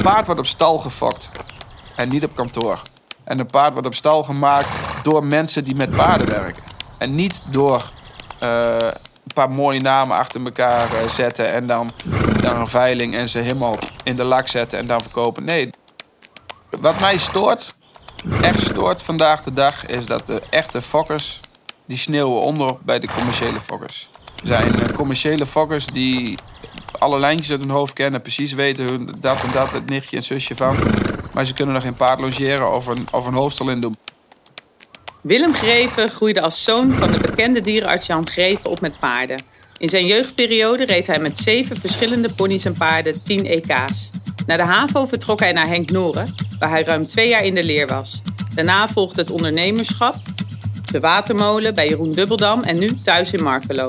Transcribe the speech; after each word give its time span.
Een 0.00 0.06
paard 0.06 0.26
wordt 0.26 0.40
op 0.40 0.46
stal 0.46 0.78
gefokt 0.78 1.28
en 1.96 2.08
niet 2.08 2.24
op 2.24 2.34
kantoor. 2.34 2.82
En 3.24 3.38
een 3.38 3.46
paard 3.46 3.72
wordt 3.72 3.86
op 3.86 3.94
stal 3.94 4.22
gemaakt 4.22 4.68
door 5.02 5.24
mensen 5.24 5.64
die 5.64 5.74
met 5.74 5.90
paarden 5.90 6.28
werken. 6.28 6.62
En 6.98 7.14
niet 7.14 7.42
door 7.50 7.90
eh, 8.38 8.76
een 8.78 9.34
paar 9.34 9.50
mooie 9.50 9.80
namen 9.80 10.16
achter 10.16 10.44
elkaar 10.44 10.92
eh, 10.92 11.08
zetten 11.08 11.52
en 11.52 11.66
dan, 11.66 11.90
dan 12.40 12.56
een 12.56 12.66
veiling 12.66 13.14
en 13.14 13.28
ze 13.28 13.38
helemaal 13.38 13.78
in 14.02 14.16
de 14.16 14.24
lak 14.24 14.48
zetten 14.48 14.78
en 14.78 14.86
dan 14.86 15.00
verkopen. 15.00 15.44
Nee, 15.44 15.70
wat 16.70 17.00
mij 17.00 17.18
stoort, 17.18 17.74
echt 18.42 18.60
stoort 18.60 19.02
vandaag 19.02 19.42
de 19.42 19.52
dag, 19.52 19.86
is 19.86 20.06
dat 20.06 20.26
de 20.26 20.42
echte 20.50 20.82
fokkers, 20.82 21.40
die 21.84 21.98
sneeuwen 21.98 22.40
onder 22.40 22.76
bij 22.82 22.98
de 22.98 23.08
commerciële 23.16 23.60
fokkers. 23.60 24.10
Er 24.40 24.46
zijn 24.46 24.80
eh, 24.80 24.94
commerciële 24.94 25.46
fokkers 25.46 25.86
die 25.86 26.38
alle 27.00 27.18
lijntjes 27.18 27.50
uit 27.50 27.60
hun 27.60 27.70
hoofd 27.70 27.92
kennen, 27.92 28.22
precies 28.22 28.52
weten 28.52 28.84
hun 28.84 29.14
dat 29.20 29.42
en 29.42 29.50
dat, 29.52 29.70
het 29.70 29.88
nichtje 29.88 30.16
en 30.16 30.22
zusje 30.22 30.56
van. 30.56 30.76
Maar 31.32 31.44
ze 31.44 31.54
kunnen 31.54 31.74
nog 31.74 31.82
geen 31.82 31.96
paard 31.96 32.20
logeren 32.20 32.74
of 32.74 32.86
een, 32.86 33.06
of 33.12 33.26
een 33.26 33.34
hoofdstel 33.34 33.70
in 33.70 33.80
doen. 33.80 33.96
Willem 35.20 35.54
Greven 35.54 36.08
groeide 36.08 36.40
als 36.40 36.64
zoon 36.64 36.92
van 36.92 37.10
de 37.10 37.18
bekende 37.18 37.60
dierenarts 37.60 38.06
Jan 38.06 38.28
Greven 38.28 38.70
op 38.70 38.80
met 38.80 38.98
paarden. 38.98 39.42
In 39.78 39.88
zijn 39.88 40.06
jeugdperiode 40.06 40.84
reed 40.84 41.06
hij 41.06 41.18
met 41.18 41.38
zeven 41.38 41.76
verschillende 41.76 42.34
ponies 42.34 42.64
en 42.64 42.76
paarden 42.78 43.22
10 43.22 43.46
EK's. 43.46 44.10
Na 44.46 44.56
de 44.56 44.62
HAVO 44.62 45.06
vertrok 45.06 45.40
hij 45.40 45.52
naar 45.52 45.68
Henk 45.68 45.90
Noren, 45.90 46.34
waar 46.58 46.70
hij 46.70 46.82
ruim 46.82 47.06
twee 47.06 47.28
jaar 47.28 47.44
in 47.44 47.54
de 47.54 47.64
leer 47.64 47.86
was. 47.86 48.20
Daarna 48.54 48.88
volgde 48.88 49.20
het 49.20 49.30
ondernemerschap, 49.30 50.14
de 50.90 51.00
watermolen 51.00 51.74
bij 51.74 51.88
Jeroen 51.88 52.12
Dubbeldam 52.12 52.60
en 52.60 52.78
nu 52.78 53.00
thuis 53.02 53.32
in 53.32 53.42
Markelo. 53.42 53.86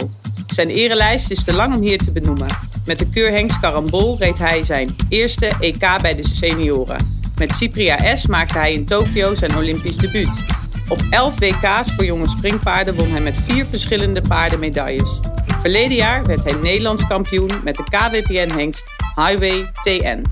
Zijn 0.52 0.70
erelijst 0.70 1.32
is 1.32 1.44
te 1.44 1.54
lang 1.54 1.76
om 1.76 1.82
hier 1.82 1.98
te 1.98 2.12
benoemen. 2.12 2.48
Met 2.86 3.00
de 3.00 3.10
keur 3.10 3.32
Henks 3.32 3.60
Karambol 3.60 4.18
reed 4.18 4.38
hij 4.38 4.64
zijn 4.64 4.96
eerste 5.10 5.52
EK 5.60 6.02
bij 6.02 6.16
de 6.16 6.28
senioren. 6.28 7.30
Met 7.38 7.52
Cypria 7.52 8.16
S 8.16 8.28
maakte 8.28 8.58
hij 8.58 8.74
in 8.74 8.86
Tokio 8.86 9.36
zijn 9.36 9.58
Olympisch 9.58 9.98
debuut. 9.98 10.46
Op 10.90 11.02
11 11.10 11.40
WK's 11.40 11.92
voor 11.96 12.06
jonge 12.06 12.28
springpaarden 12.28 12.96
won 12.96 13.12
hij 13.12 13.22
met 13.22 13.38
vier 13.38 13.66
verschillende 13.66 14.22
paarden 14.22 14.60
medailles. 14.60 15.20
Verleden 15.60 15.96
jaar 15.96 16.26
werd 16.26 16.44
hij 16.44 16.54
Nederlands 16.54 17.08
kampioen 17.08 17.52
met 17.64 17.76
de 17.76 17.84
KWPN 17.84 18.52
Hengst 18.58 18.86
Highway 19.16 19.72
TN. 19.82 20.24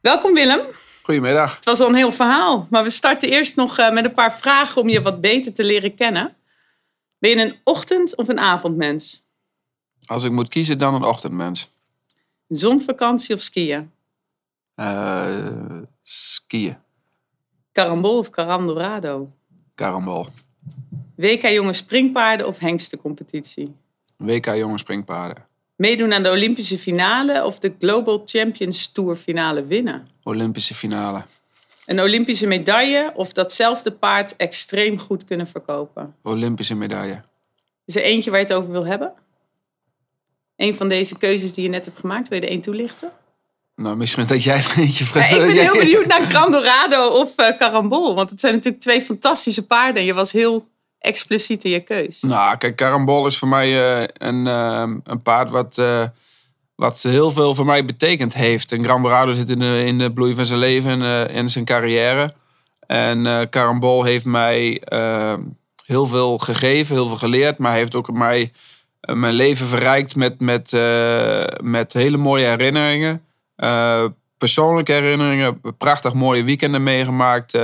Welkom 0.00 0.34
Willem. 0.34 0.60
Goedemiddag. 1.02 1.54
Het 1.54 1.64
was 1.64 1.80
al 1.80 1.88
een 1.88 1.94
heel 1.94 2.12
verhaal, 2.12 2.66
maar 2.70 2.82
we 2.82 2.90
starten 2.90 3.28
eerst 3.28 3.56
nog 3.56 3.78
eh, 3.78 3.92
met 3.92 4.04
een 4.04 4.12
paar 4.12 4.34
vragen 4.34 4.82
om 4.82 4.88
je 4.88 5.02
wat 5.02 5.20
beter 5.20 5.52
te 5.52 5.64
leren 5.64 5.94
kennen. 5.94 6.36
Ben 7.24 7.36
je 7.36 7.44
een 7.44 7.56
ochtend- 7.64 8.16
of 8.16 8.28
een 8.28 8.38
avondmens? 8.38 9.22
Als 10.06 10.24
ik 10.24 10.32
moet 10.32 10.48
kiezen, 10.48 10.78
dan 10.78 10.94
een 10.94 11.04
ochtendmens. 11.04 11.70
Zonvakantie 12.48 13.34
of 13.34 13.40
skiën? 13.40 13.90
Eh, 14.74 15.46
skiën. 16.02 16.76
Carambol 17.72 18.18
of 18.18 18.30
Carandorado? 18.30 19.32
Karambol. 19.74 20.26
WK 21.16 21.42
jonge 21.42 21.72
springpaarden 21.72 22.46
of 22.46 22.58
hengstencompetitie? 22.58 23.74
WK 24.16 24.46
jonge 24.46 24.78
springpaarden. 24.78 25.46
Meedoen 25.76 26.12
aan 26.12 26.22
de 26.22 26.30
Olympische 26.30 26.78
finale 26.78 27.44
of 27.44 27.58
de 27.58 27.74
Global 27.78 28.22
Champions 28.24 28.92
Tour 28.92 29.16
finale 29.16 29.64
winnen? 29.64 30.06
Olympische 30.22 30.74
finale. 30.74 31.24
Een 31.86 32.00
Olympische 32.00 32.46
medaille 32.46 33.12
of 33.14 33.32
datzelfde 33.32 33.92
paard 33.92 34.36
extreem 34.36 34.98
goed 34.98 35.24
kunnen 35.24 35.46
verkopen? 35.46 36.14
Olympische 36.22 36.74
medaille. 36.74 37.22
Is 37.84 37.96
er 37.96 38.02
eentje 38.02 38.30
waar 38.30 38.40
je 38.40 38.46
het 38.46 38.54
over 38.54 38.70
wil 38.72 38.86
hebben? 38.86 39.12
Een 40.56 40.74
van 40.74 40.88
deze 40.88 41.18
keuzes 41.18 41.52
die 41.52 41.64
je 41.64 41.70
net 41.70 41.84
hebt 41.84 41.98
gemaakt, 42.00 42.28
wil 42.28 42.38
je 42.38 42.44
er 42.44 42.50
één 42.50 42.60
toelichten? 42.60 43.10
Nou, 43.76 43.96
misschien 43.96 44.26
dat 44.26 44.42
jij 44.42 44.56
het 44.56 44.74
eentje 44.78 45.04
Ja, 45.04 45.10
vraagt. 45.10 45.30
ik 45.32 45.38
ben 45.38 45.50
heel 45.72 45.78
benieuwd 45.78 46.06
naar 46.06 46.20
Grandorado 46.20 47.06
of 47.08 47.36
eh 47.36 47.56
Carambol. 47.56 48.14
Want 48.14 48.30
het 48.30 48.40
zijn 48.40 48.54
natuurlijk 48.54 48.82
twee 48.82 49.02
fantastische 49.02 49.66
paarden. 49.66 50.00
En 50.00 50.06
je 50.06 50.14
was 50.14 50.32
heel 50.32 50.68
expliciet 50.98 51.64
in 51.64 51.70
je 51.70 51.80
keus. 51.80 52.20
Nou, 52.20 52.56
kijk, 52.56 52.76
Karambol 52.76 53.26
is 53.26 53.38
voor 53.38 53.48
mij 53.48 53.96
eh, 54.02 54.08
een, 54.28 54.46
eh, 54.46 54.92
een 55.04 55.22
paard 55.22 55.50
wat, 55.50 55.78
wat 56.76 57.02
heel 57.02 57.30
veel 57.30 57.54
voor 57.54 57.64
mij 57.64 57.84
betekend 57.84 58.34
heeft. 58.34 58.72
En 58.72 58.84
Grandorado 58.84 59.32
zit 59.32 59.50
in 59.50 59.58
de, 59.58 59.84
in 59.84 59.98
de 59.98 60.12
bloei 60.12 60.34
van 60.34 60.46
zijn 60.46 60.58
leven 60.58 61.02
en 61.02 61.28
eh, 61.28 61.46
zijn 61.46 61.64
carrière. 61.64 62.30
En 62.86 63.26
eh 63.26 63.40
Karambol 63.50 64.04
heeft 64.04 64.24
mij 64.24 64.80
eh, 64.80 65.34
heel 65.86 66.06
veel 66.06 66.38
gegeven, 66.38 66.94
heel 66.94 67.06
veel 67.06 67.16
geleerd. 67.16 67.58
Maar 67.58 67.72
heeft 67.72 67.94
ook 67.94 68.12
mij 68.12 68.52
mijn 69.12 69.34
leven 69.34 69.66
verrijkt 69.66 70.16
met, 70.16 70.40
met, 70.40 70.72
met 71.62 71.92
hele 71.92 72.16
mooie 72.16 72.46
herinneringen. 72.46 73.24
Persoonlijke 74.38 74.92
herinneringen, 74.92 75.60
prachtig 75.78 76.12
mooie 76.12 76.44
weekenden 76.44 76.82
meegemaakt. 76.82 77.54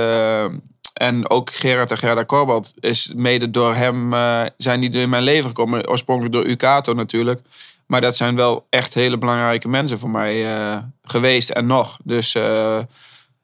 en 0.93 1.29
ook 1.29 1.51
Gerard 1.53 1.91
en 1.91 1.97
Gerda 1.97 2.25
Corbald 2.25 2.73
is 2.79 3.11
mede 3.15 3.49
door 3.49 3.75
hem 3.75 4.13
eh, 4.13 4.41
zijn 4.57 4.79
die 4.79 4.89
in 4.89 5.09
mijn 5.09 5.23
leven 5.23 5.47
gekomen. 5.47 5.89
Oorspronkelijk 5.89 6.33
door 6.33 6.45
Ucato 6.45 6.93
natuurlijk. 6.93 7.41
Maar 7.91 8.01
dat 8.01 8.15
zijn 8.15 8.35
wel 8.35 8.65
echt 8.69 8.93
hele 8.93 9.17
belangrijke 9.17 9.67
mensen 9.67 9.99
voor 9.99 10.09
mij 10.09 10.55
eh, 10.55 10.77
geweest 11.03 11.49
en 11.49 11.65
nog. 11.65 11.97
Dus, 12.03 12.35
eh, 12.35 12.77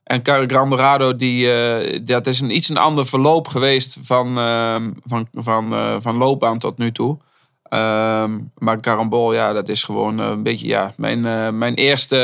en 0.04 0.22
Car- 0.22 0.48
Grandorado, 0.48 1.16
die, 1.16 1.52
eh, 1.52 2.00
dat 2.06 2.28
is 2.28 2.42
een 2.42 2.56
iets 2.56 2.70
een 2.70 2.78
ander 2.78 3.06
verloop 3.06 3.48
geweest 3.48 3.98
van, 4.02 4.38
eh, 4.38 4.76
van, 5.06 5.28
van, 5.34 6.02
van 6.02 6.18
loopbaan 6.18 6.60
tot 6.60 6.78
nu 6.78 6.92
toe. 6.92 7.18
Ehm, 7.64 8.40
maar 8.58 8.80
Carambol, 8.80 9.34
ja, 9.34 9.54
dat 9.54 9.70
is 9.70 9.84
gewoon 9.84 10.18
een 10.18 10.44
beetje 10.44 10.68
ja, 10.68 10.92
mijn, 10.98 11.22
mijn 11.58 11.74
eerste. 11.74 12.16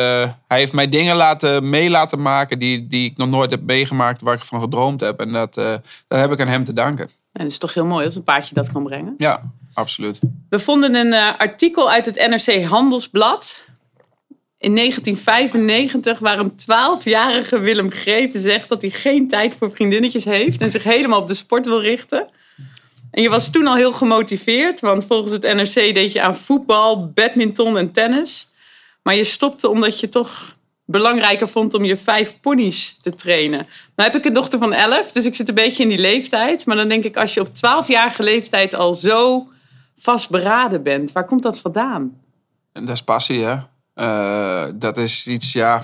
hij 0.47 0.57
heeft 0.57 0.73
mij 0.73 0.89
dingen 0.89 1.15
laten, 1.15 1.69
mee 1.69 1.89
laten 1.89 2.21
maken 2.21 2.59
die, 2.59 2.87
die 2.87 3.09
ik 3.09 3.17
nog 3.17 3.29
nooit 3.29 3.51
heb 3.51 3.61
meegemaakt, 3.63 4.21
waar 4.21 4.35
ik 4.35 4.43
van 4.43 4.61
gedroomd 4.61 5.01
heb. 5.01 5.19
En 5.19 5.31
dat 5.31 5.55
heb 6.07 6.31
ik 6.31 6.41
aan 6.41 6.47
hem 6.47 6.63
te 6.63 6.73
danken. 6.73 7.09
En 7.33 7.41
dat 7.41 7.51
is 7.51 7.57
toch 7.57 7.73
heel 7.73 7.85
mooi 7.85 8.05
als 8.05 8.15
een 8.15 8.23
paardje 8.23 8.53
dat 8.53 8.71
kan 8.71 8.83
brengen. 8.83 9.13
Ja, 9.17 9.51
absoluut. 9.73 10.19
We 10.49 10.59
vonden 10.59 10.95
een 10.95 11.13
eh, 11.13 11.39
artikel 11.39 11.91
uit 11.91 12.05
het 12.05 12.15
NRC 12.15 12.63
Handelsblad. 12.63 13.65
In 14.57 14.75
1995, 14.75 16.19
waar 16.19 16.39
een 16.39 16.51
12-jarige 16.51 17.59
Willem 17.59 17.91
Greven 17.91 18.39
zegt 18.39 18.69
dat 18.69 18.81
hij 18.81 18.91
geen 18.91 19.27
tijd 19.27 19.55
voor 19.55 19.71
vriendinnetjes 19.71 20.25
heeft 20.25 20.61
en 20.61 20.71
zich 20.71 20.83
helemaal 20.83 21.19
op 21.19 21.27
de 21.27 21.33
sport 21.33 21.65
wil 21.65 21.81
richten. 21.81 22.29
En 23.11 23.21
je 23.21 23.29
was 23.29 23.49
toen 23.49 23.67
al 23.67 23.75
heel 23.75 23.93
gemotiveerd, 23.93 24.79
want 24.79 25.05
volgens 25.05 25.31
het 25.31 25.41
NRC 25.41 25.73
deed 25.73 26.11
je 26.11 26.21
aan 26.21 26.37
voetbal, 26.37 27.11
badminton 27.11 27.77
en 27.77 27.91
tennis. 27.91 28.51
Maar 29.03 29.15
je 29.15 29.23
stopte 29.23 29.69
omdat 29.69 29.99
je 29.99 30.09
toch 30.09 30.57
belangrijker 30.85 31.47
vond 31.47 31.73
om 31.73 31.83
je 31.83 31.97
vijf 31.97 32.39
ponies 32.41 32.97
te 33.01 33.13
trainen. 33.13 33.67
Nou 33.95 34.11
heb 34.11 34.15
ik 34.15 34.25
een 34.25 34.33
dochter 34.33 34.59
van 34.59 34.73
11, 34.73 35.11
dus 35.11 35.25
ik 35.25 35.35
zit 35.35 35.47
een 35.49 35.55
beetje 35.55 35.83
in 35.83 35.89
die 35.89 35.99
leeftijd. 35.99 36.65
Maar 36.65 36.75
dan 36.75 36.87
denk 36.87 37.03
ik, 37.03 37.17
als 37.17 37.33
je 37.33 37.41
op 37.41 37.47
12-jarige 37.47 38.23
leeftijd 38.23 38.75
al 38.75 38.93
zo 38.93 39.47
vastberaden 39.97 40.83
bent, 40.83 41.11
waar 41.11 41.25
komt 41.25 41.43
dat 41.43 41.59
vandaan? 41.59 42.21
En 42.71 42.85
dat 42.85 42.95
is 42.95 43.03
passie, 43.03 43.43
hè? 43.43 43.57
Eh, 43.93 44.65
dat 44.75 44.97
is 44.97 45.27
iets, 45.27 45.53
ja. 45.53 45.81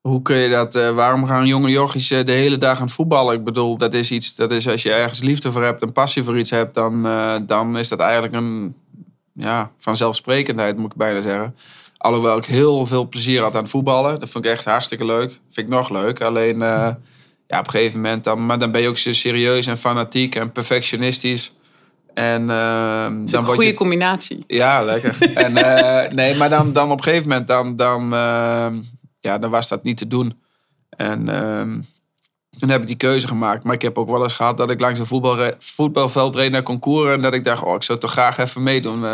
Hoe 0.00 0.22
kun 0.22 0.36
je 0.36 0.48
dat? 0.48 0.74
eh, 0.74 0.94
waarom 0.94 1.26
gaan 1.26 1.46
jonge 1.46 1.70
jochies 1.70 2.10
eh, 2.10 2.24
de 2.24 2.32
hele 2.32 2.58
dag 2.58 2.76
aan 2.76 2.84
het 2.84 2.92
voetballen? 2.92 3.34
Ik 3.34 3.44
bedoel, 3.44 3.76
dat 3.76 3.94
is 3.94 4.10
iets. 4.10 4.34
Dat 4.34 4.50
is 4.52 4.68
als 4.68 4.82
je 4.82 4.92
ergens 4.92 5.20
liefde 5.20 5.52
voor 5.52 5.64
hebt 5.64 5.82
en 5.82 5.92
passie 5.92 6.22
voor 6.22 6.38
iets 6.38 6.50
hebt, 6.50 6.74
dan, 6.74 7.02
dan 7.46 7.78
is 7.78 7.88
dat 7.88 8.00
eigenlijk 8.00 8.34
een 8.34 8.74
ja, 9.32 9.70
vanzelfsprekendheid, 9.78 10.76
moet 10.76 10.92
ik 10.92 10.96
bijna 10.96 11.20
zeggen. 11.20 11.56
Alhoewel 12.06 12.36
ik 12.36 12.44
heel 12.44 12.86
veel 12.86 13.08
plezier 13.08 13.42
had 13.42 13.54
aan 13.54 13.62
het 13.62 13.70
voetballen. 13.70 14.18
Dat 14.18 14.28
vond 14.28 14.44
ik 14.44 14.50
echt 14.50 14.64
hartstikke 14.64 15.04
leuk. 15.04 15.30
Vind 15.30 15.66
ik 15.66 15.68
nog 15.68 15.90
leuk. 15.90 16.20
Alleen 16.20 16.62
eh, 16.62 16.88
ja, 17.46 17.58
op 17.58 17.66
een 17.66 17.70
gegeven 17.70 18.00
moment 18.00 18.24
dan, 18.24 18.46
maar 18.46 18.58
dan 18.58 18.70
ben 18.70 18.80
je 18.80 18.88
ook 18.88 18.96
serieus 18.96 19.66
en 19.66 19.78
fanatiek 19.78 20.34
en 20.34 20.52
perfectionistisch. 20.52 21.52
En 22.14 22.46
Dat 22.46 23.24
is 23.24 23.30
dan 23.30 23.40
een 23.40 23.46
goede 23.46 23.66
je 23.66 23.74
combinatie. 23.74 24.44
ja, 24.46 24.82
lekker. 24.82 25.16
en, 25.34 25.56
eh, 25.56 26.12
nee, 26.12 26.34
maar 26.34 26.48
dan, 26.48 26.72
dan 26.72 26.90
op 26.90 26.98
een 26.98 27.04
gegeven 27.04 27.28
moment, 27.28 27.48
dan, 27.48 27.76
dan, 27.76 28.10
ja, 29.20 29.38
dan 29.38 29.50
was 29.50 29.68
dat 29.68 29.82
niet 29.82 29.96
te 29.96 30.06
doen. 30.06 30.40
En 30.90 31.28
ehm, 31.28 31.80
toen 32.58 32.68
heb 32.68 32.80
ik 32.80 32.86
die 32.86 32.96
keuze 32.96 33.28
gemaakt. 33.28 33.64
Maar 33.64 33.74
ik 33.74 33.82
heb 33.82 33.98
ook 33.98 34.10
wel 34.10 34.22
eens 34.22 34.34
gehad 34.34 34.56
dat 34.56 34.70
ik 34.70 34.80
langs 34.80 34.98
een 34.98 35.06
voetbal, 35.06 35.52
voetbalveld 35.58 36.36
reed 36.36 36.50
naar 36.50 36.62
concours. 36.62 37.14
En 37.14 37.22
dat 37.22 37.34
ik 37.34 37.44
dacht, 37.44 37.62
oh, 37.62 37.74
ik 37.74 37.82
zou 37.82 37.98
toch 37.98 38.10
graag 38.10 38.38
even 38.38 38.62
meedoen. 38.62 39.04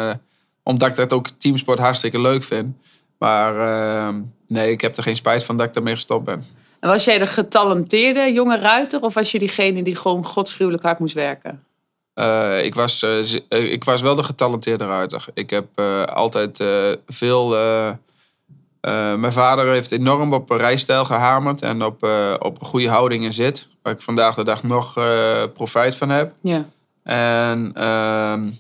Omdat 0.63 0.89
ik 0.89 0.97
dat 0.97 1.13
ook 1.13 1.29
teamsport 1.29 1.79
hartstikke 1.79 2.21
leuk 2.21 2.43
vind. 2.43 2.77
Maar 3.19 3.61
ehm, 3.61 4.21
nee, 4.47 4.71
ik 4.71 4.81
heb 4.81 4.97
er 4.97 5.03
geen 5.03 5.17
spijt 5.17 5.45
van 5.45 5.57
dat 5.57 5.67
ik 5.67 5.75
ermee 5.75 5.95
gestopt 5.95 6.25
ben. 6.25 6.45
En 6.81 6.89
was 6.89 7.05
jij 7.05 7.19
de 7.19 7.27
getalenteerde 7.27 8.33
jonge 8.33 8.59
ruiter 8.59 9.03
of 9.03 9.15
was 9.15 9.33
je 9.33 9.39
diegene 9.39 9.83
die 9.83 9.97
gewoon 9.97 10.25
godschuwelijk 10.25 10.83
hard 10.83 10.99
moest 10.99 11.15
werken? 11.15 11.65
Eh, 12.15 12.65
ik, 12.65 12.75
was, 12.75 13.03
eh, 13.03 13.19
eh, 13.49 13.73
ik 13.73 13.85
was 13.85 14.03
wel 14.03 14.15
de 14.15 14.23
getalenteerde 14.23 14.87
ruiter. 14.87 15.25
Ik 15.35 15.51
heb 15.51 15.81
altijd 16.09 16.65
veel. 17.07 17.49
mijn 19.17 19.33
vader 19.33 19.73
heeft 19.73 19.93
enorm 19.93 20.33
op 20.33 20.51
rijstijl 20.51 21.05
gehamerd 21.05 21.63
en 21.63 21.83
op, 21.83 22.03
op 22.39 22.61
een 22.61 22.67
goede 22.67 22.89
houding 22.89 23.25
en 23.25 23.33
zit. 23.33 23.69
Waar 23.83 23.93
ik 23.93 24.01
vandaag 24.01 24.35
de 24.35 24.45
dag 24.45 24.63
nog 24.63 24.95
profijt 25.53 25.97
van 25.97 26.09
heb. 26.09 26.33
Ja. 26.41 26.65
En 27.03 27.71
ehm, 27.75 28.51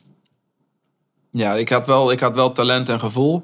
ja, 1.32 1.54
ik 1.54 1.68
had, 1.68 1.86
wel, 1.86 2.12
ik 2.12 2.20
had 2.20 2.34
wel 2.34 2.52
talent 2.52 2.88
en 2.88 2.98
gevoel. 3.00 3.42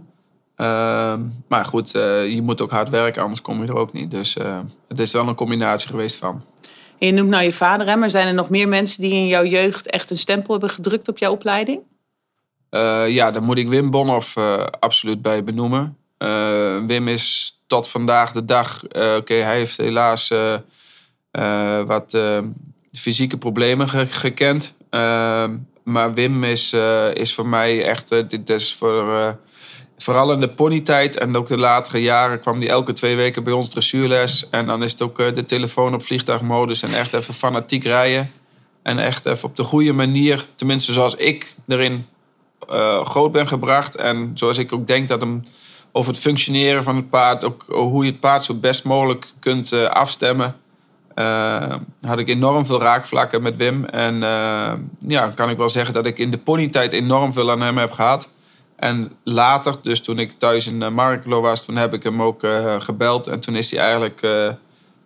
Ehm, 0.57 1.21
maar 1.49 1.65
goed, 1.65 1.95
eh, 1.95 2.31
je 2.33 2.43
moet 2.43 2.61
ook 2.61 2.71
hard 2.71 2.89
werken, 2.89 3.23
anders 3.23 3.41
kom 3.41 3.63
je 3.63 3.69
er 3.69 3.77
ook 3.77 3.93
niet. 3.93 4.11
Dus 4.11 4.37
eh, 4.37 4.59
het 4.89 4.99
is 4.99 5.13
wel 5.13 5.29
een 5.29 5.35
combinatie 5.35 5.89
geweest 5.89 6.17
van. 6.17 6.43
En 6.99 7.07
je 7.07 7.13
noemt 7.13 7.29
nou 7.29 7.43
je 7.43 7.53
vader, 7.53 7.87
hè, 7.87 7.97
maar 7.97 8.11
zijn 8.11 8.27
er 8.27 8.35
nog 8.35 8.49
meer 8.51 8.69
mensen 8.69 9.01
die 9.03 9.13
in 9.13 9.27
jouw 9.27 9.45
jeugd 9.45 9.91
echt 9.91 10.11
een 10.11 10.19
stempel 10.19 10.53
hebben 10.53 10.71
gedrukt 10.71 11.09
op 11.09 11.19
jouw 11.19 11.33
opleiding? 11.33 11.81
Eh, 12.71 13.09
ja, 13.09 13.31
daar 13.31 13.43
moet 13.43 13.59
ik 13.59 13.69
Wim 13.69 13.91
Bonhoff 13.91 14.37
absoluut 14.81 15.23
bij 15.23 15.45
benoemen. 15.45 15.97
Wim 16.87 17.09
is 17.09 17.57
tot 17.67 17.89
vandaag 17.89 18.33
de 18.33 18.45
dag... 18.45 18.83
Oké, 19.17 19.35
hij 19.35 19.57
heeft 19.57 19.77
helaas 19.77 20.33
wat 21.87 22.19
fysieke 22.93 23.37
problemen 23.39 23.89
ge- 23.89 24.07
gekend. 24.07 24.75
Maar 25.89 26.15
Wim 26.15 26.45
is, 26.45 26.73
eh, 26.73 27.15
is 27.15 27.35
voor 27.35 27.47
mij 27.47 27.85
echt... 27.85 28.13
eh, 28.13 28.23
dit 28.29 28.51
is 28.51 28.75
voor, 28.75 29.13
eh, 29.13 29.29
vooral 29.99 30.33
in 30.33 30.41
de 30.41 30.49
ponytijd 30.49 31.19
en 31.19 31.37
ook 31.37 31.47
de 31.47 31.59
latere 31.59 32.03
jaren... 32.03 32.41
kwam 32.41 32.59
hij 32.59 32.69
elke 32.69 32.93
twee 32.93 33.17
weken 33.17 33.45
bij 33.45 33.53
ons 33.53 33.69
dressuurles. 33.69 34.51
En 34.51 34.67
dan 34.67 34.83
is 34.83 34.93
het 34.93 35.03
ook 35.03 35.17
de 35.17 35.45
telefoon 35.45 35.95
op 35.95 36.03
vliegtuigmodus... 36.03 36.83
en 36.83 36.95
echt 36.95 37.15
even 37.15 37.35
fanatiek 37.35 37.85
rijden. 37.85 38.33
En 38.83 38.99
echt 38.99 39.27
even 39.27 39.49
op 39.49 39.57
de 39.57 39.65
goede 39.65 39.93
manier... 39.93 40.47
tenminste 40.55 40.93
zoals 40.93 41.15
ik 41.15 41.55
erin 41.69 42.07
groot 43.03 43.33
ben 43.33 43.49
gebracht. 43.49 43.97
En 43.97 44.31
zoals 44.35 44.59
ik 44.59 44.73
ook 44.73 44.87
denk 44.87 45.09
dat 45.09 45.21
hem 45.21 45.45
over 45.93 46.13
het 46.13 46.21
functioneren 46.21 46.85
van 46.85 46.97
het 46.97 47.11
paard, 47.11 47.45
ook 47.45 47.65
hoe 47.69 48.05
je 48.05 48.11
het 48.11 48.21
paard 48.21 48.45
zo 48.45 48.55
best 48.55 48.85
mogelijk 48.85 49.27
kunt 49.41 49.73
afstemmen, 49.73 50.57
eh, 51.19 51.75
had 52.01 52.19
ik 52.19 52.29
enorm 52.29 52.67
veel 52.67 52.81
raakvlakken 52.81 53.43
met 53.43 53.57
Wim. 53.57 53.85
En 53.85 54.23
eh, 54.23 54.73
ja, 54.99 55.29
kan 55.35 55.51
ik 55.51 55.57
wel 55.57 55.69
zeggen 55.69 55.95
dat 55.95 56.07
ik 56.07 56.19
in 56.19 56.31
de 56.31 56.39
ponytijd 56.39 56.93
enorm 56.93 57.33
veel 57.33 57.51
aan 57.51 57.61
hem 57.61 57.79
heb 57.79 57.93
gehad. 57.93 58.29
En 58.77 59.13
later, 59.25 59.75
dus 59.83 60.01
toen 60.01 60.19
ik 60.19 60.33
thuis 60.33 60.67
in 60.67 60.81
uh, 60.81 60.89
Markelo 60.89 61.41
was, 61.41 61.65
toen 61.65 61.77
heb 61.77 61.95
ik 61.95 62.03
hem 62.03 62.23
ook 62.23 62.43
eh, 62.43 62.81
gebeld. 62.81 63.27
En 63.27 63.41
toen 63.41 63.57
is 63.57 63.71
hij 63.71 63.81
eigenlijk 63.81 64.23
eh, 64.23 64.49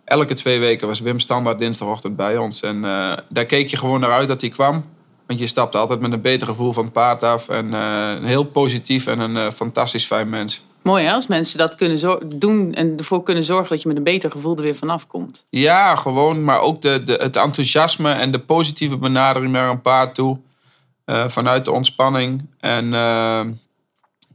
elke 0.05 0.33
twee 0.33 0.59
weken 0.59 0.87
was 0.87 0.99
Wim 0.99 1.19
standaard 1.19 1.59
dinsdagochtend 1.59 2.15
bij 2.15 2.37
ons. 2.37 2.61
En 2.61 2.85
eh, 2.85 3.13
daar 3.29 3.45
keek 3.45 3.67
je 3.67 3.77
gewoon 3.77 3.99
naar 3.99 4.11
uit 4.11 4.27
dat 4.27 4.41
hij 4.41 4.49
kwam. 4.49 4.83
Want 5.27 5.39
je 5.39 5.47
stapte 5.47 5.77
altijd 5.77 5.99
met 5.99 6.11
een 6.11 6.21
beter 6.21 6.47
gevoel 6.47 6.73
van 6.73 6.83
het 6.83 6.93
paard 6.93 7.23
af. 7.23 7.49
En 7.49 7.73
eh, 7.73 8.11
een 8.15 8.25
heel 8.25 8.43
positief 8.43 9.07
en 9.07 9.19
een 9.19 9.37
eh, 9.37 9.51
fantastisch 9.51 10.05
fijn 10.05 10.29
mens. 10.29 10.63
Mooi 10.83 11.05
hè, 11.05 11.11
als 11.11 11.27
mensen 11.27 11.57
dat 11.57 11.75
kunnen 11.75 12.19
doen 12.39 12.73
en 12.73 12.97
ervoor 12.97 13.23
kunnen 13.23 13.43
zorgen 13.43 13.69
dat 13.69 13.81
je 13.81 13.87
met 13.87 13.97
een 13.97 14.03
beter 14.03 14.31
gevoel 14.31 14.55
er 14.55 14.61
weer 14.61 14.75
vanaf 14.75 15.07
komt. 15.07 15.45
Ja, 15.49 15.95
gewoon. 15.95 16.43
Maar 16.43 16.59
ook 16.59 16.81
de, 16.81 17.03
de, 17.03 17.13
het 17.13 17.35
enthousiasme 17.35 18.11
en 18.11 18.31
de 18.31 18.39
positieve 18.39 18.97
benadering 18.97 19.51
naar 19.51 19.69
een 19.69 19.81
paard 19.81 20.15
toe. 20.15 20.37
eh, 21.05 21.27
vanuit 21.27 21.65
de 21.65 21.71
ontspanning. 21.71 22.45
En 22.59 22.93
eh, 22.93 23.41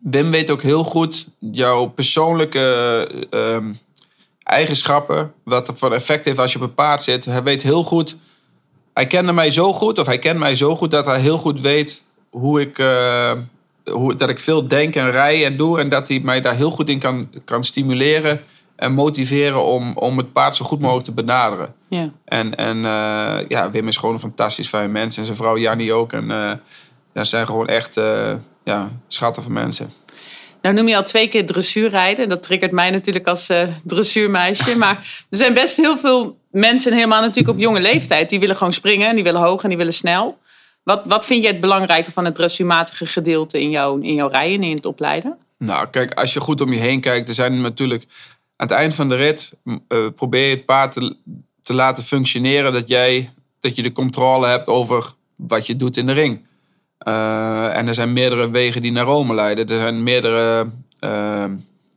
Wim 0.01 0.31
weet 0.31 0.51
ook 0.51 0.63
heel 0.63 0.85
goed 0.85 1.27
jouw 1.39 1.87
persoonlijke 1.87 2.59
eh, 3.31 3.55
ehm, 3.55 3.73
eigenschappen. 4.43 5.33
Wat 5.45 5.69
er 5.69 5.77
voor 5.77 5.93
effect 5.93 6.25
heeft 6.25 6.39
als 6.39 6.53
je 6.53 6.59
op 6.59 6.65
een 6.65 6.75
paard 6.75 7.03
zit. 7.03 7.25
Hij 7.25 7.43
weet 7.43 7.63
heel 7.63 7.83
goed. 7.85 8.17
Hij 8.95 9.07
kende 9.07 9.33
mij 9.33 9.51
zo 9.51 9.73
goed, 9.73 9.99
of 9.99 10.07
hij 10.07 10.19
kent 10.19 10.39
mij 10.39 10.55
zo 10.55 10.77
goed, 10.77 10.91
dat 10.91 11.07
hij 11.07 11.21
heel 11.21 11.39
goed 11.39 11.61
weet 11.61 12.03
hoe 12.31 12.61
ik. 12.61 12.79
Hoe, 13.91 14.17
dat 14.17 14.29
ik 14.29 14.39
veel 14.39 14.69
denk 14.69 14.95
en 14.95 15.11
rij 15.11 15.45
en 15.45 15.57
doe. 15.57 15.81
En 15.81 15.89
dat 15.89 16.09
hij 16.09 16.21
mij 16.21 16.41
daar 16.41 16.55
heel 16.55 16.71
goed 16.71 16.89
in 16.89 16.99
kan, 16.99 17.31
kan 17.45 17.65
stimuleren 17.65 18.41
en 18.77 18.93
motiveren 18.93 19.65
om, 19.65 19.93
om 19.95 20.19
het 20.19 20.33
paard 20.33 20.57
zo 20.57 20.65
goed 20.65 20.81
mogelijk 20.81 21.05
te 21.05 21.13
benaderen. 21.13 21.75
Ja. 21.89 22.11
En, 22.25 22.55
en 22.55 22.77
eh, 22.77 23.49
ja, 23.49 23.71
Wim 23.71 23.89
is 23.89 23.97
gewoon 23.97 24.15
een 24.15 24.21
fantastisch 24.21 24.69
fijn 24.69 24.93
mens. 24.93 25.17
En 25.17 25.25
zijn 25.25 25.37
vrouw 25.37 25.59
Jannie 25.59 25.93
ook. 25.93 26.13
En 26.13 26.25
uh, 26.25 26.53
ja, 27.15 27.25
zijn 27.25 27.47
gewoon 27.47 27.67
echt 27.67 27.97
uh, 27.97 28.33
ja, 28.65 28.91
schatten 29.09 29.43
van 29.43 29.53
mensen. 29.53 29.91
Nou 30.63 30.75
noem 30.75 30.89
je 30.89 30.97
al 30.97 31.03
twee 31.03 31.29
keer 31.29 31.47
dressuurrijden. 31.47 32.29
Dat 32.29 32.43
triggert 32.43 32.73
mij 32.73 32.91
natuurlijk 32.91 33.27
als 33.27 33.53
dressuurmeisje. 33.85 34.79
Maar 34.79 35.25
er 35.31 35.37
zijn 35.37 35.55
best 35.55 35.77
heel 35.77 35.99
veel 35.99 36.39
mensen, 36.51 36.93
helemaal 36.93 37.21
natuurlijk 37.21 37.55
op 37.55 37.63
jonge 37.63 37.81
leeftijd... 37.81 38.31
die 38.31 38.41
willen 38.41 38.57
gewoon 38.57 38.73
springen, 38.73 39.15
die 39.15 39.25
willen 39.25 39.41
hoog 39.41 39.63
en 39.63 39.69
die 39.69 39.79
willen 39.79 39.95
snel. 39.95 40.39
Wat, 40.89 41.03
wat 41.05 41.25
vind 41.25 41.43
je 41.43 41.49
het 41.49 41.61
belangrijke 41.61 42.11
van 42.11 42.25
het 42.25 42.35
dressuurmatige 42.35 43.07
gedeelte 43.07 43.61
in, 43.61 43.71
jouw, 43.71 43.99
in 43.99 44.15
jouw 44.15 44.29
rijden 44.29 44.63
en 44.63 44.69
in 44.69 44.77
het 44.77 44.87
opleiden? 44.87 45.39
Nou, 45.59 45.89
kijk, 45.89 46.13
als 46.15 46.33
je 46.33 46.41
goed 46.41 46.61
om 46.61 46.73
je 46.73 46.79
heen 46.79 47.01
kijkt... 47.01 47.29
er 47.29 47.35
zijn 47.35 47.61
natuurlijk 47.61 48.03
aan 48.57 48.67
het 48.67 48.71
eind 48.71 48.95
van 48.95 49.09
de 49.09 49.15
rit... 49.15 49.53
Uh, 49.65 49.77
probeer 50.15 50.49
je 50.49 50.55
het 50.55 50.65
paard 50.65 50.93
te, 50.93 51.17
te 51.63 51.75
laten 51.75 52.05
functioneren... 52.05 52.73
Dat, 52.73 52.89
jij, 52.89 53.31
dat 53.61 53.77
je 53.77 53.83
de 53.83 53.93
controle 53.93 54.47
hebt 54.47 54.67
over 54.67 55.13
wat 55.37 55.67
je 55.67 55.77
doet 55.77 55.97
in 55.97 56.07
de 56.07 56.13
ring. 56.13 56.47
Uh, 57.09 57.77
en 57.77 57.89
er 57.89 57.95
zijn 57.95 58.13
meerdere 58.13 58.51
wegen 58.51 58.83
die 58.83 58.93
naar 58.93 59.05
Rome 59.05 59.35
leiden. 59.35 59.67
Er 59.67 59.79
zijn 59.79 60.03
meerdere 60.03 60.71
uh, 61.01 61.45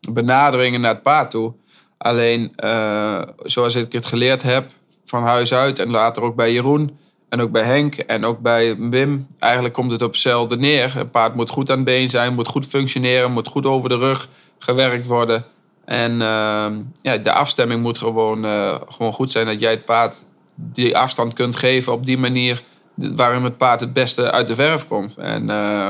benaderingen 0.10 0.82
naar 0.82 0.94
het 0.94 1.04
paard 1.04 1.32
toe. 1.32 1.54
Alleen, 1.98 2.54
uh, 2.64 3.22
zoals 3.38 3.76
ik 3.76 3.92
het 3.92 4.06
geleerd 4.06 4.42
heb 4.42 4.70
van 5.06 5.24
huis 5.24 5.54
uit... 5.54 5.80
en 5.80 5.90
later 5.90 6.24
ook 6.24 6.36
bij 6.36 6.54
Jeroen 6.54 7.00
en 7.32 7.42
ook 7.42 7.52
bij 7.52 7.64
Henk 7.64 7.96
en 7.96 8.26
ook 8.26 8.40
bij 8.40 8.78
Wim... 8.78 9.28
eigenlijk 9.40 9.74
komt 9.74 9.92
het 9.92 10.02
op 10.02 10.12
hetzelfde 10.12 10.58
neer. 10.58 10.96
Het 10.96 11.12
paard 11.12 11.36
moet 11.36 11.50
goed 11.50 11.70
aan 11.70 11.76
het 11.76 11.86
been 11.86 12.10
zijn, 12.10 12.34
moet 12.34 12.48
goed 12.48 12.66
functioneren... 12.66 13.32
moet 13.32 13.48
goed 13.48 13.66
over 13.66 13.90
de 13.90 13.98
rug 13.98 14.28
gewerkt 14.60 15.06
worden... 15.06 15.46
En 15.86 16.12
uh, 16.12 16.68
ja, 17.02 17.18
de 17.18 17.32
afstemming 17.32 17.82
moet 17.82 17.98
gewoon, 17.98 18.46
uh, 18.46 18.76
gewoon 18.90 19.14
goed 19.14 19.32
zijn. 19.32 19.46
Dat 19.46 19.60
jij 19.60 19.72
het 19.72 19.86
paard 19.86 20.24
die 20.56 20.98
afstand 20.98 21.34
kunt 21.34 21.56
geven 21.56 21.94
op 21.94 22.06
die 22.06 22.18
manier 22.18 22.64
waarin 22.94 23.44
het 23.44 23.58
paard 23.58 23.80
het 23.80 23.94
beste 23.94 24.32
uit 24.32 24.48
de 24.48 24.56
verf 24.56 24.88
komt. 24.88 25.16
En 25.18 25.50
uh, 25.50 25.90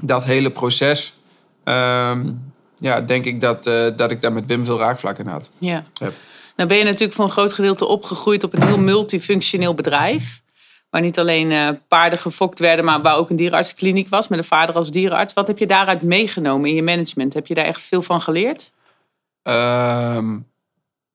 dat 0.00 0.24
hele 0.24 0.50
proces, 0.50 1.14
uh, 1.64 2.16
ja, 2.78 3.00
denk 3.00 3.24
ik 3.24 3.40
dat, 3.40 3.66
uh, 3.66 3.86
dat 3.96 4.10
ik 4.10 4.20
daar 4.20 4.32
met 4.32 4.46
Wim 4.46 4.64
veel 4.64 4.78
raakvlakken 4.78 5.26
had. 5.26 5.50
Ja. 5.58 5.84
ja. 5.94 6.10
Nou 6.56 6.68
ben 6.68 6.78
je 6.78 6.84
natuurlijk 6.84 7.12
voor 7.12 7.24
een 7.24 7.30
groot 7.30 7.52
gedeelte 7.52 7.86
opgegroeid 7.86 8.44
op 8.44 8.54
een 8.54 8.62
heel 8.62 8.78
multifunctioneel 8.78 9.74
bedrijf. 9.74 10.41
Waar 10.92 11.00
niet 11.00 11.18
alleen 11.18 11.50
uh, 11.50 11.68
paarden 11.88 12.18
gefokt 12.18 12.58
werden, 12.58 12.84
maar 12.84 13.02
waar 13.02 13.16
ook 13.16 13.30
een 13.30 13.36
dierenartskliniek 13.36 14.08
was 14.08 14.28
met 14.28 14.38
een 14.38 14.44
vader 14.44 14.74
als 14.74 14.90
dierenarts. 14.90 15.32
Wat 15.32 15.46
heb 15.46 15.58
je 15.58 15.66
daaruit 15.66 16.02
meegenomen 16.02 16.68
in 16.68 16.74
je 16.74 16.82
management? 16.82 17.34
Heb 17.34 17.46
je 17.46 17.54
daar 17.54 17.64
echt 17.64 17.82
veel 17.82 18.02
van 18.02 18.20
geleerd? 18.20 18.72
Uh, 19.44 20.18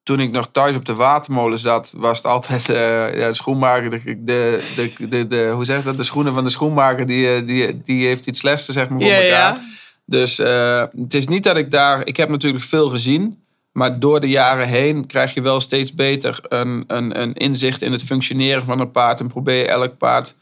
toen 0.03 0.19
ik 0.19 0.31
nog 0.31 0.49
thuis 0.51 0.75
op 0.75 0.85
de 0.85 0.95
watermolen 0.95 1.59
zat, 1.59 1.93
was 1.97 2.17
het 2.17 2.25
altijd 2.25 2.69
uh, 2.69 3.17
ja, 3.17 3.27
de 3.27 3.33
schoenmaker. 3.33 3.89
De, 3.89 4.23
de, 4.23 4.63
de, 4.75 5.07
de, 5.09 5.27
de, 5.27 5.51
hoe 5.53 5.65
zeg 5.65 5.77
je 5.77 5.83
dat? 5.83 5.97
De 5.97 6.03
schoenen 6.03 6.33
van 6.33 6.43
de 6.43 6.49
schoenmaker, 6.49 7.05
die, 7.05 7.35
eh, 7.35 7.47
die, 7.47 7.81
die 7.81 8.05
heeft 8.07 8.27
iets 8.27 8.39
slechts 8.39 8.65
zeg 8.65 8.89
maar, 8.89 8.99
voor 8.99 9.09
ja, 9.09 9.21
elkaar. 9.21 9.55
Ja. 9.55 9.61
Dus 10.05 10.37
het 10.37 11.13
is 11.13 11.27
niet 11.27 11.43
dat 11.43 11.57
ik 11.57 11.71
daar... 11.71 12.05
Ik 12.05 12.17
heb 12.17 12.29
natuurlijk 12.29 12.63
veel 12.63 12.89
gezien. 12.89 13.43
Maar 13.77 13.99
door 13.99 14.19
de 14.19 14.29
jaren 14.29 14.67
heen 14.67 15.05
krijg 15.05 15.33
je 15.33 15.41
wel 15.41 15.59
steeds 15.59 15.93
beter 15.93 16.39
een, 16.47 16.83
een, 16.87 17.21
een 17.21 17.33
inzicht 17.33 17.81
in 17.81 17.91
het 17.91 18.03
functioneren 18.03 18.65
van 18.65 18.79
een 18.79 18.91
paard. 18.91 19.19
En 19.19 19.27
probeer 19.27 19.57
je 19.57 19.67
elk 19.67 19.97
paard 19.97 20.35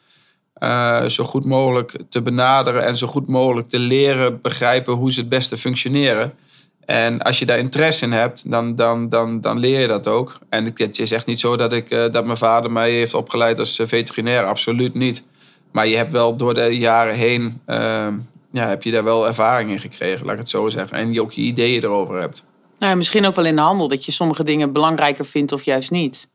uh, 0.60 1.06
zo 1.06 1.24
goed 1.24 1.46
mogelijk 1.46 1.96
te 2.10 2.22
benaderen. 2.22 2.86
En 2.86 2.98
zo 2.98 3.08
goed 3.08 3.28
mogelijk 3.28 3.70
te 3.70 3.80
leren 3.80 4.42
begrijpen 4.42 4.94
hoe 4.94 5.12
ze 5.12 5.20
het 5.20 5.30
beste 5.30 5.58
functioneren. 5.58 6.34
En 6.86 7.22
als 7.22 7.40
je 7.40 7.46
daar 7.46 7.58
interesse 7.58 8.06
in 8.06 8.12
hebt, 8.12 8.52
dan, 8.52 8.76
dan, 8.76 9.10
dan, 9.10 9.42
dan 9.42 9.60
leer 9.60 9.80
je 9.80 9.88
dat 9.88 10.08
ook. 10.08 10.38
En 10.50 10.74
het 10.76 11.00
is 11.00 11.12
echt 11.12 11.26
niet 11.26 11.40
zo 11.40 11.56
dat, 11.56 11.74
ik, 11.74 11.92
uh, 11.92 12.12
dat 12.12 12.26
mijn 12.26 12.38
vader 12.38 12.72
mij 12.72 12.92
heeft 12.92 13.14
opgeleid 13.14 13.60
als 13.60 13.80
veterinair. 13.84 14.46
Absoluut 14.46 14.94
niet. 14.94 15.24
Maar 15.72 15.88
je 15.88 15.96
hebt 15.96 16.12
wel 16.12 16.36
door 16.36 16.54
de 16.54 16.78
jaren 16.78 17.16
heen... 17.16 17.62
Ja, 18.52 18.68
heb 18.68 18.84
je 18.84 18.92
daar 18.92 19.04
wel 19.04 19.28
ervaring 19.28 19.70
in 19.70 19.80
gekregen, 19.80 20.26
laat 20.26 20.34
ik 20.34 20.40
het 20.40 20.50
zo 20.50 20.70
zeggen. 20.70 20.98
En 20.98 21.14
je 21.14 21.22
ook 21.22 21.32
je 21.32 21.42
ideeën 21.42 21.84
erover 21.84 22.20
hebt. 22.20 22.44
Nou, 22.86 22.98
misschien 22.98 23.26
ook 23.26 23.36
wel 23.36 23.46
in 23.46 23.56
de 23.56 23.62
handel, 23.62 23.88
dat 23.88 24.06
je 24.06 24.12
sommige 24.12 24.44
dingen 24.44 24.72
belangrijker 24.72 25.26
vindt 25.26 25.52
of 25.52 25.64
juist 25.64 25.92
niet. 25.92 26.28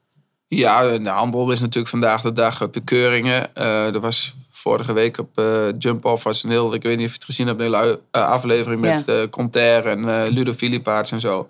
Ja, 0.47 0.99
de 0.99 1.09
handel 1.09 1.51
is 1.51 1.61
natuurlijk 1.61 1.89
vandaag 1.89 2.23
de 2.23 2.33
dag 2.33 2.63
op 2.63 2.75
de 2.75 2.81
keuringen. 2.81 3.51
Uh, 3.59 3.95
er 3.95 4.01
was 4.01 4.35
vorige 4.51 4.93
week 4.93 5.19
op 5.19 5.39
uh, 5.39 5.45
Jump 5.79 6.05
Off 6.05 6.23
was 6.23 6.43
een 6.43 6.51
heel, 6.51 6.75
ik 6.75 6.83
weet 6.83 6.97
niet 6.97 7.07
of 7.07 7.13
je 7.13 7.19
het 7.19 7.25
gezien 7.25 7.47
hebt, 7.47 7.61
een 7.61 7.65
hele 7.65 8.01
uh, 8.13 8.27
aflevering 8.29 8.81
met 8.81 9.05
ja. 9.07 9.29
Conter 9.29 9.87
en 9.87 10.29
Ludo 10.29 10.53
Filipaards 10.53 11.13
en 11.13 11.21
zo. 11.21 11.49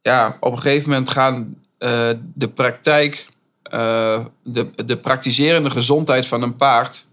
Ja, 0.00 0.36
op 0.40 0.52
een 0.52 0.62
gegeven 0.62 0.90
moment 0.90 1.10
gaan 1.10 1.56
de 2.34 2.48
praktijk, 2.54 3.26
de, 3.62 4.70
de 4.86 4.96
praktiserende 5.00 5.70
gezondheid 5.70 6.26
van 6.26 6.42
een 6.42 6.56
paard. 6.56 7.06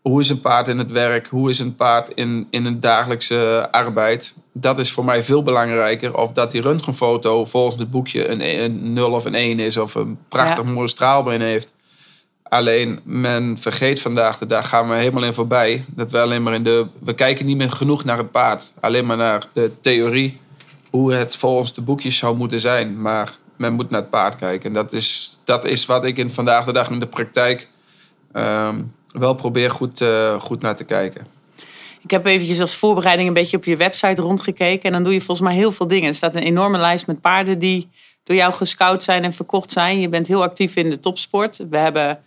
Hoe 0.00 0.20
is 0.20 0.28
een 0.28 0.40
paard 0.40 0.68
in 0.68 0.78
het 0.78 0.90
werk? 0.90 1.26
Hoe 1.26 1.50
is 1.50 1.58
een 1.58 1.76
paard 1.76 2.08
in, 2.14 2.46
in 2.50 2.64
een 2.64 2.80
dagelijkse 2.80 3.68
arbeid? 3.70 4.34
Dat 4.52 4.78
is 4.78 4.92
voor 4.92 5.04
mij 5.04 5.22
veel 5.22 5.42
belangrijker. 5.42 6.16
Of 6.16 6.32
dat 6.32 6.50
die 6.50 6.62
röntgenfoto 6.62 7.44
volgens 7.44 7.76
het 7.76 7.90
boekje 7.90 8.28
een, 8.28 8.62
een 8.62 8.92
0 8.92 9.10
of 9.10 9.24
een 9.24 9.34
1 9.34 9.58
is. 9.58 9.76
Of 9.76 9.94
een 9.94 10.18
prachtig 10.28 10.64
ja. 10.64 10.70
mooi 10.70 10.88
straalbeen 10.88 11.40
heeft. 11.40 11.72
Alleen 12.42 13.00
men 13.04 13.58
vergeet 13.58 14.00
vandaag 14.00 14.38
de 14.38 14.46
dag, 14.46 14.68
gaan 14.68 14.88
we 14.88 14.94
helemaal 14.94 15.24
in 15.24 15.34
voorbij. 15.34 15.84
Dat 15.88 16.10
we 16.10 16.20
alleen 16.20 16.42
maar 16.42 16.54
in 16.54 16.64
de. 16.64 16.86
We 16.98 17.14
kijken 17.14 17.46
niet 17.46 17.56
meer 17.56 17.70
genoeg 17.70 18.04
naar 18.04 18.18
het 18.18 18.30
paard. 18.30 18.72
Alleen 18.80 19.06
maar 19.06 19.16
naar 19.16 19.42
de 19.52 19.70
theorie. 19.80 20.40
Hoe 20.90 21.14
het 21.14 21.36
volgens 21.36 21.74
de 21.74 21.80
boekjes 21.80 22.18
zou 22.18 22.36
moeten 22.36 22.60
zijn. 22.60 23.00
Maar 23.00 23.36
men 23.56 23.72
moet 23.72 23.90
naar 23.90 24.00
het 24.00 24.10
paard 24.10 24.34
kijken. 24.34 24.68
En 24.68 24.74
dat 24.74 24.92
is, 24.92 25.38
dat 25.44 25.64
is 25.64 25.86
wat 25.86 26.04
ik 26.04 26.18
in 26.18 26.30
vandaag 26.30 26.64
de 26.64 26.72
dag 26.72 26.90
in 26.90 27.00
de 27.00 27.06
praktijk. 27.06 27.68
Um, 28.32 28.94
wel 29.12 29.34
probeer 29.34 29.70
goed, 29.70 30.00
uh, 30.00 30.40
goed 30.40 30.62
naar 30.62 30.76
te 30.76 30.84
kijken. 30.84 31.26
Ik 32.02 32.10
heb 32.10 32.26
eventjes 32.26 32.60
als 32.60 32.76
voorbereiding 32.76 33.28
een 33.28 33.34
beetje 33.34 33.56
op 33.56 33.64
je 33.64 33.76
website 33.76 34.22
rondgekeken. 34.22 34.82
En 34.82 34.92
dan 34.92 35.04
doe 35.04 35.12
je 35.12 35.20
volgens 35.20 35.46
mij 35.48 35.54
heel 35.54 35.72
veel 35.72 35.86
dingen. 35.86 36.08
Er 36.08 36.14
staat 36.14 36.34
een 36.34 36.42
enorme 36.42 36.78
lijst 36.78 37.06
met 37.06 37.20
paarden 37.20 37.58
die 37.58 37.88
door 38.22 38.36
jou 38.36 38.52
gescout 38.52 39.02
zijn 39.02 39.24
en 39.24 39.32
verkocht 39.32 39.70
zijn. 39.70 40.00
Je 40.00 40.08
bent 40.08 40.26
heel 40.26 40.42
actief 40.42 40.76
in 40.76 40.90
de 40.90 41.00
topsport. 41.00 41.56
We 41.70 41.76
hebben 41.76 42.20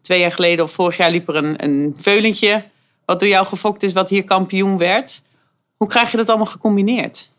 twee 0.00 0.20
jaar 0.20 0.32
geleden 0.32 0.64
of 0.64 0.72
vorig 0.72 0.96
jaar 0.96 1.10
liep 1.10 1.28
er 1.28 1.36
een, 1.36 1.64
een 1.64 1.96
veulentje... 1.98 2.64
wat 3.04 3.20
door 3.20 3.28
jou 3.28 3.46
gefokt 3.46 3.82
is, 3.82 3.92
wat 3.92 4.08
hier 4.08 4.24
kampioen 4.24 4.78
werd. 4.78 5.22
Hoe 5.76 5.88
krijg 5.88 6.10
je 6.10 6.16
dat 6.16 6.28
allemaal 6.28 6.46
gecombineerd? 6.46 7.30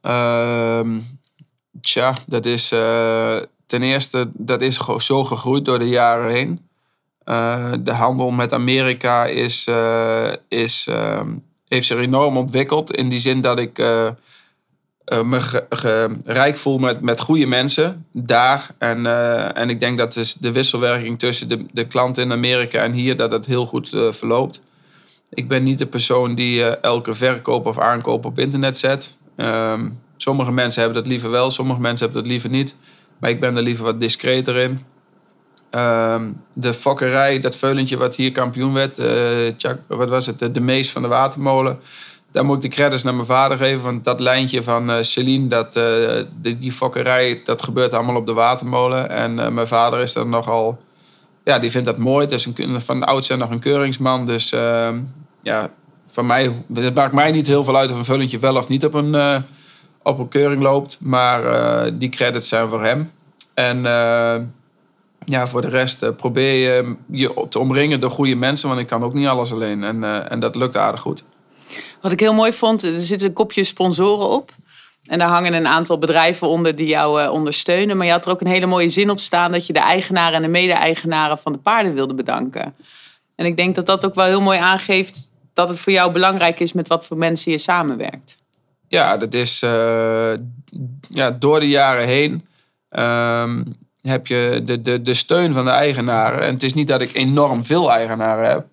Ehm, 0.00 0.98
tja, 1.80 2.14
dat 2.26 2.46
is 2.46 2.72
uh, 2.72 3.36
ten 3.66 3.82
eerste 3.82 4.30
dat 4.32 4.62
is 4.62 4.80
zo 4.96 5.24
gegroeid 5.24 5.64
door 5.64 5.78
de 5.78 5.88
jaren 5.88 6.30
heen. 6.30 6.67
Uh, 7.28 7.72
de 7.80 7.92
handel 7.92 8.30
met 8.30 8.52
Amerika 8.52 9.26
is, 9.26 9.66
uh, 9.68 10.32
is, 10.48 10.86
ehm, 10.88 11.28
heeft 11.68 11.86
zich 11.86 11.98
enorm 11.98 12.36
ontwikkeld. 12.36 12.96
In 12.96 13.08
die 13.08 13.18
zin 13.18 13.40
dat 13.40 13.58
ik 13.58 13.78
me 15.22 15.40
ge, 15.70 16.16
rijk 16.24 16.56
voel 16.56 16.78
met, 16.78 17.00
met 17.00 17.20
goede 17.20 17.46
mensen 17.46 18.06
daar. 18.12 18.66
En, 18.78 19.06
en 19.54 19.70
ik 19.70 19.80
denk 19.80 19.98
dat 19.98 20.12
dus 20.12 20.34
de 20.34 20.52
wisselwerking 20.52 21.18
tussen 21.18 21.48
de, 21.48 21.66
de 21.72 21.86
klanten 21.86 22.22
in 22.22 22.32
Amerika 22.32 22.82
en 22.82 22.92
hier... 22.92 23.16
dat 23.16 23.32
het 23.32 23.46
heel 23.46 23.66
goed 23.66 23.88
verloopt. 24.10 24.60
Ik 25.30 25.48
ben 25.48 25.62
niet 25.62 25.78
de 25.78 25.86
persoon 25.86 26.34
die 26.34 26.64
elke 26.64 27.14
verkoop 27.14 27.66
of 27.66 27.78
aankoop 27.78 28.24
op 28.24 28.38
internet 28.38 28.78
zet. 28.78 29.16
Um, 29.36 30.00
sommige 30.16 30.52
mensen 30.52 30.82
hebben 30.82 31.02
dat 31.02 31.10
liever 31.10 31.30
wel, 31.30 31.50
sommige 31.50 31.80
mensen 31.80 32.04
hebben 32.04 32.22
dat 32.22 32.30
liever 32.30 32.50
niet. 32.50 32.74
Maar 33.18 33.30
ik 33.30 33.40
ben 33.40 33.56
er 33.56 33.62
liever 33.62 33.84
wat 33.84 34.00
discreter 34.00 34.56
in. 34.56 34.80
Um, 35.70 36.42
de 36.52 36.74
fokkerij, 36.74 37.38
dat 37.38 37.56
veulentje 37.56 37.96
wat 37.96 38.16
hier 38.16 38.32
kampioen 38.32 38.72
werd, 38.72 38.98
uh, 38.98 39.72
wat 39.86 40.08
was 40.08 40.26
het, 40.26 40.38
de, 40.38 40.50
de, 40.50 40.60
mees 40.60 40.90
van 40.90 41.02
de 41.02 41.08
watermolen. 41.08 41.78
Daar 42.30 42.44
moet 42.44 42.64
ik 42.64 42.70
de 42.70 42.76
credits 42.76 43.02
naar 43.02 43.14
mijn 43.14 43.26
vader 43.26 43.56
geven. 43.56 43.84
Want 43.84 44.04
dat 44.04 44.20
lijntje 44.20 44.62
van 44.62 44.90
uh, 44.90 44.96
Celine, 45.00 45.46
dat, 45.46 45.76
uh, 45.76 46.22
die, 46.58 46.72
fokkerij, 46.72 47.40
dat 47.44 47.62
gebeurt 47.62 47.94
allemaal 47.94 48.16
op 48.16 48.26
de 48.26 48.32
watermolen. 48.32 49.10
En 49.10 49.54
mijn 49.54 49.66
vader 49.66 50.00
is 50.00 50.12
dan 50.12 50.28
nogal, 50.28 50.78
ja, 51.44 51.58
die 51.58 51.70
vindt 51.70 51.86
dat 51.86 51.98
mooi. 51.98 52.24
Het 52.24 52.32
is 52.32 52.46
een, 52.46 52.80
van 52.80 53.04
ouds 53.04 53.28
nog 53.28 53.50
een 53.50 53.58
keuringsman. 53.58 54.26
Dus 54.26 54.52
ehm, 54.52 55.00
ja, 55.42 55.70
van 56.06 56.26
mij, 56.26 56.54
het 56.74 56.94
maakt 56.94 57.14
mij 57.14 57.30
niet 57.30 57.46
heel 57.46 57.64
veel 57.64 57.76
uit 57.76 57.90
of 57.90 57.98
een 57.98 58.04
vullentje 58.04 58.38
wel 58.38 58.56
of 58.56 58.68
niet 58.68 58.84
op 58.84 58.94
een, 58.94 59.44
op 60.02 60.18
een 60.18 60.28
keuring 60.28 60.62
loopt. 60.62 60.98
Maar 61.00 61.42
die 61.98 62.08
credits 62.08 62.48
zijn 62.48 62.68
voor 62.68 62.84
hem. 62.84 63.10
En 63.54 63.86
ja, 65.24 65.46
voor 65.46 65.60
de 65.60 65.68
rest 65.68 66.16
probeer 66.16 66.54
je 66.54 66.94
je 67.10 67.46
te 67.48 67.58
omringen 67.58 68.00
door 68.00 68.10
goede 68.10 68.34
mensen. 68.34 68.68
Want 68.68 68.80
ik 68.80 68.86
kan 68.86 69.02
ook 69.02 69.14
niet 69.14 69.26
alles 69.26 69.52
alleen. 69.52 69.84
En, 69.84 70.28
en 70.30 70.40
dat 70.40 70.56
lukt 70.56 70.76
aardig 70.76 71.00
goed. 71.00 71.24
Wat 72.00 72.12
ik 72.12 72.20
heel 72.20 72.34
mooi 72.34 72.52
vond, 72.52 72.82
er 72.82 73.00
zit 73.00 73.22
een 73.22 73.32
kopje 73.32 73.64
sponsoren 73.64 74.28
op. 74.28 74.50
En 75.04 75.18
daar 75.18 75.28
hangen 75.28 75.54
een 75.54 75.66
aantal 75.66 75.98
bedrijven 75.98 76.48
onder 76.48 76.76
die 76.76 76.86
jou 76.86 77.28
ondersteunen. 77.28 77.96
Maar 77.96 78.06
je 78.06 78.12
had 78.12 78.24
er 78.24 78.30
ook 78.30 78.40
een 78.40 78.46
hele 78.46 78.66
mooie 78.66 78.88
zin 78.88 79.10
op 79.10 79.18
staan 79.18 79.52
dat 79.52 79.66
je 79.66 79.72
de 79.72 79.80
eigenaren 79.80 80.34
en 80.34 80.42
de 80.42 80.48
mede-eigenaren 80.48 81.38
van 81.38 81.52
de 81.52 81.58
paarden 81.58 81.94
wilde 81.94 82.14
bedanken. 82.14 82.74
En 83.34 83.46
ik 83.46 83.56
denk 83.56 83.74
dat 83.74 83.86
dat 83.86 84.04
ook 84.04 84.14
wel 84.14 84.24
heel 84.24 84.40
mooi 84.40 84.58
aangeeft 84.58 85.30
dat 85.52 85.68
het 85.68 85.78
voor 85.78 85.92
jou 85.92 86.12
belangrijk 86.12 86.60
is 86.60 86.72
met 86.72 86.88
wat 86.88 87.06
voor 87.06 87.16
mensen 87.16 87.52
je 87.52 87.58
samenwerkt. 87.58 88.38
Ja, 88.88 89.16
dat 89.16 89.34
is 89.34 89.62
uh, 89.62 90.32
ja, 91.08 91.30
door 91.30 91.60
de 91.60 91.68
jaren 91.68 92.06
heen 92.06 92.46
um, 92.90 93.76
heb 94.02 94.26
je 94.26 94.62
de, 94.64 94.82
de, 94.82 95.02
de 95.02 95.14
steun 95.14 95.52
van 95.52 95.64
de 95.64 95.70
eigenaren. 95.70 96.42
En 96.42 96.52
het 96.52 96.62
is 96.62 96.74
niet 96.74 96.88
dat 96.88 97.00
ik 97.00 97.14
enorm 97.14 97.64
veel 97.64 97.92
eigenaren 97.92 98.48
heb. 98.48 98.66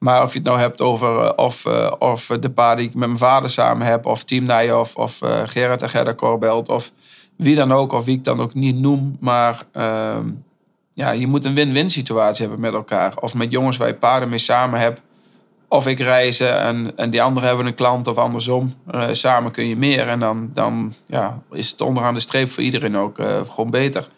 Maar 0.00 0.22
of 0.22 0.32
je 0.32 0.38
het 0.38 0.46
nou 0.46 0.58
hebt 0.58 0.80
over 0.80 1.24
uh, 1.24 1.30
of, 1.36 1.66
uh, 1.66 1.92
of 1.98 2.26
de 2.40 2.50
paar 2.50 2.76
die 2.76 2.88
ik 2.88 2.94
met 2.94 3.08
mijn 3.08 3.18
vader 3.18 3.50
samen 3.50 3.86
heb, 3.86 4.06
of 4.06 4.24
Team 4.24 4.44
Nijhoff, 4.44 4.96
of 4.96 5.22
uh, 5.22 5.40
Gerrit 5.46 5.82
en 5.82 5.88
Gerda 5.88 6.14
Corbelt, 6.14 6.68
of 6.68 6.92
wie 7.36 7.54
dan 7.54 7.72
ook, 7.72 7.92
of 7.92 8.04
wie 8.04 8.16
ik 8.16 8.24
dan 8.24 8.40
ook 8.40 8.54
niet 8.54 8.76
noem. 8.76 9.16
Maar 9.20 9.62
ehm, 9.72 10.28
ja, 10.92 11.10
je 11.10 11.26
moet 11.26 11.44
een 11.44 11.54
win-win 11.54 11.90
situatie 11.90 12.40
hebben 12.46 12.60
met 12.60 12.74
elkaar. 12.74 13.12
Of 13.20 13.34
met 13.34 13.50
jongens 13.50 13.76
waar 13.76 13.88
je 13.88 13.94
paarden 13.94 14.28
mee 14.28 14.38
samen 14.38 14.80
hebt. 14.80 15.02
Of 15.68 15.86
ik 15.86 15.98
reizen 15.98 16.60
en, 16.60 16.92
en 16.96 17.10
die 17.10 17.22
anderen 17.22 17.48
hebben 17.48 17.66
een 17.66 17.74
klant 17.74 18.06
of 18.06 18.16
andersom. 18.16 18.74
Samen 19.10 19.50
kun 19.52 19.66
je 19.66 19.76
meer. 19.76 20.08
En 20.08 20.18
dan, 20.18 20.50
dan 20.52 20.92
ja, 21.06 21.42
is 21.52 21.70
het 21.70 21.80
onderaan 21.80 22.14
de 22.14 22.20
streep 22.20 22.50
voor 22.50 22.62
iedereen 22.62 22.96
ook 22.96 23.18
gewoon 23.48 23.70
beter. 23.70 24.08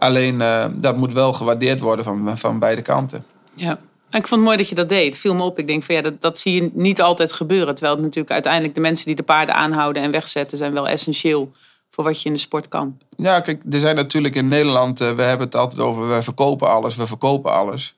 Alleen 0.00 0.40
uh, 0.40 0.66
dat 0.72 0.96
moet 0.96 1.12
wel 1.12 1.32
gewaardeerd 1.32 1.80
worden 1.80 2.04
van, 2.04 2.38
van 2.38 2.58
beide 2.58 2.82
kanten. 2.82 3.24
Ja, 3.54 3.78
en 4.10 4.18
ik 4.18 4.26
vond 4.26 4.30
het 4.30 4.40
mooi 4.40 4.56
dat 4.56 4.68
je 4.68 4.74
dat 4.74 4.88
deed. 4.88 5.04
Het 5.04 5.18
viel 5.18 5.34
me 5.34 5.42
op. 5.42 5.58
Ik 5.58 5.66
denk 5.66 5.82
van 5.82 5.94
ja, 5.94 6.02
dat, 6.02 6.20
dat 6.20 6.38
zie 6.38 6.62
je 6.62 6.70
niet 6.72 7.02
altijd 7.02 7.32
gebeuren. 7.32 7.74
Terwijl 7.74 7.94
het 7.94 8.04
natuurlijk 8.04 8.32
uiteindelijk 8.32 8.74
de 8.74 8.80
mensen 8.80 9.06
die 9.06 9.14
de 9.14 9.22
paarden 9.22 9.54
aanhouden 9.54 10.02
en 10.02 10.10
wegzetten... 10.10 10.58
zijn 10.58 10.72
wel 10.72 10.88
essentieel 10.88 11.50
voor 11.90 12.04
wat 12.04 12.22
je 12.22 12.28
in 12.28 12.34
de 12.34 12.40
sport 12.40 12.68
kan. 12.68 12.98
Ja, 13.16 13.40
kijk, 13.40 13.62
er 13.70 13.80
zijn 13.80 13.96
natuurlijk 13.96 14.34
in 14.34 14.48
Nederland... 14.48 14.98
we 14.98 15.22
hebben 15.22 15.46
het 15.46 15.56
altijd 15.56 15.80
over, 15.80 16.08
we 16.08 16.22
verkopen 16.22 16.68
alles, 16.68 16.96
we 16.96 17.06
verkopen 17.06 17.52
alles. 17.52 17.94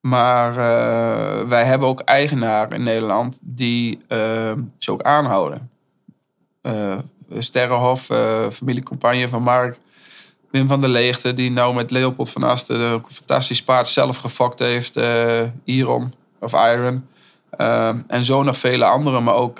Maar 0.00 0.50
uh, 0.50 1.48
wij 1.48 1.64
hebben 1.64 1.88
ook 1.88 2.00
eigenaren 2.00 2.72
in 2.72 2.82
Nederland 2.82 3.38
die 3.42 4.00
uh, 4.08 4.52
ze 4.78 4.92
ook 4.92 5.02
aanhouden. 5.02 5.70
Sterrenhof, 7.38 8.08
familiecompagne 8.52 9.28
van 9.28 9.42
Mark. 9.42 9.78
Wim 10.50 10.66
van 10.66 10.80
der 10.80 10.90
Leegte, 10.90 11.34
die 11.34 11.50
nou 11.50 11.74
met 11.74 11.90
Leopold 11.90 12.30
van 12.30 12.42
Asten 12.42 12.80
een 12.80 13.02
fantastisch 13.08 13.62
paard 13.62 13.88
zelf 13.88 14.16
gefokt 14.16 14.58
heeft. 14.58 15.00
Iron 15.64 16.14
of 16.40 16.52
Iron. 16.52 17.06
en 18.06 18.24
zo 18.24 18.42
nog 18.42 18.56
vele 18.56 18.84
anderen. 18.84 19.22
Maar 19.22 19.34
ook 19.34 19.58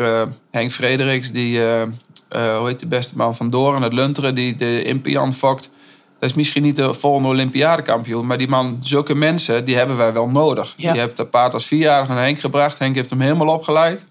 Henk 0.51 0.71
Frederiks, 0.71 1.33
die, 1.33 1.61
hoe 1.61 2.63
heet 2.65 2.81
de 2.81 2.87
beste 2.87 3.17
man 3.17 3.35
van 3.35 3.51
Doorn, 3.51 3.83
het 3.83 3.93
Lunteren, 3.93 4.35
die 4.35 4.57
de 4.57 4.85
Impian 4.85 5.33
fokt. 5.33 5.71
Dat 6.19 6.31
is 6.31 6.37
misschien 6.37 6.63
niet 6.63 6.77
de 6.77 6.95
volgende 6.95 7.29
Olympiadekampioen. 7.29 8.27
Maar 8.27 8.39
die 8.39 8.49
man, 8.49 8.79
zulke 8.81 9.15
mensen, 9.15 9.65
die 9.65 9.77
hebben 9.77 9.97
wij 9.97 10.13
wel 10.13 10.29
nodig. 10.29 10.75
Ja. 10.77 10.93
Die 10.93 11.01
heeft 11.01 11.17
dat 11.17 11.31
paard 11.31 11.55
als 11.55 11.67
vierjarige 11.67 12.13
naar 12.13 12.23
Henk 12.23 12.41
gebracht. 12.41 12.79
Henk 12.79 12.95
heeft 12.95 13.11
hem 13.11 13.21
helemaal 13.21 13.55
opgeleid. 13.55 14.05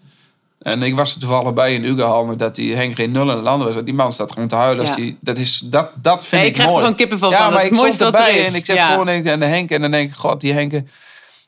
En 0.60 0.84
ik 0.84 0.96
was 0.96 1.14
er 1.14 1.20
toevallig 1.20 1.54
bij 1.54 1.74
in 1.74 1.84
Ugehalne 1.84 2.36
dat 2.36 2.56
die 2.56 2.76
Henk 2.76 2.96
geen 2.96 3.12
nul 3.12 3.30
in 3.30 3.36
de 3.36 3.42
landen 3.42 3.68
was. 3.74 3.84
Die 3.84 3.94
man 3.94 4.12
staat 4.12 4.32
gewoon 4.32 4.48
te 4.48 4.56
huilen. 4.56 4.86
Ja. 4.86 4.96
Die, 4.96 5.18
dat, 5.22 5.38
is, 5.38 5.60
dat, 5.60 5.92
dat 6.02 6.26
vind 6.26 6.42
ja, 6.42 6.48
ik 6.48 6.48
mooi. 6.48 6.48
Je 6.48 6.52
krijgt 6.52 6.72
er 6.72 6.80
gewoon 6.80 6.96
kippenvel 6.96 7.32
van. 7.32 7.52
Dat 7.52 7.62
is 7.62 7.70
het 7.70 7.78
mooiste 7.78 8.04
wat 8.04 8.20
er. 8.20 8.46
En 8.46 8.56
ik 8.56 8.66
zeg 8.66 8.88
gewoon 8.88 9.08
en 9.08 9.40
de 9.40 9.46
Henk. 9.46 9.70
En 9.72 9.82
dan 9.82 9.92
denk 9.92 10.10
ik, 10.10 10.16
god, 10.16 10.42
die 10.42 10.54
Henk, 10.54 10.82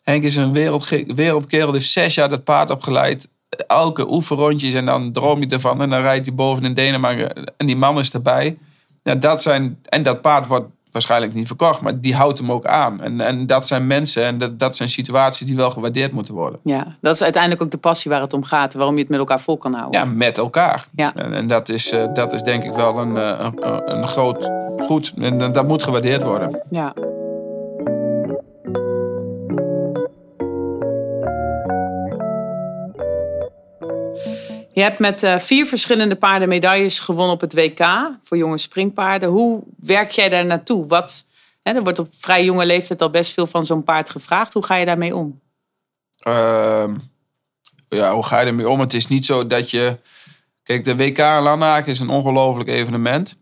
Henk 0.03 0.24
is 0.24 0.36
een 0.36 0.53
wereld, 0.53 0.89
wereldkerel. 1.08 1.65
Die 1.65 1.80
heeft 1.80 1.91
zes 1.91 2.15
jaar 2.15 2.30
dat 2.30 2.44
paard 2.44 2.70
opgeleid. 2.70 3.27
Elke 3.68 4.12
oefenrondjes 4.12 4.74
en 4.74 4.86
dan 4.86 5.12
droom 5.12 5.39
je 5.39 5.48
ervan. 5.48 5.82
En 5.82 5.89
dan 5.89 6.01
rijdt 6.01 6.25
hij 6.25 6.36
boven 6.36 6.63
in 6.63 6.74
Denemarken. 6.74 7.53
En 7.58 7.65
die 7.65 7.77
man 7.77 8.00
is 8.00 8.12
erbij. 8.12 8.58
Ja, 9.03 9.15
dat 9.15 9.41
zijn, 9.41 9.80
en 9.86 10.03
dat 10.03 10.22
paard 10.22 10.48
wordt 10.48 10.70
waarschijnlijk 10.91 11.33
niet 11.33 11.48
verkocht, 11.48 11.81
maar 11.81 12.00
die 12.00 12.15
houdt 12.15 12.38
hem 12.38 12.51
ook 12.51 12.65
aan. 12.65 13.01
En, 13.01 13.21
en 13.21 13.45
dat 13.45 13.67
zijn 13.67 13.88
mensen 13.88 14.24
en 14.24 14.38
dat, 14.38 14.60
dat 14.60 14.75
zijn 14.75 14.89
situaties 14.89 15.48
die 15.48 15.55
wel 15.55 15.71
gewaardeerd 15.71 16.12
moeten 16.12 16.33
worden. 16.33 16.60
Ja, 16.63 16.95
dat 17.01 17.13
is 17.13 17.24
uiteindelijk 17.24 17.62
ook 17.62 17.71
de 17.71 17.77
passie 17.77 18.12
waar 18.12 18.21
het 18.21 18.33
om 18.33 18.43
gaat, 18.43 18.74
waarom 18.74 18.95
je 18.95 19.01
het 19.01 19.10
met 19.10 19.19
elkaar 19.19 19.41
vol 19.41 19.57
kan 19.57 19.74
houden. 19.74 20.00
Ja, 20.00 20.05
met 20.05 20.38
elkaar. 20.38 20.86
Ja. 20.95 21.15
En, 21.15 21.33
en 21.33 21.48
dat, 21.48 21.69
is, 21.69 21.93
uh, 21.93 22.03
dat 22.13 22.33
is 22.33 22.41
denk 22.41 22.63
ik 22.63 22.74
wel 22.74 22.98
een, 22.98 23.15
uh, 23.15 23.39
een, 23.39 23.95
een 23.95 24.07
groot 24.07 24.50
goed. 24.77 25.13
En 25.17 25.51
dat 25.51 25.67
moet 25.67 25.83
gewaardeerd 25.83 26.24
worden. 26.24 26.62
Ja. 26.69 26.93
Je 34.73 34.81
hebt 34.81 34.99
met 34.99 35.23
uh, 35.23 35.39
vier 35.39 35.65
verschillende 35.65 36.15
paarden 36.15 36.49
medailles 36.49 36.99
gewonnen 36.99 37.33
op 37.33 37.41
het 37.41 37.53
WK 37.53 38.09
voor 38.23 38.37
jonge 38.37 38.57
springpaarden. 38.57 39.29
Hoe 39.29 39.63
werk 39.77 40.11
jij 40.11 40.29
daar 40.29 40.45
naartoe? 40.45 40.87
Wat, 40.87 41.25
hè, 41.63 41.73
er 41.73 41.83
wordt 41.83 41.99
op 41.99 42.07
vrij 42.11 42.43
jonge 42.43 42.65
leeftijd 42.65 43.01
al 43.01 43.09
best 43.09 43.33
veel 43.33 43.47
van 43.47 43.65
zo'n 43.65 43.83
paard 43.83 44.09
gevraagd. 44.09 44.53
Hoe 44.53 44.65
ga 44.65 44.75
je 44.75 44.85
daarmee 44.85 45.15
om? 45.15 45.39
Uh, 46.27 46.87
ja, 47.89 48.13
hoe 48.13 48.23
ga 48.23 48.39
je 48.39 48.45
ermee 48.45 48.69
om? 48.69 48.79
Het 48.79 48.93
is 48.93 49.07
niet 49.07 49.25
zo 49.25 49.47
dat 49.47 49.69
je. 49.69 49.97
Kijk, 50.63 50.83
de 50.83 50.95
WK 50.95 51.17
in 51.17 51.87
is 51.87 51.99
een 51.99 52.09
ongelooflijk 52.09 52.69
evenement. 52.69 53.37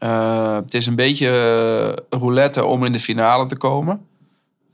Uh, 0.00 0.54
het 0.54 0.74
is 0.74 0.86
een 0.86 0.94
beetje 0.94 2.04
roulette 2.10 2.64
om 2.64 2.84
in 2.84 2.92
de 2.92 2.98
finale 2.98 3.46
te 3.46 3.56
komen. 3.56 4.07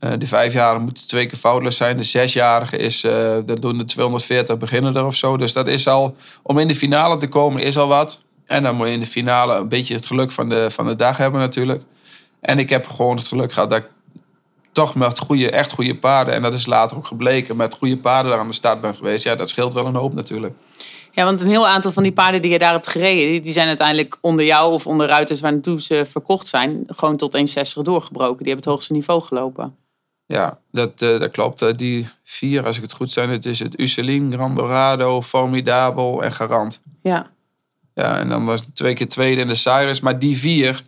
Uh, 0.05 0.11
de 0.17 0.27
vijfjarigen 0.27 0.83
moeten 0.83 1.07
twee 1.07 1.25
keer 1.25 1.37
foutloos 1.37 1.77
zijn. 1.77 1.97
De 1.97 2.03
zesjarige 2.03 2.77
is, 2.77 3.03
uh, 3.03 3.11
dat 3.45 3.61
doen 3.61 3.77
de 3.77 3.85
240 3.85 4.57
beginnen 4.57 4.95
er 4.95 5.05
of 5.05 5.15
zo. 5.15 5.37
Dus 5.37 5.53
dat 5.53 5.67
is 5.67 5.87
al, 5.87 6.15
om 6.43 6.59
in 6.59 6.67
de 6.67 6.75
finale 6.75 7.17
te 7.17 7.27
komen 7.27 7.61
is 7.61 7.77
al 7.77 7.87
wat. 7.87 8.21
En 8.45 8.63
dan 8.63 8.75
moet 8.75 8.87
je 8.87 8.93
in 8.93 8.99
de 8.99 9.05
finale 9.05 9.55
een 9.55 9.67
beetje 9.67 9.93
het 9.93 10.05
geluk 10.05 10.31
van 10.31 10.49
de, 10.49 10.69
van 10.69 10.87
de 10.87 10.95
dag 10.95 11.17
hebben 11.17 11.39
natuurlijk. 11.39 11.81
En 12.39 12.59
ik 12.59 12.69
heb 12.69 12.87
gewoon 12.87 13.17
het 13.17 13.27
geluk 13.27 13.53
gehad 13.53 13.69
dat 13.69 13.79
ik 13.79 13.87
toch 14.71 14.95
met 14.95 15.19
goede, 15.19 15.51
echt 15.51 15.71
goede 15.71 15.95
paarden... 15.95 16.33
en 16.33 16.41
dat 16.41 16.53
is 16.53 16.65
later 16.65 16.97
ook 16.97 17.07
gebleken, 17.07 17.55
met 17.55 17.73
goede 17.73 17.97
paarden 17.97 18.31
daar 18.31 18.39
aan 18.39 18.47
de 18.47 18.53
start 18.53 18.81
ben 18.81 18.95
geweest. 18.95 19.23
Ja, 19.23 19.35
dat 19.35 19.49
scheelt 19.49 19.73
wel 19.73 19.85
een 19.85 19.95
hoop 19.95 20.13
natuurlijk. 20.13 20.53
Ja, 21.11 21.23
want 21.23 21.41
een 21.41 21.49
heel 21.49 21.67
aantal 21.67 21.91
van 21.91 22.03
die 22.03 22.11
paarden 22.11 22.41
die 22.41 22.51
je 22.51 22.59
daar 22.59 22.71
hebt 22.71 22.87
gereden... 22.87 23.41
die 23.41 23.53
zijn 23.53 23.67
uiteindelijk 23.67 24.17
onder 24.21 24.45
jou 24.45 24.73
of 24.73 24.87
onder 24.87 25.07
ruiters 25.07 25.41
waar 25.41 25.51
naartoe 25.51 25.81
ze 25.81 26.05
verkocht 26.09 26.47
zijn... 26.47 26.83
gewoon 26.87 27.17
tot 27.17 27.37
1,60 27.37 27.43
doorgebroken. 27.81 28.43
Die 28.43 28.47
hebben 28.47 28.63
het 28.63 28.73
hoogste 28.73 28.93
niveau 28.93 29.21
gelopen. 29.21 29.84
Ja, 30.27 30.57
dat, 30.71 31.01
eh, 31.01 31.19
dat 31.19 31.31
klopt. 31.31 31.61
Eh, 31.61 31.73
die 31.73 32.07
vier, 32.23 32.65
als 32.65 32.75
ik 32.75 32.81
het 32.83 32.93
goed 32.93 33.11
zeg, 33.11 33.27
het 33.29 33.45
is 33.45 33.59
het 33.59 33.79
Uselin, 33.79 34.33
Grand 34.33 34.55
Dorado, 34.55 35.21
Formidabel 35.21 36.23
en 36.23 36.31
Garant. 36.31 36.79
Ja. 37.01 37.27
Ja, 37.93 38.17
en 38.17 38.29
dan 38.29 38.45
was 38.45 38.59
het 38.59 38.75
twee 38.75 38.93
keer 38.93 39.07
tweede 39.07 39.41
in 39.41 39.47
de 39.47 39.55
Cyrus. 39.55 39.99
Maar 39.99 40.19
die 40.19 40.37
vier, 40.37 40.81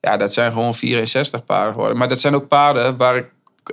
ja, 0.00 0.16
dat 0.16 0.32
zijn 0.32 0.52
gewoon 0.52 0.74
64 0.74 1.44
paarden 1.44 1.72
geworden. 1.72 1.96
Maar 1.98 2.08
dat 2.08 2.20
zijn 2.20 2.34
ook 2.34 2.48
paarden 2.48 2.96
waar 2.96 3.16
ik 3.16 3.26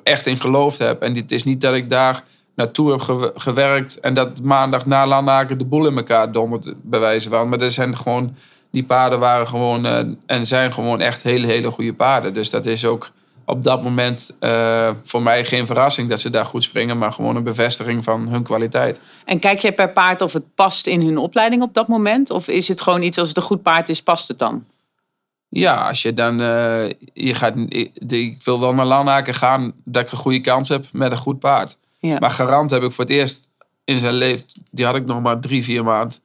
echt 0.04 0.26
in 0.28 0.40
geloofd 0.40 0.78
heb. 0.78 1.02
En 1.02 1.16
het 1.16 1.32
is 1.32 1.44
niet 1.44 1.62
dat 1.62 1.74
ik 1.74 1.90
daar 1.90 2.24
naartoe 2.56 2.92
heb 2.92 3.02
ge- 3.02 3.32
gewerkt 3.36 4.00
en 4.00 4.14
dat 4.14 4.42
maandag 4.42 4.86
na 4.86 5.08
Lanaken 5.08 5.58
de 5.58 5.66
boel 5.66 5.88
in 5.88 5.98
elkaar 5.98 6.32
dondert, 6.32 6.74
bij 6.82 7.00
wijze 7.00 7.30
van. 7.30 7.50
Maar 7.50 7.58
dat 7.58 7.72
zijn 7.74 7.96
gewoon, 7.98 8.36
die 8.72 8.84
paarden 8.84 9.20
waren 9.20 9.48
gewoon 9.48 9.86
eh, 9.86 10.04
en 10.26 10.48
zijn 10.48 10.74
gewoon 10.74 11.02
echt 11.02 11.22
hele, 11.22 11.48
hele 11.48 11.72
goede 11.72 11.94
paarden. 11.94 12.34
Dus 12.34 12.50
dat 12.50 12.66
is 12.66 12.86
ook 12.86 13.10
op 13.46 13.64
dat 13.64 13.84
moment 13.84 14.32
eh, 14.40 14.90
voor 15.04 15.22
mij 15.22 15.46
geen 15.46 15.66
verrassing 15.66 16.10
dat 16.10 16.20
ze 16.20 16.30
daar 16.30 16.46
goed 16.46 16.64
springen, 16.64 16.98
maar 16.98 17.12
gewoon 17.12 17.36
een 17.36 17.44
bevestiging 17.44 18.04
van 18.04 18.28
hun 18.28 18.44
kwaliteit. 18.44 19.00
En 19.26 19.40
kijk 19.40 19.60
jij 19.60 19.74
per 19.74 19.92
paard 19.92 20.22
of 20.22 20.34
het 20.34 20.56
past 20.56 20.88
in 20.88 21.02
hun 21.02 21.18
opleiding 21.18 21.62
op 21.62 21.74
dat 21.74 21.88
moment? 21.88 22.30
Of 22.30 22.48
is 22.48 22.68
het 22.68 22.82
gewoon 22.82 23.02
iets 23.02 23.18
als 23.18 23.28
het 23.28 23.38
een 23.38 23.44
goed 23.44 23.62
paard 23.62 23.90
is, 23.90 24.02
past 24.04 24.28
het 24.28 24.40
dan? 24.40 24.66
Ja, 25.50 25.88
als 25.88 26.02
je 26.02 26.14
dan. 26.14 26.42
eh, 26.42 26.90
je 27.14 27.34
gaat, 27.36 27.54
ik, 27.68 27.92
ik 28.08 28.44
wil 28.44 28.60
wel 28.60 28.74
naar 28.74 28.86
Lanaken 28.86 29.34
gaan 29.34 29.74
dat 29.84 30.06
ik 30.06 30.12
een 30.12 30.18
goede 30.18 30.42
kans 30.42 30.70
heb 30.70 30.86
met 30.92 31.12
een 31.12 31.18
goed 31.18 31.40
paard. 31.40 31.78
Ja. 32.00 32.18
Maar 32.20 32.32
Garant 32.32 32.72
heb 32.72 32.84
ik 32.84 32.92
voor 32.92 33.04
het 33.04 33.14
eerst 33.14 33.48
in 33.84 34.00
zijn 34.00 34.14
leven. 34.14 34.46
Die 34.72 34.86
had 34.86 34.96
ik 34.96 35.06
nog 35.06 35.22
maar 35.22 35.40
drie, 35.40 35.64
vier 35.64 35.84
maanden. 35.84 36.18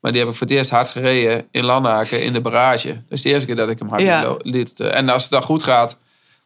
Maar 0.00 0.12
die 0.12 0.20
heb 0.20 0.30
ik 0.30 0.36
voor 0.36 0.46
het 0.46 0.56
eerst 0.56 0.70
hard 0.70 0.88
gereden 0.88 1.46
in 1.50 1.64
Lanaken 1.64 2.22
in 2.24 2.32
de 2.32 2.40
barrage. 2.40 2.88
Dat 2.88 3.02
is 3.08 3.22
de 3.22 3.28
eerste 3.28 3.46
keer 3.46 3.56
dat 3.56 3.68
ik 3.68 3.78
hem 3.78 3.88
hard 3.88 4.02
Ja. 4.02 4.34
liet. 4.38 4.80
eh, 4.80 4.94
En 4.96 5.08
als 5.08 5.22
het 5.22 5.30
dan 5.30 5.42
goed 5.42 5.62
gaat, 5.62 5.96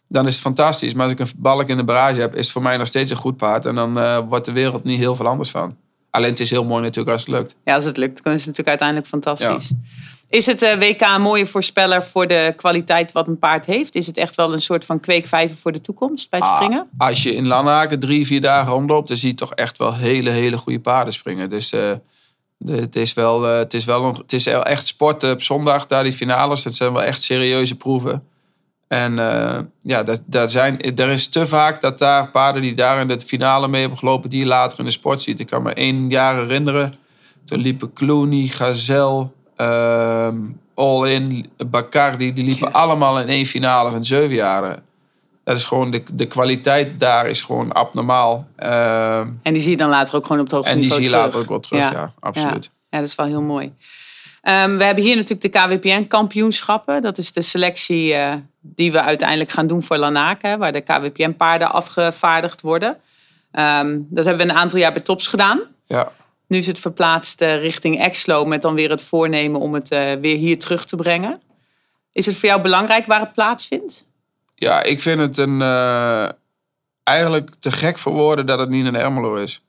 dan 0.08 0.26
is 0.26 0.32
het 0.32 0.42
fantastisch. 0.42 0.94
Maar 0.94 1.02
als 1.02 1.12
ik 1.12 1.18
een 1.18 1.28
balk 1.36 1.68
in 1.68 1.76
de 1.76 1.84
barrage 1.84 2.20
heb, 2.20 2.34
is 2.34 2.44
het 2.44 2.52
voor 2.52 2.62
mij 2.62 2.76
nog 2.76 2.86
steeds 2.86 3.10
een 3.10 3.16
goed 3.16 3.36
paard. 3.36 3.66
En 3.66 3.74
dan 3.74 3.98
eh, 3.98 4.18
wordt 4.28 4.44
de 4.44 4.52
wereld 4.52 4.84
niet 4.84 4.98
heel 4.98 5.14
veel 5.14 5.26
anders 5.26 5.50
van. 5.50 5.76
Alleen 6.10 6.30
het 6.30 6.40
is 6.40 6.50
heel 6.50 6.64
mooi 6.64 6.82
natuurlijk 6.82 7.10
als 7.10 7.20
het 7.20 7.30
lukt. 7.30 7.54
Ja, 7.64 7.74
als 7.74 7.84
het 7.84 7.96
lukt, 7.96 8.24
dan 8.24 8.32
is 8.32 8.46
het 8.46 8.56
natuurlijk 8.56 8.68
uiteindelijk 8.68 9.08
fantastisch. 9.08 9.70
Is 10.28 10.46
het 10.46 10.62
eh, 10.62 10.78
WK 10.78 11.00
een 11.00 11.22
mooie 11.22 11.46
voorspeller 11.46 12.02
voor 12.04 12.26
de 12.26 12.52
kwaliteit 12.56 13.12
wat 13.12 13.28
een 13.28 13.38
paard 13.38 13.66
heeft? 13.66 13.94
Is 13.94 14.06
het 14.06 14.16
echt 14.16 14.34
wel 14.34 14.52
een 14.52 14.60
soort 14.60 14.84
van 14.84 15.00
kweekvijver 15.00 15.56
voor 15.56 15.72
de 15.72 15.80
toekomst 15.80 16.30
bij 16.30 16.38
het 16.38 16.48
Ah, 16.48 16.56
springen? 16.56 16.86
als 16.98 17.22
je 17.22 17.34
in 17.34 17.46
Lanaken 17.46 18.00
drie, 18.00 18.26
vier 18.26 18.40
dagen 18.40 18.72
rondloopt, 18.72 19.08
dan 19.08 19.16
zie 19.16 19.28
je 19.28 19.34
toch 19.34 19.54
echt 19.54 19.78
wel 19.78 19.94
hele, 19.94 20.30
hele 20.30 20.56
goede 20.56 20.80
paarden 20.80 21.14
springen. 21.14 21.50
Dus 21.50 21.72
eh, 21.72 21.80
de, 22.56 22.72
het, 22.72 22.96
is 22.96 23.14
wel, 23.14 23.42
het, 23.42 23.74
is 23.74 23.84
wel 23.84 24.04
een, 24.04 24.14
het 24.14 24.32
is 24.32 24.46
echt 24.46 24.86
sport 24.86 25.24
op 25.24 25.42
zondag, 25.42 25.86
daar 25.86 26.02
die 26.02 26.12
finales. 26.12 26.62
Dat 26.62 26.74
zijn 26.74 26.92
wel 26.92 27.02
echt 27.02 27.22
serieuze 27.22 27.74
proeven. 27.76 28.22
En 28.88 29.18
eh, 29.18 29.58
ja, 29.82 30.02
dat, 30.02 30.20
dat 30.26 30.50
zijn, 30.50 30.80
er 30.80 31.08
is 31.08 31.28
te 31.28 31.46
vaak 31.46 31.80
dat 31.80 31.98
daar 31.98 32.30
paarden 32.30 32.62
die 32.62 32.74
daar 32.74 33.00
in 33.00 33.08
de 33.08 33.20
finale 33.20 33.68
mee 33.68 33.80
hebben 33.80 33.98
gelopen, 33.98 34.30
die 34.30 34.40
je 34.40 34.46
later 34.46 34.78
in 34.78 34.84
de 34.84 34.90
sport 34.90 35.22
ziet. 35.22 35.40
Ik 35.40 35.46
kan 35.46 35.62
me 35.62 35.72
één 35.72 36.08
jaar 36.10 36.36
herinneren. 36.36 36.94
Toen 37.44 37.58
liepen 37.58 37.92
Clooney, 37.92 38.46
Gazelle, 38.46 39.28
ehm, 39.56 40.36
All 40.74 41.08
In, 41.10 41.46
Bacardi. 41.66 42.32
Die 42.32 42.44
liepen 42.44 42.68
Ja. 42.72 42.78
allemaal 42.78 43.20
in 43.20 43.28
één 43.28 43.46
finale 43.46 43.90
van 43.90 44.04
zeven 44.04 44.34
jaren. 44.34 44.82
Dat 45.44 45.56
is 45.56 45.64
gewoon, 45.64 45.90
de, 45.90 46.02
de 46.14 46.26
kwaliteit 46.26 47.00
daar 47.00 47.28
is 47.28 47.42
gewoon 47.42 47.72
abnormaal. 47.72 48.46
Ehm, 48.56 49.28
En 49.42 49.52
die 49.52 49.62
zie 49.62 49.70
je 49.70 49.76
dan 49.76 49.88
later 49.88 50.14
ook 50.16 50.22
gewoon 50.26 50.38
op 50.38 50.44
het 50.44 50.54
hoogste 50.54 50.74
en 50.74 50.80
die 50.80 50.92
zie 50.92 51.00
niveau 51.00 51.16
je 51.16 51.28
terug. 51.30 51.34
later 51.34 51.52
ook 51.54 51.70
wel 51.70 51.80
terug, 51.80 51.92
ja, 51.92 52.12
absoluut. 52.20 52.70
Ja, 52.90 52.98
dat 52.98 53.06
is 53.08 53.14
wel 53.14 53.26
heel 53.26 53.42
mooi. 53.42 53.72
Ehm, 54.42 54.76
we 54.76 54.84
hebben 54.84 55.04
hier 55.04 55.16
natuurlijk 55.16 55.52
de 55.52 55.58
KWPN-kampioenschappen. 55.60 57.02
Dat 57.02 57.18
is 57.18 57.32
de 57.32 57.42
selectie 57.42 58.14
eh, 58.14 58.34
die 58.74 58.92
we 58.92 59.02
uiteindelijk 59.02 59.50
gaan 59.50 59.66
doen 59.66 59.82
voor 59.82 59.96
Lanaken, 59.96 60.58
waar 60.58 60.72
de 60.72 60.80
KWPN-paarden 60.80 61.72
afgevaardigd 61.72 62.60
worden. 62.60 62.96
Ehm, 63.50 64.00
dat 64.08 64.24
hebben 64.24 64.46
we 64.46 64.52
een 64.52 64.58
aantal 64.58 64.78
jaar 64.78 64.92
bij 64.92 65.02
Tops 65.02 65.26
gedaan. 65.26 65.60
Ja. 65.86 66.12
Nu 66.46 66.58
is 66.58 66.66
het 66.66 66.78
verplaatst 66.78 67.40
eh, 67.40 67.60
richting 67.60 68.00
Exlo 68.00 68.44
met 68.44 68.62
dan 68.62 68.74
weer 68.74 68.90
het 68.90 69.02
voornemen 69.02 69.60
om 69.60 69.74
het 69.74 69.90
eh, 69.90 70.12
weer 70.20 70.36
hier 70.36 70.58
terug 70.58 70.84
te 70.84 70.96
brengen. 70.96 71.40
Is 72.12 72.26
het 72.26 72.36
voor 72.36 72.48
jou 72.48 72.62
belangrijk 72.62 73.06
waar 73.06 73.20
het 73.20 73.32
plaatsvindt? 73.32 74.06
Ja, 74.54 74.82
ik 74.82 75.02
vind 75.02 75.20
het 75.20 75.38
een, 75.38 75.62
eh, 75.62 76.28
eigenlijk 77.02 77.50
te 77.60 77.70
gek 77.70 77.98
voor 77.98 78.12
woorden 78.12 78.46
dat 78.46 78.58
het 78.58 78.68
niet 78.68 78.86
in 78.86 78.94
Ermelo 78.94 79.34
is. 79.34 79.62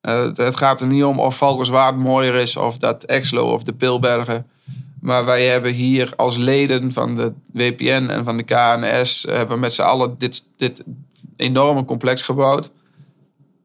Het, 0.00 0.36
het 0.36 0.56
gaat 0.56 0.80
er 0.80 0.86
niet 0.86 1.04
om 1.04 1.20
of 1.20 1.36
Valkenswaard 1.36 1.96
mooier 1.96 2.34
is 2.34 2.56
of 2.56 2.78
dat 2.78 3.04
Exlo 3.04 3.52
of 3.52 3.62
de 3.62 3.72
Pilbergen. 3.72 4.50
Maar 5.02 5.24
wij 5.24 5.46
hebben 5.46 5.72
hier 5.72 6.12
als 6.16 6.36
leden 6.36 6.92
van 6.92 7.14
de 7.16 7.32
WPN 7.52 8.06
en 8.10 8.24
van 8.24 8.36
de 8.36 8.42
KNS... 8.42 9.26
eh, 9.26 9.36
hebben 9.36 9.60
met 9.60 9.72
z'n 9.72 9.82
allen 9.82 10.14
dit, 10.18 10.44
dit 10.56 10.82
enorme 11.36 11.84
complex 11.84 12.22
gebouwd. 12.22 12.70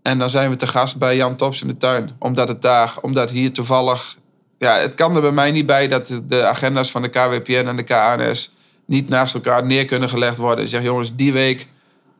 En 0.01 0.19
dan 0.19 0.29
zijn 0.29 0.49
we 0.49 0.55
te 0.55 0.67
gast 0.67 0.97
bij 0.97 1.15
Jan 1.15 1.35
Tops 1.35 1.61
in 1.61 1.67
de 1.67 1.77
tuin. 1.77 2.09
Omdat 2.19 2.47
het 2.47 2.61
daar, 2.61 2.93
omdat 3.01 3.31
hier 3.31 3.51
toevallig... 3.51 4.17
Ja, 4.57 4.77
het 4.77 4.95
kan 4.95 5.15
er 5.15 5.21
bij 5.21 5.31
mij 5.31 5.51
niet 5.51 5.65
bij 5.65 5.87
dat 5.87 6.21
de- 6.27 6.45
agenda's 6.45 6.91
van 6.91 7.01
de 7.01 7.07
KWPN 7.07 7.65
en 7.67 7.75
de 7.75 7.83
KNS... 7.83 8.51
niet 8.85 9.09
naast 9.09 9.35
elkaar 9.35 9.65
neer 9.65 9.85
kunnen 9.85 10.09
gelegd 10.09 10.37
worden. 10.37 10.63
En 10.63 10.69
zeg, 10.69 10.83
jongens, 10.83 11.15
die 11.15 11.33
week 11.33 11.67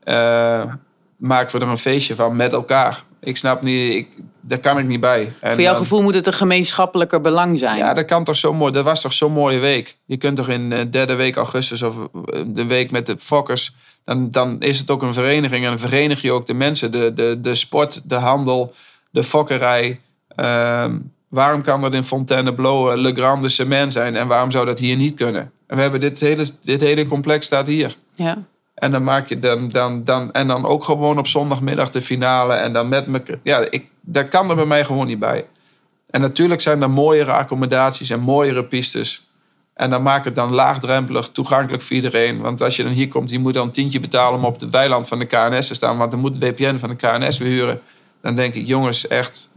eh, 0.04 0.64
maken 1.18 1.60
we 1.60 1.66
er 1.66 1.72
een 1.72 1.78
feestje 1.78 2.16
van 2.16 2.36
met 2.36 2.54
elkaar. 2.54 3.04
Ik 3.20 3.38
snap 3.38 3.62
niet, 3.62 3.94
ik, 3.94 4.08
daar 4.42 4.58
kan 4.60 4.78
ik 4.80 4.86
niet 4.88 5.00
bij. 5.00 5.34
En 5.40 5.52
voor 5.54 5.62
jouw 5.62 5.74
dan- 5.74 5.82
gevoel 5.82 6.02
moet 6.02 6.14
het 6.14 6.28
een 6.28 6.34
gemeenschappelijker 6.34 7.22
belang 7.22 7.60
zijn. 7.60 7.78
ja, 7.78 7.94
dat 7.94 8.06
kan 8.06 8.24
toch 8.24 8.36
zo 8.36 8.54
mooi. 8.54 8.72
Dat 8.72 8.84
was 8.84 9.02
toch 9.02 9.14
zo'n 9.14 9.32
mooie 9.32 9.60
week. 9.60 9.98
Je 10.06 10.18
kunt 10.18 10.38
toch 10.38 10.50
in 10.50 10.70
de 10.70 10.90
derde 10.90 11.16
week 11.16 11.36
augustus 11.36 11.82
of 11.82 11.96
eh, 11.98 12.42
de 12.48 12.66
week 12.66 12.92
met 12.92 13.06
de 13.06 13.18
fokkers. 13.18 13.74
Dan, 14.04 14.32
dan 14.32 14.60
is 14.60 14.80
het 14.80 14.92
ook 14.92 15.02
een 15.02 15.14
vereniging. 15.14 15.64
En 15.64 15.70
dan 15.70 15.80
verenig 15.80 16.22
je 16.22 16.32
ook 16.32 16.46
de 16.46 16.54
mensen. 16.54 16.92
De, 16.92 17.14
de, 17.14 17.38
de 17.42 17.56
sport, 17.56 18.02
de 18.06 18.16
handel, 18.16 18.74
de 19.12 19.24
fokkerij. 19.24 20.00
Ehm, 20.36 20.96
waarom 21.30 21.62
kan 21.62 21.82
dat 21.82 21.94
in 21.94 22.04
Fontainebleau, 22.04 22.92
eh, 22.92 22.98
Le 22.98 23.14
Grand 23.14 23.42
de 23.42 23.50
Cement 23.50 23.94
zijn? 23.94 24.16
En 24.16 24.28
waarom 24.28 24.52
zou 24.52 24.66
dat 24.66 24.80
hier 24.80 24.96
niet 24.96 25.16
kunnen? 25.16 25.52
En 25.68 25.76
we 25.76 25.82
hebben 25.82 26.00
dit 26.00 26.20
hele, 26.20 26.46
dit 26.62 26.82
hele 26.82 27.06
complex 27.06 27.46
staat 27.46 27.68
hier. 27.68 27.96
Ja. 28.16 28.38
En 28.78 28.92
dan 28.92 29.04
maak 29.04 29.28
je 29.28 29.40
dan, 29.40 29.68
dan, 29.68 30.04
dan, 30.04 30.32
en 30.32 30.48
dan 30.48 30.66
ook 30.66 30.84
gewoon 30.84 31.18
op 31.18 31.28
zondagmiddag 31.28 31.90
de 31.90 32.02
finale. 32.02 32.54
En 32.54 32.74
dan 32.74 32.88
met 32.88 33.08
me. 33.08 33.22
Ja, 33.44 33.68
ik, 33.70 33.86
daar 34.02 34.28
kan 34.28 34.50
er 34.50 34.56
bij 34.56 34.66
mij 34.66 34.86
gewoon 34.86 35.08
niet 35.08 35.20
bij. 35.20 35.46
En 36.10 36.22
natuurlijk 36.22 36.62
zijn 36.62 36.82
er 36.82 36.90
mooiere 36.90 37.32
accommodaties 37.32 38.10
en 38.10 38.20
mooiere 38.20 38.66
pistes. 38.66 39.30
En 39.74 39.90
dan 39.90 40.02
maak 40.02 40.26
het 40.26 40.36
dan 40.36 40.54
laagdrempelig, 40.54 41.30
toegankelijk 41.30 41.84
voor 41.84 41.96
iedereen. 41.96 42.42
Want 42.42 42.62
als 42.62 42.76
je 42.76 42.84
dan 42.84 42.92
hier 42.92 43.08
komt, 43.08 43.30
je 43.30 43.40
moet 43.40 43.54
dan 43.54 43.66
een 43.66 43.72
tientje 43.72 44.00
betalen 44.00 44.40
om 44.40 44.46
op 44.46 44.60
de 44.60 44.70
weiland 44.70 45.08
van 45.08 45.20
de 45.20 45.26
KNS 45.26 45.68
te 45.68 45.74
staan. 45.74 45.98
Want 45.98 46.12
dan 46.12 46.20
moet 46.20 46.40
de 46.40 46.46
WPN 46.52 46.78
van 46.78 46.90
de 46.90 46.96
KNS 46.96 47.38
weer 47.38 47.50
huren. 47.50 47.82
Dan 48.22 48.36
denk 48.36 48.54
ik, 48.54 48.68
jongens, 48.68 49.08
echt. 49.08 49.50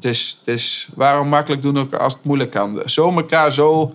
Het 0.00 0.38
is, 0.44 0.88
waarom 0.94 1.28
makkelijk 1.28 1.62
doen 1.62 1.78
ook 1.78 1.94
als 1.94 2.12
het 2.12 2.24
moeilijk 2.24 2.50
kan? 2.50 2.82
Zo 2.84 3.12
elkaar 3.12 3.52
zo. 3.52 3.94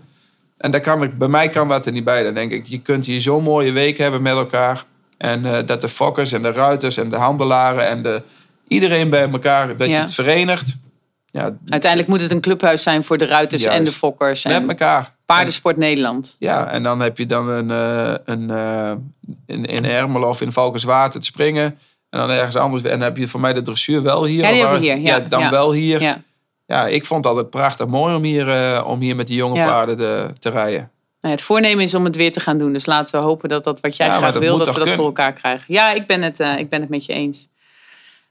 En 0.62 0.72
daar 0.72 0.82
kan 0.82 1.04
ik, 1.04 1.18
bij 1.18 1.28
mij 1.28 1.50
kan 1.50 1.68
dat 1.68 1.86
er 1.86 1.92
niet 1.92 2.04
bij. 2.04 2.24
Dan 2.24 2.34
denk 2.34 2.52
ik, 2.52 2.66
je 2.66 2.80
kunt 2.80 3.06
hier 3.06 3.22
zo'n 3.22 3.44
mooie 3.44 3.72
week 3.72 3.98
hebben 3.98 4.22
met 4.22 4.34
elkaar. 4.34 4.84
En 5.18 5.46
eh, 5.46 5.66
dat 5.66 5.82
de 5.82 5.88
fokkers 5.88 6.32
en 6.32 6.42
de 6.42 6.52
ruiters 6.52 6.98
en 6.98 7.10
de 7.10 7.16
handelaren 7.16 7.88
en 7.88 8.04
de, 8.04 8.22
iedereen 8.68 9.10
bij 9.10 9.30
elkaar, 9.30 9.78
dat 9.78 9.88
je 9.88 9.94
het 10.02 10.14
verenigt. 10.14 10.76
Ja, 11.26 11.56
Uiteindelijk 11.70 12.10
moet 12.12 12.22
het 12.22 12.32
een 12.32 12.42
clubhuis 12.42 12.84
zijn 12.84 13.04
voor 13.04 13.18
de 13.18 13.26
ruiters 13.26 13.64
en 13.64 13.84
de 13.84 13.92
fokkers. 13.92 14.46
En 14.46 14.66
met 14.66 14.70
elkaar. 14.80 15.16
Paardensport 15.26 15.78
Nederland. 15.78 16.36
Ja, 16.40 16.68
en 16.72 16.84
dan 16.84 17.00
heb 17.00 17.18
je 17.18 17.26
dan 17.26 17.48
een, 17.50 17.72
eh, 17.72 18.14
een, 18.26 18.50
eh, 18.50 18.92
in, 19.46 19.66
in 19.66 19.86
Ermelo 19.86 20.28
of 20.30 20.42
in 20.42 20.52
Valkenswaard 20.52 21.14
het 21.14 21.26
springen. 21.26 21.78
En 22.10 22.20
dan 22.20 22.30
ergens 22.30 22.56
anders. 22.56 22.84
En 22.84 22.90
dan 22.90 23.02
heb 23.02 23.18
je 23.18 23.28
voor 23.28 23.40
mij 23.40 23.54
de 23.54 23.62
dressuur 23.62 24.02
wel 24.02 24.26
hier. 24.26 24.42
Ja, 24.44 24.52
die 24.52 24.62
waar- 24.64 24.80
hier, 24.80 24.98
ja, 24.98 25.20
dan 25.20 25.50
wel 25.50 25.74
hier. 25.74 26.22
Ja. 26.72 26.88
Ik 26.88 27.06
vond 27.06 27.24
het 27.24 27.34
altijd 27.34 27.50
prachtig 27.50 27.88
mooi 27.88 28.16
om 28.16 28.24
hier, 28.24 28.50
eh, 28.50 28.88
om 28.88 29.00
hier 29.00 29.16
met 29.16 29.28
die 29.28 29.36
jonge 29.36 29.56
Ja. 29.56 29.66
paarden 29.68 29.98
de, 29.98 30.28
te 30.40 30.50
rijden. 30.50 30.92
Nou, 31.22 31.34
het 31.34 31.44
voornemen 31.44 31.84
is 31.84 31.96
om 31.96 32.04
het 32.04 32.16
weer 32.16 32.32
te 32.32 32.40
gaan 32.40 32.58
doen. 32.58 32.74
Dus 32.74 32.86
laten 32.86 33.20
we 33.20 33.26
hopen 33.26 33.50
dat 33.50 33.64
dat 33.64 33.80
wat 33.80 33.96
jij 33.96 34.08
Ja, 34.08 34.18
graag 34.18 34.38
wil, 34.38 34.58
dat 34.58 34.74
we 34.74 34.80
dat 34.80 34.90
voor 34.90 35.06
elkaar 35.06 35.34
krijgen. 35.34 35.66
Ja, 35.68 35.92
ik 35.92 36.08
ben 36.08 36.22
het, 36.22 36.40
eh, 36.40 36.58
ik 36.58 36.70
ben 36.70 36.82
het 36.82 36.90
met 36.90 37.06
je 37.06 37.14
eens. 37.14 37.48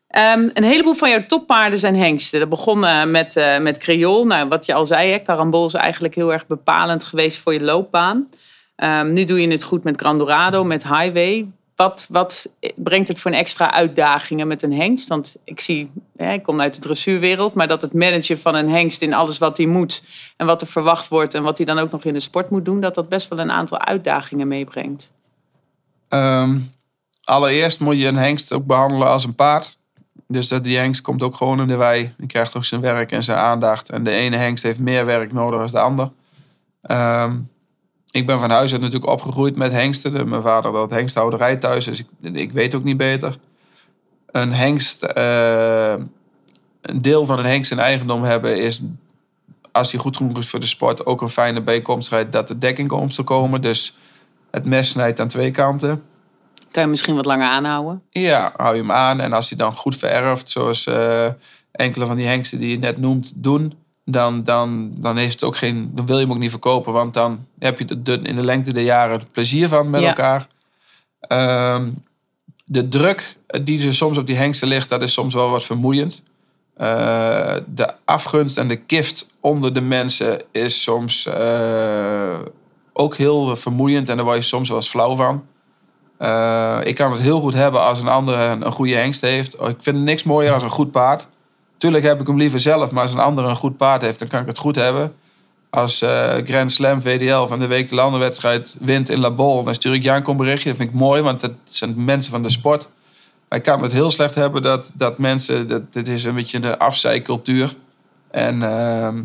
Ehm, 0.08 0.48
een 0.54 0.64
heleboel 0.64 0.94
van 0.94 1.10
jouw 1.10 1.26
toppaarden 1.26 1.78
zijn 1.78 1.96
hengsten. 1.96 2.40
Dat 2.40 2.48
begon 2.48 2.84
eh, 2.84 3.04
met, 3.04 3.34
met 3.60 3.78
Creole. 3.78 4.24
Nou, 4.24 4.48
wat 4.48 4.66
je 4.66 4.74
al 4.74 4.86
zei, 4.86 5.10
hè, 5.10 5.22
Carambol 5.22 5.66
is 5.66 5.74
eigenlijk 5.74 6.14
heel 6.14 6.32
erg 6.32 6.46
bepalend 6.46 7.04
geweest 7.04 7.38
voor 7.38 7.52
je 7.52 7.60
loopbaan. 7.60 8.28
Ehm, 8.76 9.12
nu 9.12 9.24
doe 9.24 9.40
je 9.40 9.48
het 9.48 9.62
goed 9.62 9.84
met 9.84 10.00
Grand 10.00 10.18
Dorado, 10.18 10.64
met 10.64 10.82
Highway. 10.82 11.46
Wat, 11.80 12.06
wat 12.08 12.54
brengt 12.76 13.08
het 13.08 13.20
voor 13.20 13.30
een 13.30 13.36
extra 13.36 13.72
uitdagingen 13.72 14.46
met 14.46 14.62
een 14.62 14.72
hengst? 14.72 15.08
Want 15.08 15.36
ik 15.44 15.60
zie, 15.60 15.90
hè, 16.16 16.32
ik 16.32 16.42
kom 16.42 16.60
uit 16.60 16.74
de 16.74 16.80
dressuurwereld, 16.80 17.54
maar 17.54 17.68
dat 17.68 17.82
het 17.82 17.92
managen 17.92 18.38
van 18.38 18.54
een 18.54 18.68
hengst 18.68 19.02
in 19.02 19.14
alles 19.14 19.38
wat 19.38 19.56
hij 19.56 19.66
moet 19.66 20.02
en 20.36 20.46
wat 20.46 20.60
er 20.60 20.66
verwacht 20.66 21.08
wordt 21.08 21.34
en 21.34 21.42
wat 21.42 21.56
hij 21.56 21.66
dan 21.66 21.78
ook 21.78 21.90
nog 21.90 22.04
in 22.04 22.12
de 22.12 22.20
sport 22.20 22.50
moet 22.50 22.64
doen, 22.64 22.80
dat 22.80 22.94
dat 22.94 23.08
best 23.08 23.28
wel 23.28 23.38
een 23.38 23.50
aantal 23.50 23.78
uitdagingen 23.78 24.48
meebrengt. 24.48 25.10
Ehm, 26.08 26.58
allereerst 27.24 27.80
moet 27.80 27.98
je 27.98 28.06
een 28.06 28.16
hengst 28.16 28.52
ook 28.52 28.66
behandelen 28.66 29.08
als 29.08 29.24
een 29.24 29.34
paard. 29.34 29.78
Dus 30.26 30.48
dat 30.48 30.64
die 30.64 30.76
hengst 30.76 31.00
komt 31.00 31.22
ook 31.22 31.36
gewoon 31.36 31.60
in 31.60 31.68
de 31.68 31.76
wei. 31.76 32.14
Die 32.16 32.26
krijgt 32.26 32.56
ook 32.56 32.64
zijn 32.64 32.80
werk 32.80 33.12
en 33.12 33.22
zijn 33.22 33.38
aandacht. 33.38 33.90
En 33.90 34.04
de 34.04 34.10
ene 34.10 34.36
hengst 34.36 34.62
heeft 34.62 34.80
meer 34.80 35.06
werk 35.06 35.32
nodig 35.32 35.58
dan 35.58 35.66
de 35.70 35.80
ander. 35.80 36.10
Ehm, 36.82 37.36
ik 38.10 38.26
ben 38.26 38.38
van 38.38 38.50
huis 38.50 38.72
uit 38.72 38.80
natuurlijk 38.80 39.10
opgegroeid 39.10 39.56
met 39.56 39.72
hengsten. 39.72 40.28
Mijn 40.28 40.42
vader 40.42 40.76
had 40.76 40.90
hengsthouderij 40.90 41.56
thuis, 41.56 41.84
dus 41.84 42.00
ik, 42.00 42.34
ik 42.34 42.52
weet 42.52 42.74
ook 42.74 42.84
niet 42.84 42.96
beter. 42.96 43.36
Een 44.26 44.52
hengst, 44.52 45.02
eh, 45.02 45.94
een 46.80 47.02
deel 47.02 47.26
van 47.26 47.38
een 47.38 47.44
hengst 47.44 47.70
in 47.70 47.78
eigendom 47.78 48.22
hebben 48.22 48.62
is, 48.62 48.82
als 49.72 49.92
hij 49.92 50.00
goed 50.00 50.16
genoeg 50.16 50.38
is 50.38 50.48
voor 50.48 50.60
de 50.60 50.66
sport, 50.66 51.06
ook 51.06 51.20
een 51.20 51.28
fijne 51.28 51.62
bijkomstigheid 51.62 52.32
dat 52.32 52.48
de 52.48 52.58
dekkinkomsten 52.58 53.24
komen. 53.24 53.62
Dus 53.62 53.94
het 54.50 54.64
mes 54.64 54.88
snijdt 54.88 55.20
aan 55.20 55.28
twee 55.28 55.50
kanten. 55.50 56.02
Kan 56.70 56.82
je 56.82 56.88
misschien 56.88 57.14
wat 57.14 57.24
langer 57.24 57.48
aanhouden? 57.48 58.02
Ja, 58.10 58.52
hou 58.56 58.74
je 58.74 58.80
hem 58.80 58.92
aan. 58.92 59.20
En 59.20 59.32
als 59.32 59.48
hij 59.48 59.58
dan 59.58 59.74
goed 59.74 59.96
vererft, 59.96 60.50
zoals 60.50 60.86
eh, 60.86 61.26
enkele 61.72 62.06
van 62.06 62.16
die 62.16 62.26
hengsten 62.26 62.58
die 62.58 62.70
je 62.70 62.78
net 62.78 62.98
noemt 62.98 63.32
doen, 63.36 63.74
dan, 64.10 64.44
dan, 64.44 64.92
dan, 64.96 65.16
heeft 65.16 65.32
het 65.32 65.44
ook 65.44 65.56
geen, 65.56 65.90
dan 65.94 66.06
wil 66.06 66.16
je 66.16 66.22
hem 66.22 66.32
ook 66.32 66.38
niet 66.38 66.50
verkopen. 66.50 66.92
Want 66.92 67.14
dan 67.14 67.46
heb 67.58 67.78
je 67.78 68.02
de, 68.02 68.20
in 68.22 68.36
de 68.36 68.44
lengte 68.44 68.72
der 68.72 68.82
jaren 68.82 69.18
het 69.18 69.32
plezier 69.32 69.68
van 69.68 69.90
met 69.90 70.00
Ja. 70.00 70.08
elkaar. 70.08 70.46
Ehm, 71.20 71.90
de 72.64 72.88
druk 72.88 73.36
die 73.62 73.86
er 73.86 73.94
soms 73.94 74.18
op 74.18 74.26
die 74.26 74.36
hengsten 74.36 74.68
ligt, 74.68 74.88
dat 74.88 75.02
is 75.02 75.12
soms 75.12 75.34
wel 75.34 75.50
wat 75.50 75.64
vermoeiend. 75.64 76.22
Eh, 76.76 77.56
de 77.66 77.94
afgunst 78.04 78.58
en 78.58 78.68
de 78.68 78.76
kift 78.76 79.26
onder 79.40 79.74
de 79.74 79.80
mensen 79.80 80.42
is 80.52 80.82
soms 80.82 81.26
eh, 81.26 82.38
ook 82.92 83.16
heel 83.16 83.56
vermoeiend. 83.56 84.08
En 84.08 84.16
daar 84.16 84.24
word 84.24 84.36
je 84.36 84.42
soms 84.42 84.68
wel 84.68 84.78
eens 84.78 84.88
flauw 84.88 85.16
van. 85.16 85.46
Eh, 86.18 86.78
ik 86.82 86.94
kan 86.94 87.10
het 87.10 87.20
heel 87.20 87.40
goed 87.40 87.54
hebben 87.54 87.80
als 87.80 88.02
een 88.02 88.08
ander 88.08 88.38
een, 88.38 88.66
een 88.66 88.72
goede 88.72 88.94
hengst 88.94 89.20
heeft. 89.20 89.54
Ik 89.54 89.76
vind 89.78 89.96
het 89.96 90.04
niks 90.04 90.22
mooier 90.22 90.52
als 90.52 90.62
een 90.62 90.68
goed 90.68 90.90
paard. 90.90 91.28
Tuurlijk 91.80 92.04
heb 92.04 92.20
ik 92.20 92.26
hem 92.26 92.36
liever 92.36 92.60
zelf, 92.60 92.90
maar 92.90 93.02
als 93.02 93.12
een 93.12 93.18
ander 93.18 93.44
een 93.44 93.56
goed 93.56 93.76
paard 93.76 94.02
heeft, 94.02 94.18
dan 94.18 94.28
kan 94.28 94.40
ik 94.40 94.46
het 94.46 94.58
goed 94.58 94.76
hebben. 94.76 95.12
Als 95.70 96.02
eh, 96.02 96.34
Grand 96.44 96.72
Slam 96.72 97.00
VDL 97.00 97.46
van 97.46 97.58
de 97.58 97.66
week 97.66 97.88
de 97.88 97.94
landenwedstrijd 97.94 98.76
wint 98.80 99.08
in 99.08 99.18
La 99.18 99.30
Bol, 99.30 99.64
dan 99.64 99.74
stuur 99.74 99.94
ik 99.94 100.02
Janko 100.02 100.30
een 100.30 100.36
berichtje. 100.36 100.68
Dat 100.68 100.78
vind 100.78 100.90
ik 100.90 100.94
mooi, 100.94 101.22
want 101.22 101.40
dat 101.40 101.52
zijn 101.64 102.04
mensen 102.04 102.32
van 102.32 102.42
de 102.42 102.50
sport. 102.50 102.88
Maar 103.48 103.58
ik 103.58 103.64
kan 103.64 103.82
het 103.82 103.92
heel 103.92 104.10
slecht 104.10 104.34
hebben 104.34 104.62
dat, 104.62 104.90
dat 104.94 105.18
mensen, 105.18 105.68
dat, 105.68 105.92
dit 105.92 106.08
is 106.08 106.24
een 106.24 106.34
beetje 106.34 106.58
een 106.62 106.78
afzijcultuur. 106.78 107.74
En 108.30 108.62
ehm, 108.62 109.22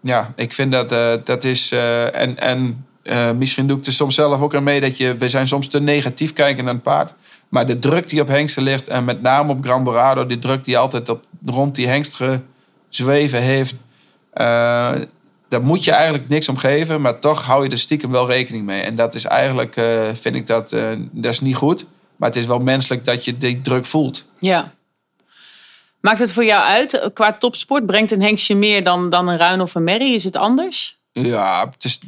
ja, 0.00 0.32
ik 0.36 0.52
vind 0.52 0.72
dat 0.72 0.92
eh, 0.92 1.12
dat 1.24 1.44
is. 1.44 1.72
eh, 1.72 2.14
en 2.20 2.38
en 2.38 2.86
eh, 3.02 3.30
misschien 3.30 3.66
doe 3.66 3.78
ik 3.78 3.86
er 3.86 3.92
soms 3.92 4.14
zelf 4.14 4.40
ook 4.40 4.54
aan 4.54 4.62
mee 4.62 4.80
dat 4.80 4.96
je. 4.96 5.14
We 5.14 5.28
zijn 5.28 5.46
soms 5.46 5.68
te 5.68 5.80
negatief 5.80 6.32
kijken 6.32 6.64
naar 6.64 6.74
een 6.74 6.80
paard. 6.80 7.14
Maar 7.48 7.66
de 7.66 7.78
druk 7.78 8.08
die 8.08 8.20
op 8.20 8.28
hengsten 8.28 8.62
ligt, 8.62 8.88
en 8.88 9.04
met 9.04 9.22
name 9.22 9.52
op 9.52 9.64
Gran 9.64 9.84
Dorado, 9.84 10.26
die 10.26 10.38
druk 10.38 10.64
die 10.64 10.78
altijd 10.78 11.08
op, 11.08 11.24
rond 11.46 11.74
die 11.74 11.86
hengst 11.86 12.18
gezweven 12.88 13.42
heeft. 13.42 13.76
eh, 14.32 14.92
daar 15.48 15.62
moet 15.62 15.84
je 15.84 15.90
eigenlijk 15.90 16.28
niks 16.28 16.48
om 16.48 16.56
geven, 16.56 17.00
maar 17.00 17.18
toch 17.18 17.46
hou 17.46 17.64
je 17.64 17.70
er 17.70 17.78
stiekem 17.78 18.10
wel 18.10 18.28
rekening 18.28 18.64
mee. 18.66 18.82
En 18.82 18.94
dat 18.94 19.14
is 19.14 19.24
eigenlijk, 19.24 19.76
eh, 19.76 20.08
vind 20.12 20.34
ik 20.34 20.46
dat, 20.46 20.70
dat 21.10 21.32
is 21.32 21.40
niet 21.40 21.56
goed. 21.56 21.86
Maar 22.16 22.28
het 22.28 22.38
is 22.38 22.46
wel 22.46 22.58
menselijk 22.58 23.04
dat 23.04 23.24
je 23.24 23.38
die 23.38 23.60
druk 23.60 23.84
voelt. 23.86 24.24
Ja. 24.38 24.72
Maakt 26.00 26.18
het 26.18 26.32
voor 26.32 26.44
jou 26.44 26.64
uit, 26.64 27.10
qua 27.14 27.32
topsport, 27.32 27.86
brengt 27.86 28.12
een 28.12 28.22
hengstje 28.22 28.54
meer 28.54 28.84
dan, 28.84 29.10
dan 29.10 29.28
een 29.28 29.36
ruin 29.36 29.60
of 29.60 29.74
een 29.74 29.84
merrie? 29.84 30.14
Is 30.14 30.24
het 30.24 30.36
anders? 30.36 30.98
Ja, 31.12 31.70
het 31.70 31.84
is... 31.84 32.00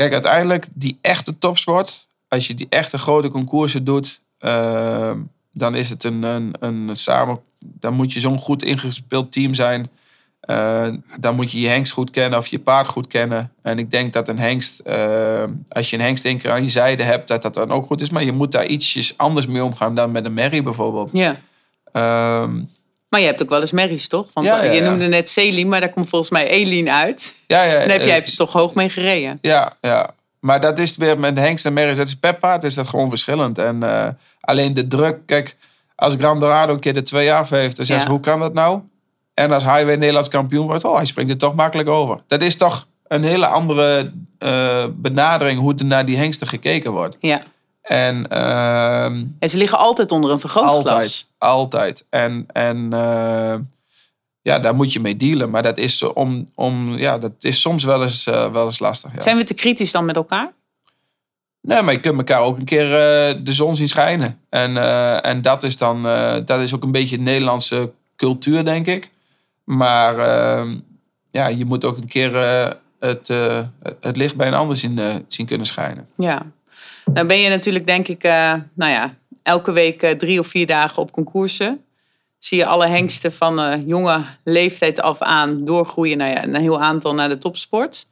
Kijk, 0.00 0.12
uiteindelijk 0.12 0.66
die 0.74 0.98
echte 1.00 1.38
topsport, 1.38 2.08
als 2.28 2.46
je 2.46 2.54
die 2.54 2.66
echte 2.70 2.98
grote 2.98 3.28
concoursen 3.28 3.84
doet, 3.84 4.20
eh, 4.38 5.12
dan 5.52 5.74
is 5.74 5.90
het 5.90 6.04
een, 6.04 6.22
een, 6.22 6.54
een 6.60 6.96
samen. 6.96 7.40
Dan 7.58 7.94
moet 7.94 8.12
je 8.12 8.20
zo'n 8.20 8.38
goed 8.38 8.62
ingespeeld 8.62 9.32
team 9.32 9.54
zijn. 9.54 9.88
Eh, 10.40 10.88
dan 11.18 11.34
moet 11.34 11.52
je 11.52 11.60
je 11.60 11.68
hengst 11.68 11.92
goed 11.92 12.10
kennen 12.10 12.38
of 12.38 12.46
je 12.46 12.58
paard 12.58 12.86
goed 12.86 13.06
kennen. 13.06 13.52
En 13.62 13.78
ik 13.78 13.90
denk 13.90 14.12
dat 14.12 14.28
een 14.28 14.38
hengst, 14.38 14.78
eh, 14.78 15.44
als 15.68 15.90
je 15.90 15.96
een 15.96 16.02
hengst 16.02 16.24
één 16.24 16.38
keer 16.38 16.50
aan 16.50 16.62
je 16.62 16.68
zijde 16.68 17.02
hebt, 17.02 17.28
dat 17.28 17.42
dat 17.42 17.54
dan 17.54 17.70
ook 17.70 17.86
goed 17.86 18.00
is. 18.00 18.10
Maar 18.10 18.24
je 18.24 18.32
moet 18.32 18.52
daar 18.52 18.66
ietsjes 18.66 19.18
anders 19.18 19.46
mee 19.46 19.64
omgaan 19.64 19.94
dan 19.94 20.10
met 20.10 20.24
een 20.24 20.34
merrie 20.34 20.62
bijvoorbeeld. 20.62 21.10
Ja. 21.12 21.40
Ehm, 21.92 22.62
Maar 23.10 23.20
je 23.20 23.26
hebt 23.26 23.42
ook 23.42 23.48
wel 23.48 23.60
eens 23.60 23.72
merries, 23.72 24.08
toch? 24.08 24.28
Want 24.32 24.46
Ja, 24.46 24.62
ja, 24.62 24.72
je 24.72 24.80
noemde 24.80 25.06
net 25.06 25.28
Celine, 25.28 25.68
maar 25.68 25.80
daar 25.80 25.90
komt 25.90 26.08
volgens 26.08 26.30
mij 26.30 26.48
Eline 26.48 26.92
uit. 26.92 27.34
ja, 27.46 27.62
ja, 27.62 27.78
Dan 27.78 27.88
heb 27.88 28.00
jij 28.02 28.10
eh, 28.10 28.16
even 28.16 28.36
toch 28.36 28.52
hoog 28.52 28.74
mee 28.74 28.88
gereden. 28.88 29.38
Ja, 29.40 29.72
ja. 29.80 30.10
Maar 30.40 30.60
dat 30.60 30.78
is 30.78 30.96
weer 30.96 31.18
met 31.18 31.38
hengst 31.38 31.66
en 31.66 31.72
merries. 31.72 31.96
Dat 31.96 32.06
is 32.06 32.16
per 32.16 32.36
paard 32.36 32.64
is 32.64 32.74
dat 32.74 32.86
gewoon 32.86 33.08
verschillend. 33.08 33.58
En 33.58 33.82
eh, 33.82 34.08
alleen 34.40 34.74
de 34.74 34.86
druk. 34.86 35.18
Kijk, 35.26 35.56
als 35.94 36.14
Gran 36.18 36.40
Dorado 36.40 36.72
een 36.72 36.80
keer 36.80 36.94
de 36.94 37.02
twee 37.02 37.32
af 37.32 37.50
heeft, 37.50 37.76
dan 37.76 37.84
zeggen 37.84 38.06
ze, 38.06 38.12
hoe 38.12 38.20
kan 38.20 38.40
dat 38.40 38.54
nou? 38.54 38.80
En 39.34 39.52
als 39.52 39.62
Highway 39.62 39.96
Nederlands 39.96 40.28
kampioen 40.28 40.66
wordt, 40.66 40.84
oh, 40.84 40.96
hij 40.96 41.04
springt 41.04 41.30
er 41.30 41.38
toch 41.38 41.54
makkelijk 41.54 41.88
over. 41.88 42.20
Dat 42.26 42.42
is 42.42 42.56
toch 42.56 42.86
een 43.06 43.24
hele 43.24 43.46
andere 43.46 44.12
eh, 44.38 44.84
benadering 44.92 45.58
hoe 45.58 45.74
er 45.74 45.84
naar 45.84 46.06
die 46.06 46.16
hengsten 46.16 46.46
gekeken 46.46 46.92
wordt. 46.92 47.16
Ja. 47.20 47.42
En 47.90 48.28
ehm, 48.28 49.24
En 49.38 49.48
ze 49.48 49.56
liggen 49.56 49.78
altijd 49.78 50.12
onder 50.12 50.30
een 50.30 50.40
vergrootglas. 50.40 50.76
altijd, 50.84 51.26
altijd. 51.38 52.04
En, 52.10 52.44
en 52.52 52.92
eh, 52.92 53.54
ja, 54.42 54.58
daar 54.58 54.74
moet 54.74 54.92
je 54.92 55.00
mee 55.00 55.16
dealen. 55.16 55.50
Maar 55.50 55.62
dat 55.62 55.78
is, 55.78 55.98
zo 55.98 56.06
om, 56.08 56.46
om, 56.54 56.96
ja, 56.98 57.18
dat 57.18 57.32
is 57.38 57.60
soms 57.60 57.84
wel 57.84 58.02
eens, 58.02 58.26
eh, 58.26 58.52
wel 58.52 58.66
eens 58.66 58.78
lastig. 58.78 59.14
Ja. 59.14 59.20
Zijn 59.20 59.36
we 59.36 59.44
te 59.44 59.54
kritisch 59.54 59.90
dan 59.92 60.04
met 60.04 60.16
elkaar? 60.16 60.52
Nee, 61.60 61.82
maar 61.82 61.94
je 61.94 62.00
kunt 62.00 62.16
elkaar 62.18 62.40
ook 62.40 62.58
een 62.58 62.64
keer 62.64 62.84
eh, 62.84 63.34
de 63.44 63.52
zon 63.52 63.76
zien 63.76 63.88
schijnen. 63.88 64.40
En, 64.48 64.76
eh, 64.76 65.26
en 65.26 65.42
dat 65.42 65.62
is 65.62 65.76
dan 65.76 66.06
eh, 66.06 66.36
dat 66.44 66.60
is 66.60 66.74
ook 66.74 66.82
een 66.82 66.92
beetje 66.92 67.18
Nederlandse 67.18 67.92
cultuur, 68.16 68.64
denk 68.64 68.86
ik. 68.86 69.10
Maar 69.64 70.18
eh, 70.18 70.70
ja, 71.30 71.46
je 71.46 71.64
moet 71.64 71.84
ook 71.84 71.96
een 71.96 72.08
keer 72.08 72.36
eh, 72.36 72.70
het, 73.00 73.30
eh, 73.30 73.60
het 74.00 74.16
licht 74.16 74.36
bij 74.36 74.46
een 74.46 74.54
ander 74.54 74.76
zien, 74.76 74.98
eh, 74.98 75.14
zien 75.26 75.46
kunnen 75.46 75.66
schijnen. 75.66 76.06
Ja. 76.16 76.46
Dan 77.04 77.26
ben 77.26 77.38
je 77.38 77.48
natuurlijk, 77.48 77.86
denk 77.86 78.08
ik, 78.08 78.22
eh, 78.22 78.54
nou 78.74 78.92
ja, 78.92 79.14
elke 79.42 79.72
week 79.72 80.02
eh, 80.02 80.10
drie 80.10 80.38
of 80.38 80.46
vier 80.46 80.66
dagen 80.66 81.02
op 81.02 81.12
concoursen. 81.12 81.84
Zie 82.38 82.58
je 82.58 82.66
alle 82.66 82.86
hengsten 82.86 83.32
van 83.32 83.60
eh, 83.60 83.86
jonge 83.86 84.24
leeftijd 84.44 85.00
af 85.00 85.22
aan 85.22 85.64
doorgroeien 85.64 86.18
naar 86.18 86.28
ja, 86.28 86.42
een 86.42 86.54
heel 86.54 86.80
aantal 86.80 87.14
naar 87.14 87.28
de 87.28 87.38
topsport. 87.38 88.08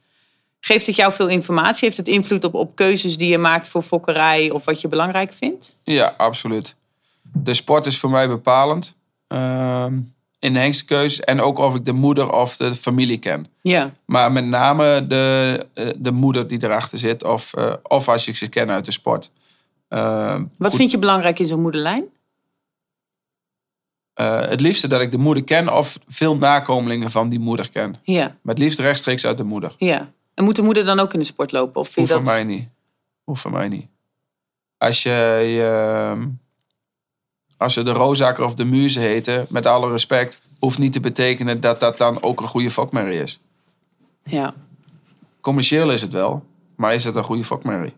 Geeft 0.59 0.85
het 0.85 0.95
jou 0.95 1.13
veel 1.13 1.27
informatie? 1.27 1.85
Heeft 1.85 1.97
het 1.97 2.07
invloed 2.07 2.43
op, 2.43 2.53
op 2.53 2.75
keuzes 2.75 3.17
die 3.17 3.29
je 3.29 3.37
maakt 3.37 3.67
voor 3.67 3.81
fokkerij 3.81 4.49
of 4.49 4.65
wat 4.65 4.81
je 4.81 4.87
belangrijk 4.87 5.33
vindt? 5.33 5.75
Ja, 5.83 6.13
absoluut. 6.17 6.75
De 7.21 7.53
sport 7.53 7.85
is 7.85 7.99
voor 7.99 8.09
mij 8.09 8.27
bepalend. 8.27 8.95
ehm, 9.27 9.99
in 10.39 10.53
de 10.53 10.59
hengstenkeuzes. 10.59 11.19
En 11.19 11.41
ook 11.41 11.57
of 11.57 11.75
ik 11.75 11.85
de 11.85 11.91
moeder 11.93 12.31
of 12.33 12.57
de 12.57 12.75
familie 12.75 13.17
ken. 13.17 13.47
Ja. 13.61 13.93
Maar 14.05 14.31
met 14.31 14.45
name 14.45 15.07
de, 15.07 15.65
eh, 15.73 15.89
de 15.97 16.11
moeder 16.11 16.47
die 16.47 16.63
erachter 16.63 16.97
zit. 16.97 17.23
Of, 17.23 17.53
eh, 17.53 17.73
of 17.83 18.07
als 18.09 18.27
ik 18.27 18.35
ze 18.35 18.49
ken 18.49 18.69
uit 18.71 18.85
de 18.85 18.91
sport. 18.91 19.31
Ehm, 19.87 20.43
Wat 20.57 20.69
goed, 20.69 20.79
vind 20.79 20.91
je 20.91 20.97
belangrijk 20.99 21.39
in 21.39 21.45
zo'n 21.45 21.61
moederlijn? 21.61 22.03
eh, 24.13 24.39
het 24.41 24.61
liefste 24.61 24.87
dat 24.87 25.01
ik 25.01 25.11
de 25.11 25.17
moeder 25.17 25.43
ken. 25.43 25.73
Of 25.73 25.99
veel 26.07 26.35
nakomelingen 26.37 27.11
van 27.11 27.29
die 27.29 27.39
moeder 27.39 27.69
ken. 27.69 27.95
Ja, 28.03 28.25
Maar 28.25 28.53
het 28.55 28.57
liefst 28.63 28.79
rechtstreeks 28.79 29.25
uit 29.25 29.37
de 29.37 29.43
moeder. 29.43 29.73
ja. 29.77 30.11
En 30.33 30.45
moet 30.45 30.55
de 30.55 30.61
moeder 30.61 30.85
dan 30.85 30.99
ook 30.99 31.13
in 31.13 31.19
de 31.19 31.25
sport 31.25 31.51
lopen? 31.51 31.81
Of 31.81 31.89
vind 31.89 32.09
Hoeft 32.11 32.25
dat... 32.25 32.33
mij 32.35 32.43
niet. 32.43 32.67
Hoeft 33.23 33.41
voor 33.41 33.51
mij 33.51 33.67
niet. 33.67 33.87
Als 34.77 35.03
je, 35.03 35.09
je 35.47 36.13
als 37.59 37.73
ze 37.73 37.83
de 37.83 37.91
Rozaker 37.91 38.45
of 38.45 38.53
de 38.53 38.65
Muze 38.65 38.99
heten, 38.99 39.45
met 39.49 39.65
alle 39.65 39.91
respect, 39.91 40.39
hoeft 40.59 40.77
niet 40.77 40.93
te 40.93 40.99
betekenen 40.99 41.59
dat 41.61 41.79
dat 41.79 41.97
dan 41.97 42.23
ook 42.23 42.41
een 42.41 42.47
goede 42.47 42.71
fokmerrie 42.71 43.21
is. 43.21 43.39
Ja. 44.23 44.53
Commercieel 45.41 45.91
is 45.91 46.01
het 46.01 46.13
wel, 46.13 46.43
maar 46.75 46.93
is 46.93 47.03
het 47.03 47.15
een 47.15 47.23
goede 47.23 47.43
fokmerrie? 47.43 47.93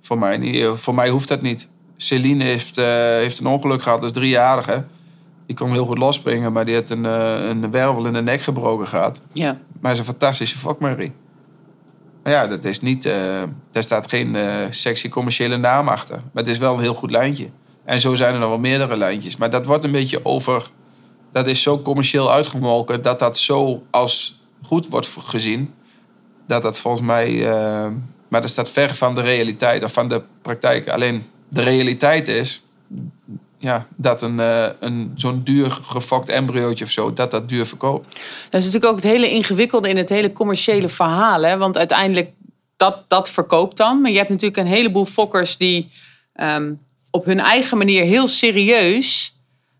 Voor 0.00 0.18
mij, 0.18 0.36
niet. 0.36 0.66
Voor 0.74 0.94
mij 0.94 1.08
hoeft 1.08 1.28
dat 1.28 1.42
niet. 1.42 1.68
Celine 1.96 2.44
heeft, 2.44 2.78
eh, 2.78 2.86
heeft 2.94 3.38
een 3.38 3.46
ongeluk 3.46 3.82
gehad 3.82 4.02
als 4.02 4.12
driejarige. 4.12 4.84
Die 5.46 5.56
kon 5.56 5.70
heel 5.70 5.86
goed 5.86 5.98
losspringen, 5.98 6.52
maar 6.52 6.64
die 6.64 6.74
had 6.74 6.90
een, 6.90 7.06
eh, 7.06 7.48
een 7.48 7.70
wervel 7.70 8.06
in 8.06 8.12
de 8.12 8.22
nek 8.22 8.40
gebroken 8.40 8.88
gehad. 8.88 9.20
ja. 9.32 9.58
Maar 9.80 9.90
het 9.90 10.00
is 10.00 10.06
een 10.06 10.12
fantastische 10.12 10.58
fokmerrie. 10.58 11.12
Maar 12.22 12.32
ja, 12.32 12.46
dat 12.46 12.64
is 12.64 12.80
niet, 12.80 13.06
eh, 13.06 13.42
daar 13.70 13.82
staat 13.82 14.08
geen 14.08 14.36
eh, 14.36 14.66
sexy 14.70 15.08
commerciële 15.08 15.56
naam 15.56 15.88
achter. 15.88 16.16
Maar 16.16 16.42
het 16.42 16.48
is 16.48 16.58
wel 16.58 16.74
een 16.74 16.80
heel 16.80 16.94
goed 16.94 17.10
lijntje. 17.10 17.48
En 17.90 18.00
zo 18.00 18.14
zijn 18.14 18.34
er 18.34 18.40
nog 18.40 18.48
wel 18.48 18.58
meerdere 18.58 18.96
lijntjes. 18.96 19.36
Maar 19.36 19.50
dat 19.50 19.66
wordt 19.66 19.84
een 19.84 19.92
beetje 19.92 20.24
over... 20.24 20.66
Dat 21.32 21.46
is 21.46 21.62
zo 21.62 21.82
commercieel 21.82 22.32
uitgemolken... 22.32 23.02
dat 23.02 23.18
dat 23.18 23.38
zo 23.38 23.82
als 23.90 24.40
goed 24.62 24.88
wordt 24.88 25.16
gezien... 25.20 25.74
dat 26.46 26.62
dat 26.62 26.78
volgens 26.78 27.06
mij... 27.06 27.48
eh, 27.48 27.88
maar 28.28 28.40
dat 28.40 28.50
staat 28.50 28.70
ver 28.70 28.94
van 28.94 29.14
de 29.14 29.20
realiteit 29.20 29.84
of 29.84 29.92
van 29.92 30.08
de 30.08 30.22
praktijk. 30.42 30.88
Alleen 30.88 31.22
de 31.48 31.62
realiteit 31.62 32.28
is... 32.28 32.62
Ja, 33.58 33.86
dat 33.96 34.22
een, 34.22 34.40
eh, 34.40 34.68
een, 34.80 35.12
zo'n 35.14 35.40
duur 35.44 35.70
gefokt 35.70 36.28
embryootje 36.28 36.84
of 36.84 36.90
zo... 36.90 37.12
dat 37.12 37.30
dat 37.30 37.48
duur 37.48 37.66
verkoopt. 37.66 38.06
Dat 38.50 38.60
is 38.60 38.64
natuurlijk 38.64 38.92
ook 38.92 39.02
het 39.02 39.12
hele 39.12 39.30
ingewikkelde 39.30 39.88
in 39.88 39.96
het 39.96 40.08
hele 40.08 40.32
commerciële 40.32 40.88
verhaal. 40.88 41.42
Hè? 41.42 41.56
Want 41.56 41.78
uiteindelijk, 41.78 42.30
dat, 42.76 43.04
dat 43.08 43.30
verkoopt 43.30 43.76
dan. 43.76 44.00
Maar 44.00 44.10
je 44.10 44.16
hebt 44.16 44.30
natuurlijk 44.30 44.60
een 44.60 44.74
heleboel 44.74 45.04
fokkers 45.04 45.56
die 45.56 45.90
ehm, 46.32 46.72
op 47.10 47.24
hun 47.24 47.40
eigen 47.40 47.78
manier 47.78 48.04
heel 48.04 48.28
serieus 48.28 49.34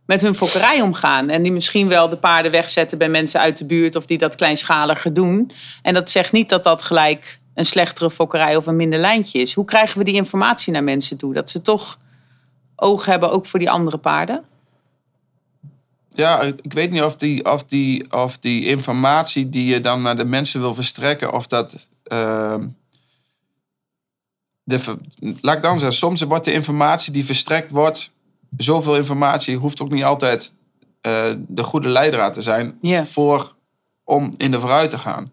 met 0.07 0.21
hun 0.21 0.35
fokkerij 0.35 0.81
omgaan. 0.81 1.29
En 1.29 1.43
die 1.43 1.53
misschien 1.53 1.89
wel 1.89 2.09
de 2.09 2.17
paarden 2.17 2.53
wegzetten 2.53 2.99
bij 2.99 3.09
mensen 3.09 3.41
uit 3.41 3.59
de 3.59 3.67
buurt 3.67 3.97
of 3.97 4.07
die 4.07 4.19
dat 4.19 4.35
kleinschaliger 4.35 5.13
doen. 5.13 5.51
En 5.83 5.95
dat 5.95 6.11
zegt 6.11 6.33
niet 6.33 6.49
dat 6.49 6.65
dat 6.65 6.83
gelijk 6.83 7.39
een 7.55 7.67
slechtere 7.67 8.11
fokkerij 8.11 8.57
of 8.57 8.67
een 8.67 8.77
minder 8.77 8.99
lijntje 8.99 9.41
is. 9.41 9.55
Hoe 9.55 9.65
krijgen 9.65 9.99
we 9.99 10.05
die 10.05 10.15
informatie 10.15 10.73
naar 10.73 10.85
mensen 10.85 11.17
toe? 11.17 11.35
Dat 11.35 11.51
ze 11.51 11.63
toch 11.63 11.99
oog 12.77 13.05
hebben 13.05 13.31
ook 13.31 13.47
voor 13.47 13.59
die 13.59 13.71
andere 13.71 13.99
paarden? 13.99 14.45
Ja, 16.09 16.41
ik 16.41 16.73
weet 16.73 16.91
niet 16.91 17.03
of 17.03 17.17
die, 17.17 17.53
of, 17.53 17.65
die, 17.65 18.13
of 18.13 18.39
die 18.39 18.67
informatie 18.67 19.49
die 19.51 19.67
je 19.67 19.81
dan 19.81 20.03
naar 20.03 20.17
de 20.17 20.25
mensen 20.25 20.61
wil 20.61 20.75
verstrekken, 20.75 21.33
of 21.33 21.47
dat. 21.47 21.89
Uh, 22.13 22.55
de, 24.71 24.99
laat 25.41 25.57
ik 25.57 25.63
dan 25.63 25.79
zeggen, 25.79 25.99
soms 25.99 26.23
wordt 26.23 26.45
de 26.45 26.53
informatie 26.53 27.13
die 27.13 27.25
verstrekt 27.25 27.71
wordt, 27.71 28.13
zoveel 28.57 28.97
informatie 28.97 29.57
hoeft 29.57 29.83
ook 29.83 29.91
niet 29.91 30.05
altijd 30.05 30.53
uh, 31.07 31.33
de 31.49 31.63
goede 31.63 31.89
leidraad 31.89 32.35
te 32.35 32.41
zijn 32.41 32.79
Yeah. 32.81 33.05
voor 33.05 33.55
om 34.05 34.33
in 34.37 34.51
de 34.51 34.61
vooruit 34.61 34.91
te 34.91 34.99
gaan. 34.99 35.33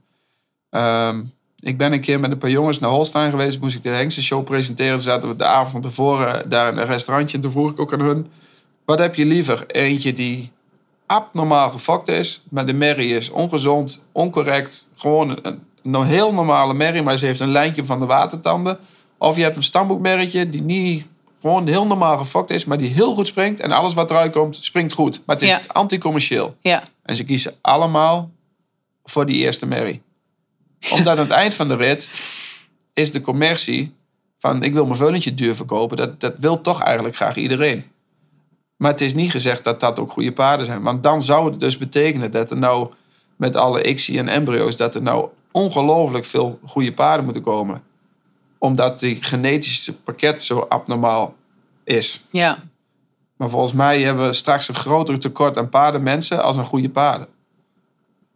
Ehm, 0.69 1.23
ik 1.59 1.77
ben 1.77 1.93
een 1.93 2.01
keer 2.01 2.19
met 2.19 2.31
een 2.31 2.37
paar 2.37 2.49
jongens 2.49 2.79
naar 2.79 2.89
Holstein 2.89 3.31
geweest. 3.31 3.59
Moest 3.59 3.75
ik 3.75 3.83
de 3.83 3.89
Hengste 3.89 4.23
Show 4.23 4.43
presenteren. 4.43 5.01
Zaten 5.01 5.29
we 5.29 5.35
de 5.35 5.45
avond 5.45 5.83
tevoren 5.83 6.49
daar 6.49 6.71
in 6.71 6.77
een 6.77 6.85
restaurantje. 6.85 7.37
En 7.37 7.43
toen 7.43 7.51
vroeg 7.51 7.71
ik 7.71 7.79
ook 7.79 7.93
aan 7.93 7.99
hun... 7.99 8.27
Wat 8.85 8.99
heb 8.99 9.15
je 9.15 9.25
liever? 9.25 9.65
Eentje 9.67 10.13
die 10.13 10.51
abnormaal 11.05 11.69
gefokt 11.69 12.07
is. 12.07 12.43
Maar 12.49 12.65
de 12.65 12.73
merrie 12.73 13.15
is 13.15 13.29
ongezond, 13.29 14.03
oncorrect. 14.11 14.87
Gewoon 14.95 15.39
een, 15.41 15.63
een 15.83 16.03
heel 16.03 16.33
normale 16.33 16.73
merrie. 16.73 17.01
Maar 17.01 17.17
ze 17.17 17.25
heeft 17.25 17.39
een 17.39 17.51
lijntje 17.51 17.85
van 17.85 17.99
de 17.99 18.05
watertanden. 18.05 18.77
Of 19.17 19.35
je 19.35 19.41
hebt 19.41 19.55
een 19.55 19.63
stamboekmerretje 19.63 20.49
die 20.49 20.61
niet... 20.61 21.05
Gewoon 21.41 21.67
heel 21.67 21.85
normaal 21.87 22.17
gefokt 22.17 22.49
is, 22.49 22.65
maar 22.65 22.77
die 22.77 22.89
heel 22.89 23.13
goed 23.13 23.27
springt. 23.27 23.59
En 23.59 23.71
alles 23.71 23.93
wat 23.93 24.09
eruit 24.09 24.31
komt, 24.31 24.55
springt 24.61 24.93
goed. 24.93 25.21
Maar 25.25 25.35
het 25.35 25.45
is 25.45 25.51
Ja. 25.51 25.61
anticommercieel. 25.67 26.55
Ja, 26.61 26.83
En 27.03 27.15
ze 27.15 27.23
kiezen 27.23 27.53
allemaal 27.61 28.29
voor 29.03 29.25
die 29.25 29.35
eerste 29.37 29.65
merrie. 29.65 30.01
Omdat 30.91 31.17
aan 31.17 31.23
het 31.23 31.29
eind 31.31 31.53
van 31.53 31.67
de 31.67 31.75
rit 31.75 32.09
is 32.93 33.11
de 33.11 33.21
commercie 33.21 33.93
van 34.37 34.63
ik 34.63 34.73
wil 34.73 34.85
mijn 34.85 34.97
veulentje 34.97 35.33
duur 35.33 35.55
verkopen. 35.55 35.97
Dat, 35.97 36.19
dat 36.19 36.33
wil 36.37 36.61
toch 36.61 36.81
eigenlijk 36.81 37.15
graag 37.15 37.35
iedereen. 37.35 37.83
Maar 38.77 38.91
het 38.91 39.01
is 39.01 39.13
niet 39.13 39.31
gezegd 39.31 39.63
dat 39.63 39.79
dat 39.79 39.99
ook 39.99 40.11
goede 40.11 40.33
paarden 40.33 40.65
zijn. 40.65 40.81
Want 40.81 41.03
dan 41.03 41.21
zou 41.21 41.49
het 41.51 41.59
dus 41.59 41.77
betekenen 41.77 42.31
dat 42.31 42.51
er 42.51 42.57
nou 42.57 42.89
met 43.35 43.55
alle 43.55 43.83
ICSI 43.83 44.17
en 44.17 44.27
embryo's... 44.27 44.77
dat 44.77 44.95
er 44.95 45.01
nou 45.01 45.27
ongelooflijk 45.51 46.25
veel 46.25 46.59
goede 46.65 46.93
paarden 46.93 47.23
moeten 47.25 47.43
komen. 47.43 47.81
Omdat 48.57 48.99
die 48.99 49.23
genetische 49.23 49.95
pakket 50.01 50.43
zo 50.43 50.59
abnormaal 50.69 51.35
is. 51.83 52.25
ja, 52.31 52.59
Maar 53.37 53.49
volgens 53.49 53.73
mij 53.73 54.01
hebben 54.01 54.25
we 54.25 54.33
straks 54.33 54.67
een 54.67 54.75
groter 54.75 55.19
tekort 55.19 55.57
aan 55.57 55.69
paardenmensen 55.69 56.43
als 56.43 56.57
aan 56.57 56.65
goede 56.65 56.89
paarden. 56.89 57.27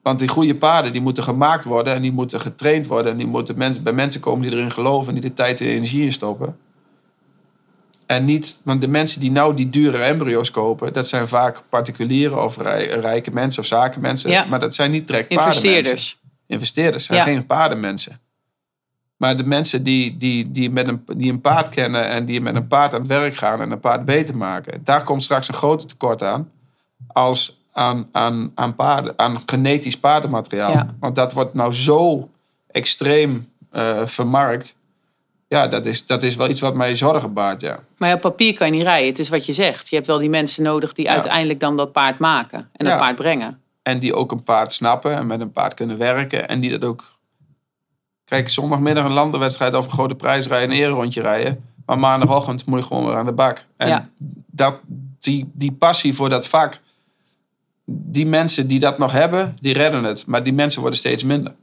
Want 0.01 0.19
die 0.19 0.27
goede 0.27 0.55
paarden 0.55 0.91
die 0.91 1.01
moeten 1.01 1.23
gemaakt 1.23 1.63
worden 1.65 1.93
en 1.93 2.01
die 2.01 2.11
moeten 2.11 2.39
getraind 2.41 2.87
worden. 2.87 3.11
En 3.11 3.17
die 3.17 3.27
moeten 3.27 3.57
mensen, 3.57 3.83
bij 3.83 3.93
mensen 3.93 4.21
komen 4.21 4.41
die 4.41 4.51
erin 4.57 4.71
geloven 4.71 5.07
en 5.15 5.19
die 5.21 5.29
de 5.29 5.35
tijd 5.35 5.61
en 5.61 5.67
energie 5.67 6.03
in 6.03 6.11
stoppen. 6.11 6.57
En 8.05 8.25
niet, 8.25 8.59
want 8.63 8.81
de 8.81 8.87
mensen 8.87 9.19
die 9.21 9.31
nou 9.31 9.53
die 9.53 9.69
dure 9.69 9.97
embryo's 9.97 10.51
kopen, 10.51 10.93
dat 10.93 11.07
zijn 11.07 11.27
vaak 11.27 11.61
particulieren 11.69 12.43
of 12.43 12.57
rij- 12.57 12.87
rijke 12.99 13.31
mensen 13.31 13.61
of 13.61 13.67
zakenmensen. 13.67 14.29
Ja. 14.31 14.45
Maar 14.45 14.59
dat 14.59 14.75
zijn 14.75 14.91
niet 14.91 15.07
direct 15.07 15.27
paardenmensen. 15.27 15.69
investeerders. 15.69 16.19
Investeerders 16.47 17.05
zijn 17.05 17.17
Ja. 17.19 17.23
geen 17.25 17.45
paardenmensen. 17.45 18.19
Maar 19.21 19.37
de 19.37 19.43
mensen 19.43 19.83
die, 19.83 20.17
die, 20.17 20.51
die, 20.51 20.69
met 20.71 20.87
een, 20.87 21.03
die 21.05 21.31
een 21.31 21.41
paard 21.41 21.69
kennen 21.69 22.05
en 22.07 22.25
die 22.25 22.41
met 22.41 22.55
een 22.55 22.67
paard 22.67 22.93
aan 22.93 22.99
het 22.99 23.09
werk 23.09 23.35
gaan 23.35 23.61
en 23.61 23.71
een 23.71 23.79
paard 23.79 24.05
beter 24.05 24.37
maken, 24.37 24.81
daar 24.83 25.03
komt 25.03 25.23
straks 25.23 25.47
een 25.47 25.53
groter 25.53 25.87
tekort 25.87 26.23
aan 26.23 26.51
als 27.07 27.61
aan, 27.71 28.07
aan, 28.11 28.51
aan, 28.55 28.75
paarden, 28.75 29.13
aan 29.15 29.37
genetisch 29.45 29.99
paardenmateriaal. 29.99 30.71
Ja. 30.71 30.95
Want 30.99 31.15
dat 31.15 31.33
wordt 31.33 31.53
nou 31.53 31.73
zo 31.73 32.29
extreem 32.71 33.49
eh, 33.71 34.05
vermarkt. 34.05 34.75
Ja, 35.47 35.67
dat 35.67 35.85
is, 35.85 36.05
dat 36.05 36.23
is 36.23 36.35
wel 36.35 36.49
iets 36.49 36.61
wat 36.61 36.75
mij 36.75 36.95
zorgen 36.95 37.33
baart, 37.33 37.61
ja. 37.61 37.79
Maar 37.97 38.13
op 38.13 38.21
papier 38.21 38.53
kan 38.53 38.67
je 38.67 38.73
niet 38.73 38.83
rijden. 38.83 39.07
Het 39.07 39.19
is 39.19 39.29
wat 39.29 39.45
je 39.45 39.53
zegt. 39.53 39.89
Je 39.89 39.95
hebt 39.95 40.07
wel 40.07 40.17
die 40.17 40.29
mensen 40.29 40.63
nodig 40.63 40.93
die 40.93 41.05
Ja. 41.05 41.11
uiteindelijk 41.11 41.59
dan 41.59 41.77
dat 41.77 41.91
paard 41.91 42.19
maken 42.19 42.59
en 42.59 42.85
dat 42.85 42.93
Ja. 42.93 42.97
paard 42.97 43.15
brengen. 43.15 43.61
En 43.83 43.99
die 43.99 44.13
ook 44.13 44.31
een 44.31 44.43
paard 44.43 44.73
snappen 44.73 45.15
en 45.15 45.27
met 45.27 45.39
een 45.41 45.51
paard 45.51 45.73
kunnen 45.73 45.97
werken. 45.97 46.47
En 46.47 46.59
die 46.59 46.69
dat 46.69 46.85
ook. 46.85 47.19
Kijk, 48.31 48.49
zondagmiddag 48.49 49.05
een 49.05 49.13
landenwedstrijd 49.13 49.75
of 49.75 49.85
een 49.85 49.91
grote 49.91 50.15
prijs 50.15 50.47
rijden, 50.47 50.71
een 50.71 50.77
ererondje 50.83 51.21
rijden. 51.21 51.63
Maar 51.85 51.99
maandagochtend 51.99 52.65
moet 52.65 52.79
je 52.79 52.85
gewoon 52.85 53.05
weer 53.05 53.15
aan 53.15 53.25
de 53.25 53.31
bak. 53.31 53.65
En 53.77 53.87
Ja. 53.87 54.09
dat, 54.51 54.75
die, 55.19 55.49
die 55.53 55.71
passie 55.71 56.13
voor 56.13 56.29
dat 56.29 56.47
vak. 56.47 56.79
Die 57.85 58.25
mensen 58.25 58.67
die 58.67 58.79
dat 58.79 58.97
nog 58.97 59.11
hebben, 59.11 59.57
die 59.61 59.73
redden 59.73 60.03
het. 60.03 60.25
Maar 60.25 60.43
die 60.43 60.53
mensen 60.53 60.81
worden 60.81 60.99
steeds 60.99 61.23
minder. 61.23 61.53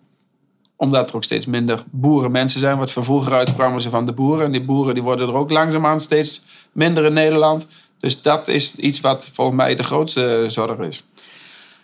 Omdat 0.76 1.10
er 1.10 1.16
ook 1.16 1.24
steeds 1.24 1.46
minder 1.46 1.82
boerenmensen 1.90 2.60
zijn. 2.60 2.78
Wat 2.78 2.92
van 2.92 3.04
vroeger 3.04 3.32
uit 3.32 3.54
kwamen 3.54 3.80
ze 3.80 3.90
van 3.90 4.06
de 4.06 4.12
boeren. 4.12 4.44
En 4.44 4.52
die 4.52 4.64
boeren 4.64 4.94
die 4.94 5.02
worden 5.02 5.28
er 5.28 5.34
ook 5.34 5.50
langzaamaan 5.50 6.00
steeds 6.00 6.42
minder 6.72 7.04
in 7.04 7.12
Nederland. 7.12 7.66
Dus 8.00 8.22
dat 8.22 8.48
is 8.48 8.74
iets 8.74 9.00
wat 9.00 9.28
volgens 9.32 9.56
mij 9.56 9.74
de 9.74 9.82
grootste 9.82 10.44
zorg 10.46 10.78
is. 10.78 11.04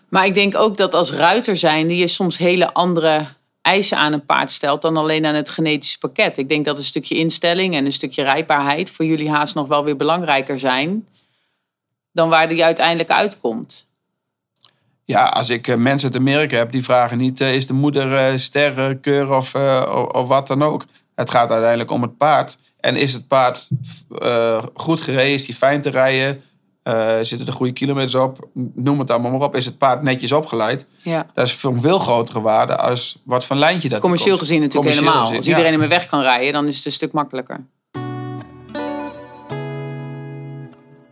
Maar 0.08 0.26
ik 0.26 0.34
denk 0.34 0.56
ook 0.56 0.76
dat 0.76 0.94
als 0.94 1.12
ruiter 1.12 1.56
zijn, 1.56 1.86
die 1.86 1.96
je 1.96 2.06
soms 2.06 2.38
hele 2.38 2.72
andere 2.72 3.26
eisen 3.64 3.98
aan 3.98 4.12
een 4.12 4.24
paard 4.24 4.50
stelt 4.50 4.82
dan 4.82 4.96
alleen 4.96 5.26
aan 5.26 5.34
het 5.34 5.48
genetische 5.48 5.98
pakket. 5.98 6.38
Ik 6.38 6.48
denk 6.48 6.64
dat 6.64 6.78
een 6.78 6.84
stukje 6.84 7.14
instelling 7.14 7.74
en 7.74 7.84
een 7.84 7.92
stukje 7.92 8.22
rijpaarheid 8.22 8.90
voor 8.90 9.04
jullie 9.04 9.30
haast 9.30 9.54
nog 9.54 9.68
wel 9.68 9.84
weer 9.84 9.96
belangrijker 9.96 10.58
zijn 10.58 11.08
dan 12.12 12.28
waar 12.28 12.48
die 12.48 12.64
uiteindelijk 12.64 13.10
uitkomt. 13.10 13.86
Ja, 15.04 15.24
als 15.24 15.50
ik 15.50 15.68
eh, 15.68 15.76
mensen 15.76 16.12
uit 16.12 16.18
Amerika 16.18 16.56
heb, 16.56 16.70
die 16.70 16.84
vragen 16.84 17.18
niet... 17.18 17.40
eh, 17.40 17.54
is 17.54 17.66
de 17.66 17.72
moeder 17.72 18.16
eh 18.16 18.36
ster, 18.36 18.96
keur 18.96 19.30
of, 19.30 19.54
eh, 19.54 20.06
of, 20.12 20.28
wat 20.28 20.46
dan 20.46 20.62
ook. 20.62 20.84
Het 21.14 21.30
gaat 21.30 21.50
uiteindelijk 21.50 21.90
om 21.90 22.02
het 22.02 22.16
paard. 22.16 22.58
En 22.80 22.96
is 22.96 23.12
het 23.12 23.28
paard 23.28 23.68
eh, 24.18 24.62
goed 24.74 25.00
gereden, 25.00 25.32
is 25.32 25.56
fijn 25.56 25.82
te 25.82 25.90
rijden... 25.90 26.42
eh, 26.84 27.18
zitten 27.20 27.46
er 27.46 27.52
goede 27.52 27.72
kilometers 27.72 28.14
op, 28.14 28.48
noem 28.74 28.98
het 28.98 29.10
allemaal 29.10 29.30
maar 29.30 29.40
op. 29.40 29.54
Is 29.56 29.64
het 29.64 29.78
paard 29.78 30.02
netjes 30.02 30.32
opgeleid? 30.32 30.86
Ja. 31.02 31.26
Dat 31.34 31.46
is 31.46 31.56
van 31.56 31.80
veel 31.80 31.98
grotere 31.98 32.40
waarde 32.40 32.76
als 32.76 33.18
wat 33.24 33.44
voor 33.44 33.56
lijntje 33.56 33.88
dat 33.88 33.96
er 33.96 34.02
Commercieel 34.02 34.38
gezien 34.38 34.60
natuurlijk 34.60 34.94
Commercieel 34.94 35.06
helemaal. 35.06 35.26
gezien, 35.26 35.36
Als 35.36 35.46
ja. 35.46 35.52
iedereen 35.52 35.72
ermee 35.72 35.98
weg 35.98 36.06
kan 36.06 36.20
rijden, 36.20 36.52
dan 36.52 36.66
is 36.66 36.76
het 36.76 36.84
een 36.84 36.92
stuk 36.92 37.12
makkelijker. 37.12 37.66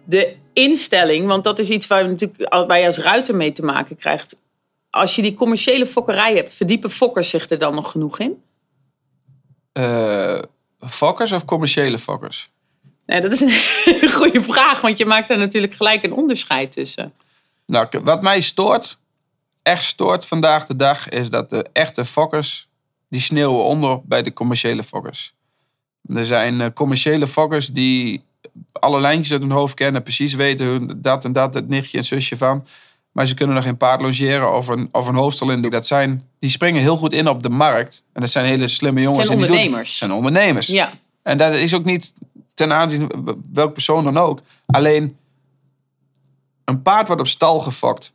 De 0.04 0.36
instelling, 0.52 1.26
want 1.26 1.44
dat 1.44 1.58
is 1.58 1.68
iets 1.68 1.86
waar, 1.86 2.02
je 2.02 2.08
natuurlijk, 2.08 2.54
waar 2.68 2.78
je 2.78 2.86
als 2.86 2.98
ruiter 2.98 3.36
mee 3.36 3.52
te 3.52 3.64
maken 3.64 3.96
krijgt. 3.96 4.40
Als 4.90 5.16
je 5.16 5.22
die 5.22 5.34
commerciële 5.34 5.86
fokkerij 5.86 6.34
hebt, 6.34 6.54
verdiepen 6.54 6.90
fokkers 6.90 7.28
zich 7.28 7.50
er 7.50 7.58
dan 7.58 7.74
nog 7.74 7.90
genoeg 7.90 8.18
in? 8.18 8.42
Eh, 9.72 10.38
fokkers 10.88 11.32
of 11.32 11.44
commerciële 11.44 11.98
fokkers? 11.98 12.50
Nee, 13.06 13.20
dat 13.20 13.32
is 13.32 13.40
een 13.40 13.48
hele 13.84 14.10
goede 14.10 14.42
vraag, 14.42 14.80
want 14.80 14.98
je 14.98 15.06
maakt 15.06 15.28
daar 15.28 15.38
natuurlijk 15.38 15.74
gelijk 15.74 16.02
een 16.02 16.12
onderscheid 16.12 16.72
tussen. 16.72 17.12
Nou, 17.66 17.88
wat 18.04 18.22
mij 18.22 18.40
stoort, 18.40 18.98
echt 19.62 19.84
stoort 19.84 20.26
vandaag 20.26 20.66
de 20.66 20.76
dag, 20.76 21.08
is 21.08 21.30
dat 21.30 21.50
de 21.50 21.66
echte 21.72 22.04
fokkers, 22.04 22.68
die 23.08 23.20
sneeuwen 23.20 23.64
onder 23.64 24.00
bij 24.04 24.22
de 24.22 24.32
commerciële 24.32 24.82
fokkers. 24.82 25.34
Er 26.14 26.26
zijn 26.26 26.60
eh, 26.60 26.66
commerciële 26.74 27.26
fokkers 27.26 27.66
die 27.68 28.22
alle 28.72 29.00
lijntjes 29.00 29.32
uit 29.32 29.42
hun 29.42 29.50
hoofd 29.50 29.74
kennen, 29.74 30.02
precies 30.02 30.34
weten 30.34 30.66
hun 30.66 30.92
dat 30.96 31.24
en 31.24 31.32
dat, 31.32 31.54
het 31.54 31.68
nichtje 31.68 31.98
en 31.98 32.04
zusje 32.04 32.36
van. 32.36 32.66
Maar 33.12 33.26
ze 33.26 33.34
kunnen 33.34 33.54
nog 33.54 33.64
geen 33.64 33.76
paard 33.76 34.00
logeren 34.00 34.54
of 34.56 34.68
een, 34.68 34.88
of 34.92 35.06
een 35.06 35.14
hoofdstal 35.14 35.50
in 35.50 35.62
doen. 35.62 35.70
Dat 35.70 35.86
zijn, 35.86 36.28
die 36.38 36.50
springen 36.50 36.80
heel 36.82 36.96
goed 36.96 37.12
in 37.12 37.28
op 37.28 37.42
de 37.42 37.48
markt. 37.48 38.02
En 38.12 38.20
dat 38.20 38.30
zijn 38.30 38.46
hele 38.46 38.68
slimme 38.68 39.00
jongens. 39.00 39.26
zijn 39.26 39.30
en 39.30 39.36
die 39.38 39.46
doen- 39.46 39.56
ondernemers. 39.56 39.98
zijn 39.98 40.12
ondernemers. 40.12 40.66
Ja, 40.66 40.92
En 41.22 41.38
dat 41.38 41.52
is 41.54 41.74
ook 41.74 41.84
niet 41.84 42.12
ten 42.54 42.72
aanzien 42.72 43.00
van 43.00 43.42
welk 43.52 43.72
persoon 43.72 44.04
dan 44.04 44.16
ook. 44.16 44.40
Alleen 44.66 45.16
een 46.64 46.82
paard 46.82 47.06
wordt 47.06 47.22
op 47.22 47.28
stal 47.28 47.60
gefokt 47.60 48.12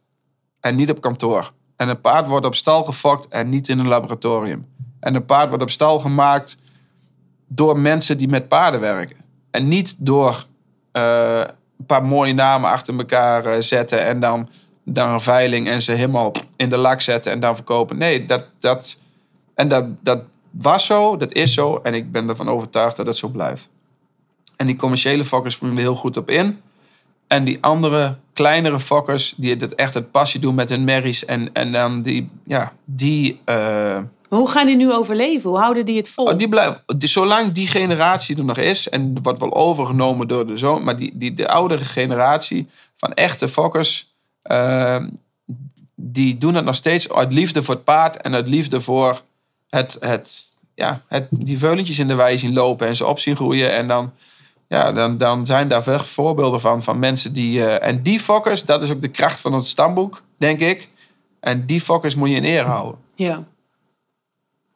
en 0.59 0.75
niet 0.75 0.89
op 0.89 1.01
kantoor. 1.01 1.51
En 1.75 1.89
een 1.89 2.01
paard 2.01 2.27
wordt 2.27 2.45
op 2.45 2.55
stal 2.55 2.83
gefokt 2.83 3.27
en 3.27 3.49
niet 3.49 3.69
in 3.69 3.79
een 3.79 3.87
laboratorium. 3.87 4.67
En 4.99 5.15
een 5.15 5.25
paard 5.25 5.47
wordt 5.47 5.63
op 5.63 5.69
stal 5.69 5.99
gemaakt 5.99 6.57
door 7.47 7.79
mensen 7.79 8.17
die 8.17 8.27
met 8.27 8.47
paarden 8.47 8.79
werken. 8.79 9.17
En 9.51 9.67
niet 9.67 9.95
door 9.97 10.45
eh, 10.91 11.39
een 11.77 11.85
paar 11.85 12.03
mooie 12.03 12.33
namen 12.33 12.69
achter 12.69 12.97
elkaar 12.97 13.45
eh, 13.45 13.61
zetten 13.61 14.05
en 14.05 14.19
dan, 14.19 14.49
dan 14.83 15.09
een 15.09 15.19
veiling 15.19 15.67
en 15.67 15.81
ze 15.81 15.91
helemaal 15.91 16.31
in 16.55 16.69
de 16.69 16.77
lak 16.77 17.01
zetten 17.01 17.31
en 17.31 17.39
dan 17.39 17.55
verkopen. 17.55 17.97
Nee, 17.97 18.25
dat, 18.25 18.45
dat, 18.59 18.97
en 19.53 19.67
dat, 19.67 19.85
dat 20.03 20.21
was 20.51 20.85
zo, 20.85 21.17
dat 21.17 21.33
is 21.33 21.53
zo 21.53 21.79
en 21.83 21.93
ik 21.93 22.11
ben 22.11 22.29
ervan 22.29 22.49
overtuigd 22.49 22.95
dat 22.95 23.05
het 23.05 23.17
zo 23.17 23.27
blijft. 23.27 23.69
En 24.57 24.67
die 24.67 24.75
commerciële 24.75 25.23
fokkers 25.25 25.53
springen 25.53 25.77
er 25.77 25.81
heel 25.81 25.95
goed 25.95 26.17
op 26.17 26.29
in. 26.29 26.61
En 27.27 27.43
die 27.43 27.57
andere 27.61 28.17
kleinere 28.33 28.79
fokkers 28.79 29.33
die 29.37 29.55
het 29.55 29.75
echt 29.75 29.93
het 29.93 30.11
passie 30.11 30.39
doen 30.39 30.55
met 30.55 30.69
hun 30.69 30.83
merries 30.83 31.25
en, 31.25 31.53
en 31.53 31.71
dan 31.71 32.01
die, 32.01 32.29
ja, 32.43 32.73
die, 32.85 33.41
eh, 33.45 33.99
maar 34.29 34.39
hoe 34.39 34.49
gaan 34.49 34.65
die 34.65 34.75
nu 34.75 34.93
overleven? 34.93 35.49
Hoe 35.49 35.59
houden 35.59 35.85
die 35.85 35.97
het 35.97 36.09
vol? 36.09 36.25
oh, 36.25 36.37
die 36.37 36.49
blijven, 36.49 36.83
die, 36.97 37.09
zolang 37.09 37.51
die 37.51 37.67
generatie 37.67 38.37
er 38.37 38.45
nog 38.45 38.57
is 38.57 38.89
en 38.89 39.21
wordt 39.21 39.39
wel 39.39 39.53
overgenomen 39.53 40.27
door 40.27 40.47
de 40.47 40.57
zoon, 40.57 40.83
maar 40.83 40.97
die, 40.97 41.11
die, 41.17 41.33
de 41.33 41.47
oudere 41.47 41.83
generatie 41.83 42.67
van 42.95 43.13
echte 43.13 43.47
fokkers, 43.47 44.13
eh, 44.41 45.03
die 45.95 46.37
doen 46.37 46.55
het 46.55 46.65
nog 46.65 46.75
steeds 46.75 47.09
uit 47.13 47.33
liefde 47.33 47.63
voor 47.63 47.75
het 47.75 47.83
paard 47.83 48.17
en 48.17 48.33
uit 48.33 48.47
liefde 48.47 48.81
voor 48.81 49.21
het, 49.69 49.97
het, 49.99 50.53
ja, 50.75 51.01
het, 51.07 51.27
die 51.29 51.57
veulentjes 51.57 51.99
in 51.99 52.07
de 52.07 52.15
wei 52.15 52.37
zien 52.37 52.53
lopen 52.53 52.87
en 52.87 52.95
ze 52.95 53.05
op 53.05 53.19
zien 53.19 53.35
groeien. 53.35 53.71
En 53.71 53.87
dan, 53.87 54.13
ja, 54.67 54.91
dan, 54.91 55.17
dan 55.17 55.45
zijn 55.45 55.67
daar 55.67 55.83
veel 55.83 55.99
voorbeelden 55.99 56.59
van, 56.59 56.83
van 56.83 56.99
mensen 56.99 57.33
die... 57.33 57.65
eh, 57.65 57.87
en 57.87 58.03
die 58.03 58.19
fokkers, 58.19 58.65
dat 58.65 58.81
is 58.81 58.91
ook 58.91 59.01
de 59.01 59.07
kracht 59.07 59.39
van 59.39 59.53
het 59.53 59.65
stamboek, 59.67 60.21
denk 60.37 60.59
ik. 60.59 60.89
En 61.39 61.65
die 61.65 61.81
fokkers 61.81 62.15
moet 62.15 62.29
je 62.29 62.35
in 62.35 62.43
ere 62.43 62.67
houden. 62.67 62.99
Ja. 63.15 63.43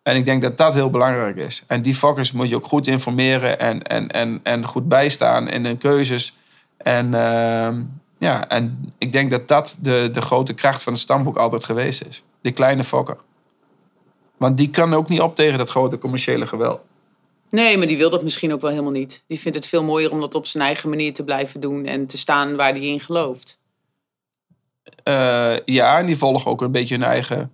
En 0.03 0.15
ik 0.15 0.25
denk 0.25 0.41
dat 0.41 0.57
dat 0.57 0.73
heel 0.73 0.89
belangrijk 0.89 1.35
is. 1.35 1.63
En 1.67 1.81
die 1.81 1.95
fokkers 1.95 2.31
moet 2.31 2.49
je 2.49 2.55
ook 2.55 2.65
goed 2.65 2.87
informeren 2.87 3.59
en, 3.59 3.81
en, 3.81 4.07
en, 4.09 4.39
en 4.43 4.65
goed 4.65 4.87
bijstaan 4.87 5.49
in 5.49 5.65
hun 5.65 5.77
keuzes. 5.77 6.35
En, 6.77 7.13
ehm, 7.13 7.81
ja, 8.17 8.47
en 8.47 8.93
ik 8.97 9.11
denk 9.11 9.31
dat 9.31 9.47
dat 9.47 9.77
de, 9.79 10.09
de 10.11 10.21
grote 10.21 10.53
kracht 10.53 10.83
van 10.83 10.93
het 10.93 11.01
stamboek 11.01 11.37
altijd 11.37 11.65
geweest 11.65 12.05
is. 12.07 12.23
Die 12.41 12.51
kleine 12.51 12.83
fokker. 12.83 13.17
Want 14.37 14.57
die 14.57 14.69
kan 14.69 14.93
ook 14.93 15.09
niet 15.09 15.21
op 15.21 15.35
tegen 15.35 15.57
dat 15.57 15.69
grote 15.69 15.97
commerciële 15.97 16.47
geweld. 16.47 16.81
Nee, 17.51 17.77
maar 17.77 17.87
die 17.87 17.97
wil 17.97 18.09
dat 18.09 18.23
misschien 18.23 18.53
ook 18.53 18.61
wel 18.61 18.69
helemaal 18.69 18.91
niet. 18.91 19.23
Die 19.27 19.39
vindt 19.39 19.57
het 19.57 19.67
veel 19.67 19.83
mooier 19.83 20.11
om 20.11 20.19
dat 20.19 20.35
op 20.35 20.45
zijn 20.45 20.63
eigen 20.63 20.89
manier 20.89 21.13
te 21.13 21.23
blijven 21.23 21.59
doen 21.59 21.85
en 21.85 22.07
te 22.07 22.17
staan 22.17 22.55
waar 22.55 22.71
hij 22.71 22.81
in 22.81 22.99
gelooft. 22.99 23.59
Eh, 25.03 25.55
ja, 25.65 25.99
en 25.99 26.05
die 26.05 26.17
volgen 26.17 26.51
ook 26.51 26.61
een 26.61 26.71
beetje 26.71 26.95
hun 26.95 27.03
eigen... 27.03 27.51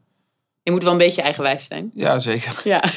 Je 0.64 0.72
moet 0.72 0.84
wel 0.84 0.92
een 0.92 0.98
beetje 0.98 1.22
eigenwijs 1.22 1.64
zijn. 1.64 1.92
Ja, 1.94 2.20
zeker. 2.20 2.62
Ja. 2.64 2.84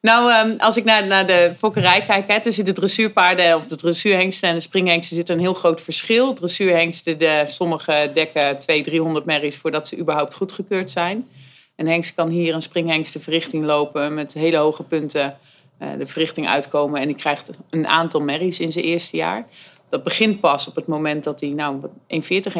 Nou, 0.00 0.32
ehm, 0.32 0.58
als 0.58 0.76
ik 0.76 0.84
naar, 0.84 1.06
naar 1.06 1.26
de 1.26 1.52
fokkerij 1.56 2.02
kijk, 2.02 2.28
hè, 2.28 2.40
tussen 2.40 2.64
de 2.64 2.72
dressuurpaarden 2.72 3.56
of 3.56 3.66
de 3.66 3.76
dressuurhengsten 3.76 4.48
en 4.48 4.54
de 4.54 4.60
springhengsten 4.60 5.16
zit 5.16 5.28
een 5.28 5.40
heel 5.40 5.54
groot 5.54 5.80
verschil. 5.80 6.32
Dressuurhengsten, 6.32 7.18
de, 7.18 7.42
sommige 7.46 8.10
dekken 8.14 8.58
200, 8.58 8.84
300 8.84 9.24
merries 9.24 9.56
voordat 9.56 9.88
ze 9.88 9.98
überhaupt 9.98 10.34
goedgekeurd 10.34 10.90
zijn. 10.90 11.28
Een 11.76 11.88
hengst 11.88 12.14
kan 12.14 12.28
hier 12.28 12.54
een 12.54 12.62
springhengst 12.62 13.12
de 13.12 13.20
verrichting 13.20 13.64
lopen 13.64 14.14
met 14.14 14.34
hele 14.34 14.56
hoge 14.56 14.82
punten 14.82 15.38
de 15.98 16.06
verrichting 16.06 16.48
uitkomen. 16.48 17.00
En 17.00 17.06
die 17.06 17.16
krijgt 17.16 17.50
een 17.70 17.86
aantal 17.86 18.20
merries 18.20 18.60
in 18.60 18.72
zijn 18.72 18.84
eerste 18.84 19.16
jaar. 19.16 19.46
Dat 19.88 20.02
begint 20.02 20.40
pas 20.40 20.68
op 20.68 20.74
het 20.74 20.86
moment 20.86 21.24
dat 21.24 21.40
hij 21.40 21.48
nou, 21.48 21.80
wat 21.80 21.90
1,40, 21.90 22.52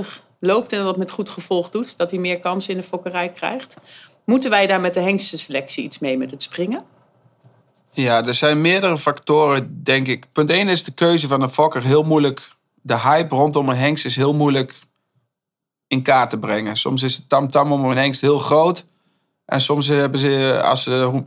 1,50 0.00 0.08
loopt 0.40 0.72
en 0.72 0.84
dat 0.84 0.96
met 0.96 1.10
goed 1.10 1.28
gevolg 1.28 1.70
doet. 1.70 1.96
Dat 1.96 2.10
hij 2.10 2.20
meer 2.20 2.38
kansen 2.38 2.74
in 2.74 2.80
de 2.80 2.86
fokkerij 2.86 3.28
krijgt. 3.28 3.76
Moeten 4.24 4.50
wij 4.50 4.66
daar 4.66 4.80
met 4.80 4.94
de 4.94 5.00
hengstenselectie 5.00 5.84
iets 5.84 5.98
mee 5.98 6.18
met 6.18 6.30
het 6.30 6.42
springen? 6.42 6.84
Ja, 7.90 8.24
er 8.24 8.34
zijn 8.34 8.60
meerdere 8.60 8.98
factoren, 8.98 9.82
denk 9.82 10.06
ik. 10.06 10.26
Punt 10.32 10.50
1 10.50 10.68
is 10.68 10.84
de 10.84 10.92
keuze 10.92 11.26
van 11.26 11.42
een 11.42 11.48
fokker 11.48 11.82
heel 11.82 12.02
moeilijk. 12.02 12.48
De 12.82 12.98
hype 12.98 13.34
rondom 13.34 13.68
een 13.68 13.76
hengst 13.76 14.04
is 14.04 14.16
heel 14.16 14.34
moeilijk 14.34 14.78
in 15.86 16.02
kaart 16.02 16.30
te 16.30 16.38
brengen. 16.38 16.76
Soms 16.76 17.02
is 17.02 17.16
het 17.16 17.28
tamtam 17.28 17.72
om 17.72 17.84
een 17.84 17.96
hengst 17.96 18.20
heel 18.20 18.38
groot. 18.38 18.84
En 19.44 19.60
soms 19.60 19.86
hebben 19.86 20.20
ze, 20.20 20.60
als 20.64 20.82
ze 20.82 21.22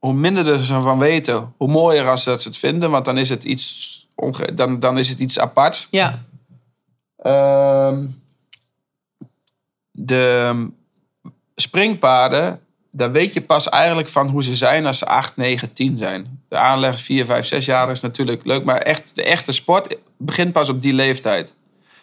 hoe, 0.00 0.12
minder 0.14 0.48
er 0.48 0.58
ze 0.58 0.80
van 0.80 0.98
weten, 0.98 1.52
hoe 1.56 1.68
mooier 1.68 2.08
als 2.08 2.24
dat 2.24 2.42
ze 2.42 2.48
het 2.48 2.56
vinden. 2.56 2.90
Want 2.90 3.04
dan 3.04 3.18
is 3.18 3.28
het 3.30 3.44
iets, 3.44 4.06
onge- 4.14 4.54
dan, 4.54 4.80
dan 4.80 4.98
is 4.98 5.08
het 5.08 5.20
iets 5.20 5.38
aparts. 5.38 5.86
Ja, 5.90 6.22
Ehm, 7.16 8.06
de 9.90 10.66
springpaarden, 11.56 12.60
daar 12.90 13.12
weet 13.12 13.34
je 13.34 13.40
pas 13.42 13.68
eigenlijk 13.68 14.08
van 14.08 14.28
hoe 14.28 14.42
ze 14.42 14.54
zijn 14.56 14.86
als 14.86 14.98
ze 14.98 15.06
8, 15.06 15.36
9, 15.36 15.72
10 15.72 15.96
zijn. 15.96 16.42
De 16.48 16.56
aanleg 16.56 17.00
4, 17.00 17.24
5, 17.24 17.46
6 17.46 17.64
jaar 17.64 17.90
is 17.90 18.00
natuurlijk 18.00 18.44
leuk, 18.44 18.64
maar 18.64 18.78
echt, 18.78 19.14
de 19.14 19.24
echte 19.24 19.52
sport 19.52 19.96
begint 20.16 20.52
pas 20.52 20.68
op 20.68 20.82
die 20.82 20.92
leeftijd. 20.92 21.54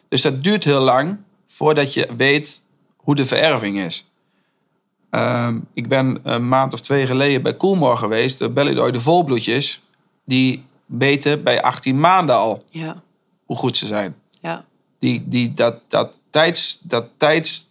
Dus 0.08 0.22
dat 0.22 0.44
duurt 0.44 0.64
heel 0.64 0.80
lang 0.82 1.18
voordat 1.48 1.94
je 1.94 2.08
weet 2.18 2.62
hoe 2.96 3.16
de 3.16 3.26
vererving 3.26 3.80
is. 3.80 4.06
Ehm, 5.10 5.60
ik 5.74 5.88
ben 5.88 6.20
een 6.24 6.48
maand 6.48 6.74
of 6.74 6.80
twee 6.80 7.08
geleden 7.08 7.42
bij 7.42 7.58
Coolmore 7.58 7.98
geweest, 7.98 8.40
de 8.40 8.50
Bellidoy, 8.50 8.92
de 8.92 9.00
volbloedjes. 9.00 9.82
Die 10.26 10.66
weten 10.86 11.44
bij 11.44 11.62
18 11.62 12.00
maanden 12.00 12.36
al 12.36 12.64
ja, 12.70 13.02
hoe 13.46 13.58
goed 13.58 13.78
ze 13.78 13.86
zijn 13.86 14.16
ja. 14.42 14.66
die, 15.00 15.24
die, 15.26 15.54
dat, 15.54 15.80
dat 15.88 16.14
tijds, 16.30 16.80
dat 16.82 17.06
tijds, 17.18 17.68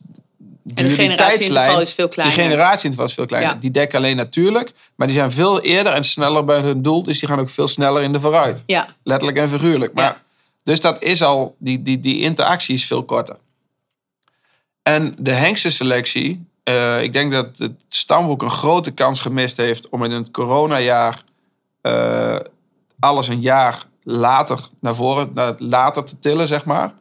En 0.74 0.88
de 0.88 0.90
generatieinterval 0.90 1.80
is 1.80 1.94
veel 1.94 2.08
kleiner. 2.08 2.36
Die 2.36 2.44
generatieinterval 2.44 3.04
is 3.06 3.14
veel 3.14 3.26
kleiner. 3.26 3.52
Ja. 3.52 3.58
Die 3.60 3.70
dekken 3.70 3.98
alleen 3.98 4.16
natuurlijk, 4.16 4.72
maar 4.94 5.06
die 5.06 5.16
zijn 5.16 5.32
veel 5.32 5.60
eerder 5.60 5.92
en 5.92 6.04
sneller 6.04 6.44
bij 6.44 6.60
hun 6.60 6.82
doel. 6.82 7.02
Dus 7.02 7.18
die 7.18 7.28
gaan 7.28 7.38
ook 7.38 7.50
veel 7.50 7.68
sneller 7.68 8.02
in 8.02 8.12
de 8.12 8.20
vooruit. 8.20 8.62
Ja, 8.66 8.88
Letterlijk 9.02 9.38
en 9.38 9.48
figuurlijk. 9.48 9.94
Maar. 9.94 10.24
Dus 10.62 10.80
dat 10.80 11.02
is 11.02 11.22
al, 11.22 11.54
die, 11.58 11.82
die, 11.82 12.00
die 12.00 12.20
interactie 12.20 12.74
is 12.74 12.86
veel 12.86 13.04
korter. 13.04 13.36
En 14.82 15.14
de 15.18 15.32
hengstenselectie, 15.32 16.45
eh 16.66 17.02
ik 17.02 17.12
denk 17.12 17.32
dat 17.32 17.58
het 17.58 17.72
stamboek 17.88 18.42
een 18.42 18.50
grote 18.50 18.90
kans 18.90 19.20
gemist 19.20 19.56
heeft 19.56 19.88
om 19.88 20.04
in 20.04 20.10
het 20.10 20.30
coronajaar 20.30 21.22
eh, 21.80 22.36
alles 22.98 23.28
een 23.28 23.40
jaar 23.40 23.82
later 24.02 24.60
naar 24.80 24.94
voren, 24.94 25.30
naar 25.34 25.54
later 25.58 26.04
te 26.04 26.18
tillen, 26.18 26.46
zeg 26.46 26.64
maar. 26.64 26.92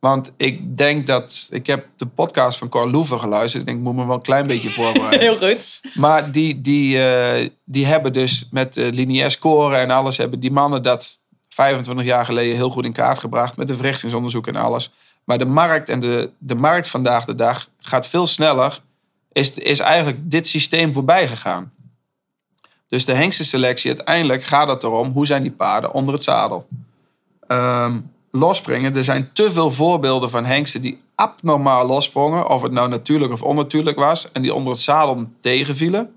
Want 0.00 0.32
ik 0.36 0.76
denk 0.76 1.06
dat, 1.06 1.46
ik 1.50 1.66
heb 1.66 1.86
de 1.96 2.06
podcast 2.06 2.58
van 2.58 2.68
Cor 2.68 2.90
Loever 2.90 3.18
geluisterd. 3.18 3.62
Ik 3.62 3.66
denk, 3.66 3.78
ik 3.78 3.84
moet 3.84 3.94
me 3.94 4.06
wel 4.06 4.14
een 4.14 4.22
klein 4.22 4.46
beetje 4.46 4.68
voorbereiden. 4.68 5.20
heel 5.28 5.36
goed. 5.36 5.80
Maar 5.94 6.32
die, 6.32 6.60
die, 6.60 7.02
eh, 7.02 7.48
die 7.64 7.86
hebben 7.86 8.12
dus 8.12 8.48
met 8.50 8.76
uh, 8.76 8.90
lineair 8.90 9.30
scoren 9.30 9.78
en 9.78 9.90
alles... 9.90 10.16
hebben 10.16 10.40
die 10.40 10.50
mannen 10.50 10.82
dat 10.82 11.18
25 11.48 12.04
jaar 12.04 12.24
geleden 12.24 12.56
heel 12.56 12.70
goed 12.70 12.84
in 12.84 12.92
kaart 12.92 13.18
gebracht... 13.18 13.56
met 13.56 13.66
de 13.66 13.74
verrichtingsonderzoek 13.74 14.46
en 14.46 14.56
alles. 14.56 14.90
Maar 15.24 15.38
de 15.38 15.44
markt 15.44 15.88
en 15.88 16.00
de, 16.00 16.30
de 16.38 16.54
markt 16.54 16.88
vandaag 16.88 17.24
de 17.24 17.34
dag 17.34 17.68
gaat 17.80 18.06
veel 18.06 18.26
sneller. 18.26 18.80
Is, 19.34 19.52
is 19.52 19.80
eigenlijk 19.80 20.30
dit 20.30 20.46
systeem 20.46 20.92
voorbij 20.92 21.28
gegaan. 21.28 21.72
Dus 22.88 23.04
de 23.04 23.12
hengstenselectie, 23.12 23.90
uiteindelijk 23.90 24.42
gaat 24.42 24.68
het 24.68 24.82
erom... 24.82 25.12
hoe 25.12 25.26
zijn 25.26 25.42
die 25.42 25.50
paarden 25.50 25.92
onder 25.92 26.14
het 26.14 26.22
zadel? 26.22 26.66
Ehm, 27.46 27.98
losspringen, 28.30 28.96
er 28.96 29.04
zijn 29.04 29.30
te 29.32 29.52
veel 29.52 29.70
voorbeelden 29.70 30.30
van 30.30 30.44
hengsten... 30.44 30.82
die 30.82 31.00
abnormaal 31.14 31.86
lossprongen, 31.86 32.48
of 32.48 32.62
het 32.62 32.72
nou 32.72 32.88
natuurlijk 32.88 33.32
of 33.32 33.42
onnatuurlijk 33.42 33.98
was... 33.98 34.32
en 34.32 34.42
die 34.42 34.54
onder 34.54 34.72
het 34.72 34.80
zadel 34.80 35.26
tegenvielen... 35.40 36.12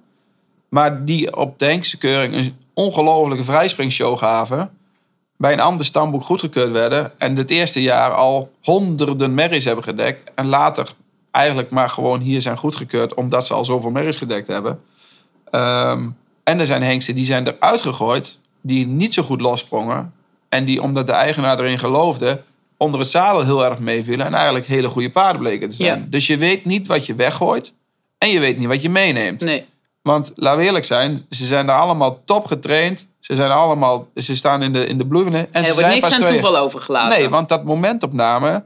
maar 0.70 1.06
die 1.06 1.36
op 1.36 1.60
de 1.60 1.66
hengstenkeuring 1.66 2.36
een 2.36 2.56
ongelofelijke 2.74 3.44
vrijspringshow 3.44 4.18
gaven... 4.18 4.78
bij 5.38 5.54
een 5.54 5.60
ander 5.60 5.86
stamboek 5.86 6.24
goedgekeurd 6.24 6.72
werden... 6.72 7.20
en 7.20 7.36
het 7.36 7.50
eerste 7.50 7.82
jaar 7.82 8.12
al 8.12 8.52
honderden 8.64 9.34
merries 9.34 9.66
hebben 9.66 9.84
gedekt... 9.84 10.32
en 10.36 10.48
later 10.48 10.88
eigenlijk 11.32 11.70
maar 11.70 11.90
gewoon 11.90 12.20
hier 12.20 12.42
zijn 12.42 12.58
goedgekeurd... 12.58 13.13
omdat 13.13 13.46
ze 13.46 13.54
al 13.54 13.66
zoveel 13.66 13.92
merries 13.92 14.18
gedekt 14.18 14.48
hebben... 14.48 14.82
Ehm, 15.52 16.08
en 16.44 16.60
er 16.60 16.66
zijn 16.66 16.84
hengsten 16.84 17.16
die 17.16 17.26
zijn 17.26 17.48
eruit 17.48 17.82
gegooid... 17.82 18.40
die 18.62 18.88
niet 18.88 19.13
zo 19.13 19.24
goed 19.24 19.42
lossprongen... 19.42 20.13
en 20.50 20.66
die, 20.66 20.82
omdat 20.82 21.06
de 21.08 21.13
eigenaar 21.13 21.60
erin 21.60 21.80
geloofde... 21.80 22.42
onder 22.78 23.00
het 23.00 23.10
zadel 23.10 23.44
heel 23.44 23.66
erg 23.66 23.80
meevielen... 23.80 24.26
en 24.26 24.34
eigenlijk 24.34 24.66
hele 24.66 24.88
goede 24.88 25.12
paarden 25.12 25.42
bleken 25.42 25.70
te 25.70 25.76
zijn. 25.76 26.00
Ja. 26.00 26.06
Dus 26.10 26.28
je 26.28 26.38
weet 26.38 26.66
niet 26.66 26.88
wat 26.88 27.06
je 27.06 27.13
weggooit... 27.13 27.74
en 28.18 28.30
je 28.30 28.40
weet 28.40 28.58
niet 28.58 28.68
wat 28.68 28.82
je 28.82 28.90
meeneemt. 28.90 29.42
Nee. 29.42 29.66
Want 30.02 30.32
laten 30.36 30.60
we 30.60 30.66
eerlijk 30.66 30.86
zijn, 30.86 31.22
ze 31.30 31.46
zijn 31.46 31.66
daar 31.66 31.80
allemaal 31.80 32.22
top 32.26 32.46
getraind. 32.46 33.08
Ze 33.20 33.36
zijn 33.36 33.52
allemaal, 33.52 34.08
ze 34.16 34.36
staan 34.36 34.63
in 34.63 34.74
de, 34.74 34.86
in 34.86 34.98
de 34.98 35.08
bloemen. 35.08 35.34
En 35.34 35.48
Er 35.52 35.63
ze 35.63 35.74
wordt 35.74 35.80
zijn 35.80 35.92
niks 35.92 36.08
pas 36.08 36.13
aan 36.13 36.20
twee. 36.20 36.40
toeval 36.40 36.58
overgelaten. 36.58 37.20
Nee, 37.20 37.30
want 37.30 37.50
dat 37.50 37.63
momentopname, 37.63 38.66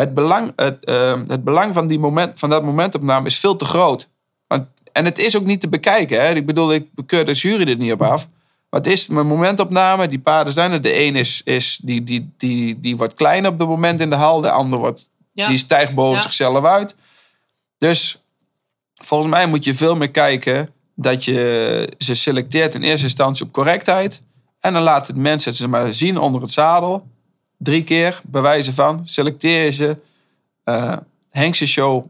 het 0.00 0.14
belang, 0.14 0.52
het, 0.56 0.84
eh, 0.84 1.20
het 1.26 1.44
belang 1.44 1.74
van, 1.74 1.86
die 1.86 1.98
moment, 1.98 2.38
van 2.38 2.50
dat 2.50 2.62
momentopname 2.64 3.26
is 3.26 3.38
veel 3.38 3.56
te 3.56 3.64
groot. 3.64 4.08
Want, 4.46 4.66
en 4.92 5.04
het 5.04 5.18
is 5.18 5.36
ook 5.36 5.44
niet 5.44 5.60
te 5.60 5.68
bekijken. 5.68 6.20
Hè? 6.20 6.34
Ik 6.34 6.46
bedoel, 6.46 6.72
ik 6.72 6.88
keur 7.06 7.24
de 7.24 7.32
jury 7.32 7.68
er 7.70 7.76
niet 7.76 7.92
op 7.92 8.02
af. 8.02 8.28
Maar 8.70 8.80
het 8.80 8.86
is 8.92 9.08
mijn 9.08 9.26
momentopname. 9.26 10.08
Die 10.08 10.18
paarden 10.18 10.52
zijn 10.52 10.72
er. 10.72 10.80
De 10.80 11.00
een 11.00 11.16
is, 11.16 11.42
is 11.44 11.80
die, 11.82 12.04
die, 12.04 12.32
die, 12.36 12.80
die 12.80 12.96
wordt 12.96 13.14
klein 13.14 13.46
op 13.46 13.58
het 13.58 13.68
moment 13.68 14.00
in 14.00 14.10
de 14.10 14.16
hal. 14.16 14.40
De 14.40 14.50
ander 14.50 14.78
wordt, 14.78 15.08
Ja. 15.32 15.46
die 15.46 15.56
stijgt 15.56 15.94
boven 15.94 16.16
Ja. 16.16 16.22
zichzelf 16.22 16.64
uit. 16.64 16.94
Dus 17.78 18.22
volgens 18.94 19.30
mij 19.30 19.46
moet 19.46 19.64
je 19.64 19.74
veel 19.74 19.96
meer 19.96 20.10
kijken 20.10 20.70
dat 20.94 21.24
je 21.24 21.92
ze 21.98 22.14
selecteert 22.14 22.74
in 22.74 22.82
eerste 22.82 23.04
instantie 23.04 23.44
op 23.44 23.52
correctheid. 23.52 24.22
En 24.60 24.72
dan 24.72 24.82
laat 24.82 25.06
het 25.06 25.16
mensen 25.16 25.54
ze 25.54 25.68
maar 25.68 25.94
zien 25.94 26.18
onder 26.18 26.40
het 26.42 26.52
zadel. 26.52 27.06
Drie 27.62 27.84
keer, 27.84 28.20
bewijzen 28.24 28.72
van. 28.74 29.06
Selecteer 29.06 29.64
je 29.64 29.70
ze. 29.70 29.96
eh 30.64 30.96
hengstenshow 31.30 32.04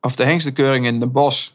of 0.00 0.16
de 0.16 0.24
hengstekeuring 0.24 0.86
in 0.86 1.00
de 1.00 1.06
bos. 1.06 1.54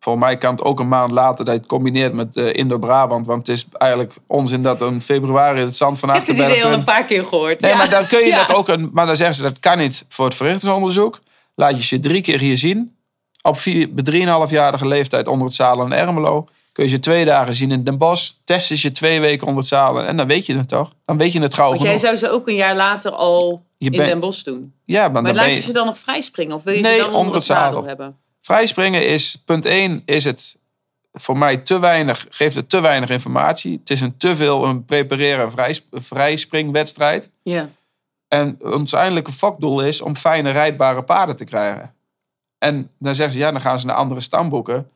Voor 0.00 0.18
mij 0.18 0.36
kan 0.36 0.52
het 0.54 0.62
ook 0.62 0.80
een 0.80 0.88
maand 0.88 1.10
later 1.10 1.44
dat 1.44 1.54
je 1.54 1.60
het 1.60 1.68
combineert 1.68 2.12
met 2.14 2.36
eh 2.36 2.54
Indo-Brabant. 2.54 3.26
Want 3.26 3.46
het 3.46 3.56
is 3.56 3.66
eigenlijk 3.72 4.14
onzin 4.26 4.62
dat 4.62 4.80
in 4.80 5.00
februari 5.00 5.60
het 5.60 5.76
zand 5.76 5.98
van 5.98 6.08
Ik 6.08 6.14
heb 6.14 6.22
Achterberg... 6.22 6.50
idee 6.52 6.64
al 6.64 6.72
een 6.72 6.84
paar 6.84 7.04
keer 7.04 7.24
gehoord. 7.24 7.60
Nee, 7.60 7.70
ja. 7.70 7.76
maar 7.76 7.90
dan 7.90 8.06
kun 8.06 8.18
je 8.18 8.26
Ja. 8.36 8.44
dat 8.46 8.56
ook... 8.56 8.68
Een, 8.68 8.90
maar 8.92 9.06
dan 9.06 9.16
zeggen 9.16 9.36
ze 9.36 9.42
dat 9.42 9.60
kan 9.60 9.78
niet 9.78 10.04
voor 10.08 10.24
het 10.24 10.34
verrichtingsonderzoek. 10.34 11.20
Laat 11.54 11.76
je 11.76 11.82
ze 11.82 12.00
drie 12.00 12.20
keer 12.20 12.38
hier 12.38 12.56
zien. 12.56 12.96
Op 13.42 13.58
vier, 13.58 13.94
bij 13.94 14.04
drieënhalfjarige 14.04 14.86
leeftijd 14.88 15.26
onder 15.28 15.46
het 15.46 15.56
zadel 15.56 15.84
in 15.84 15.92
Ermelo. 15.92 16.46
Kun 16.72 16.84
je 16.84 16.90
ze 16.90 17.00
twee 17.00 17.24
dagen 17.24 17.54
zien 17.54 17.70
in 17.70 17.84
Den 17.84 17.98
Bosch. 17.98 18.32
Testen 18.44 18.76
ze 18.76 18.92
twee 18.92 19.20
weken 19.20 19.46
onder 19.46 19.60
het 19.60 19.68
zadel. 19.68 20.02
En 20.02 20.16
dan 20.16 20.26
weet 20.26 20.46
je 20.46 20.56
het 20.56 20.68
toch? 20.68 20.92
Dan 21.04 21.18
weet 21.18 21.32
je 21.32 21.40
het 21.40 21.50
trouw 21.50 21.68
Want 21.68 21.82
jij 21.82 21.98
zou 21.98 22.16
ze 22.16 22.30
ook 22.30 22.48
een 22.48 22.54
jaar 22.54 22.76
later 22.76 23.12
al 23.12 23.64
Je 23.78 23.90
in 23.90 23.98
Den 23.98 24.20
Bosch 24.20 24.44
doen. 24.44 24.74
Ja, 24.84 25.02
maar, 25.02 25.12
Maar 25.12 25.22
dan 25.22 25.34
laat 25.34 25.48
je 25.50 25.54
je... 25.54 25.60
ze 25.60 25.72
dan 25.72 25.86
nog 25.86 25.98
vrij 25.98 26.20
springen? 26.20 26.54
Of 26.54 26.62
wil 26.62 26.74
je 26.74 26.80
Nee, 26.80 26.92
ze 26.92 26.98
dan 26.98 27.06
onder, 27.06 27.20
onder 27.20 27.34
het 27.34 27.44
zadel. 27.44 27.84
hebben? 27.84 28.16
Vrijspringen 28.40 29.06
is... 29.06 29.36
Punt 29.44 29.64
1 29.64 30.02
is 30.04 30.24
het 30.24 30.56
voor 31.12 31.38
mij 31.38 31.56
te 31.56 31.78
weinig, 31.78 32.26
geeft 32.28 32.54
het 32.54 32.68
te 32.68 32.80
weinig 32.80 33.10
informatie. 33.10 33.78
Het 33.78 33.90
is 33.90 34.00
een 34.00 34.16
te 34.16 34.36
veel 34.36 34.64
een 34.64 34.84
prepareren 34.84 35.50
vrij, 35.50 35.80
vrijspringwedstrijd. 35.90 37.30
Ja. 37.42 37.68
En 38.28 38.58
ons 38.62 38.92
eindelijke 38.92 39.32
vakdoel 39.32 39.82
is 39.82 40.00
om 40.00 40.16
fijne 40.16 40.50
rijdbare 40.50 41.02
paarden 41.02 41.36
te 41.36 41.44
krijgen. 41.44 41.94
En 42.58 42.90
dan 42.98 43.14
zeggen 43.14 43.34
ze, 43.34 43.40
ja, 43.40 43.50
dan 43.50 43.60
gaan 43.60 43.78
ze 43.78 43.86
naar 43.86 43.96
andere 43.96 44.20
stamboeken. 44.20 44.90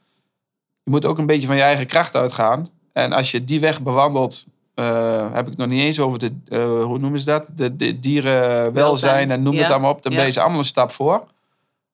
Je 0.86 0.92
moet 0.92 1.04
ook 1.04 1.18
een 1.18 1.26
beetje 1.26 1.46
van 1.46 1.56
je 1.56 1.62
eigen 1.62 1.86
kracht 1.86 2.14
uitgaan. 2.14 2.68
En 2.92 3.12
als 3.12 3.30
je 3.30 3.44
die 3.44 3.60
weg 3.60 3.82
bewandelt, 3.82 4.44
uh, 4.74 5.32
heb 5.32 5.40
ik 5.40 5.46
het 5.46 5.56
nog 5.56 5.68
niet 5.68 5.82
eens 5.82 6.00
over 6.00 6.18
de, 6.18 6.32
uh, 6.48 6.84
hoe 6.84 6.98
noemen 6.98 7.20
ze 7.20 7.24
dat? 7.24 7.46
De, 7.54 7.76
de 7.76 8.00
dierenwelzijn 8.00 9.30
en 9.30 9.42
noem 9.42 9.54
Ja. 9.54 9.62
het 9.62 9.70
allemaal 9.70 9.90
op. 9.90 10.02
Dan 10.02 10.14
ben 10.14 10.24
je 10.24 10.30
ze 10.30 10.40
allemaal 10.40 10.58
een 10.58 10.64
stap 10.64 10.90
voor. 10.90 11.26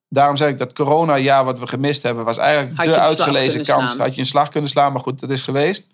Daarom 0.08 0.36
zeg 0.36 0.48
ik 0.48 0.58
dat 0.58 0.72
corona-jaar 0.72 1.44
wat 1.44 1.58
we 1.58 1.66
gemist 1.66 2.02
hebben, 2.02 2.24
was 2.24 2.38
eigenlijk 2.38 2.76
Had 2.76 2.86
de 2.86 3.00
uitgelezen 3.00 3.64
kans. 3.64 3.96
Had 3.98 4.14
je 4.14 4.20
een 4.20 4.26
slag 4.26 4.48
kunnen 4.48 4.70
slaan, 4.70 4.92
maar 4.92 5.02
goed, 5.02 5.20
dat 5.20 5.30
is 5.30 5.42
geweest. 5.42 5.86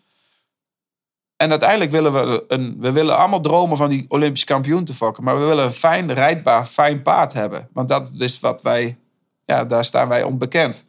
En 1.36 1.50
uiteindelijk 1.50 1.90
willen 1.90 2.12
we 2.12 2.44
een, 2.48 2.76
we 2.78 2.92
willen 2.92 3.16
allemaal 3.16 3.40
dromen 3.40 3.76
van 3.76 3.88
die 3.88 4.04
Olympisch 4.08 4.44
kampioen 4.44 4.84
te 4.84 4.94
fokken. 4.94 5.24
Maar 5.24 5.38
we 5.38 5.44
willen 5.44 5.64
een 5.64 5.72
fijn, 5.72 6.12
rijdbaar, 6.14 6.66
fijn 6.66 7.02
paard 7.02 7.32
hebben. 7.32 7.68
Want 7.72 7.88
dat 7.88 8.10
is 8.18 8.40
wat 8.40 8.62
wij, 8.62 8.98
ja, 9.44 9.64
daar 9.64 9.84
staan 9.84 10.08
wij 10.08 10.22
onbekend. 10.22 10.86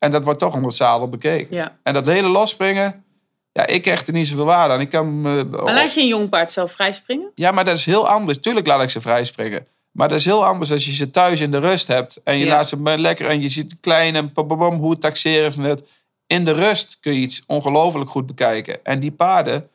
En 0.00 0.10
dat 0.10 0.24
wordt 0.24 0.38
toch 0.38 0.52
onder 0.54 0.68
het 0.68 0.76
zadel 0.76 1.08
bekeken. 1.08 1.56
ja. 1.56 1.76
En 1.82 1.94
dat 1.94 2.06
hele 2.06 2.28
losspringen, 2.28 3.04
ja, 3.52 3.66
ik 3.66 3.82
krijg 3.82 4.06
er 4.06 4.12
niet 4.12 4.28
zoveel 4.28 4.44
waarde 4.44 4.74
aan. 4.74 4.80
Ik 4.80 4.88
kan, 4.90 5.20
Maar 5.20 5.44
laat 5.74 5.94
je 5.94 6.00
een 6.00 6.06
jong 6.06 6.28
paard 6.28 6.52
zelf 6.52 6.72
vrijspringen? 6.72 7.30
ja, 7.34 7.50
maar 7.50 7.64
dat 7.64 7.76
is 7.76 7.86
heel 7.86 8.08
anders. 8.08 8.38
Tuurlijk 8.40 8.66
laat 8.66 8.82
ik 8.82 8.90
ze 8.90 9.00
vrij 9.00 9.24
springen. 9.24 9.66
Maar 9.90 10.08
dat 10.08 10.18
is 10.18 10.24
heel 10.24 10.44
anders 10.44 10.72
als 10.72 10.84
je 10.84 10.92
ze 10.94 11.10
thuis 11.10 11.40
in 11.40 11.50
de 11.50 11.58
rust 11.58 11.86
hebt. 11.86 12.20
En 12.24 12.38
je 12.38 12.44
Ja. 12.44 12.50
laat 12.54 12.68
ze 12.68 12.98
lekker 12.98 13.26
en 13.28 13.40
je 13.40 13.48
ziet 13.48 13.76
klein 13.80 14.16
en 14.16 14.32
bababam, 14.32 14.74
hoe 14.74 14.98
taxeren 14.98 15.52
ze 15.52 15.62
het. 15.62 16.02
In 16.26 16.44
de 16.44 16.52
rust 16.52 16.98
kun 17.00 17.14
je 17.14 17.20
iets 17.20 17.42
ongelooflijk 17.46 18.10
goed 18.10 18.26
bekijken. 18.26 18.84
En 18.84 19.00
die 19.00 19.12
paarden, 19.12 19.68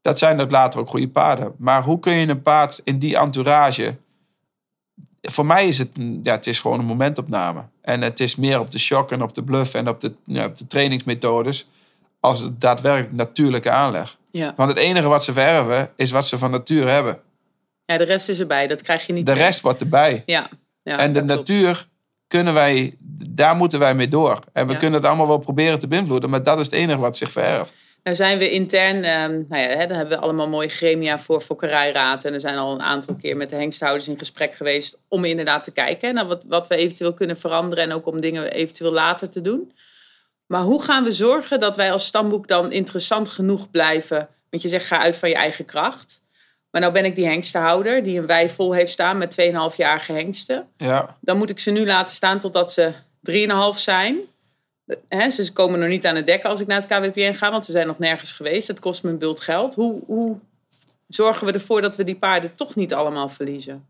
dat 0.00 0.18
zijn 0.18 0.36
dat 0.36 0.50
later 0.50 0.80
ook 0.80 0.88
goede 0.88 1.08
paarden. 1.08 1.54
Maar 1.58 1.82
hoe 1.82 1.98
kun 2.00 2.14
je 2.14 2.26
een 2.28 2.42
paard 2.42 2.80
in 2.84 2.98
die 2.98 3.16
entourage... 3.18 3.96
Voor 5.22 5.46
mij 5.46 5.68
is 5.68 5.78
het, 5.78 5.88
ja, 6.22 6.32
het 6.32 6.46
is 6.46 6.60
gewoon 6.60 6.78
een 6.78 6.84
momentopname. 6.84 7.62
En 7.84 8.02
het 8.02 8.20
is 8.20 8.36
meer 8.36 8.60
op 8.60 8.70
de 8.70 8.78
shock 8.78 9.12
en 9.12 9.22
op 9.22 9.34
de 9.34 9.42
bluff 9.42 9.74
en 9.74 9.88
op 9.88 10.00
de, 10.00 10.12
ja, 10.24 10.44
op 10.44 10.56
de 10.56 10.66
trainingsmethodes... 10.66 11.66
als 12.20 12.40
het 12.40 12.60
daadwerkelijk 12.60 13.12
natuurlijke 13.12 13.70
aanleg. 13.70 14.16
Ja. 14.30 14.52
Want 14.56 14.68
het 14.68 14.78
enige 14.78 15.08
wat 15.08 15.24
ze 15.24 15.32
verven 15.32 15.90
is 15.96 16.10
wat 16.10 16.26
ze 16.26 16.38
van 16.38 16.50
nature 16.50 16.90
hebben. 16.90 17.20
ja, 17.84 17.96
de 17.96 18.04
rest 18.04 18.28
is 18.28 18.40
erbij. 18.40 18.66
Dat 18.66 18.82
krijg 18.82 19.06
je 19.06 19.12
niet 19.12 19.26
De 19.26 19.32
rest 19.32 19.60
wordt 19.60 19.80
erbij. 19.80 20.22
Ja. 20.26 20.48
ja 20.82 20.98
en 20.98 21.12
de 21.12 21.24
klopt. 21.24 21.38
natuur 21.38 21.88
kunnen 22.26 22.54
wij, 22.54 22.96
daar 23.28 23.56
moeten 23.56 23.78
wij 23.78 23.94
mee 23.94 24.08
door. 24.08 24.38
En 24.52 24.66
we 24.66 24.76
kunnen 24.76 25.00
het 25.00 25.08
allemaal 25.08 25.26
wel 25.26 25.38
proberen 25.38 25.78
te 25.78 25.88
beïnvloeden, 25.88 26.30
maar 26.30 26.42
dat 26.42 26.58
is 26.58 26.64
het 26.64 26.74
enige 26.74 26.98
wat 26.98 27.16
zich 27.16 27.30
vererft. 27.30 27.76
Nou 28.04 28.16
zijn 28.16 28.38
we 28.38 28.50
intern, 28.50 29.04
ehm, 29.04 29.32
nou 29.48 29.62
ja, 29.62 29.68
hè, 29.68 29.86
daar 29.86 29.96
hebben 29.96 30.16
we 30.18 30.22
allemaal 30.22 30.48
mooie 30.48 30.68
gremia 30.68 31.18
voor 31.18 31.40
fokkerijraad. 31.40 32.24
En 32.24 32.32
er 32.32 32.40
zijn 32.40 32.56
al 32.56 32.72
een 32.72 32.82
aantal 32.82 33.14
keer 33.14 33.36
met 33.36 33.50
de 33.50 33.56
hengsthouders 33.56 34.08
in 34.08 34.18
gesprek 34.18 34.54
geweest 34.54 34.98
om 35.08 35.24
inderdaad 35.24 35.64
te 35.64 35.70
kijken 35.70 36.14
naar 36.14 36.26
wat, 36.26 36.44
wat 36.48 36.66
we 36.66 36.76
eventueel 36.76 37.14
kunnen 37.14 37.38
veranderen. 37.38 37.84
En 37.84 37.92
ook 37.92 38.06
om 38.06 38.20
dingen 38.20 38.52
eventueel 38.52 38.92
later 38.92 39.30
te 39.30 39.40
doen. 39.40 39.72
Maar 40.46 40.62
hoe 40.62 40.82
gaan 40.82 41.04
we 41.04 41.12
zorgen 41.12 41.60
dat 41.60 41.76
wij 41.76 41.92
als 41.92 42.06
stamboek 42.06 42.48
dan 42.48 42.72
interessant 42.72 43.28
genoeg 43.28 43.70
blijven? 43.70 44.28
Want 44.50 44.62
je 44.62 44.68
zegt 44.68 44.86
ga 44.86 44.98
uit 44.98 45.16
van 45.16 45.28
je 45.28 45.34
eigen 45.34 45.64
kracht. 45.64 46.24
Maar 46.70 46.80
nou 46.80 46.92
ben 46.92 47.04
ik 47.04 47.14
die 47.14 47.26
hengstenhouder 47.26 48.02
die 48.02 48.18
een 48.18 48.26
wei 48.26 48.48
vol 48.48 48.72
heeft 48.72 48.92
staan 48.92 49.18
met 49.18 49.40
2,5-jarige 49.40 50.12
hengsten. 50.12 50.68
Ja, 50.76 51.16
Dan 51.20 51.36
moet 51.36 51.50
ik 51.50 51.58
ze 51.58 51.70
nu 51.70 51.86
laten 51.86 52.14
staan 52.14 52.38
totdat 52.38 52.72
ze 52.72 52.92
3,5 53.22 53.78
zijn. 53.78 54.18
Ze 55.30 55.50
komen 55.52 55.80
nog 55.80 55.88
niet 55.88 56.06
aan 56.06 56.16
het 56.16 56.26
dekken 56.26 56.50
als 56.50 56.60
ik 56.60 56.66
naar 56.66 56.80
het 56.80 56.86
KWPN 56.86 57.32
ga, 57.32 57.50
want 57.50 57.64
ze 57.64 57.72
zijn 57.72 57.86
nog 57.86 57.98
nergens 57.98 58.32
geweest. 58.32 58.68
Het 58.68 58.80
kost 58.80 59.02
me 59.02 59.10
een 59.10 59.18
bult 59.18 59.40
geld. 59.40 59.74
Hoe, 59.74 60.02
hoe 60.06 60.38
zorgen 61.08 61.46
we 61.46 61.52
ervoor 61.52 61.80
dat 61.80 61.96
we 61.96 62.04
die 62.04 62.16
paarden 62.16 62.54
toch 62.54 62.74
niet 62.74 62.94
allemaal 62.94 63.28
verliezen? 63.28 63.86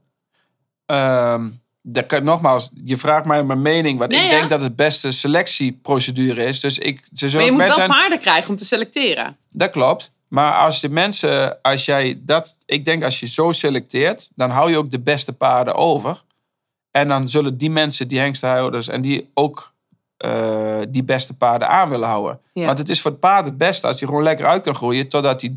Ehm, 0.87 1.49
dat 1.83 2.23
nogmaals, 2.23 2.71
je 2.85 2.97
vraagt 2.97 3.25
mij 3.25 3.45
mijn 3.45 3.63
mening, 3.63 3.99
wat 3.99 4.11
Nee, 4.11 4.25
ik 4.25 4.31
ja. 4.31 4.39
denk 4.39 4.49
dat 4.51 4.61
het 4.61 4.77
beste 4.77 5.11
selectieprocedure 5.11 6.45
is. 6.45 6.61
Dus 6.61 6.79
ik, 6.79 7.07
ze 7.13 7.37
Maar 7.37 7.45
je 7.45 7.53
moet 7.53 7.77
wel 7.77 7.87
paarden 7.87 8.19
krijgen 8.19 8.51
om 8.51 8.57
te 8.57 8.65
selecteren. 8.65 9.37
Dat 9.49 9.71
klopt. 9.71 10.13
Maar 10.29 10.53
als 10.53 10.81
de 10.81 10.89
mensen, 10.89 11.63
als 11.63 11.85
jij 11.85 12.21
dat, 12.23 12.57
ik 12.67 12.85
denk 12.85 13.05
als 13.05 13.21
je 13.21 13.27
zo 13.27 13.53
selecteert, 13.53 14.31
dan 14.35 14.51
hou 14.51 14.71
je 14.71 14.77
ook 14.77 14.91
de 14.91 15.01
beste 15.01 15.33
paarden 15.33 15.75
over. 15.75 16.23
En 16.91 17.09
dan 17.09 17.29
zullen 17.29 17.59
die 17.59 17.71
mensen, 17.71 18.09
die 18.09 18.19
hengstenhouders, 18.19 18.89
en 18.89 19.01
die 19.01 19.31
ook 19.35 19.74
eh, 20.25 20.81
die 20.89 21.05
beste 21.05 21.35
paarden 21.35 21.69
aan 21.69 21.89
willen 21.89 22.09
houden. 22.09 22.41
Ja. 22.53 22.67
Want 22.67 22.79
het 22.79 22.89
is 22.89 23.01
voor 23.01 23.11
het 23.11 23.21
paard 23.21 23.45
het 23.45 23.57
beste 23.57 23.87
als 23.87 23.99
hij 23.99 24.09
gewoon 24.09 24.23
lekker 24.23 24.47
uit 24.47 24.63
kan 24.63 24.75
groeien 24.75 25.09
totdat 25.09 25.41
hij 25.41 25.53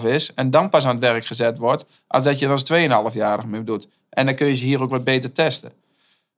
3,5 0.00 0.06
is 0.06 0.34
en 0.34 0.50
dan 0.50 0.68
pas 0.68 0.84
aan 0.84 0.94
het 0.94 1.04
werk 1.04 1.26
gezet 1.26 1.58
wordt, 1.58 1.84
als 2.06 2.24
dat 2.24 2.38
je 2.38 2.46
er 2.46 2.52
als 2.52 3.12
2,5-jarig 3.12 3.44
mee 3.46 3.64
doet. 3.64 3.88
En 4.10 4.26
dan 4.26 4.34
kun 4.34 4.46
je 4.46 4.54
ze 4.54 4.64
hier 4.64 4.82
ook 4.82 4.90
wat 4.90 5.04
beter 5.04 5.32
testen. 5.32 5.72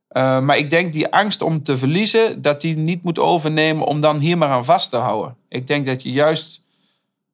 Eh, 0.09 0.41
maar 0.41 0.57
ik 0.57 0.71
denk 0.71 0.93
die 0.93 1.13
angst 1.13 1.43
om 1.43 1.63
te 1.63 1.77
verliezen, 1.77 2.43
dat 2.43 2.61
die 2.61 2.77
niet 2.77 3.03
moet 3.03 3.19
overnemen 3.19 3.87
om 3.87 4.01
dan 4.01 4.19
hier 4.19 4.39
maar 4.39 4.49
aan 4.49 4.65
vast 4.65 4.91
te 4.91 4.97
houden. 4.97 5.37
Ik 5.49 5.67
denk 5.67 5.87
dat 5.87 6.03
je 6.03 6.13
juist 6.13 6.63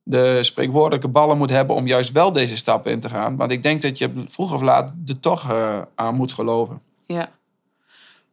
de 0.02 0.42
spreekwoordelijke 0.42 1.08
ballen 1.08 1.38
moet 1.38 1.50
hebben 1.50 1.76
om 1.76 1.86
juist 1.86 2.12
wel 2.12 2.32
deze 2.32 2.56
stappen 2.56 2.92
in 2.92 3.00
te 3.00 3.08
gaan. 3.08 3.36
Want 3.36 3.52
ik 3.52 3.62
denk 3.62 3.82
dat 3.82 3.98
je 3.98 4.24
vroeg 4.26 4.52
of 4.52 4.60
laat 4.60 4.94
er 5.06 5.20
toch 5.20 5.50
eh, 5.50 5.78
aan 5.94 6.14
moet 6.14 6.32
geloven. 6.32 6.80
Ja. 7.06 7.28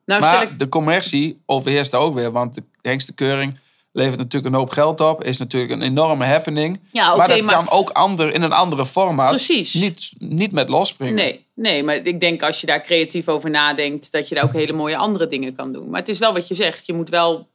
Nou, 0.10 0.22
Maar 0.22 0.57
de 0.57 0.70
commercie 0.70 1.41
overheerst 1.45 1.91
daar 1.91 2.01
ook 2.01 2.14
weer. 2.14 2.32
Want 2.32 2.55
de 2.55 2.64
hengstekeuring 2.82 3.60
levert 3.91 4.18
natuurlijk 4.18 4.53
een 4.53 4.60
hoop 4.60 4.70
geld 4.70 5.01
op. 5.01 5.24
Is 5.24 5.38
natuurlijk 5.38 5.72
een 5.72 5.82
enorme 5.82 6.26
happening. 6.26 6.80
Ja, 6.91 7.16
maar 7.16 7.28
dat 7.28 7.41
maar- 7.41 7.55
kan 7.55 7.70
ook 7.70 7.89
ander, 7.89 8.34
in 8.34 8.41
een 8.41 8.51
andere 8.51 8.86
formaat. 8.86 9.30
Precies. 9.30 9.74
Niet, 9.74 10.12
niet 10.18 10.51
met 10.51 10.70
losspringen. 10.70 11.16
Nee, 11.16 11.45
nee, 11.55 11.84
maar 11.84 11.95
ik 11.95 12.20
denk 12.20 12.43
als 12.43 12.62
je 12.62 12.68
daar 12.68 12.82
creatief 12.82 13.28
over 13.28 13.49
nadenkt, 13.49 14.12
dat 14.12 14.30
je 14.30 14.36
daar 14.36 14.43
ook 14.43 14.53
hele 14.53 14.74
mooie 14.74 14.97
andere 14.97 15.28
dingen 15.28 15.55
kan 15.55 15.72
doen. 15.72 15.89
Maar 15.89 15.99
het 15.99 16.10
is 16.10 16.20
wel 16.20 16.34
wat 16.34 16.47
je 16.47 16.53
zegt. 16.55 16.86
Je 16.86 16.93
moet 16.93 17.10
wel 17.10 17.49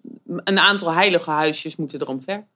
een 0.44 0.58
aantal 0.58 0.92
heilige 0.92 1.30
huisjes 1.30 1.76
moeten 1.76 2.00
er 2.00 2.08
omver. 2.08 2.46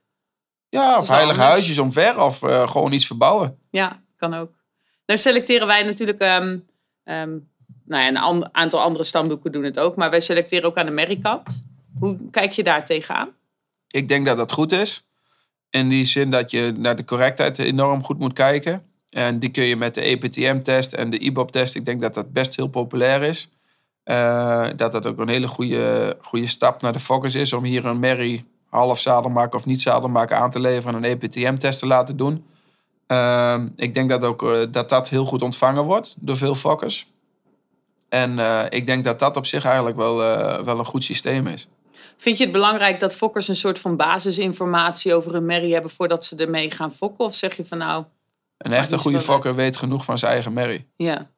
Ja, 0.68 0.99
of 0.99 1.09
heilige 1.09 1.40
anders. 1.40 1.49
huisjes 1.49 1.78
omver. 1.78 2.22
Of 2.22 2.42
eh, 2.42 2.68
gewoon 2.70 2.92
iets 2.92 3.07
verbouwen. 3.07 3.59
Ja, 3.70 4.03
kan 4.16 4.34
ook. 4.34 4.51
Nou 5.07 5.18
selecteren 5.20 5.66
wij 5.66 5.82
natuurlijk, 5.82 6.18
ehm, 6.18 6.59
ehm, 7.05 7.36
nou 7.89 8.03
ja, 8.03 8.09
een 8.09 8.16
an- 8.16 8.49
aantal 8.53 8.80
andere 8.80 9.05
stamboeken 9.05 9.53
doen 9.53 9.64
het 9.64 9.78
ook, 9.78 9.97
maar 9.97 10.11
wij 10.11 10.20
selecteren 10.20 10.68
ook 10.68 10.76
aan 10.76 10.86
de 10.86 10.93
merriekant. 10.93 11.64
Hoe 11.99 12.30
kijk 12.30 12.53
je 12.53 12.62
daar 12.62 12.84
tegenaan? 12.84 13.28
Ik 13.91 14.09
denk 14.09 14.26
dat 14.26 14.36
dat 14.36 14.53
goed 14.53 14.72
is. 14.72 15.07
In 15.70 15.89
die 15.89 16.05
zin 16.05 16.30
dat 16.30 16.51
je 16.51 16.72
naar 16.76 16.97
de 16.97 17.05
correctheid 17.05 17.59
enorm 17.59 18.05
goed 18.05 18.18
moet 18.18 18.32
kijken. 18.32 18.82
En 19.11 19.39
die 19.39 19.51
kun 19.51 19.64
je 19.64 19.76
met 19.76 19.95
de 19.95 20.07
E 20.07 20.11
EPTM-test 20.11 20.93
en 20.93 21.11
de 21.11 21.18
IBOP-test. 21.18 21.74
Ik 21.74 21.84
denk 21.84 22.01
dat 22.01 22.14
dat 22.14 22.32
best 22.32 22.57
heel 22.57 22.66
populair 22.68 23.22
is. 23.22 23.51
Eh, 24.03 24.66
dat 24.76 24.93
dat 24.93 25.07
ook 25.07 25.18
een 25.18 25.28
hele 25.28 25.49
goede, 25.49 26.16
goede 26.20 26.47
stap 26.47 26.82
naar 26.82 26.93
de 26.93 26.99
focus 26.99 27.34
is. 27.34 27.53
Om 27.53 27.64
hier 27.64 27.84
een 27.84 27.99
merrie 27.99 28.45
half 28.68 29.01
zadelmaker 29.01 29.59
of 29.59 29.66
niet 29.66 29.80
zadelmaker 29.80 30.36
aan 30.36 30.51
te 30.51 30.61
leveren. 30.61 30.95
En 30.95 31.05
een 31.05 31.11
E 31.11 31.26
EPTM-test 31.26 31.78
te 31.78 31.86
laten 31.86 32.16
doen. 32.16 32.45
Ehm, 33.07 33.68
ik 33.76 33.95
denk 33.95 34.11
dat, 34.11 34.24
ook, 34.24 34.43
eh, 34.43 34.66
dat 34.70 34.89
dat 34.89 35.09
heel 35.09 35.24
goed 35.24 35.43
ontvangen 35.43 35.84
wordt 35.84 36.14
door 36.18 36.36
veel 36.36 36.55
fokkers. 36.55 37.07
En 38.09 38.39
eh, 38.39 38.65
ik 38.69 38.87
denk 38.87 39.05
dat 39.05 39.19
dat 39.19 39.37
op 39.37 39.47
zich 39.47 39.65
eigenlijk 39.65 39.97
wel, 39.97 40.23
eh, 40.23 40.65
wel 40.65 40.79
een 40.79 40.85
goed 40.85 41.05
systeem 41.05 41.47
is. 41.47 41.69
Vind 42.17 42.39
je 42.39 42.43
het 42.45 42.53
belangrijk 42.53 43.01
dat 43.01 43.15
fokkers 43.15 43.49
een 43.49 43.57
soort 43.57 43.79
van 43.79 43.97
basisinformatie 43.97 45.15
over 45.15 45.33
hun 45.33 45.45
merrie 45.47 45.73
hebben 45.73 45.91
voordat 45.91 46.25
ze 46.25 46.37
ermee 46.37 46.71
gaan 46.71 46.93
fokken? 46.93 47.25
Of 47.25 47.35
zeg 47.35 47.57
je 47.57 47.65
van 47.65 47.79
nou, 47.79 48.05
Een 48.59 48.73
echte 48.73 48.99
goede 48.99 49.21
fokker 49.21 49.55
weet 49.55 49.77
genoeg 49.77 50.05
van 50.05 50.19
zijn 50.19 50.33
eigen 50.33 50.53
merrie. 50.53 50.87
ja, 50.97 51.31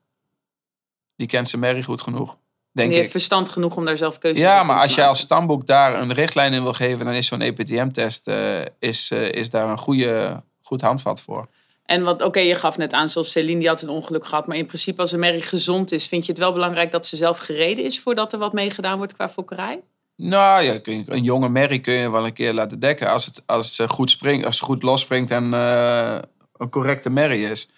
Die 1.16 1.26
kent 1.26 1.48
zijn 1.48 1.62
merrie 1.62 1.82
goed 1.82 2.02
genoeg, 2.02 2.30
en 2.30 2.36
denk 2.72 2.86
die 2.88 2.96
heeft 2.96 3.06
ik. 3.06 3.12
verstand 3.12 3.48
genoeg 3.48 3.76
om 3.76 3.84
daar 3.84 3.96
zelf 3.96 4.18
keuzes 4.18 4.42
Ja, 4.42 4.60
in 4.60 4.66
maar 4.66 4.76
te 4.76 4.82
als 4.82 4.90
je 4.90 4.96
maken. 4.96 5.10
als 5.12 5.20
stamboek 5.20 5.66
daar 5.66 6.00
een 6.00 6.12
richtlijn 6.12 6.52
in 6.52 6.62
wil 6.62 6.72
geven, 6.72 7.04
dan 7.04 7.14
is 7.14 7.26
zo'n 7.26 7.40
EPTM-test 7.40 8.26
eh, 8.28 8.60
is, 8.78 9.10
is 9.10 9.50
daar 9.50 9.68
een 9.68 9.78
goede, 9.78 10.42
goed 10.62 10.80
handvat 10.80 11.20
voor. 11.20 11.48
En 11.90 12.02
want 12.02 12.22
oké, 12.22 12.40
je 12.40 12.54
gaf 12.54 12.76
net 12.76 12.92
aan, 12.92 13.08
zoals 13.08 13.30
Celine, 13.30 13.58
die 13.58 13.68
had 13.68 13.82
een 13.82 13.88
ongeluk 13.88 14.26
gehad. 14.26 14.46
Maar 14.46 14.56
in 14.56 14.66
principe, 14.66 15.00
als 15.00 15.12
een 15.12 15.18
merrie 15.18 15.40
gezond 15.40 15.92
is, 15.92 16.06
vind 16.06 16.26
je 16.26 16.32
het 16.32 16.40
wel 16.40 16.52
belangrijk 16.52 16.90
dat 16.90 17.06
ze 17.06 17.16
zelf 17.16 17.38
gereden 17.38 17.84
is 17.84 18.00
voordat 18.00 18.32
er 18.32 18.38
wat 18.38 18.52
mee 18.52 18.70
gedaan 18.70 18.96
wordt 18.96 19.14
qua 19.14 19.28
fokkerij? 19.28 19.80
Nou 20.16 20.62
ja, 20.62 20.80
een 20.82 21.22
jonge 21.22 21.48
merrie 21.48 21.80
kun 21.80 21.94
je 21.94 22.10
wel 22.10 22.26
een 22.26 22.32
keer 22.32 22.52
laten 22.52 22.80
dekken 22.80 23.10
als 23.10 23.26
het, 23.26 23.42
als 23.46 23.78
het 23.78 23.90
goed 23.90 24.10
springt, 24.10 24.46
als 24.46 24.56
het 24.56 24.64
goed 24.64 24.82
losspringt 24.82 25.30
en 25.30 25.54
eh, 25.54 26.18
een 26.56 26.70
correcte 26.70 27.10
merrie 27.10 27.50
is. 27.50 27.68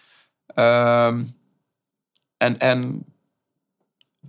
Ehm, 0.47 1.25
en, 2.37 2.59
en 2.59 3.05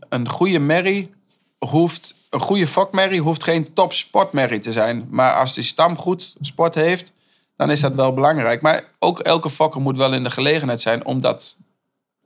een 0.09 0.29
goede 0.29 0.59
merrie 0.59 1.13
hoeft, 1.57 2.15
een 2.29 2.39
goede 2.39 2.67
fokmerrie 2.67 3.21
hoeft 3.21 3.43
geen 3.43 3.73
top 3.73 3.93
sportmerrie 3.93 4.59
te 4.59 4.71
zijn. 4.71 5.07
Maar 5.09 5.35
als 5.35 5.53
die 5.53 5.63
stam 5.63 5.97
goed 5.97 6.35
sport 6.41 6.75
heeft, 6.75 7.12
dan 7.55 7.71
is 7.71 7.79
dat 7.79 7.93
wel 7.93 8.13
belangrijk. 8.13 8.61
Maar 8.61 8.83
ook 8.99 9.19
elke 9.19 9.49
fokker 9.49 9.81
moet 9.81 9.97
wel 9.97 10.13
in 10.13 10.23
de 10.23 10.29
gelegenheid 10.29 10.81
zijn 10.81 11.05
om 11.05 11.21
dat 11.21 11.57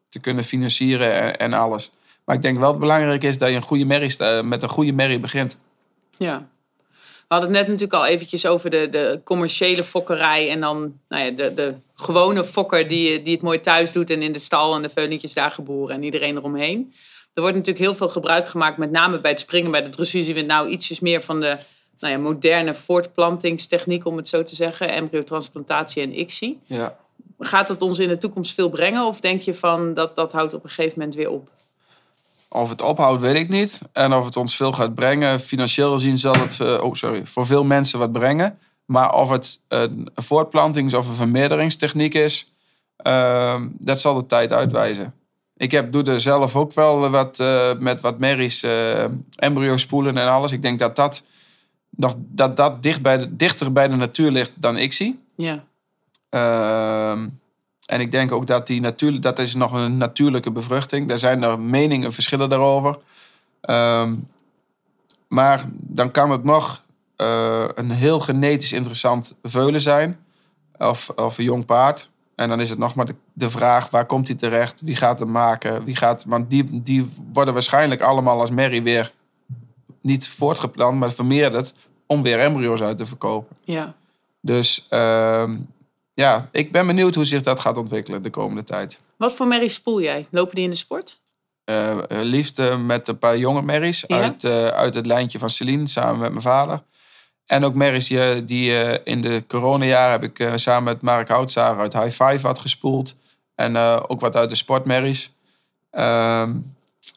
te 0.10 0.20
kunnen 0.20 0.44
financieren 0.44 1.38
en, 1.38 1.54
alles. 1.54 1.92
Maar 2.26 2.36
ik 2.36 2.42
denk 2.42 2.58
wel 2.58 2.70
het 2.70 2.80
belangrijk 2.80 3.24
is 3.24 3.38
dat 3.38 3.50
je 3.50 3.56
een 3.56 3.62
goede 3.62 3.86
merrie 3.86 4.44
met 4.44 4.64
een 4.64 4.70
goede 4.70 4.92
merrie 4.92 5.20
begint. 5.20 5.58
Ja. 6.18 6.48
We 7.28 7.34
hadden 7.34 7.50
het 7.50 7.60
net 7.60 7.68
natuurlijk 7.68 8.04
al 8.04 8.06
eventjes 8.06 8.46
over 8.46 8.70
de, 8.70 8.90
de 8.90 9.22
commerciële 9.24 9.84
fokkerij. 9.84 10.50
En 10.50 10.60
dan 10.60 11.00
nou 11.10 11.24
ja, 11.24 11.32
de, 11.32 11.54
de 11.54 11.76
gewone 11.96 12.44
fokker 12.44 12.88
die, 12.88 13.22
die 13.22 13.34
het 13.34 13.44
mooi 13.44 13.60
thuis 13.60 13.92
doet. 13.92 14.10
En 14.10 14.22
in 14.22 14.32
de 14.32 14.40
stal 14.40 14.76
en 14.76 14.82
de 14.82 14.90
veulentjes 14.90 15.34
daar 15.34 15.52
geboren. 15.52 15.96
En 15.96 16.04
iedereen 16.04 16.36
eromheen. 16.36 16.94
Er 17.34 17.42
wordt 17.42 17.58
natuurlijk 17.58 17.86
heel 17.86 17.96
veel 17.96 18.10
gebruik 18.10 18.48
gemaakt. 18.48 18.78
Met 18.78 18.92
name 18.92 19.22
bij 19.22 19.32
het 19.32 19.40
springen. 19.40 19.72
Bij 19.72 19.84
de 19.84 19.90
dressuur 19.90 20.24
zien 20.24 20.36
we 20.36 20.42
nou 20.42 20.70
ietsjes 20.70 21.00
meer 21.00 21.22
van 21.22 21.40
de 21.40 21.58
nou 22.00 22.14
ja, 22.14 22.20
moderne 22.20 22.74
voortplantingstechniek. 22.74 24.06
Om 24.06 24.18
het 24.18 24.28
zo 24.28 24.44
te 24.44 24.56
zeggen. 24.56 24.90
Embryotransplantatie 24.90 26.02
en 26.02 26.20
ICSI. 26.20 26.60
Ja. 26.66 26.98
Gaat 27.40 27.68
het 27.68 27.82
ons 27.82 28.00
in 28.00 28.08
de 28.08 28.18
toekomst 28.18 28.54
veel 28.54 28.70
brengen? 28.70 29.06
Of 29.06 29.20
denk 29.20 29.42
je 29.42 29.54
van 29.54 29.94
dat 29.94 30.16
dat 30.16 30.32
houdt 30.32 30.54
op 30.54 30.64
een 30.64 30.70
gegeven 30.70 31.00
moment 31.00 31.16
weer 31.16 31.30
op? 31.30 31.50
Of 32.50 32.70
het 32.70 32.82
ophoudt, 32.82 33.22
weet 33.22 33.36
ik 33.36 33.50
niet. 33.50 33.82
En 33.92 34.14
of 34.14 34.26
het 34.26 34.38
ons 34.38 34.56
veel 34.56 34.72
gaat 34.72 34.96
brengen. 34.96 35.40
Financieel 35.40 35.94
gezien 35.94 36.18
zal 36.18 36.34
het 36.34 36.60
eh, 36.60 36.84
oh, 36.84 36.94
sorry, 36.94 37.26
voor 37.26 37.46
veel 37.46 37.64
mensen 37.64 38.00
wat 38.00 38.12
brengen. 38.12 38.60
Maar 38.86 39.14
of 39.14 39.30
het 39.30 39.60
een 39.68 40.10
voortplantings- 40.16 40.94
of 40.94 41.08
een 41.08 41.16
vermeerderingstechniek 41.16 42.14
is, 42.14 42.54
ehm, 42.98 43.68
dat 43.72 44.00
zal 44.00 44.14
de 44.14 44.26
tijd 44.26 44.52
uitwijzen. 44.52 45.14
Ik 45.58 45.72
heb, 45.72 45.92
doe 45.92 46.04
er 46.04 46.22
zelf 46.22 46.56
ook 46.56 46.74
wel 46.74 47.10
wat 47.10 47.40
uh, 47.40 47.74
met 47.80 48.02
wat 48.02 48.20
merries, 48.20 48.64
uh, 48.64 49.04
embryo 49.36 49.78
spoelen 49.78 50.18
en 50.18 50.28
alles. 50.28 50.52
Ik 50.52 50.62
denk 50.62 50.80
dat 50.80 50.96
dat, 50.96 51.24
nog, 51.98 52.16
dat, 52.18 52.58
dat 52.58 52.84
dicht 52.84 53.02
bij 53.02 53.18
de, 53.18 53.36
dichter 53.36 53.72
bij 53.72 53.88
de 53.88 53.96
natuur 53.96 54.32
ligt 54.32 54.52
dan 54.56 54.78
ik 54.78 54.94
zie. 54.94 55.20
Ja. 55.36 55.64
Ehm, 56.30 57.28
en 57.86 58.00
ik 58.00 58.12
denk 58.12 58.32
ook 58.32 58.48
dat 58.48 58.68
die 58.68 58.82
natuurlijk, 58.82 59.24
dat 59.24 59.40
is 59.40 59.56
nog 59.56 59.72
een 59.72 59.98
natuurlijke 59.98 60.52
bevruchting. 60.52 61.08
Daar 61.08 61.18
zijn 61.18 61.44
er 61.44 61.60
meningen, 61.60 62.14
verschillen 62.14 62.50
daarover. 62.50 62.98
Ehm, 63.62 64.16
maar 65.28 65.66
dan 65.72 66.12
kan 66.12 66.32
het 66.32 66.44
nog 66.44 66.84
uh, 67.18 67.66
een 67.76 67.92
heel 67.92 68.20
genetisch 68.20 68.74
interessant 68.74 69.36
veulen 69.44 69.82
zijn. 69.82 70.20
Of, 70.78 71.10
of 71.10 71.38
een 71.38 71.44
jong 71.44 71.66
paard. 71.66 72.10
En 72.36 72.50
dan 72.50 72.62
is 72.62 72.70
het 72.70 72.80
nog 72.80 72.96
maar 72.96 73.06
de, 73.06 73.16
de, 73.34 73.50
vraag, 73.50 73.90
waar 73.90 74.06
komt 74.06 74.28
hij 74.28 74.38
terecht? 74.38 74.82
Wie 74.82 74.96
gaat 74.96 75.20
hem 75.20 75.32
maken? 75.32 75.84
Wie 75.84 75.96
gaat, 75.96 76.26
want 76.28 76.50
die, 76.50 76.82
die 76.82 77.10
worden 77.34 77.54
waarschijnlijk 77.54 78.02
allemaal 78.02 78.40
als 78.40 78.50
merrie 78.50 78.84
weer 78.84 79.12
niet 80.02 80.28
voortgeplant, 80.28 81.00
maar 81.00 81.12
vermeerderd 81.12 81.74
om 82.06 82.22
weer 82.22 82.40
embryo's 82.40 82.82
uit 82.82 82.98
te 82.98 83.06
verkopen. 83.06 83.58
Ja. 83.64 83.96
Dus 84.42 84.88
uh, 84.90 85.50
ja, 86.14 86.50
ik 86.52 86.72
ben 86.72 86.88
benieuwd 86.88 87.16
hoe 87.16 87.26
zich 87.26 87.42
dat 87.42 87.60
gaat 87.60 87.78
ontwikkelen 87.78 88.22
de 88.22 88.30
komende 88.30 88.64
tijd. 88.64 89.02
Wat 89.18 89.36
voor 89.36 89.48
merries 89.48 89.74
spoel 89.74 90.02
jij? 90.02 90.26
Lopen 90.32 90.56
die 90.56 90.64
in 90.64 90.70
de 90.70 90.76
sport? 90.76 91.20
Uh, 91.66 91.98
liefst 92.08 92.60
uh, 92.60 92.82
met 92.82 93.08
een 93.08 93.18
paar 93.18 93.38
jonge 93.38 93.62
merries 93.62 94.04
ja? 94.08 94.22
uit, 94.22 94.44
uh, 94.44 94.68
uit 94.68 94.94
het 94.94 95.06
lijntje 95.06 95.40
van 95.40 95.50
Celine 95.50 95.88
samen 95.88 96.20
met 96.20 96.30
mijn 96.30 96.42
vader. 96.42 96.82
En 97.46 97.64
ook 97.64 97.74
merries 97.74 98.08
die, 98.08 98.46
die 98.46 99.04
in 99.04 99.22
de 99.22 99.44
coronajaren 99.48 100.12
heb 100.12 100.24
ik 100.24 100.60
samen 100.60 100.84
met 100.84 101.02
Mark 101.02 101.28
Houtzager 101.28 101.80
uit 101.80 101.94
High 101.94 102.24
Five 102.24 102.48
had 102.48 102.60
gespoeld. 102.60 103.16
En 103.56 103.78
ook 104.08 104.20
wat 104.20 104.36
uit 104.36 104.50
de 104.50 104.56
sportmerries. 104.56 105.32
Ehm, 105.90 106.52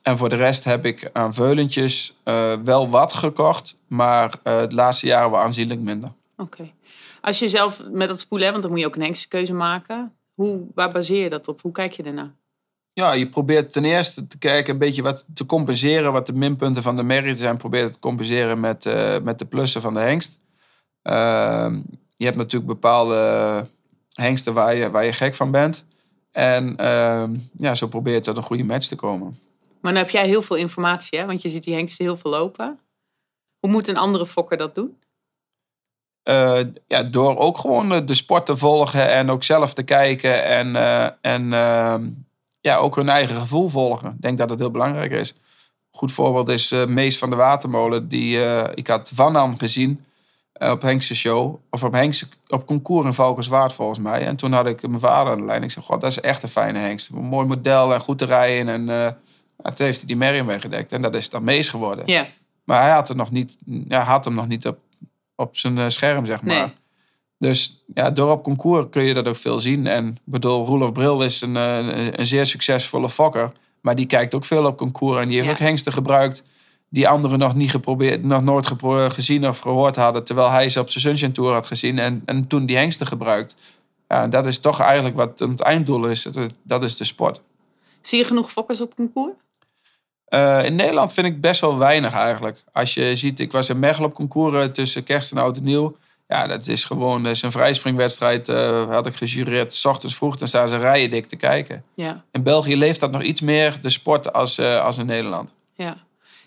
en 0.03 0.17
voor 0.17 0.29
de 0.29 0.37
rest 0.37 0.65
heb 0.65 0.85
ik 0.85 1.11
aan 1.13 1.35
veulentjes 1.35 2.15
wel 2.65 2.89
wat 2.89 3.13
gekocht. 3.13 3.75
Maar 3.87 4.39
de 4.43 4.75
laatste 4.75 5.07
jaren 5.07 5.31
wel 5.31 5.41
aanzienlijk 5.41 5.81
minder. 5.81 6.09
Oké. 6.37 6.43
Okay. 6.43 6.75
Als 7.21 7.39
je 7.39 7.49
zelf 7.49 7.83
met 7.91 8.09
dat 8.09 8.21
spoelen, 8.21 8.49
hebt, 8.49 8.61
want 8.61 8.63
dan 8.63 8.71
moet 8.71 8.81
je 8.81 8.87
ook 8.87 8.97
een 8.97 9.09
hengstkeuze 9.09 9.55
maken. 9.55 10.13
Hoe, 10.35 10.67
waar 10.75 10.91
baseer 10.91 11.23
je 11.23 11.29
dat 11.29 11.49
op? 11.49 11.63
Hoe 11.63 11.73
kijk 11.73 11.93
je 11.93 12.03
ernaar? 12.03 12.35
Ja, 12.93 13.13
je 13.13 13.29
probeert 13.29 13.73
ten 13.73 13.85
eerste 13.85 14.27
te 14.27 14.39
kijken, 14.39 14.73
een 14.73 14.79
beetje 14.79 15.03
wat 15.03 15.25
te 15.35 15.47
compenseren, 15.47 16.13
wat 16.13 16.27
de 16.27 16.33
minpunten 16.33 16.83
van 16.83 16.97
de 16.97 17.03
merrie 17.03 17.35
zijn. 17.35 17.57
Probeer 17.57 17.83
het 17.83 17.93
te 17.93 17.99
compenseren 17.99 18.61
met, 18.61 18.85
uh, 18.85 19.19
met 19.19 19.39
de 19.39 19.45
plussen 19.45 19.81
van 19.81 19.95
de 19.95 20.01
hengst. 20.01 20.39
Uh, 21.03 21.73
je 22.15 22.25
hebt 22.25 22.37
natuurlijk 22.37 22.67
bepaalde 22.67 23.67
hengsten 24.15 24.55
waar 24.55 24.77
je, 24.77 24.91
waar 24.91 25.05
je 25.05 25.13
gek 25.13 25.35
van 25.35 25.51
bent. 25.51 25.85
En 26.31 26.77
uh, 26.81 27.25
ja, 27.57 27.75
zo 27.75 27.87
probeer 27.87 28.15
je 28.15 28.21
tot 28.21 28.37
een 28.37 28.43
goede 28.43 28.65
match 28.65 28.87
te 28.87 28.97
komen. 28.97 29.39
Maar 29.81 29.93
dan 29.93 30.03
heb 30.03 30.11
jij 30.11 30.27
heel 30.27 30.43
veel 30.43 30.57
informatie, 30.57 31.19
hè? 31.19 31.27
want 31.27 31.43
je 31.43 31.49
ziet 31.49 31.63
die 31.63 31.75
hengsten 31.75 32.05
heel 32.05 32.17
veel 32.17 32.31
lopen. 32.31 32.79
Hoe 33.59 33.71
moet 33.71 33.89
een 33.89 33.97
andere 33.97 34.27
fokker 34.27 34.57
dat 34.57 34.75
doen? 34.75 34.99
Uh, 36.29 36.61
ja, 36.87 37.03
door 37.03 37.37
ook 37.37 37.59
gewoon 37.59 38.07
de 38.07 38.15
sport 38.15 38.47
te 38.47 38.57
volgen 38.57 39.09
en 39.09 39.31
ook 39.31 39.45
zelf 39.45 39.75
te 39.75 39.83
kijken 39.83 40.45
en, 40.45 40.69
uh, 40.69 41.09
en 41.21 41.43
uh, 41.53 41.95
ja, 42.61 42.77
ook 42.77 42.97
hun 42.97 43.09
eigen 43.09 43.37
gevoel 43.37 43.69
volgen. 43.69 44.11
Ik 44.11 44.23
denk 44.23 44.39
dat 44.39 44.49
dat 44.49 44.59
heel 44.59 44.71
belangrijk 44.71 45.13
is. 45.13 45.35
Goed 45.91 46.13
voorbeeld 46.13 46.49
is 46.49 46.71
Mees 46.87 47.19
van 47.19 47.31
de 47.31 47.37
Watermolen. 47.37 48.09
Die, 48.09 48.39
ik 48.75 48.87
had 48.87 49.11
Van 49.15 49.37
An 49.37 49.59
gezien 49.59 50.05
op 50.53 50.83
Henkse 50.83 51.15
show, 51.15 51.61
of 51.71 51.85
op 51.85 51.93
Henkse, 51.93 52.27
op 52.49 52.67
concours 52.67 53.07
in 53.07 53.13
Valkenswaard 53.13 53.73
volgens 53.73 53.99
mij. 53.99 54.27
En 54.27 54.37
toen 54.37 54.53
had 54.53 54.67
ik 54.67 54.89
mijn 54.89 55.01
vader 55.01 55.33
aan 55.33 55.39
de 55.39 55.45
lijn. 55.45 55.63
Ik 55.63 55.71
zei, 55.71 55.85
god, 55.85 56.01
dat 56.01 56.11
is 56.11 56.21
echt 56.21 56.43
een 56.43 56.49
fijne 56.49 56.79
hengst. 56.79 57.11
Mooi 57.11 57.47
model 57.47 57.95
en 57.95 58.01
goed 58.01 58.19
te 58.19 58.25
rijden. 58.25 58.69
En 58.89 59.17
toen 59.63 59.87
heeft 59.87 59.99
hij 59.99 60.07
die 60.07 60.17
Merriam 60.17 60.47
weggedekt. 60.47 60.93
En 60.93 61.03
dat 61.03 61.15
is 61.15 61.31
dan 61.31 61.45
Mees 61.45 61.69
geworden. 61.69 62.07
Yeah. 62.07 62.27
Maar 62.65 62.83
hij 62.83 62.91
had, 62.91 63.09
er 63.09 63.17
nog 63.17 63.31
niet, 63.31 63.59
ja, 63.89 64.01
had 64.01 64.25
hem 64.25 64.35
nog 64.35 64.49
niet 64.49 64.67
op 64.67 64.79
op 65.41 65.57
zijn 65.57 65.79
eh, 65.79 65.89
scherm, 65.89 66.27
zeg 66.27 66.43
maar. 66.43 66.57
Nee. 66.57 66.73
Dus 67.39 67.85
ja, 67.95 68.11
door 68.11 68.31
op 68.31 68.43
concours 68.43 68.87
kun 68.91 69.03
je 69.03 69.15
dat 69.15 69.29
ook 69.29 69.37
veel 69.37 69.61
zien. 69.61 69.87
En 69.87 70.07
ik 70.09 70.19
bedoel, 70.25 70.67
Roelof 70.67 70.93
Bril 70.93 71.23
is 71.23 71.41
een, 71.41 71.55
een, 71.55 72.19
een, 72.21 72.27
zeer 72.27 72.47
succesvolle 72.47 73.11
fokker. 73.11 73.53
Maar 73.81 73.95
die 73.97 74.07
kijkt 74.07 74.35
ook 74.35 74.45
veel 74.45 74.67
op 74.67 74.79
concours. 74.79 75.21
En 75.21 75.27
die 75.29 75.35
heeft 75.37 75.47
Ja. 75.47 75.53
ook 75.53 75.59
hengsten 75.59 75.93
gebruikt 75.93 76.43
die 76.89 77.09
anderen 77.09 77.39
nog 77.39 77.55
niet 77.55 77.71
geprobeerd, 77.71 78.23
nog 78.23 78.43
nooit 78.43 78.67
gepro- 78.67 79.09
gezien 79.11 79.49
of 79.49 79.59
gehoord 79.59 79.97
hadden. 79.97 80.25
Terwijl 80.25 80.51
hij 80.51 80.69
ze 80.69 80.81
op 80.81 80.91
zijn 80.91 81.05
Sunshine 81.05 81.33
Tour 81.33 81.53
had 81.53 81.67
gezien. 81.67 81.99
En, 81.99 82.23
en 82.25 82.47
toen 82.47 82.67
die 82.67 82.77
hengsten 82.77 83.07
gebruikt. 83.07 83.55
Ja, 84.09 84.29
dat 84.29 84.47
is 84.47 84.59
toch 84.59 84.81
eigenlijk 84.81 85.17
wat 85.17 85.39
het 85.39 85.61
einddoel 85.61 86.07
is. 86.07 86.29
Dat 86.63 86.83
is 86.83 86.97
de 86.97 87.05
sport. 87.05 87.41
Zie 88.01 88.19
je 88.19 88.25
genoeg 88.25 88.53
fokkers 88.53 88.81
op 88.81 88.95
concours? 88.95 89.33
Uh, 90.31 90.65
in 90.65 90.75
Nederland 90.75 91.13
vind 91.13 91.27
ik 91.27 91.41
best 91.41 91.61
wel 91.61 91.79
weinig 91.79 92.13
eigenlijk. 92.15 92.63
Als 92.73 92.95
je 92.95 93.17
ziet, 93.17 93.41
ik 93.41 93.53
was 93.53 93.69
in 93.69 93.79
Mechelen 93.79 94.09
op 94.09 94.15
concours 94.15 94.57
eh, 94.57 94.65
tussen 94.65 95.03
kerst 95.03 95.33
en 95.33 95.39
oud 95.39 95.57
en 95.57 95.65
nieuw. 95.65 95.97
Ja, 96.29 96.47
dat 96.47 96.67
is 96.67 96.85
gewoon 96.85 97.23
dat 97.23 97.33
is 97.33 97.43
een 97.43 97.51
vrijspringwedstrijd. 97.51 98.49
Uh, 98.49 98.89
had 98.91 99.07
ik 99.07 99.15
gejureerd, 99.15 99.75
s 99.75 99.85
ochtends 99.85 100.17
vroeg. 100.17 100.37
Dan 100.37 100.49
staan 100.49 100.69
ze 100.69 100.77
rijen 100.77 101.11
dik 101.11 101.27
te 101.27 101.37
kijken. 101.37 101.85
Ja. 101.95 102.25
In 102.33 102.43
België 102.43 102.77
leeft 102.77 103.01
dat 103.01 103.11
nog 103.11 103.23
iets 103.23 103.41
meer, 103.41 103.79
de 103.81 103.89
sport, 103.89 104.33
als, 104.33 104.59
uh, 104.59 104.85
als 104.85 104.99
in 104.99 105.07
Nederland. 105.07 105.51
ja. 105.75 105.97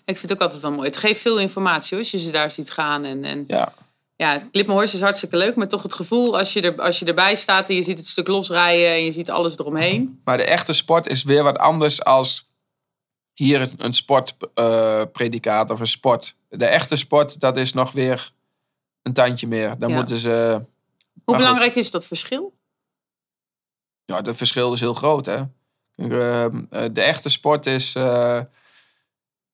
Ik 0.06 0.16
vind 0.18 0.28
het 0.28 0.32
ook 0.32 0.44
altijd 0.44 0.62
wel 0.62 0.72
mooi. 0.72 0.86
Het 0.86 0.96
geeft 0.96 1.20
veel 1.20 1.38
informatie 1.38 1.88
hoor, 1.90 1.98
als 1.98 2.10
je 2.10 2.18
ze 2.18 2.30
daar 2.30 2.50
ziet 2.50 2.70
gaan. 2.70 3.04
En, 3.04 3.24
en 3.24 3.44
Ja, 3.46 3.72
ja, 4.16 4.42
Clip 4.52 4.66
Horse 4.66 4.94
is 4.94 5.00
hartstikke 5.00 5.36
leuk. 5.36 5.54
Maar 5.54 5.68
toch 5.68 5.82
het 5.82 5.94
gevoel 5.94 6.38
als 6.38 6.52
je, 6.52 6.60
er, 6.60 6.82
als 6.82 6.98
je 6.98 7.04
erbij 7.04 7.34
staat 7.34 7.68
en 7.68 7.74
je 7.74 7.82
ziet 7.82 7.98
het 7.98 8.06
stuk 8.06 8.28
losrijden. 8.28 8.88
En 8.88 9.04
je 9.04 9.12
ziet 9.12 9.30
alles 9.30 9.58
eromheen. 9.58 10.20
maar 10.24 10.36
de 10.36 10.44
echte 10.44 10.72
sport 10.72 11.06
is 11.06 11.24
weer 11.24 11.42
wat 11.42 11.58
anders 11.58 12.04
als 12.04 12.48
hier 13.34 13.70
een 13.76 13.92
sportpredicaat 13.92 15.70
of 15.70 15.80
een 15.80 15.86
sport. 15.86 16.36
De 16.48 16.66
echte 16.66 16.96
sport, 16.96 17.40
dat 17.40 17.56
is 17.56 17.72
nog 17.72 17.92
weer 17.92 18.32
een 19.02 19.12
tandje 19.12 19.46
meer. 19.46 19.78
Dan 19.78 19.88
Ja. 19.90 19.96
moeten 19.96 20.16
ze... 20.16 20.60
Hoe 21.24 21.34
goed. 21.34 21.36
belangrijk 21.36 21.74
is 21.74 21.90
dat 21.90 22.06
verschil? 22.06 22.54
Ja, 24.04 24.16
het 24.16 24.36
verschil 24.36 24.72
is 24.72 24.80
heel 24.80 24.94
groot, 24.94 25.26
hè. 25.26 25.42
Kijk, 25.96 26.12
eh, 26.12 26.44
eh, 26.44 26.52
De 26.92 27.02
echte 27.02 27.28
sport 27.28 27.66
is... 27.66 27.94
eh, 27.94 28.40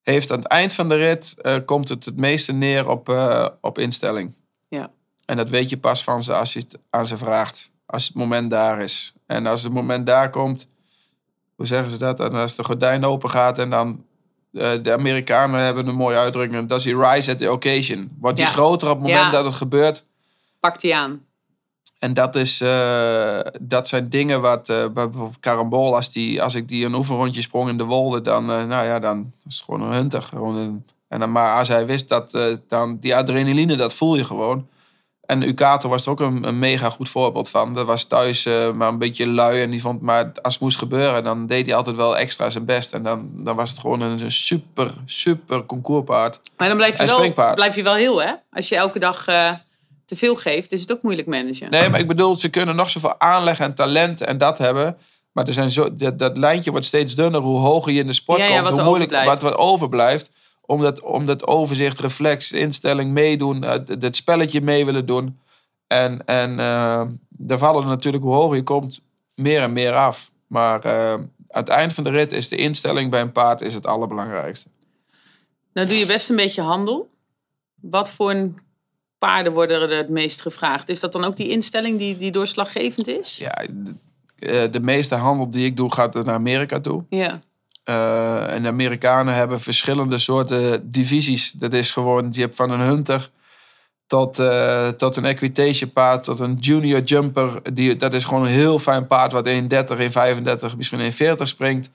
heeft 0.01 0.31
aan 0.31 0.37
het 0.39 0.47
eind 0.47 0.73
van 0.73 0.89
de 0.89 0.95
rit... 0.95 1.33
eh, 1.41 1.55
komt 1.65 1.89
het 1.89 2.05
het 2.05 2.15
meeste 2.17 2.51
neer 2.53 2.89
op, 2.89 3.09
eh, 3.09 3.47
op 3.61 3.77
instelling. 3.77 4.35
Ja. 4.67 4.91
En 5.25 5.37
dat 5.37 5.49
weet 5.49 5.69
je 5.69 5.77
pas 5.77 6.03
van 6.03 6.23
ze 6.23 6.33
als 6.33 6.53
je 6.53 6.59
het 6.59 6.77
aan 6.89 7.05
ze 7.07 7.17
vraagt. 7.17 7.71
Als 7.85 8.05
het 8.07 8.15
moment 8.15 8.49
daar 8.49 8.81
is. 8.81 9.13
En 9.25 9.45
als 9.45 9.63
het 9.63 9.73
moment 9.73 10.05
daar 10.05 10.29
komt... 10.29 10.67
Hoe 11.61 11.69
zeggen 11.69 11.91
ze 11.91 11.97
dat? 11.97 12.19
En 12.19 12.31
als 12.31 12.55
de 12.55 12.63
gordijn 12.63 13.05
open 13.05 13.29
gaat 13.29 13.59
en 13.59 13.69
dan... 13.69 14.03
eh, 14.53 14.71
de 14.83 14.91
Amerikanen 14.93 15.59
hebben 15.59 15.87
een 15.87 15.95
mooie 15.95 16.17
uitdrukking. 16.17 16.67
Does 16.69 16.85
he 16.85 16.95
rise 17.09 17.31
at 17.31 17.37
the 17.37 17.51
occasion? 17.51 18.11
Wordt 18.19 18.37
die 18.37 18.45
groter 18.45 18.89
op 18.89 18.93
het 18.93 19.03
moment 19.07 19.25
Ja. 19.25 19.31
dat 19.31 19.45
het 19.45 19.53
gebeurt? 19.53 20.03
Pakt 20.59 20.81
die 20.81 20.95
aan. 20.95 21.25
En 21.99 22.13
dat, 22.13 22.35
is, 22.35 22.61
eh, 22.61 23.39
dat 23.61 23.87
zijn 23.87 24.09
dingen 24.09 24.41
wat 24.41 24.69
eh, 24.69 24.75
bij 24.75 24.89
bijvoorbeeld 25.09 25.39
Carambol, 25.39 25.95
als, 25.95 26.11
die, 26.11 26.41
als 26.43 26.55
ik 26.55 26.67
die 26.67 26.85
een 26.85 26.93
oefenrondje 26.95 27.41
sprong 27.41 27.69
in 27.69 27.77
de 27.77 27.83
wolde, 27.83 28.21
dan, 28.21 28.45
nou 28.45 28.85
ja, 28.85 28.99
dan 28.99 29.31
is 29.47 29.55
het 29.55 29.63
gewoon 29.63 29.81
een 29.81 29.93
hunter. 29.93 30.21
Gewoon 30.21 30.55
een, 30.55 30.85
en 31.07 31.19
dan, 31.19 31.31
maar 31.31 31.57
als 31.57 31.67
hij 31.67 31.85
wist 31.85 32.09
dat 32.09 32.37
dan 32.67 32.97
die 32.99 33.15
adrenaline, 33.15 33.75
dat 33.75 33.95
voel 33.95 34.15
je 34.15 34.23
gewoon. 34.23 34.67
En 35.31 35.41
Ukato 35.41 35.89
was 35.89 36.05
er 36.05 36.11
ook 36.11 36.19
een, 36.19 36.47
een 36.47 36.59
mega 36.59 36.89
goed 36.89 37.09
voorbeeld 37.09 37.49
van. 37.49 37.73
Dat 37.73 37.85
was 37.85 38.03
thuis 38.03 38.45
eh, 38.45 38.71
maar 38.71 38.87
een 38.87 38.97
beetje 38.97 39.27
lui 39.27 39.61
en 39.61 39.69
die 39.69 39.81
vond, 39.81 40.01
maar 40.01 40.31
als 40.41 40.53
het 40.53 40.63
moest 40.63 40.77
gebeuren, 40.77 41.23
dan 41.23 41.47
deed 41.47 41.65
hij 41.65 41.75
altijd 41.75 41.95
wel 41.95 42.17
extra 42.17 42.49
zijn 42.49 42.65
best. 42.65 42.93
En 42.93 43.03
dan, 43.03 43.29
dan 43.33 43.55
was 43.55 43.69
het 43.69 43.79
gewoon 43.79 44.01
een 44.01 44.31
super, 44.31 44.91
super 45.05 45.65
concourspaard. 45.65 46.39
Maar 46.57 46.67
dan 46.67 46.77
blijf 46.77 46.97
je, 46.97 47.33
wel, 47.33 47.53
blijf 47.53 47.75
je 47.75 47.83
wel 47.83 47.93
heel, 47.93 48.21
hè? 48.21 48.33
Als 48.51 48.69
je 48.69 48.75
elke 48.75 48.99
dag 48.99 49.27
eh, 49.27 49.51
te 50.05 50.15
veel 50.15 50.35
geeft, 50.35 50.71
is 50.71 50.81
het 50.81 50.91
ook 50.91 51.01
moeilijk 51.01 51.27
managen. 51.27 51.69
Nee, 51.69 51.89
maar 51.89 51.99
ik 51.99 52.07
bedoel, 52.07 52.35
ze 52.35 52.49
kunnen 52.49 52.75
nog 52.75 52.89
zoveel 52.89 53.19
aanleg 53.19 53.59
en 53.59 53.75
talent 53.75 54.21
en 54.21 54.37
dat 54.37 54.57
hebben. 54.57 54.97
Maar 55.31 55.47
er 55.47 55.53
zijn 55.53 55.69
zo, 55.69 55.95
dat, 55.95 56.19
dat 56.19 56.37
lijntje 56.37 56.71
wordt 56.71 56.85
steeds 56.85 57.15
dunner 57.15 57.41
hoe 57.41 57.59
hoger 57.59 57.91
je 57.91 57.99
in 57.99 58.07
de 58.07 58.13
sport 58.13 58.39
Ja, 58.39 58.61
komt. 58.61 58.77
hoe 58.77 58.83
moeilijk 58.83 59.11
overblijft. 59.11 59.41
wat, 59.41 59.51
wat 59.51 59.59
overblijft. 59.59 60.29
Om 60.65 60.81
dat, 60.81 61.01
om 61.01 61.25
dat 61.25 61.47
overzicht, 61.47 61.99
reflex, 61.99 62.51
instelling, 62.51 63.11
meedoen, 63.11 63.61
het 63.61 64.15
spelletje 64.15 64.61
mee 64.61 64.85
willen 64.85 65.05
doen. 65.05 65.39
En, 65.87 66.25
en 66.25 66.51
uh, 66.51 67.01
daar 67.29 67.57
vallen 67.57 67.81
er 67.81 67.89
natuurlijk 67.89 68.23
hoe 68.23 68.33
hoger 68.33 68.55
je 68.55 68.63
komt, 68.63 69.01
meer 69.35 69.61
en 69.61 69.73
meer 69.73 69.93
af. 69.93 70.31
Maar 70.47 70.85
uh, 70.85 71.13
aan 71.13 71.29
het 71.47 71.69
eind 71.69 71.93
van 71.93 72.03
de 72.03 72.09
rit 72.09 72.31
is 72.31 72.49
de 72.49 72.55
instelling 72.55 73.09
bij 73.09 73.21
een 73.21 73.31
paard 73.31 73.61
is 73.61 73.73
het 73.73 73.85
allerbelangrijkste. 73.85 74.67
Nou 75.73 75.87
doe 75.87 75.97
je 75.97 76.05
best 76.05 76.29
een 76.29 76.35
beetje 76.35 76.61
handel. 76.61 77.09
Wat 77.81 78.11
voor 78.11 78.31
een 78.31 78.59
paarden 79.17 79.53
worden 79.53 79.81
er 79.81 79.97
het 79.97 80.09
meest 80.09 80.41
gevraagd? 80.41 80.89
Is 80.89 80.99
dat 80.99 81.11
dan 81.11 81.23
ook 81.23 81.35
die 81.35 81.49
instelling 81.49 81.97
die, 81.97 82.17
die 82.17 82.31
doorslaggevend 82.31 83.07
is? 83.07 83.37
Ja, 83.37 83.65
de, 84.35 84.69
de 84.71 84.79
meeste 84.79 85.15
handel 85.15 85.49
die 85.49 85.65
ik 85.65 85.77
doe 85.77 85.93
gaat 85.93 86.13
naar 86.13 86.35
Amerika 86.35 86.79
toe. 86.79 87.03
Ja. 87.09 87.41
Uh, 87.85 88.53
en 88.53 88.61
de 88.61 88.67
Amerikanen 88.67 89.33
hebben 89.33 89.59
verschillende 89.59 90.17
soorten 90.17 90.91
divisies. 90.91 91.51
Dat 91.51 91.73
is 91.73 91.91
gewoon, 91.91 92.27
je 92.31 92.41
hebt 92.41 92.55
van 92.55 92.71
een 92.71 92.79
hunter 92.79 93.29
tot, 94.11 94.39
uh, 94.39 94.87
tot 94.87 95.15
een 95.15 95.25
equitation 95.25 95.91
paard, 95.91 96.23
tot 96.23 96.39
een 96.39 96.57
junior 96.59 97.01
jumper. 97.01 97.73
Die, 97.73 97.95
dat 97.95 98.13
is 98.13 98.25
gewoon 98.25 98.43
een 98.43 98.49
heel 98.49 98.79
fijn 98.79 99.07
paard 99.07 99.31
wat 99.31 99.47
1,30, 99.47 99.53
1,35, 100.71 100.77
misschien 100.77 101.11
1,40 101.11 101.43
springt. 101.43 101.89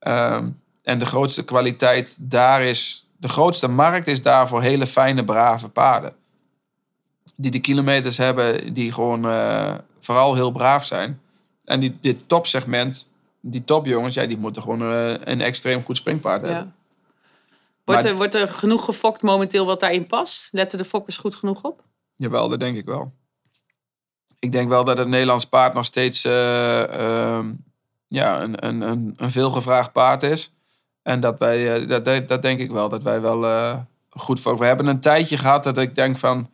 Uh, 0.00 0.38
en 0.82 0.98
de 0.98 1.06
grootste 1.06 1.44
kwaliteit 1.44 2.16
daar 2.18 2.62
is, 2.62 3.08
de 3.18 3.28
grootste 3.28 3.68
markt 3.68 4.06
is 4.06 4.22
daar 4.22 4.48
voor 4.48 4.62
hele 4.62 4.86
fijne, 4.86 5.24
brave 5.24 5.68
paarden. 5.68 6.12
Die 7.36 7.50
de 7.50 7.60
kilometers 7.60 8.16
hebben, 8.16 8.74
die 8.74 8.92
gewoon 8.92 9.26
uh, 9.26 9.74
vooral 10.00 10.34
heel 10.34 10.50
braaf 10.50 10.84
zijn. 10.84 11.20
En 11.64 11.80
die, 11.80 11.98
dit 12.00 12.22
topsegment, 12.26 13.08
die 13.40 13.64
topjongens, 13.64 14.14
ja, 14.14 14.26
die 14.26 14.38
moeten 14.38 14.62
gewoon 14.62 14.82
uh, 14.82 15.10
een 15.10 15.40
extreem 15.40 15.84
goed 15.84 15.96
springpaard 15.96 16.42
hebben. 16.42 16.58
Ja. 16.60 16.72
Wordt, 17.84 18.04
er, 18.04 18.14
wordt 18.14 18.34
er 18.34 18.48
genoeg 18.48 18.84
gefokt 18.84 19.22
momenteel 19.22 19.66
wat 19.66 19.80
daarin 19.80 20.06
past? 20.06 20.48
Letten 20.52 20.78
de 20.78 20.84
fokkers 20.84 21.18
goed 21.18 21.34
genoeg 21.34 21.62
op? 21.62 21.82
Jawel, 22.16 22.48
dat 22.48 22.60
denk 22.60 22.76
ik 22.76 22.84
wel. 22.84 23.12
Ik 24.38 24.52
denk 24.52 24.68
wel 24.68 24.84
dat 24.84 24.98
het 24.98 25.08
Nederlands 25.08 25.44
paard 25.44 25.74
nog 25.74 25.84
steeds 25.84 26.24
uh, 26.24 26.32
uh, 26.32 27.44
ja, 28.08 28.42
een, 28.42 28.66
een, 28.66 28.80
een, 28.80 29.14
een 29.16 29.30
veelgevraagd 29.30 29.92
paard 29.92 30.22
is. 30.22 30.52
En 31.02 31.20
dat 31.20 31.38
wij, 31.38 31.80
uh, 31.80 31.88
dat, 31.88 32.28
dat 32.28 32.42
denk 32.42 32.60
ik 32.60 32.70
wel, 32.70 32.88
dat 32.88 33.02
wij 33.02 33.20
wel 33.20 33.86
goed 34.10 34.40
voor. 34.40 34.58
We 34.58 34.64
hebben 34.64 34.86
een 34.86 35.00
tijdje 35.00 35.38
gehad 35.38 35.64
dat 35.64 35.78
ik 35.78 35.94
denk 35.94 36.18
van 36.18 36.50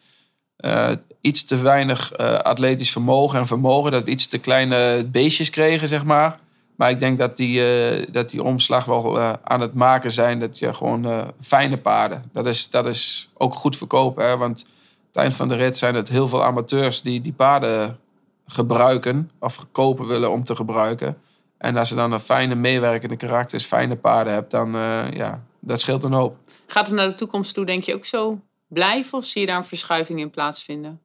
iets 1.20 1.45
te 1.45 1.57
weinig 1.57 2.16
atletisch 2.43 2.93
vermogen 2.93 3.39
en 3.39 3.47
vermogen. 3.47 3.91
Dat 3.91 4.05
we 4.05 4.11
iets 4.11 4.26
te 4.26 4.39
kleine 4.39 5.09
beestjes 5.11 5.51
kregen, 5.51 5.89
zeg 5.89 6.05
maar. 6.05 6.39
Maar 6.77 6.91
ik 6.91 6.99
denk 6.99 7.18
dat 7.18 7.37
die, 7.37 7.59
uh, 7.99 8.07
dat 8.12 8.31
die 8.31 8.43
omslag 8.43 8.85
wel 8.85 9.18
uh, 9.18 9.33
aan 9.43 9.61
het 9.61 9.74
maken 9.74 10.11
zijn. 10.11 10.41
Dat 10.41 10.59
je 10.59 10.74
gewoon 10.74 11.07
uh, 11.07 11.22
fijne 11.41 11.79
paarden. 11.79 12.24
Dat 12.33 12.47
is, 12.47 12.70
dat 12.70 12.87
is 12.87 13.31
ook 13.35 13.55
goed 13.55 13.77
verkopen. 13.77 14.29
Hè? 14.29 14.37
Want 14.37 14.59
het 15.07 15.16
eind 15.16 15.35
van 15.35 15.49
de 15.49 15.55
rit 15.55 15.77
zijn 15.77 15.95
het 15.95 16.09
heel 16.09 16.29
veel 16.29 16.45
amateurs 16.45 17.03
die 17.03 17.20
die 17.20 17.33
paarden 17.33 17.99
gebruiken. 18.47 19.31
Of 19.39 19.66
kopen 19.72 20.07
willen 20.07 20.31
om 20.31 20.45
te 20.45 20.57
gebruiken. 20.57 21.18
En 21.59 21.77
als 21.77 21.89
je 21.89 21.95
dan 21.95 22.12
een 22.12 22.20
fijne 22.20 22.55
meewerkende 22.55 23.16
karakters, 23.16 23.64
fijne 23.64 23.97
paarden 23.97 24.33
hebt, 24.33 24.51
dan 24.51 24.72
ja, 25.12 25.43
dat 25.61 25.81
scheelt 25.81 26.05
een 26.05 26.12
hoop. 26.12 26.37
Gaat 26.66 26.87
het 26.87 26.97
naar 26.97 27.09
de 27.09 27.14
toekomst 27.14 27.55
toe, 27.55 27.64
denk 27.64 27.83
je, 27.83 27.95
ook 27.95 28.05
zo 28.05 28.41
blijven? 28.68 29.18
Of 29.18 29.24
zie 29.24 29.41
je 29.41 29.47
daar 29.47 29.57
een 29.57 29.64
verschuiving 29.64 30.20
in 30.20 30.31
plaatsvinden? 30.31 31.01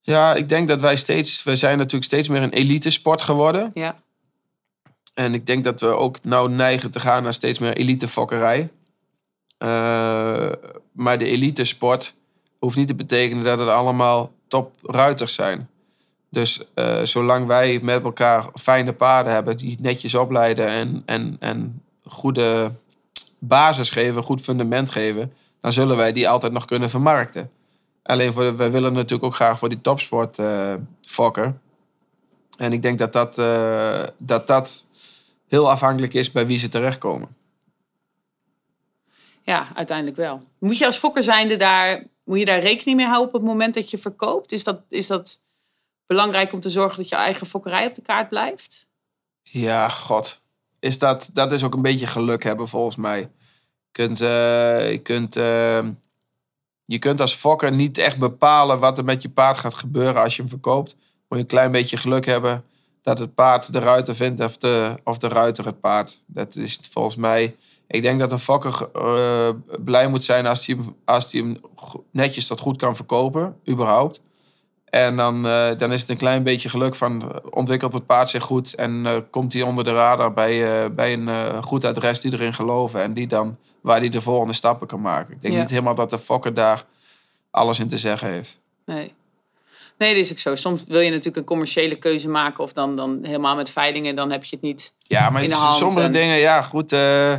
Ja, 0.00 0.34
ik 0.34 0.48
denk 0.48 0.68
dat 0.68 0.80
wij 0.80 0.96
steeds, 0.96 1.42
wij 1.42 1.56
zijn 1.56 1.78
natuurlijk 1.78 2.04
steeds 2.04 2.28
meer 2.28 2.42
een 2.42 2.52
elite 2.52 2.90
sport 2.90 3.22
geworden. 3.22 3.70
Ja. 3.74 4.02
En 5.14 5.34
ik 5.34 5.46
denk 5.46 5.64
dat 5.64 5.80
we 5.80 5.86
ook 5.86 6.16
nou 6.22 6.50
neigen 6.50 6.90
te 6.90 7.00
gaan 7.00 7.22
naar 7.22 7.32
steeds 7.32 7.58
meer 7.58 7.76
elite 7.76 8.08
fokkerij. 8.08 8.70
Uh, 9.58 10.52
maar 10.92 11.18
de 11.18 11.24
elite 11.24 11.64
sport 11.64 12.14
hoeft 12.58 12.76
niet 12.76 12.86
te 12.86 12.94
betekenen 12.94 13.44
dat 13.44 13.58
het 13.58 13.68
allemaal 13.68 14.32
top 14.48 14.72
ruiters 14.82 15.34
zijn. 15.34 15.68
Dus 16.30 16.60
uh, 16.74 17.02
zolang 17.02 17.46
wij 17.46 17.80
met 17.82 18.04
elkaar 18.04 18.44
fijne 18.54 18.92
paarden 18.92 19.32
hebben 19.32 19.56
die 19.56 19.76
netjes 19.80 20.14
opleiden 20.14 20.68
en, 20.68 21.02
en, 21.06 21.36
en 21.40 21.82
goede 22.04 22.72
basis 23.38 23.90
geven, 23.90 24.22
goed 24.22 24.40
fundament 24.40 24.90
geven, 24.90 25.32
dan 25.60 25.72
zullen 25.72 25.96
wij 25.96 26.12
die 26.12 26.28
altijd 26.28 26.52
nog 26.52 26.64
kunnen 26.64 26.90
vermarkten. 26.90 27.50
Alleen 28.02 28.32
voor 28.32 28.42
de, 28.42 28.54
wij 28.54 28.70
willen 28.70 28.92
natuurlijk 28.92 29.24
ook 29.24 29.34
graag 29.34 29.58
voor 29.58 29.68
die 29.68 29.80
topsport 29.80 30.38
uh, 30.38 30.74
fokken. 31.00 31.60
En 32.56 32.72
ik 32.72 32.82
denk 32.82 32.98
dat 32.98 33.12
dat, 33.12 33.34
dat, 34.18 34.46
dat 34.46 34.84
heel 35.48 35.70
afhankelijk 35.70 36.14
is 36.14 36.32
bij 36.32 36.46
wie 36.46 36.58
ze 36.58 36.68
terechtkomen. 36.68 37.36
Ja, 39.42 39.68
uiteindelijk 39.74 40.16
wel. 40.16 40.42
Moet 40.58 40.78
je 40.78 40.86
als 40.86 40.96
fokker 40.96 41.22
zijnde 41.22 41.56
daar, 41.56 42.06
moet 42.24 42.38
je 42.38 42.44
daar 42.44 42.60
rekening 42.60 42.96
mee 42.96 43.06
houden 43.06 43.26
op 43.26 43.32
het 43.32 43.42
moment 43.42 43.74
dat 43.74 43.90
je 43.90 43.98
verkoopt? 43.98 44.52
Is 44.52 44.64
dat, 44.64 44.80
is 44.88 45.06
dat 45.06 45.40
belangrijk 46.06 46.52
om 46.52 46.60
te 46.60 46.70
zorgen 46.70 46.96
dat 46.96 47.08
je 47.08 47.16
eigen 47.16 47.46
fokkerij 47.46 47.86
op 47.86 47.94
de 47.94 48.02
kaart 48.02 48.28
blijft? 48.28 48.86
Ja, 49.42 49.88
god. 49.88 50.40
Is 50.78 50.98
dat, 50.98 51.30
dat 51.32 51.52
is 51.52 51.64
ook 51.64 51.74
een 51.74 51.82
beetje 51.82 52.06
geluk 52.06 52.42
hebben 52.42 52.68
volgens 52.68 52.96
mij. 52.96 53.18
Je 53.18 53.28
kunt, 53.92 54.20
uh, 54.20 54.90
je, 54.90 54.98
kunt, 54.98 55.36
uh, 55.36 55.86
je 56.84 56.98
kunt 56.98 57.20
als 57.20 57.34
fokker 57.34 57.72
niet 57.72 57.98
echt 57.98 58.18
bepalen 58.18 58.78
wat 58.78 58.98
er 58.98 59.04
met 59.04 59.22
je 59.22 59.28
paard 59.28 59.56
gaat 59.56 59.74
gebeuren 59.74 60.22
als 60.22 60.36
je 60.36 60.42
hem 60.42 60.50
verkoopt. 60.50 60.94
Moet 60.94 61.02
je 61.28 61.38
een 61.38 61.46
klein 61.46 61.72
beetje 61.72 61.96
geluk 61.96 62.26
hebben 62.26 62.64
dat 63.04 63.18
het 63.18 63.34
paard 63.34 63.72
de 63.72 63.78
ruiter 63.78 64.14
vindt 64.14 64.40
of 64.40 64.56
de, 64.56 64.94
of 65.02 65.18
de 65.18 65.28
ruiter 65.28 65.64
het 65.64 65.80
paard. 65.80 66.22
Dat 66.26 66.56
is 66.56 66.80
volgens 66.90 67.16
mij. 67.16 67.56
Ik 67.86 68.02
denk 68.02 68.18
dat 68.18 68.32
een 68.32 68.38
fokker 68.38 68.88
uh, 68.96 69.48
blij 69.84 70.08
moet 70.08 70.24
zijn 70.24 70.46
als 70.46 70.66
hij, 70.66 70.76
als 71.04 71.32
hij 71.32 71.40
hem 71.40 71.56
netjes 72.10 72.46
tot 72.46 72.60
goed 72.60 72.76
kan 72.76 72.96
verkopen, 72.96 73.56
überhaupt. 73.68 74.20
En 74.84 75.16
dan, 75.16 75.46
uh, 75.46 75.76
dan 75.76 75.92
is 75.92 76.00
het 76.00 76.10
een 76.10 76.16
klein 76.16 76.42
beetje 76.42 76.68
geluk 76.68 76.94
van 76.94 77.42
ontwikkelt 77.50 77.92
het 77.92 78.06
paard 78.06 78.28
zich 78.28 78.42
goed 78.42 78.74
en 78.74 79.04
uh, 79.04 79.16
komt 79.30 79.52
hij 79.52 79.62
onder 79.62 79.84
de 79.84 79.92
radar 79.92 80.32
bij, 80.32 80.92
bij 80.94 81.12
een 81.12 81.62
goed 81.62 81.84
adres 81.84 82.20
die 82.20 82.32
erin 82.32 82.54
geloven 82.54 83.02
en 83.02 83.14
die 83.14 83.26
dan 83.26 83.56
waar 83.80 83.98
hij 83.98 84.08
de 84.08 84.20
volgende 84.20 84.52
stappen 84.52 84.86
kan 84.86 85.00
maken. 85.00 85.34
Ik 85.34 85.40
denk 85.40 85.54
ja. 85.54 85.60
niet 85.60 85.70
helemaal 85.70 85.94
dat 85.94 86.10
de 86.10 86.18
fokker 86.18 86.54
daar 86.54 86.84
alles 87.50 87.80
in 87.80 87.88
te 87.88 87.98
zeggen 87.98 88.28
heeft. 88.28 88.60
Nee. 88.84 89.14
Nee, 89.98 90.14
dat 90.14 90.24
is 90.24 90.32
ook 90.32 90.38
zo. 90.38 90.54
Soms 90.54 90.84
wil 90.86 91.00
je 91.00 91.10
natuurlijk 91.10 91.36
een 91.36 91.44
commerciële 91.44 91.96
keuze 91.96 92.28
maken. 92.28 92.64
Of 92.64 92.72
dan, 92.72 92.96
dan 92.96 93.18
helemaal 93.22 93.56
met 93.56 93.70
veilingen, 93.70 94.16
dan 94.16 94.30
heb 94.30 94.44
je 94.44 94.56
het 94.56 94.64
niet 94.64 94.94
Ja, 94.98 95.30
maar 95.30 95.42
in 95.42 95.48
de 95.48 95.54
hand. 95.54 95.76
sommige 95.76 96.10
dingen, 96.10 96.36
ja 96.36 96.62
goed. 96.62 96.92
Uh, 96.92 97.32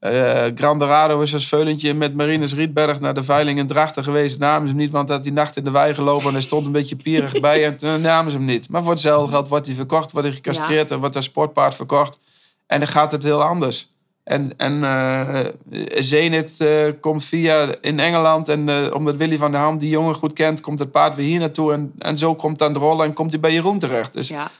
uh, 0.00 0.44
Grande 0.54 1.18
is 1.22 1.34
als 1.34 1.48
veulentje 1.48 1.94
met 1.94 2.14
Marines 2.14 2.54
Rietberg 2.54 3.00
naar 3.00 3.14
de 3.14 3.22
veiling 3.22 3.58
in 3.58 3.66
Drachten 3.66 4.04
geweest. 4.04 4.38
Namen 4.38 4.68
ze 4.68 4.74
hem 4.74 4.82
niet, 4.82 4.90
want 4.90 5.06
hij 5.08 5.16
had 5.16 5.24
die 5.24 5.34
nacht 5.34 5.56
in 5.56 5.64
de 5.64 5.70
wei 5.70 5.94
gelopen. 5.94 6.26
En 6.26 6.32
hij 6.32 6.42
stond 6.42 6.66
een 6.66 6.72
beetje 6.72 6.96
pierig 6.96 7.40
bij 7.40 7.64
en 7.64 7.76
toen 7.76 8.00
namen 8.00 8.30
ze 8.30 8.36
hem 8.36 8.46
niet. 8.46 8.68
Maar 8.68 8.82
voor 8.82 8.90
hetzelfde 8.90 9.32
geld 9.32 9.48
wordt 9.48 9.66
hij 9.66 9.74
verkocht, 9.74 10.12
wordt 10.12 10.26
hij 10.26 10.36
gecastreerd 10.36 10.90
en 10.90 10.98
wordt 10.98 11.14
hij 11.14 11.22
sportpaard 11.22 11.74
verkocht. 11.74 12.18
En 12.66 12.78
dan 12.78 12.88
gaat 12.88 13.12
het 13.12 13.22
heel 13.22 13.42
anders. 13.42 13.88
En, 14.24 14.52
en 14.56 14.72
uh, 14.72 15.38
Zenit 15.94 16.56
uh, 16.58 16.92
komt 17.00 17.24
via 17.24 17.74
in 17.80 18.00
Engeland. 18.00 18.48
En 18.48 18.68
uh, 18.68 18.94
omdat 18.94 19.16
Willy 19.16 19.36
van 19.36 19.50
der 19.50 19.60
Ham 19.60 19.78
die 19.78 19.90
jongen 19.90 20.14
goed 20.14 20.32
kent, 20.32 20.60
komt 20.60 20.78
het 20.78 20.90
paard 20.90 21.16
weer 21.16 21.26
hier 21.26 21.38
naartoe. 21.38 21.72
En, 21.72 21.92
en 21.98 22.18
zo 22.18 22.34
komt 22.34 22.62
aan 22.62 22.72
de 22.72 22.78
rollen 22.78 23.06
en 23.06 23.12
komt 23.12 23.30
hij 23.30 23.40
bij 23.40 23.52
Jeroen 23.52 23.78
terecht. 23.78 24.12
Dus, 24.12 24.28
ja. 24.28 24.50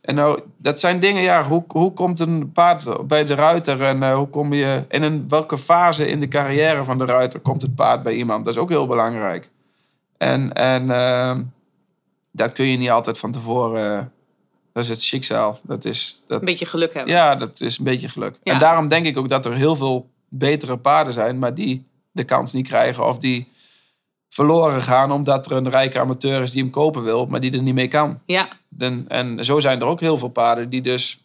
En 0.00 0.14
nou, 0.14 0.40
dat 0.56 0.80
zijn 0.80 1.00
dingen, 1.00 1.22
ja, 1.22 1.44
hoe, 1.44 1.64
hoe 1.68 1.92
komt 1.92 2.20
een 2.20 2.52
paard 2.52 3.06
bij 3.06 3.24
de 3.24 3.34
ruiter? 3.34 3.82
En 3.82 4.12
hoe 4.12 4.28
kom 4.28 4.52
je, 4.52 4.84
en 4.88 5.02
in 5.02 5.24
welke 5.28 5.58
fase 5.58 6.08
in 6.08 6.20
de 6.20 6.28
carrière 6.28 6.84
van 6.84 6.98
de 6.98 7.04
ruiter 7.04 7.40
komt 7.40 7.62
het 7.62 7.74
paard 7.74 8.02
bij 8.02 8.14
iemand? 8.14 8.44
Dat 8.44 8.54
is 8.54 8.60
ook 8.60 8.68
heel 8.68 8.86
belangrijk. 8.86 9.50
En, 10.16 10.52
en 10.52 10.86
dat 12.32 12.52
kun 12.52 12.66
je 12.66 12.76
niet 12.76 12.90
altijd 12.90 13.18
van 13.18 13.30
tevoren 13.30 14.12
dat 14.78 14.86
is 14.86 14.96
het 14.96 15.06
schiksel. 15.06 15.58
Dat 15.62 15.84
is, 15.84 16.22
dat, 16.26 16.40
een 16.40 16.46
beetje 16.46 16.66
geluk 16.66 16.94
hebben. 16.94 17.14
Ja, 17.14 17.36
dat 17.36 17.60
is 17.60 17.78
een 17.78 17.84
beetje 17.84 18.08
geluk. 18.08 18.38
Ja. 18.42 18.52
En 18.52 18.58
daarom 18.58 18.88
denk 18.88 19.06
ik 19.06 19.16
ook 19.16 19.28
dat 19.28 19.46
er 19.46 19.54
heel 19.54 19.76
veel 19.76 20.10
betere 20.28 20.78
paarden 20.78 21.12
zijn, 21.12 21.38
maar 21.38 21.54
die 21.54 21.86
de 22.12 22.24
kans 22.24 22.52
niet 22.52 22.68
krijgen 22.68 23.06
of 23.06 23.18
die 23.18 23.48
verloren 24.28 24.82
gaan 24.82 25.12
omdat 25.12 25.46
er 25.46 25.52
een 25.52 25.70
rijke 25.70 26.00
amateur 26.00 26.42
is 26.42 26.50
die 26.50 26.62
hem 26.62 26.70
kopen 26.70 27.02
wil, 27.02 27.26
maar 27.26 27.40
die 27.40 27.52
er 27.52 27.62
niet 27.62 27.74
mee 27.74 27.88
kan. 27.88 28.20
Ja. 28.26 28.48
En, 28.78 29.04
en 29.08 29.44
zo 29.44 29.60
zijn 29.60 29.80
er 29.80 29.86
ook 29.86 30.00
heel 30.00 30.16
veel 30.16 30.28
paarden 30.28 30.70
die 30.70 30.82
dus 30.82 31.24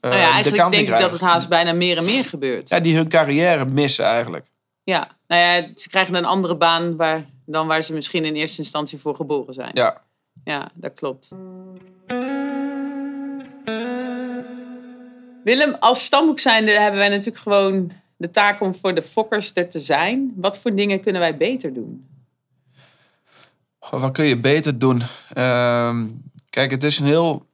uh, 0.00 0.10
nou 0.10 0.22
ja, 0.22 0.42
de 0.42 0.52
kans 0.52 0.76
denk 0.76 0.88
ik 0.88 0.98
dat 0.98 1.12
het 1.12 1.20
haast 1.20 1.48
bijna 1.48 1.72
meer 1.72 1.96
en 1.96 2.04
meer 2.04 2.24
gebeurt. 2.24 2.68
Ja, 2.68 2.80
die 2.80 2.96
hun 2.96 3.08
carrière 3.08 3.64
missen 3.64 4.04
eigenlijk. 4.04 4.46
Ja, 4.84 5.08
nou 5.26 5.40
ja, 5.40 5.68
ze 5.74 5.88
krijgen 5.88 6.14
een 6.14 6.24
andere 6.24 6.56
baan 6.56 6.96
waar, 6.96 7.24
dan 7.46 7.66
waar 7.66 7.82
ze 7.82 7.92
misschien 7.92 8.24
in 8.24 8.34
eerste 8.34 8.58
instantie 8.58 8.98
voor 8.98 9.14
geboren 9.14 9.54
zijn. 9.54 9.70
Ja. 9.74 10.02
Ja, 10.44 10.70
dat 10.74 10.94
klopt. 10.94 11.32
Willem, 15.44 15.76
als 15.80 16.04
stamhoek 16.04 16.38
zijnde 16.38 16.70
hebben 16.70 16.98
wij 16.98 17.08
natuurlijk 17.08 17.38
gewoon 17.38 17.92
de 18.16 18.30
taak 18.30 18.60
om 18.60 18.74
voor 18.74 18.94
de 18.94 19.02
fokkers 19.02 19.50
er 19.54 19.68
te 19.68 19.80
zijn. 19.80 20.32
Wat 20.36 20.58
voor 20.58 20.74
dingen 20.74 21.00
kunnen 21.00 21.20
wij 21.20 21.36
beter 21.36 21.72
doen? 21.72 22.06
Wat 23.90 24.12
kun 24.12 24.24
je 24.24 24.40
beter 24.40 24.78
doen? 24.78 25.02
Uh, 25.36 25.98
kijk, 26.50 26.70
het 26.70 26.84
is 26.84 26.98
een 26.98 27.06
heel. 27.06 27.46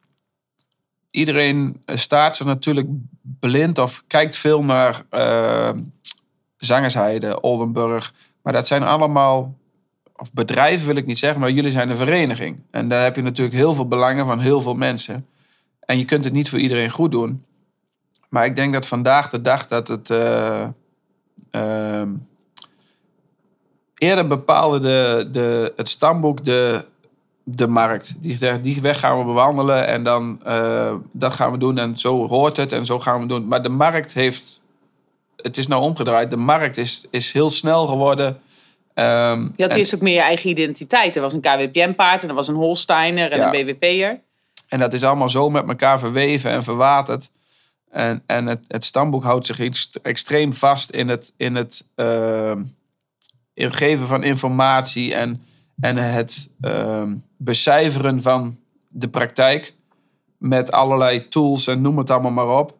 Iedereen 1.10 1.82
staat 1.86 2.36
zich 2.36 2.46
natuurlijk 2.46 2.88
blind 3.22 3.78
of 3.78 4.04
kijkt 4.06 4.36
veel 4.36 4.64
naar 4.64 5.02
uh, 5.10 5.72
Oldenburg. 7.40 8.14
Maar 8.42 8.52
dat 8.52 8.66
zijn 8.66 8.82
allemaal, 8.82 9.54
of 10.16 10.32
bedrijven 10.32 10.86
wil 10.86 10.96
ik 10.96 11.06
niet 11.06 11.18
zeggen, 11.18 11.40
maar 11.40 11.50
jullie 11.50 11.70
zijn 11.70 11.90
een 11.90 11.96
vereniging. 11.96 12.60
En 12.70 12.88
daar 12.88 13.02
heb 13.02 13.16
je 13.16 13.22
natuurlijk 13.22 13.56
heel 13.56 13.74
veel 13.74 13.88
belangen 13.88 14.26
van 14.26 14.40
heel 14.40 14.60
veel 14.60 14.74
mensen. 14.74 15.26
En 15.80 15.98
je 15.98 16.04
kunt 16.04 16.24
het 16.24 16.32
niet 16.32 16.48
voor 16.48 16.58
iedereen 16.58 16.90
goed 16.90 17.10
doen. 17.10 17.44
Maar 18.28 18.44
ik 18.44 18.56
denk 18.56 18.72
dat 18.72 18.86
vandaag 18.86 19.28
de 19.30 19.40
dag 19.40 19.66
dat 19.66 19.88
het. 19.88 20.10
eh, 20.10 20.66
ehm, 21.50 22.08
eerder 23.98 24.26
bepaalde 24.26 24.78
de, 24.78 25.28
de, 25.32 25.72
het 25.76 25.88
stamboek 25.88 26.44
de, 26.44 26.84
de 27.44 27.66
markt. 27.68 28.14
Die 28.22 28.36
zegt, 28.36 28.64
die 28.64 28.80
weg 28.80 28.98
gaan 28.98 29.18
we 29.18 29.24
bewandelen 29.24 29.86
en 29.86 30.02
dan 30.04 30.40
eh, 30.44 30.94
dat 31.12 31.34
gaan 31.34 31.52
we 31.52 31.58
doen 31.58 31.78
en 31.78 31.96
zo 31.96 32.28
hoort 32.28 32.56
het 32.56 32.72
en 32.72 32.86
zo 32.86 32.98
gaan 33.00 33.20
we 33.20 33.26
doen. 33.26 33.48
Maar 33.48 33.62
de 33.62 33.68
markt 33.68 34.14
heeft, 34.14 34.60
het 35.36 35.56
is 35.56 35.66
nou 35.66 35.82
omgedraaid. 35.82 36.30
De 36.30 36.36
markt 36.36 36.76
is, 36.76 37.06
is 37.10 37.32
heel 37.32 37.50
snel 37.50 37.86
geworden. 37.86 38.40
Ehm, 38.94 39.40
Je 39.56 39.62
had 39.62 39.72
en, 39.72 39.78
eerst 39.78 39.94
ook 39.94 40.00
meer 40.00 40.14
je 40.14 40.20
eigen 40.20 40.50
identiteit. 40.50 41.16
Er 41.16 41.22
was 41.22 41.32
een 41.32 41.40
KWPN-paard 41.40 42.22
en 42.22 42.28
er 42.28 42.34
was 42.34 42.48
een 42.48 42.54
Holsteiner 42.54 43.30
en 43.32 43.38
Ja. 43.38 43.54
een 43.54 43.64
BWP'er. 43.66 44.20
en 44.68 44.78
dat 44.78 44.92
is 44.92 45.02
allemaal 45.04 45.28
zo 45.28 45.50
met 45.50 45.68
elkaar 45.68 45.98
verweven 45.98 46.50
en 46.50 46.62
verwaterd. 46.62 47.30
En, 47.98 48.22
en 48.26 48.46
het, 48.46 48.64
het 48.68 48.84
stamboek 48.84 49.22
houdt 49.22 49.46
zich 49.46 49.58
ext- 49.60 49.98
extreem 50.02 50.52
vast 50.54 50.90
in 50.90 51.08
het, 51.08 51.32
het 51.36 51.84
ehm, 51.94 52.62
in 53.54 53.72
geven 53.72 54.06
van 54.06 54.22
informatie 54.22 55.14
en, 55.14 55.42
en 55.80 55.96
het 55.96 56.50
ehm, 56.60 57.14
becijferen 57.36 58.22
van 58.22 58.58
de 58.88 59.08
praktijk. 59.08 59.74
Met 60.36 60.72
allerlei 60.72 61.28
tools 61.28 61.66
en 61.66 61.80
noem 61.80 61.98
het 61.98 62.10
allemaal 62.10 62.30
maar 62.30 62.58
op. 62.58 62.76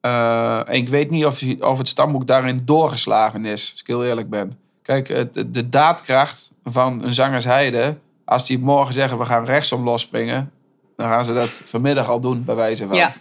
Eh, 0.00 0.68
en 0.68 0.74
ik 0.74 0.88
weet 0.88 1.10
niet 1.10 1.24
of, 1.26 1.42
of 1.60 1.78
het 1.78 1.88
stamboek 1.88 2.26
daarin 2.26 2.60
doorgeslagen 2.64 3.44
is, 3.44 3.70
als 3.70 3.80
ik 3.80 3.86
heel 3.86 4.04
eerlijk 4.04 4.30
ben. 4.30 4.58
Kijk, 4.82 5.08
het, 5.08 5.34
de- 5.54 5.68
daadkracht 5.68 6.50
van 6.64 7.04
een 7.04 7.12
zangersheide, 7.14 7.98
als 8.24 8.46
die 8.46 8.58
morgen 8.58 8.94
zeggen 8.94 9.18
we 9.18 9.24
gaan 9.24 9.44
rechtsom 9.44 9.84
losspringen, 9.84 10.52
dan 10.96 11.08
gaan 11.08 11.24
ze 11.24 11.32
dat 11.32 11.48
vanmiddag 11.48 12.08
al 12.08 12.20
doen, 12.20 12.44
bij 12.44 12.54
wijze 12.54 12.86
van. 12.86 12.96
Ja, 12.96 13.14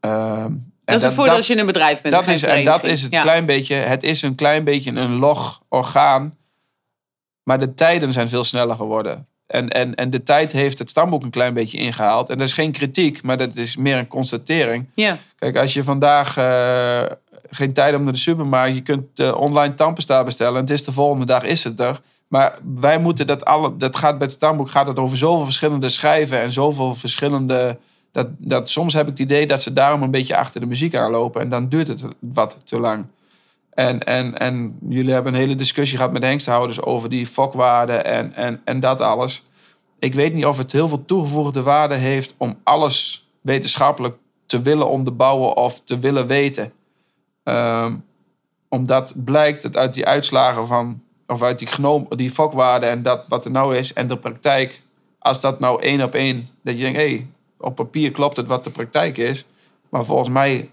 dat 0.00 0.96
is 0.96 1.02
het 1.02 1.12
voordeel 1.12 1.34
als 1.34 1.46
je 1.46 1.52
in 1.52 1.58
een 1.58 1.66
bedrijf 1.66 2.00
bent. 2.00 2.14
dat 2.14 2.28
is, 2.28 2.42
en 2.42 2.64
dat 2.64 2.84
is 2.84 3.02
het 3.02 3.12
Ja. 3.12 3.20
klein 3.22 3.46
beetje. 3.46 3.74
Het 3.74 4.02
is 4.02 4.22
een 4.22 4.34
klein 4.34 4.64
beetje 4.64 4.90
een 4.90 5.16
log 5.16 5.62
orgaan. 5.68 6.36
Maar 7.42 7.58
de 7.58 7.74
tijden 7.74 8.12
zijn 8.12 8.28
veel 8.28 8.44
sneller 8.44 8.76
geworden. 8.76 9.26
En, 9.46 9.68
en, 9.68 9.94
en 9.94 10.10
de 10.10 10.22
tijd 10.22 10.52
heeft 10.52 10.78
het 10.78 10.90
stamboek 10.90 11.22
een 11.22 11.30
klein 11.30 11.54
beetje 11.54 11.78
ingehaald. 11.78 12.30
En 12.30 12.38
dat 12.38 12.46
is 12.46 12.52
geen 12.52 12.72
kritiek, 12.72 13.22
maar 13.22 13.36
dat 13.38 13.56
is 13.56 13.76
meer 13.76 13.96
een 13.96 14.06
constatering. 14.06 14.86
Ja. 14.94 15.16
Kijk, 15.38 15.56
als 15.56 15.74
je 15.74 15.84
vandaag 15.84 16.36
eh, 16.36 17.02
geen 17.50 17.72
tijd 17.72 17.94
om 17.94 18.04
naar 18.04 18.12
de 18.12 18.18
supermarkt, 18.18 18.74
je 18.74 18.82
kunt 18.82 19.18
eh, 19.18 19.34
online 19.40 19.74
tandpasta 19.74 20.24
bestellen. 20.24 20.54
En 20.54 20.60
het 20.60 20.70
is 20.70 20.84
de 20.84 20.92
volgende 20.92 21.26
dag, 21.26 21.42
is 21.42 21.64
het 21.64 21.80
er. 21.80 22.00
Maar 22.28 22.58
wij 22.74 22.98
moeten 22.98 23.26
dat 23.26 23.44
alle, 23.44 23.76
dat 23.76 23.96
gaat 23.96 24.18
bij 24.18 24.26
het 24.26 24.36
stamboek 24.36 24.70
gaat 24.70 24.86
het 24.86 24.98
over 24.98 25.16
zoveel 25.18 25.44
verschillende 25.44 25.88
schrijven 25.88 26.40
en 26.40 26.52
zoveel 26.52 26.94
verschillende. 26.94 27.78
Dat, 28.18 28.28
dat 28.38 28.70
soms 28.70 28.94
heb 28.94 29.02
ik 29.02 29.10
het 29.10 29.18
idee 29.18 29.46
dat 29.46 29.62
ze 29.62 29.72
daarom 29.72 30.02
een 30.02 30.10
beetje 30.10 30.36
achter 30.36 30.60
de 30.60 30.66
muziek 30.66 30.94
aanlopen. 30.94 31.40
En 31.40 31.48
dan 31.48 31.68
duurt 31.68 31.88
het 31.88 32.04
wat 32.18 32.60
te 32.64 32.80
lang. 32.80 33.04
En, 33.74 34.04
en, 34.04 34.38
en 34.38 34.78
jullie 34.88 35.12
hebben 35.12 35.34
een 35.34 35.38
hele 35.38 35.54
discussie 35.54 35.96
gehad 35.96 36.12
met 36.12 36.22
de 36.22 36.26
hengsthouders 36.28 36.82
over 36.82 37.08
die 37.08 37.26
fokwaarden 37.26 38.04
en, 38.04 38.34
en, 38.34 38.60
en 38.64 38.80
dat 38.80 39.00
alles. 39.00 39.44
Ik 39.98 40.14
weet 40.14 40.34
niet 40.34 40.46
of 40.46 40.58
het 40.58 40.72
heel 40.72 40.88
veel 40.88 41.04
toegevoegde 41.04 41.62
waarde 41.62 41.94
heeft 41.94 42.34
om 42.36 42.58
alles 42.62 43.28
wetenschappelijk 43.40 44.16
te 44.46 44.62
willen 44.62 44.88
onderbouwen 44.88 45.56
of 45.56 45.80
te 45.80 45.98
willen 45.98 46.26
weten. 46.26 46.72
Ehm, 47.44 47.94
omdat 48.68 49.12
blijkt 49.24 49.62
dat 49.62 49.76
uit 49.76 49.94
die 49.94 50.06
uitslagen 50.06 50.66
van, 50.66 51.02
of 51.26 51.42
uit 51.42 51.58
die, 51.58 51.68
genoom, 51.68 52.06
die 52.08 52.30
fokwaarden 52.30 52.88
en 52.88 53.02
dat 53.02 53.28
wat 53.28 53.44
er 53.44 53.50
nou 53.50 53.76
is 53.76 53.92
en 53.92 54.08
de 54.08 54.18
praktijk, 54.18 54.82
als 55.18 55.40
dat 55.40 55.60
nou 55.60 55.82
één 55.82 56.02
op 56.02 56.14
één, 56.14 56.48
dat 56.62 56.76
je 56.76 56.82
denkt, 56.82 56.98
hé, 56.98 57.08
hey, 57.08 57.26
op 57.58 57.74
papier 57.74 58.10
klopt 58.10 58.36
het 58.36 58.48
wat 58.48 58.64
de 58.64 58.70
praktijk 58.70 59.18
is, 59.18 59.44
maar 59.88 60.04
volgens 60.04 60.28
mij 60.28 60.70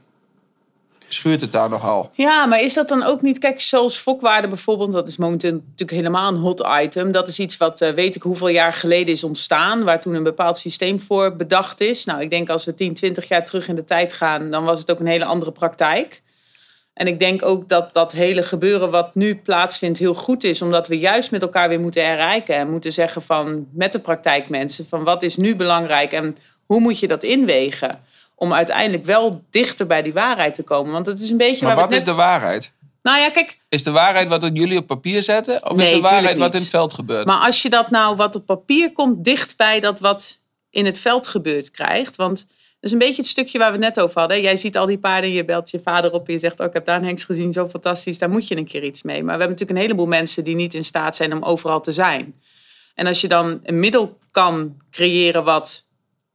schuurt 1.08 1.42
het 1.42 1.52
daar 1.52 1.70
nogal. 1.70 2.10
Ja, 2.14 2.46
maar 2.46 2.62
is 2.62 2.74
dat 2.74 2.90
dan 2.90 3.04
ook 3.04 3.22
niet... 3.22 3.40
Kijk, 3.40 3.60
zoals 3.60 3.98
fokwaarde 3.98 4.48
bijvoorbeeld, 4.48 4.92
dat 4.92 5.08
is 5.08 5.18
momenteel 5.18 5.52
natuurlijk 5.52 5.92
helemaal 5.92 6.34
een 6.34 6.40
hot 6.40 6.68
item. 6.82 7.12
Dat 7.12 7.28
is 7.28 7.40
iets 7.40 7.58
wat, 7.58 7.82
eh, 7.82 7.92
weet 7.92 8.16
ik 8.16 8.22
hoeveel 8.22 8.48
jaar 8.48 8.74
geleden 8.74 9.14
is 9.14 9.24
ontstaan... 9.24 9.84
waar 9.84 10.02
toen 10.02 10.14
een 10.14 10.24
bepaald 10.24 10.58
systeem 10.58 11.00
voor 11.00 11.36
bedacht 11.36 11.82
is. 11.82 12.06
Nou, 12.06 12.22
ik 12.22 12.30
denk 12.30 12.50
als 12.50 12.66
we 12.66 12.74
10, 12.74 12.94
20 12.94 13.28
jaar 13.28 13.46
terug 13.46 13.68
in 13.68 13.76
de 13.76 13.84
tijd 13.84 14.14
gaan... 14.14 14.52
dan 14.52 14.64
was 14.64 14.80
het 14.80 14.92
ook 14.92 15.00
een 15.00 15.08
hele 15.08 15.26
andere 15.26 15.52
praktijk. 15.52 16.24
En 16.94 17.08
ik 17.08 17.20
denk 17.20 17.46
ook 17.46 17.70
dat 17.70 17.94
dat 17.94 18.12
hele 18.12 18.44
gebeuren 18.44 18.92
wat 18.92 19.16
nu 19.16 19.36
plaatsvindt 19.36 20.00
heel 20.00 20.14
goed 20.14 20.44
is... 20.44 20.62
omdat 20.62 20.88
we 20.88 20.98
juist 20.98 21.32
met 21.32 21.42
elkaar 21.42 21.70
weer 21.70 21.80
moeten 21.80 22.06
herrijken... 22.06 22.56
en 22.56 22.70
moeten 22.70 22.94
zeggen 22.94 23.22
van, 23.22 23.68
met 23.72 23.92
de 23.92 24.00
praktijkmensen... 24.00 24.86
van 24.86 25.04
wat 25.04 25.24
is 25.24 25.38
nu 25.38 25.56
belangrijk 25.56 26.12
en 26.12 26.38
hoe 26.66 26.80
moet 26.80 26.99
je 26.99 27.07
dat 27.07 27.24
inwegen... 27.24 28.03
om 28.36 28.53
uiteindelijk 28.53 29.05
wel 29.05 29.43
dichter 29.49 29.88
bij 29.88 30.01
die 30.01 30.13
waarheid 30.13 30.53
te 30.53 30.63
komen. 30.63 30.91
Want 30.91 31.05
het 31.05 31.20
is 31.20 31.30
een 31.30 31.38
beetje 31.38 31.66
Maar 31.66 31.76
waar 31.76 31.86
wat 31.86 31.93
is 31.93 32.03
de 32.03 32.13
waarheid? 32.13 32.74
Nou 33.05 33.20
ja, 33.20 33.30
kijk, 33.30 33.59
Is 33.70 33.84
de 33.84 33.91
waarheid 33.91 34.28
wat 34.28 34.49
jullie 34.53 34.78
op 34.78 34.88
papier 34.88 35.24
zetten? 35.24 35.70
Of 35.70 35.76
Nee, 35.76 35.86
is 35.86 35.93
de 35.93 36.01
waarheid 36.01 36.38
wat 36.38 36.53
in 36.53 36.59
het 36.59 36.70
veld 36.70 36.93
gebeurt? 36.93 37.28
Maar 37.28 37.39
als 37.39 37.61
je 37.61 37.70
dat 37.70 37.89
nou 37.89 38.16
wat 38.16 38.36
op 38.36 38.45
papier 38.45 38.91
komt, 38.91 39.24
dicht 39.24 39.57
bij 39.57 39.80
dat 39.80 39.99
wat 39.99 40.39
in 40.70 40.86
het 40.86 40.99
veld 40.99 41.28
gebeurt 41.28 41.72
krijgt. 41.72 42.16
Want 42.16 42.38
dat 42.38 42.47
is 42.80 42.91
een 42.91 42.97
beetje 42.97 43.22
het 43.22 43.32
stukje 43.32 43.57
waar 43.57 43.72
we 43.72 43.78
net 43.78 43.99
over 43.99 44.20
hadden. 44.20 44.41
Jij 44.41 44.55
ziet 44.55 44.78
al 44.78 44.86
die 44.86 44.97
paarden, 44.97 45.32
je 45.32 45.45
belt 45.45 45.72
je 45.72 45.80
vader 45.80 46.11
op 46.11 46.28
en 46.28 46.34
je 46.34 46.39
zegt: 46.39 46.59
Oh, 46.59 46.66
ik 46.66 46.74
heb 46.74 46.86
daar 46.86 46.97
een 46.97 47.05
hengst 47.05 47.26
gezien, 47.26 47.53
zo 47.53 47.68
fantastisch, 47.68 48.18
daar 48.18 48.30
moet 48.30 48.47
je 48.47 48.57
een 48.57 48.68
keer 48.68 48.84
iets 48.84 49.01
mee. 49.01 49.16
Maar 49.16 49.24
we 49.24 49.30
hebben 49.30 49.49
natuurlijk 49.49 49.80
een 49.80 49.86
heleboel 49.86 50.05
mensen 50.05 50.43
die 50.43 50.55
niet 50.55 50.74
in 50.74 50.86
staat 50.86 51.16
zijn 51.16 51.34
om 51.34 51.43
overal 51.43 51.82
te 51.82 51.91
zijn. 51.91 52.41
En 52.95 53.07
als 53.07 53.22
je 53.22 53.28
dan 53.28 53.59
een 53.63 53.80
middel 53.80 54.18
kan 54.32 54.78
creëren 54.91 55.43
wat 55.43 55.85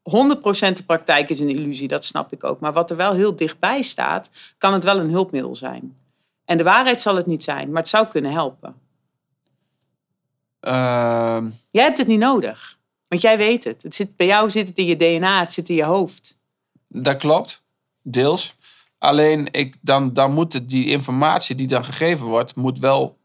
100% 0.03 0.77
de 0.77 0.83
praktijk 0.87 1.31
is 1.31 1.41
een 1.41 1.49
illusie, 1.49 1.89
dat 1.89 2.05
snap 2.05 2.33
ik 2.33 2.45
ook. 2.45 2.61
Maar 2.61 2.73
wat 2.73 2.91
er 2.91 2.97
wel 2.97 3.13
heel 3.13 3.37
dichtbij 3.37 3.83
staat, 3.83 4.31
kan 4.59 4.73
het 4.73 4.85
wel 4.85 4.99
een 4.99 5.11
hulpmiddel 5.11 5.57
zijn. 5.57 5.97
En 6.45 6.57
de 6.59 6.65
waarheid 6.65 7.01
zal 7.01 7.17
het 7.17 7.27
niet 7.27 7.43
zijn, 7.43 7.69
maar 7.71 7.81
het 7.83 7.91
zou 7.91 8.07
kunnen 8.07 8.33
helpen. 8.33 8.75
Ehm, 10.61 11.49
Jij 11.71 11.85
hebt 11.85 11.99
het 11.99 12.07
niet 12.07 12.19
nodig. 12.19 12.79
Want 13.09 13.23
jij 13.23 13.39
weet 13.39 13.65
het. 13.65 13.83
het 13.83 13.95
zit, 13.95 14.17
bij 14.17 14.27
jou 14.27 14.51
zit 14.51 14.69
het 14.69 14.79
in 14.79 14.85
je 14.85 14.97
DNA, 14.97 15.41
het 15.41 15.53
zit 15.53 15.69
in 15.69 15.75
je 15.75 15.85
hoofd. 15.85 16.39
dat 16.89 17.17
klopt, 17.17 17.63
deels. 18.03 18.55
Alleen 18.99 19.49
ik, 19.53 19.77
dan, 19.81 20.13
dan 20.13 20.33
moet 20.33 20.53
het, 20.53 20.69
die 20.69 20.87
informatie 20.87 21.55
die 21.57 21.67
dan 21.67 21.85
gegeven 21.85 22.27
wordt, 22.27 22.55
moet 22.57 22.79
wel 22.79 23.19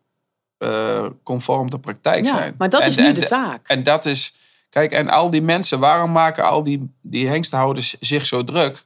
eh, 0.57 1.05
conform 1.23 1.69
de 1.69 1.79
praktijk 1.79 2.25
Ja, 2.25 2.35
zijn. 2.37 2.55
maar 2.57 2.69
dat 2.69 2.81
En- 2.81 2.87
is 2.87 2.95
nu 2.95 3.05
en 3.05 3.13
de 3.13 3.23
taak. 3.23 3.67
En 3.67 3.83
dat 3.83 4.05
is, 4.05 4.33
kijk, 4.69 4.91
en 4.91 5.09
al 5.09 5.29
die 5.29 5.41
mensen, 5.41 5.79
waarom 5.79 6.11
maken 6.11 6.43
al 6.43 6.63
die, 6.63 6.93
die 7.01 7.27
hengstenhouders 7.27 7.95
zich 7.99 8.25
zo 8.25 8.43
druk? 8.43 8.83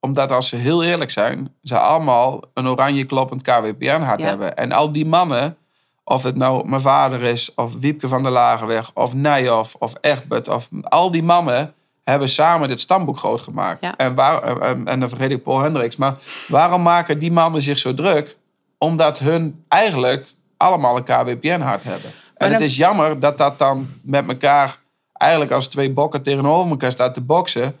Omdat 0.00 0.30
als 0.30 0.48
ze 0.48 0.56
heel 0.56 0.84
eerlijk 0.84 1.10
zijn, 1.10 1.54
ze 1.62 1.78
allemaal 1.78 2.40
een 2.54 2.68
oranje 2.68 3.04
kloppend 3.04 3.42
KWPN-hart 3.42 4.20
Ja. 4.20 4.26
hebben. 4.28 4.56
En 4.56 4.72
al 4.72 4.90
die 4.92 5.06
mannen, 5.06 5.56
of 6.04 6.22
het 6.22 6.36
nou 6.36 6.68
mijn 6.68 6.80
vader 6.80 7.22
is, 7.22 7.54
of 7.54 7.74
Wiepke 7.78 8.08
van 8.08 8.22
der 8.22 8.32
Lagenweg, 8.32 8.90
of 8.94 9.14
Nijhoff, 9.14 9.74
of 9.78 9.92
Egbert, 10.00 10.48
of 10.48 10.68
al 10.82 11.10
die 11.10 11.22
mannen 11.22 11.74
hebben 12.02 12.28
samen 12.28 12.68
dit 12.68 12.80
stamboek 12.80 13.18
groot 13.18 13.40
gemaakt. 13.40 13.82
Ja. 13.84 13.96
En, 13.96 14.14
waar, 14.14 14.60
en, 14.60 14.86
en 14.86 15.00
dan 15.00 15.08
vergeet 15.08 15.30
ik 15.30 15.42
Paul 15.42 15.60
Hendricks. 15.60 15.96
Maar 15.96 16.14
waarom 16.48 16.82
maken 16.82 17.18
die 17.18 17.32
mannen 17.32 17.62
zich 17.62 17.78
zo 17.78 17.94
druk? 17.94 18.36
Omdat 18.78 19.18
hun 19.18 19.64
eigenlijk 19.68 20.26
allemaal 20.56 20.96
een 20.96 21.04
KWPN-hart 21.04 21.84
hebben. 21.84 22.10
En 22.10 22.14
dan- 22.36 22.50
het 22.52 22.60
is 22.60 22.76
jammer 22.76 23.18
dat 23.18 23.38
dat 23.38 23.58
dan 23.58 23.88
met 24.02 24.28
elkaar 24.28 24.76
eigenlijk 25.16 25.50
als 25.50 25.68
twee 25.68 25.92
bokken 25.92 26.22
tegenover 26.22 26.70
elkaar 26.70 26.90
staat 26.92 27.14
te 27.14 27.20
boksen. 27.20 27.76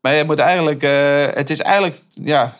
Maar 0.00 0.14
je 0.14 0.24
moet 0.24 0.38
eigenlijk, 0.38 0.82
eh, 0.82 1.26
het 1.26 1.50
is 1.50 1.60
eigenlijk, 1.60 2.00
ja, 2.10 2.56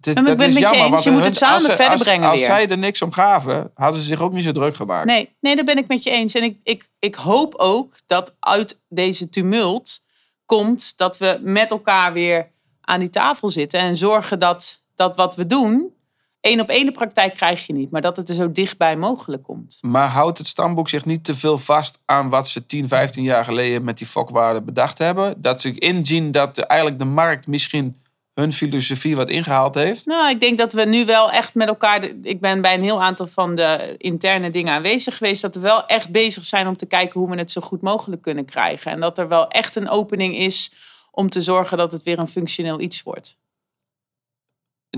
ik 0.00 0.14
dat 0.14 0.14
ben 0.14 0.24
is 0.24 0.30
het 0.30 0.38
met 0.38 0.54
je 0.54 0.60
jammer. 0.60 0.80
eens. 0.80 0.90
want 0.90 1.02
Je 1.04 1.10
moet 1.10 1.18
hun- 1.20 1.28
het 1.28 1.36
samen 1.38 1.60
ze- 1.60 1.66
verder 1.66 1.88
als- 1.88 2.02
brengen 2.02 2.28
Als 2.28 2.36
weer. 2.38 2.48
zij 2.48 2.68
er 2.68 2.78
niks 2.78 3.02
om 3.02 3.12
gaven, 3.12 3.70
hadden 3.74 4.00
ze 4.00 4.06
zich 4.06 4.20
ook 4.20 4.32
niet 4.32 4.44
zo 4.44 4.52
druk 4.52 4.74
gemaakt. 4.76 5.06
Nee, 5.06 5.36
nee, 5.40 5.56
daar 5.56 5.64
ben 5.64 5.78
ik 5.78 5.86
met 5.88 6.02
je 6.02 6.10
eens. 6.10 6.34
En 6.34 6.42
ik, 6.42 6.60
ik, 6.62 6.88
ik 6.98 7.14
hoop 7.14 7.54
ook 7.54 7.94
dat 8.06 8.34
uit 8.40 8.80
deze 8.88 9.28
tumult 9.28 10.00
komt 10.46 10.96
dat 10.98 11.18
we 11.18 11.38
met 11.42 11.70
elkaar 11.70 12.12
weer 12.12 12.50
aan 12.80 13.00
die 13.00 13.10
tafel 13.10 13.48
zitten 13.48 13.80
en 13.80 13.96
zorgen 13.96 14.38
dat, 14.38 14.82
dat 14.94 15.16
wat 15.16 15.34
we 15.34 15.46
doen, 15.46 15.94
één 16.42 16.60
op 16.60 16.68
één 16.68 16.86
de 16.86 16.92
praktijk 16.92 17.34
krijg 17.34 17.66
je 17.66 17.72
niet, 17.72 17.90
maar 17.90 18.00
dat 18.00 18.16
het 18.16 18.28
er 18.28 18.34
zo 18.34 18.52
dichtbij 18.52 18.96
mogelijk 18.96 19.42
komt. 19.42 19.78
Maar 19.80 20.08
houdt 20.08 20.38
het 20.38 20.46
stamboek 20.46 20.88
zich 20.88 21.04
niet 21.04 21.24
te 21.24 21.34
veel 21.34 21.58
vast 21.58 22.00
aan 22.04 22.30
wat 22.30 22.48
ze 22.48 22.66
10, 22.66 22.88
15 22.88 23.22
jaar 23.22 23.44
geleden 23.44 23.84
met 23.84 23.98
die 23.98 24.06
fokwaarden 24.06 24.64
bedacht 24.64 24.98
hebben? 24.98 25.34
Dat 25.42 25.60
ze 25.60 25.78
inzien 25.78 26.30
dat 26.30 26.54
de, 26.54 26.66
eigenlijk 26.66 27.00
de 27.00 27.04
markt 27.04 27.46
misschien 27.46 27.96
hun 28.34 28.52
filosofie 28.52 29.16
wat 29.16 29.28
ingehaald 29.28 29.74
heeft? 29.74 30.06
Nou, 30.06 30.30
ik 30.30 30.40
denk 30.40 30.58
dat 30.58 30.72
we 30.72 30.84
nu 30.84 31.04
wel 31.04 31.30
echt 31.30 31.54
met 31.54 31.68
elkaar. 31.68 32.04
Ik 32.22 32.40
ben 32.40 32.60
bij 32.60 32.74
een 32.74 32.82
heel 32.82 33.02
aantal 33.02 33.26
van 33.26 33.54
de 33.54 33.94
interne 33.98 34.50
dingen 34.50 34.72
aanwezig 34.72 35.16
geweest. 35.16 35.42
Dat 35.42 35.54
we 35.54 35.60
wel 35.60 35.86
echt 35.86 36.10
bezig 36.10 36.44
zijn 36.44 36.66
om 36.66 36.76
te 36.76 36.86
kijken 36.86 37.20
hoe 37.20 37.30
we 37.30 37.36
het 37.36 37.50
zo 37.50 37.60
goed 37.60 37.82
mogelijk 37.82 38.22
kunnen 38.22 38.44
krijgen. 38.44 38.92
En 38.92 39.00
dat 39.00 39.18
er 39.18 39.28
wel 39.28 39.48
echt 39.48 39.76
een 39.76 39.88
opening 39.88 40.36
is 40.36 40.72
om 41.10 41.30
te 41.30 41.42
zorgen 41.42 41.78
dat 41.78 41.92
het 41.92 42.02
weer 42.02 42.18
een 42.18 42.28
functioneel 42.28 42.80
iets 42.80 43.02
wordt. 43.02 43.40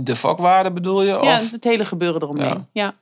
De 0.03 0.17
fokwaarde 0.17 0.73
bedoel 0.73 1.03
je? 1.03 1.09
Ja, 1.09 1.35
Of? 1.37 1.51
het 1.51 1.65
hele 1.65 1.85
gebeuren 1.85 2.23
eromheen. 2.23 2.49
Ja. 2.49 2.67
Ja. 2.73 2.95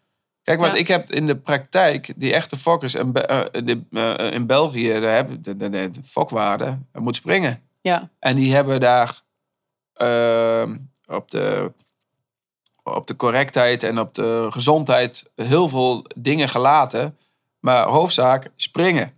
Kijk, 0.42 0.60
want 0.60 0.72
Ja. 0.72 0.78
ik 0.78 0.88
heb 0.88 1.10
in 1.10 1.26
de 1.26 1.36
praktijk 1.36 2.12
die 2.16 2.32
echte 2.34 2.56
fokkers 2.56 2.94
in, 2.94 3.12
Be- 3.12 3.26
eh, 3.26 3.64
de- 3.64 3.82
eh, 4.16 4.32
in 4.32 4.46
België, 4.46 4.88
daar 5.00 5.14
hebben 5.14 5.42
de, 5.42 5.56
de, 5.56 5.68
de, 5.70 5.90
de 5.90 6.00
fokwaarde, 6.04 6.78
moet 6.92 7.16
springen. 7.16 7.62
Ja. 7.80 8.08
En 8.18 8.36
die 8.36 8.54
hebben 8.54 8.80
daar 8.80 9.20
ehm, 9.92 10.76
op, 11.06 11.30
de, 11.30 11.72
op 12.82 13.06
de 13.06 13.16
correctheid 13.16 13.82
en 13.82 13.98
op 13.98 14.14
de 14.14 14.46
gezondheid 14.50 15.30
heel 15.34 15.68
veel 15.68 16.04
dingen 16.16 16.48
gelaten. 16.48 17.16
Maar 17.60 17.86
hoofdzaak 17.86 18.50
springen. 18.56 19.12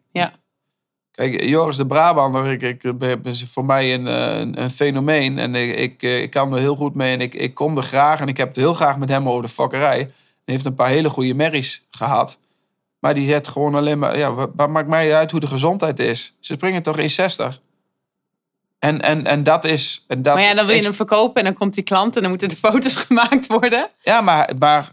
Kijk, 1.14 1.44
Joris 1.44 1.76
de 1.76 1.86
Brabander 1.86 2.52
ik, 2.52 2.62
ik, 2.62 2.82
is 3.24 3.44
voor 3.48 3.64
mij 3.64 3.94
een, 3.94 4.06
eh, 4.06 4.38
een, 4.38 4.62
een 4.62 4.70
fenomeen. 4.70 5.38
En 5.38 5.54
ik, 5.54 5.76
ik, 5.76 6.02
eh, 6.02 6.22
ik 6.22 6.30
kan 6.30 6.52
er 6.52 6.58
heel 6.58 6.74
goed 6.74 6.94
mee. 6.94 7.12
En 7.12 7.20
ik, 7.20 7.34
ik 7.34 7.54
kom 7.54 7.76
er 7.76 7.82
graag. 7.82 8.20
En 8.20 8.28
ik 8.28 8.36
heb 8.36 8.48
het 8.48 8.56
heel 8.56 8.74
graag 8.74 8.98
met 8.98 9.08
hem 9.08 9.28
over 9.28 9.42
de 9.42 9.48
fokkerij. 9.48 9.96
Hij 9.98 10.08
heeft 10.44 10.64
een 10.64 10.74
paar 10.74 10.88
hele 10.88 11.08
goede 11.08 11.34
merries 11.34 11.82
gehad. 11.90 12.38
Maar 12.98 13.14
die 13.14 13.28
zet 13.28 13.48
gewoon 13.48 13.74
alleen 13.74 13.98
maar... 13.98 14.18
Ja, 14.18 14.32
wat, 14.32 14.50
wat 14.56 14.68
maakt 14.68 14.88
mij 14.88 15.14
uit 15.14 15.30
hoe 15.30 15.40
de 15.40 15.46
gezondheid 15.46 15.98
is? 15.98 16.34
Ze 16.40 16.52
springen 16.52 16.82
toch 16.82 16.98
in 16.98 17.10
60? 17.10 17.60
En, 18.78 19.00
en, 19.00 19.26
en 19.26 19.42
dat 19.42 19.64
is... 19.64 20.04
En 20.08 20.22
dat 20.22 20.34
Maar 20.34 20.42
ja, 20.42 20.54
dan 20.54 20.66
wil 20.66 20.76
je 20.76 20.82
hem 20.82 20.94
verkopen 20.94 21.34
en 21.34 21.44
dan 21.44 21.54
komt 21.54 21.74
die 21.74 21.84
klant 21.84 22.14
en 22.14 22.20
dan 22.20 22.30
moeten 22.30 22.48
de 22.48 22.56
foto's 22.56 22.96
gemaakt 23.06 23.46
worden. 23.46 23.90
Ja, 24.02 24.20
maar, 24.20 24.52
maar 24.58 24.92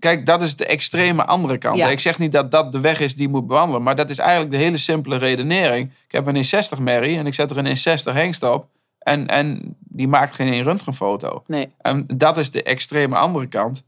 kijk, 0.00 0.26
dat 0.26 0.42
is 0.42 0.56
de 0.56 0.66
extreme 0.66 1.24
andere 1.24 1.58
kant. 1.58 1.78
Ja. 1.78 1.88
Ik 1.88 2.00
zeg 2.00 2.18
niet 2.18 2.32
dat 2.32 2.50
dat 2.50 2.72
de 2.72 2.80
weg 2.80 3.00
is 3.00 3.14
die 3.14 3.26
je 3.26 3.32
moet 3.32 3.46
bewandelen. 3.46 3.82
Maar 3.82 3.96
dat 3.96 4.10
is 4.10 4.18
eigenlijk 4.18 4.50
de 4.50 4.56
hele 4.56 4.76
simpele 4.76 5.16
redenering. 5.16 5.90
Ik 6.06 6.12
heb 6.12 6.26
een 6.26 6.36
in 6.36 6.44
60 6.44 6.78
merrie 6.78 7.18
en 7.18 7.26
ik 7.26 7.34
zet 7.34 7.50
er 7.50 7.58
een 7.58 7.66
in 7.66 7.76
60 7.76 8.14
hengst 8.14 8.42
op. 8.42 8.66
En, 8.98 9.26
en 9.26 9.76
die 9.78 10.08
maakt 10.08 10.34
geen 10.34 10.48
één 10.48 10.62
röntgenfoto. 10.62 11.42
Nee. 11.46 11.68
En 11.78 12.06
dat 12.14 12.38
is 12.38 12.50
de 12.50 12.62
extreme 12.62 13.16
andere 13.16 13.46
kant. 13.46 13.84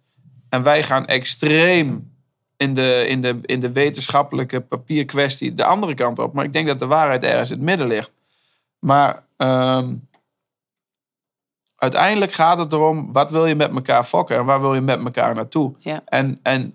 En 0.49 0.63
wij 0.63 0.83
gaan 0.83 1.07
extreem 1.07 2.13
in 2.57 2.75
de, 2.75 3.05
in 3.09 3.21
de, 3.21 3.39
in 3.43 3.61
de 3.61 3.73
wetenschappelijke 3.73 4.61
papierkwestie 4.61 5.55
de 5.55 5.65
andere 5.65 5.95
kant 5.95 6.19
op. 6.19 6.33
Maar 6.33 6.45
ik 6.45 6.53
denk 6.53 6.67
dat 6.67 6.79
de 6.79 6.87
waarheid 6.87 7.25
ergens 7.25 7.51
in 7.51 7.57
het 7.57 7.65
midden 7.65 7.87
ligt. 7.87 8.11
Maar 8.79 9.23
ehm, 9.37 9.95
uiteindelijk 11.83 12.33
gaat 12.33 12.59
het 12.59 12.73
erom, 12.73 13.13
wat 13.13 13.31
wil 13.31 13.47
je 13.47 13.55
met 13.55 13.75
elkaar 13.75 14.05
fokken 14.05 14.37
en 14.37 14.45
waar 14.45 14.61
wil 14.61 14.75
je 14.75 14.81
met 14.81 15.05
elkaar 15.05 15.35
naartoe? 15.35 15.73
Ja. 15.79 16.03
En, 16.05 16.39
en 16.43 16.75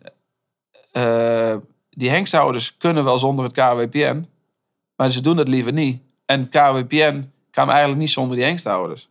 eh, 0.91 1.55
die 1.89 2.09
hengsthouders 2.09 2.77
kunnen 2.77 3.03
wel 3.03 3.19
zonder 3.19 3.45
het 3.45 3.53
KWPN, 3.53 4.27
maar 4.95 5.09
ze 5.09 5.21
doen 5.21 5.37
het 5.37 5.47
liever 5.47 5.73
niet. 5.73 6.01
En 6.25 6.49
KWPN 6.49 7.31
kan 7.51 7.69
eigenlijk 7.69 7.99
niet 7.99 8.09
zonder 8.09 8.35
die 8.35 8.45
hengsthouders. 8.45 9.09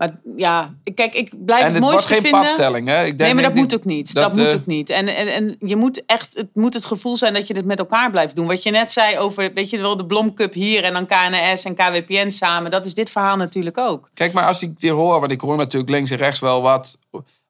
Maar 0.00 0.20
ja, 0.36 0.74
kijk, 0.94 1.14
ik 1.14 1.44
blijf 1.44 1.60
En 1.60 1.66
het 1.66 1.74
het 1.74 1.82
wordt 1.82 1.94
mooiste 1.94 2.12
geen 2.12 2.22
vinden... 2.22 2.40
padstelling, 2.40 2.88
hè? 2.88 3.00
Ik 3.00 3.18
denk, 3.18 3.18
Nee, 3.18 3.34
maar 3.34 3.42
dat 3.42 3.54
moet 3.54 3.74
ook 3.74 3.84
niet. 3.84 4.14
dat, 4.14 4.22
Dat, 4.22 4.36
moet 4.36 4.46
eh, 4.46 4.54
ook 4.54 4.66
niet. 4.66 4.90
En, 4.90 5.08
en, 5.08 5.28
en 5.28 5.56
je 5.58 5.76
moet 5.76 6.04
echt, 6.06 6.36
het 6.36 6.48
moet 6.54 6.74
het 6.74 6.84
gevoel 6.84 7.16
zijn 7.16 7.34
dat 7.34 7.46
je 7.46 7.54
dit 7.54 7.64
met 7.64 7.78
elkaar 7.78 8.10
blijft 8.10 8.36
doen. 8.36 8.46
Wat 8.46 8.62
je 8.62 8.70
net 8.70 8.92
zei 8.92 9.18
over, 9.18 9.52
weet 9.54 9.70
je 9.70 9.78
wel, 9.78 9.96
de 9.96 10.06
Blomcup 10.06 10.52
hier 10.52 10.84
en 10.84 10.92
dan 10.92 11.06
KNS 11.06 11.64
en 11.64 11.74
KWPN 11.74 12.30
samen. 12.30 12.70
Dat 12.70 12.86
is 12.86 12.94
dit 12.94 13.10
verhaal 13.10 13.36
natuurlijk 13.36 13.78
ook. 13.78 14.08
Kijk, 14.14 14.32
maar 14.32 14.46
als 14.46 14.62
ik 14.62 14.72
weer 14.78 14.92
hoor, 14.92 15.20
want 15.20 15.32
ik 15.32 15.40
hoor 15.40 15.56
natuurlijk 15.56 15.90
links 15.90 16.10
en 16.10 16.16
rechts 16.16 16.40
wel 16.40 16.62
wat. 16.62 16.98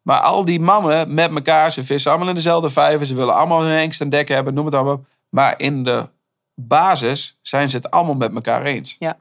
Maar 0.03 0.21
al 0.21 0.45
die 0.45 0.61
mannen 0.61 1.15
met 1.15 1.35
elkaar, 1.35 1.73
ze 1.73 1.85
vissen 1.85 2.11
allemaal 2.11 2.29
in 2.29 2.35
dezelfde 2.35 2.69
vijver. 2.69 3.07
Ze 3.07 3.15
willen 3.15 3.35
allemaal 3.35 3.63
hun 3.63 3.77
hengst 3.77 4.01
en 4.01 4.11
dekken 4.11 4.35
hebben, 4.35 4.55
noem 4.55 4.65
het 4.65 4.75
allemaal. 4.75 5.05
Maar 5.29 5.55
in 5.57 5.83
de 5.83 6.09
basis 6.55 7.39
zijn 7.43 7.69
ze 7.69 7.77
het 7.77 7.91
allemaal 7.91 8.15
met 8.15 8.35
elkaar 8.35 8.63
eens. 8.63 8.97
Ja. 8.99 9.17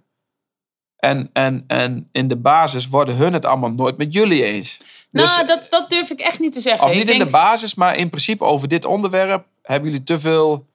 En, 1.00 1.30
en, 1.34 1.64
en 1.68 2.10
in 2.12 2.28
de 2.28 2.36
basis 2.38 2.88
worden 2.88 3.16
hun 3.16 3.34
het 3.34 3.46
allemaal 3.46 3.72
nooit 3.72 3.98
met 3.98 4.14
jullie 4.14 4.44
eens. 4.44 4.78
Dus, 5.12 5.36
nou, 5.36 5.48
dat, 5.48 5.68
dat 5.70 5.90
durf 5.90 6.10
ik 6.10 6.20
echt 6.20 6.40
niet 6.40 6.54
te 6.54 6.60
zeggen. 6.60 6.84
of 6.84 6.90
Ik 6.92 6.98
niet 6.98 7.10
in 7.10 7.18
denk- 7.18 7.32
de 7.32 7.38
basis, 7.38 7.76
maar 7.76 7.96
in 7.98 8.10
principe 8.10 8.44
over 8.44 8.68
dit 8.68 8.86
onderwerp 8.86 9.46
hebben 9.62 9.90
jullie 9.90 10.06
te 10.06 10.20
veel. 10.20 10.68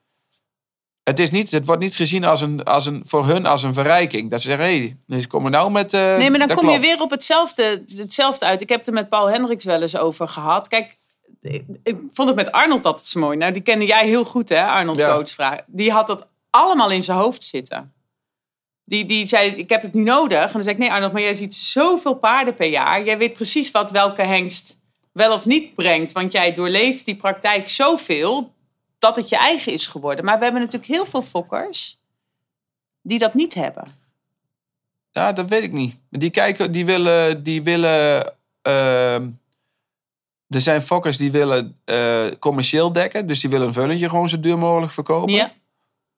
Het, 1.03 1.19
is 1.19 1.31
niet, 1.31 1.51
het 1.51 1.65
wordt 1.65 1.81
niet 1.81 1.95
gezien 1.95 2.25
als 2.25 2.41
een, 2.41 2.63
als 2.63 2.85
een, 2.85 3.03
voor 3.05 3.25
hun 3.25 3.45
als 3.45 3.63
een 3.63 3.73
verrijking. 3.73 4.29
Dat 4.29 4.41
ze 4.41 4.47
zeggen, 4.47 4.65
hé, 4.65 4.95
hey, 5.07 5.25
komen 5.25 5.51
nou 5.51 5.71
met. 5.71 5.93
eh, 5.93 6.17
Nee, 6.17 6.29
maar 6.29 6.47
dan 6.47 6.57
kom 6.57 6.69
je 6.69 6.79
weer 6.79 7.01
op 7.01 7.09
hetzelfde, 7.09 7.83
hetzelfde 7.95 8.45
uit. 8.45 8.61
Ik 8.61 8.69
heb 8.69 8.77
het 8.77 8.87
er 8.87 8.93
met 8.93 9.09
Paul 9.09 9.29
Hendricks 9.29 9.63
wel 9.65 9.81
eens 9.81 9.97
over 9.97 10.27
gehad. 10.27 10.67
Kijk, 10.67 10.97
ik, 11.41 11.63
ik 11.83 11.97
vond 12.11 12.27
het 12.27 12.37
met 12.37 12.51
Arnold 12.51 12.85
altijd 12.85 13.07
zo 13.07 13.19
mooi. 13.19 13.37
Nou, 13.37 13.51
die 13.51 13.61
kende 13.61 13.85
jij 13.85 14.07
heel 14.07 14.25
goed, 14.25 14.49
hè, 14.49 14.63
Arnold 14.65 14.97
Ja. 14.97 15.13
Kootstra. 15.13 15.59
Die 15.67 15.91
had 15.91 16.07
dat 16.07 16.27
allemaal 16.49 16.91
in 16.91 17.03
zijn 17.03 17.17
hoofd 17.17 17.43
zitten. 17.43 17.93
Die, 18.85 19.05
die 19.05 19.25
zei, 19.25 19.51
ik 19.51 19.69
heb 19.69 19.81
het 19.81 19.93
niet 19.93 20.05
nodig. 20.05 20.45
En 20.45 20.51
dan 20.51 20.63
zei 20.63 20.75
ik, 20.75 20.81
nee 20.81 20.91
Arnold, 20.91 21.11
maar 21.13 21.21
jij 21.21 21.33
ziet 21.33 21.53
zoveel 21.55 22.15
paarden 22.15 22.53
per 22.53 22.67
jaar. 22.67 23.03
Jij 23.03 23.17
weet 23.17 23.33
precies 23.33 23.71
wat 23.71 23.91
welke 23.91 24.21
hengst 24.21 24.79
wel 25.11 25.33
of 25.33 25.45
niet 25.45 25.75
brengt. 25.75 26.11
Want 26.11 26.31
jij 26.31 26.53
doorleeft 26.53 27.05
die 27.05 27.15
praktijk 27.15 27.67
zoveel 27.67 28.53
dat 28.99 29.15
het 29.15 29.29
je 29.29 29.37
eigen 29.37 29.71
is 29.71 29.87
geworden. 29.87 30.25
Maar 30.25 30.37
we 30.37 30.43
hebben 30.43 30.61
natuurlijk 30.61 30.91
heel 30.91 31.05
veel 31.05 31.21
fokkers 31.21 31.99
die 33.01 33.19
dat 33.19 33.33
niet 33.33 33.53
hebben. 33.53 34.03
Ja, 35.11 35.33
dat 35.33 35.49
weet 35.49 35.63
ik 35.63 35.71
niet. 35.71 35.99
Die 36.09 36.29
kijken, 36.29 36.71
die 36.71 36.85
willen, 36.85 37.43
die 37.43 37.63
willen. 37.63 38.33
ehm, 38.61 39.29
er 40.49 40.59
zijn 40.59 40.81
fokkers 40.81 41.17
die 41.17 41.31
willen 41.31 41.79
eh, 41.85 42.25
commercieel 42.39 42.91
dekken, 42.91 43.27
dus 43.27 43.39
die 43.41 43.49
willen 43.49 43.67
een 43.67 43.73
vullentje 43.73 44.09
gewoon 44.09 44.29
zo 44.29 44.39
duur 44.39 44.57
mogelijk 44.57 44.91
verkopen. 44.91 45.33
Ja, 45.33 45.51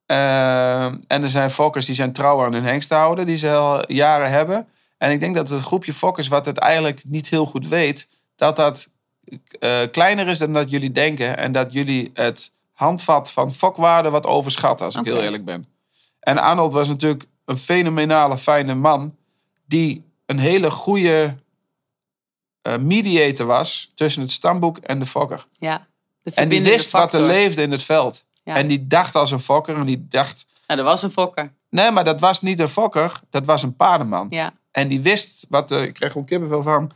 Ehm, 0.08 0.98
en 1.08 1.24
er 1.24 1.30
zijn 1.30 1.52
fokkers 1.52 1.86
die 1.86 1.96
zijn 1.96 2.14
trouw 2.14 2.46
aan 2.46 2.54
hun 2.54 2.64
hengst 2.64 2.90
houden, 2.90 3.26
die 3.26 3.38
ze 3.38 3.52
al 3.52 3.92
jaren 3.92 4.30
hebben. 4.30 4.68
En 4.98 5.12
ik 5.12 5.20
denk 5.20 5.36
dat 5.36 5.50
het 5.50 5.62
groepje 5.62 5.94
fokkers 5.94 6.28
wat 6.28 6.46
het 6.46 6.58
eigenlijk 6.58 7.04
niet 7.08 7.30
heel 7.30 7.46
goed 7.46 7.68
weet, 7.68 8.08
dat 8.36 8.56
dat 8.56 8.90
eh, 9.60 9.82
kleiner 9.92 10.28
is 10.28 10.38
dan 10.38 10.54
dat 10.54 10.70
jullie 10.70 10.92
denken. 10.92 11.38
En 11.38 11.52
dat 11.52 11.74
jullie 11.74 12.12
het 12.14 12.52
handvat 12.72 13.32
van 13.32 13.52
fokwaarde 13.52 14.10
wat 14.10 14.26
overschatten, 14.26 14.86
als 14.86 14.96
ik 14.96 15.06
heel 15.06 15.22
eerlijk 15.22 15.46
ben. 15.46 15.68
En 16.20 16.38
Arnold 16.38 16.74
was 16.74 16.88
natuurlijk 16.88 17.26
een 17.46 17.58
fenomenale, 17.58 18.38
fijne 18.38 18.76
man. 18.76 19.16
Die 19.66 20.04
een 20.26 20.40
hele 20.40 20.72
goede 20.72 21.36
eh, 22.62 22.78
mediator 22.78 23.46
was 23.46 23.92
tussen 23.96 24.22
het 24.22 24.32
stamboek 24.32 24.78
en 24.78 25.00
de 25.00 25.06
fokker. 25.06 25.46
ja. 25.60 25.88
En 26.34 26.50
die 26.50 26.64
wist 26.64 26.92
wat 26.92 27.14
er 27.14 27.22
leefde 27.22 27.62
in 27.62 27.72
het 27.72 27.84
veld. 27.84 28.26
Ja. 28.48 28.56
En 28.56 28.68
die 28.68 28.88
dacht 28.88 29.16
als 29.16 29.32
een 29.32 29.40
fokker. 29.40 29.76
En 29.78 29.86
die 29.86 30.06
dacht, 30.10 30.46
Nou, 30.68 30.80
dat 30.80 30.90
was 30.90 31.04
een 31.04 31.10
fokker. 31.12 31.52
nee, 31.70 31.92
maar 31.92 32.04
dat 32.04 32.20
was 32.20 32.42
niet 32.42 32.60
een 32.60 32.68
fokker. 32.68 33.20
Dat 33.30 33.46
was 33.46 33.64
een 33.64 33.76
paardenman. 33.76 34.28
Ja, 34.30 34.54
En 34.72 34.88
die 34.88 35.02
wist 35.02 35.46
wat 35.50 35.72
er, 35.72 35.82
ik 35.84 35.94
kreeg 35.94 36.12
gewoon 36.12 36.28
kippenvel 36.28 36.62
van. 36.64 36.92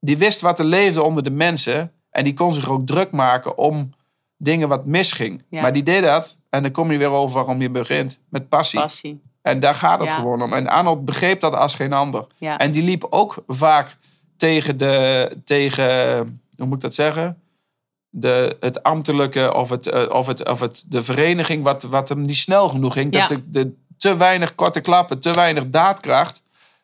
Die 0.00 0.18
wist 0.18 0.40
wat 0.40 0.58
er 0.58 0.64
leefde 0.64 1.02
onder 1.02 1.22
de 1.22 1.30
mensen. 1.30 1.92
En 2.10 2.24
die 2.24 2.34
kon 2.34 2.52
zich 2.52 2.68
ook 2.68 2.86
druk 2.86 3.10
maken 3.10 3.58
om 3.58 3.90
dingen 4.36 4.68
wat 4.68 4.84
misging. 4.86 5.42
Ja. 5.48 5.62
Maar 5.62 5.72
die 5.72 5.82
deed 5.82 6.02
dat. 6.02 6.38
En 6.50 6.62
dan 6.62 6.70
kom 6.72 6.92
je 6.92 6.98
weer 6.98 7.10
over 7.10 7.34
waarom 7.34 7.60
je 7.60 7.70
begint. 7.70 8.18
Met 8.28 8.48
passie. 8.48 8.80
passie. 8.80 9.20
En 9.42 9.60
daar 9.60 9.74
gaat 9.74 10.00
het 10.00 10.08
Ja. 10.08 10.14
gewoon 10.14 10.42
om. 10.42 10.52
En 10.52 10.66
Arnold 10.68 11.04
begreep 11.04 11.40
dat 11.40 11.54
als 11.54 11.74
geen 11.74 11.92
ander. 11.92 12.26
Ja. 12.38 12.58
En 12.58 12.72
die 12.72 12.82
liep 12.82 13.06
ook 13.10 13.42
vaak 13.46 13.96
tegen 14.36 14.76
de, 14.76 15.36
tegen, 15.44 15.86
hoe 16.56 16.66
moet 16.66 16.76
ik 16.76 16.80
dat 16.82 16.94
zeggen? 16.94 17.41
De, 18.14 18.56
het 18.60 18.82
ambtelijke 18.82 19.54
of, 19.54 19.68
het, 19.70 19.86
eh, 19.86 20.14
of, 20.14 20.26
het, 20.26 20.48
of 20.48 20.60
het, 20.60 20.84
de 20.86 21.02
vereniging 21.02 21.64
wat, 21.64 21.82
wat 21.82 22.08
hem 22.08 22.20
niet 22.20 22.36
snel 22.36 22.68
genoeg 22.68 22.92
ging. 22.92 23.14
Ja. 23.14 23.20
Dat 23.26 23.28
de, 23.28 23.50
de, 23.50 23.74
te 23.96 24.16
weinig 24.16 24.54
korte 24.54 24.80
klappen, 24.80 25.20
te 25.20 25.30
weinig 25.32 25.68
daadkracht, 25.68 26.42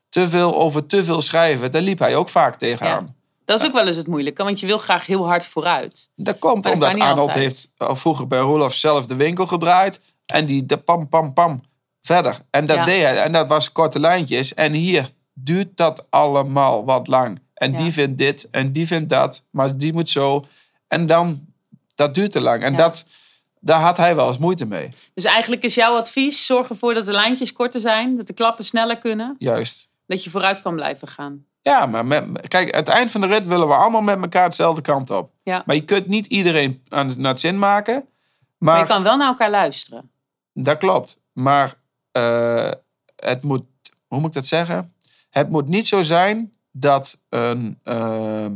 te 0.09 0.29
veel 0.29 0.57
over 0.57 0.87
te 0.87 1.05
veel 1.05 1.21
schrijven. 1.21 1.71
Daar 1.71 1.83
liep 1.83 1.99
hij 1.99 2.17
ook 2.17 2.29
vaak 2.29 2.57
tegenaan. 2.57 3.17
Dat 3.45 3.61
is 3.61 3.67
ook 3.67 3.73
wel 3.73 3.87
eens 3.87 3.97
het 3.97 4.07
moeilijke, 4.07 4.43
want 4.45 4.61
je 4.61 4.67
wil 4.67 4.79
graag 4.79 5.07
heel 5.07 5.27
hard 5.27 5.47
vooruit. 5.47 6.11
Dat 6.17 6.39
komt 6.39 6.63
dat 6.63 6.73
omdat 6.73 6.89
Arnold 6.89 7.19
altijd. 7.19 7.37
heeft 7.39 7.71
al 7.77 7.97
vroeger 7.97 8.27
bij 8.27 8.39
Roelof 8.41 8.75
zelf 8.75 9.07
de 9.07 9.15
winkel 9.15 9.47
gedraaid. 9.47 10.01
En 10.27 10.47
die 10.47 10.67
de 10.67 10.77
pam, 10.77 11.09
pam, 11.09 11.33
pam 11.33 11.61
verder. 12.03 12.39
En 12.51 12.67
dat 12.67 12.77
Ja. 12.77 12.85
deed 12.85 13.03
hij. 13.03 13.17
En 13.17 13.33
dat 13.33 13.49
was 13.49 13.73
korte 13.73 14.01
lijntjes. 14.01 14.55
En 14.55 14.73
hier 14.73 15.11
duurt 15.35 15.77
dat 15.77 16.07
allemaal 16.11 16.85
wat 16.85 17.07
lang. 17.07 17.41
En 17.55 17.73
Ja. 17.73 17.77
die 17.77 17.93
vindt 17.93 18.19
dit 18.19 18.49
en 18.51 18.73
die 18.73 18.87
vindt 18.87 19.11
dat. 19.11 19.43
Maar 19.51 19.77
die 19.77 19.93
moet 19.93 20.11
zo. 20.11 20.45
En 20.89 21.07
dan, 21.07 21.47
dat 21.95 22.15
duurt 22.15 22.33
te 22.33 22.41
lang. 22.41 22.63
En 22.63 22.71
Ja. 22.73 22.77
dat, 22.79 23.05
daar 23.61 23.81
had 23.81 23.97
hij 23.97 24.15
wel 24.17 24.27
eens 24.29 24.39
moeite 24.39 24.67
mee. 24.67 24.89
Dus 25.15 25.25
eigenlijk 25.25 25.63
is 25.63 25.75
jouw 25.75 25.97
advies, 25.97 26.47
zorg 26.47 26.69
ervoor 26.69 26.95
dat 26.95 27.05
de 27.05 27.13
lijntjes 27.13 27.53
korter 27.53 27.81
zijn, 27.81 28.17
dat 28.17 28.27
de 28.27 28.33
klappen 28.33 28.65
sneller 28.65 28.99
kunnen, 28.99 29.35
Juist. 29.39 29.89
dat 30.07 30.25
je 30.25 30.31
vooruit 30.31 30.63
kan 30.63 30.75
blijven 30.75 31.09
gaan. 31.09 31.47
Ja, 31.63 31.87
maar 31.87 32.07
met, 32.07 32.49
kijk, 32.49 32.73
aan 32.73 32.79
het 32.81 32.89
eind 32.89 33.11
van 33.11 33.21
de 33.21 33.27
rit 33.27 33.47
willen 33.47 33.69
we 33.69 33.75
allemaal 33.75 34.01
met 34.01 34.23
elkaar 34.23 34.49
dezelfde 34.49 34.81
kant 34.81 35.11
op. 35.11 35.31
Ja. 35.43 35.63
Maar 35.67 35.77
je 35.77 35.85
kunt 35.85 36.07
niet 36.07 36.27
iedereen 36.27 36.83
aan, 36.89 37.13
naar 37.19 37.31
het 37.31 37.41
zin 37.41 37.59
maken. 37.59 37.95
Maar 37.95 38.05
Maar, 38.75 38.79
je 38.79 38.87
kan 38.87 39.03
wel 39.03 39.17
naar 39.17 39.29
elkaar 39.29 39.51
luisteren. 39.51 40.11
Dat 40.53 40.79
klopt. 40.79 41.21
Maar 41.33 41.75
eh, 42.13 42.71
het 43.17 43.43
moet, 43.43 43.63
hoe 44.07 44.19
moet 44.19 44.29
ik 44.29 44.33
dat 44.35 44.47
zeggen? 44.47 44.95
Het 45.31 45.49
moet 45.51 45.69
niet 45.69 45.87
zo 45.87 46.03
zijn 46.03 46.53
dat 46.73 47.19
een 47.29 47.79
eh, 47.83 48.47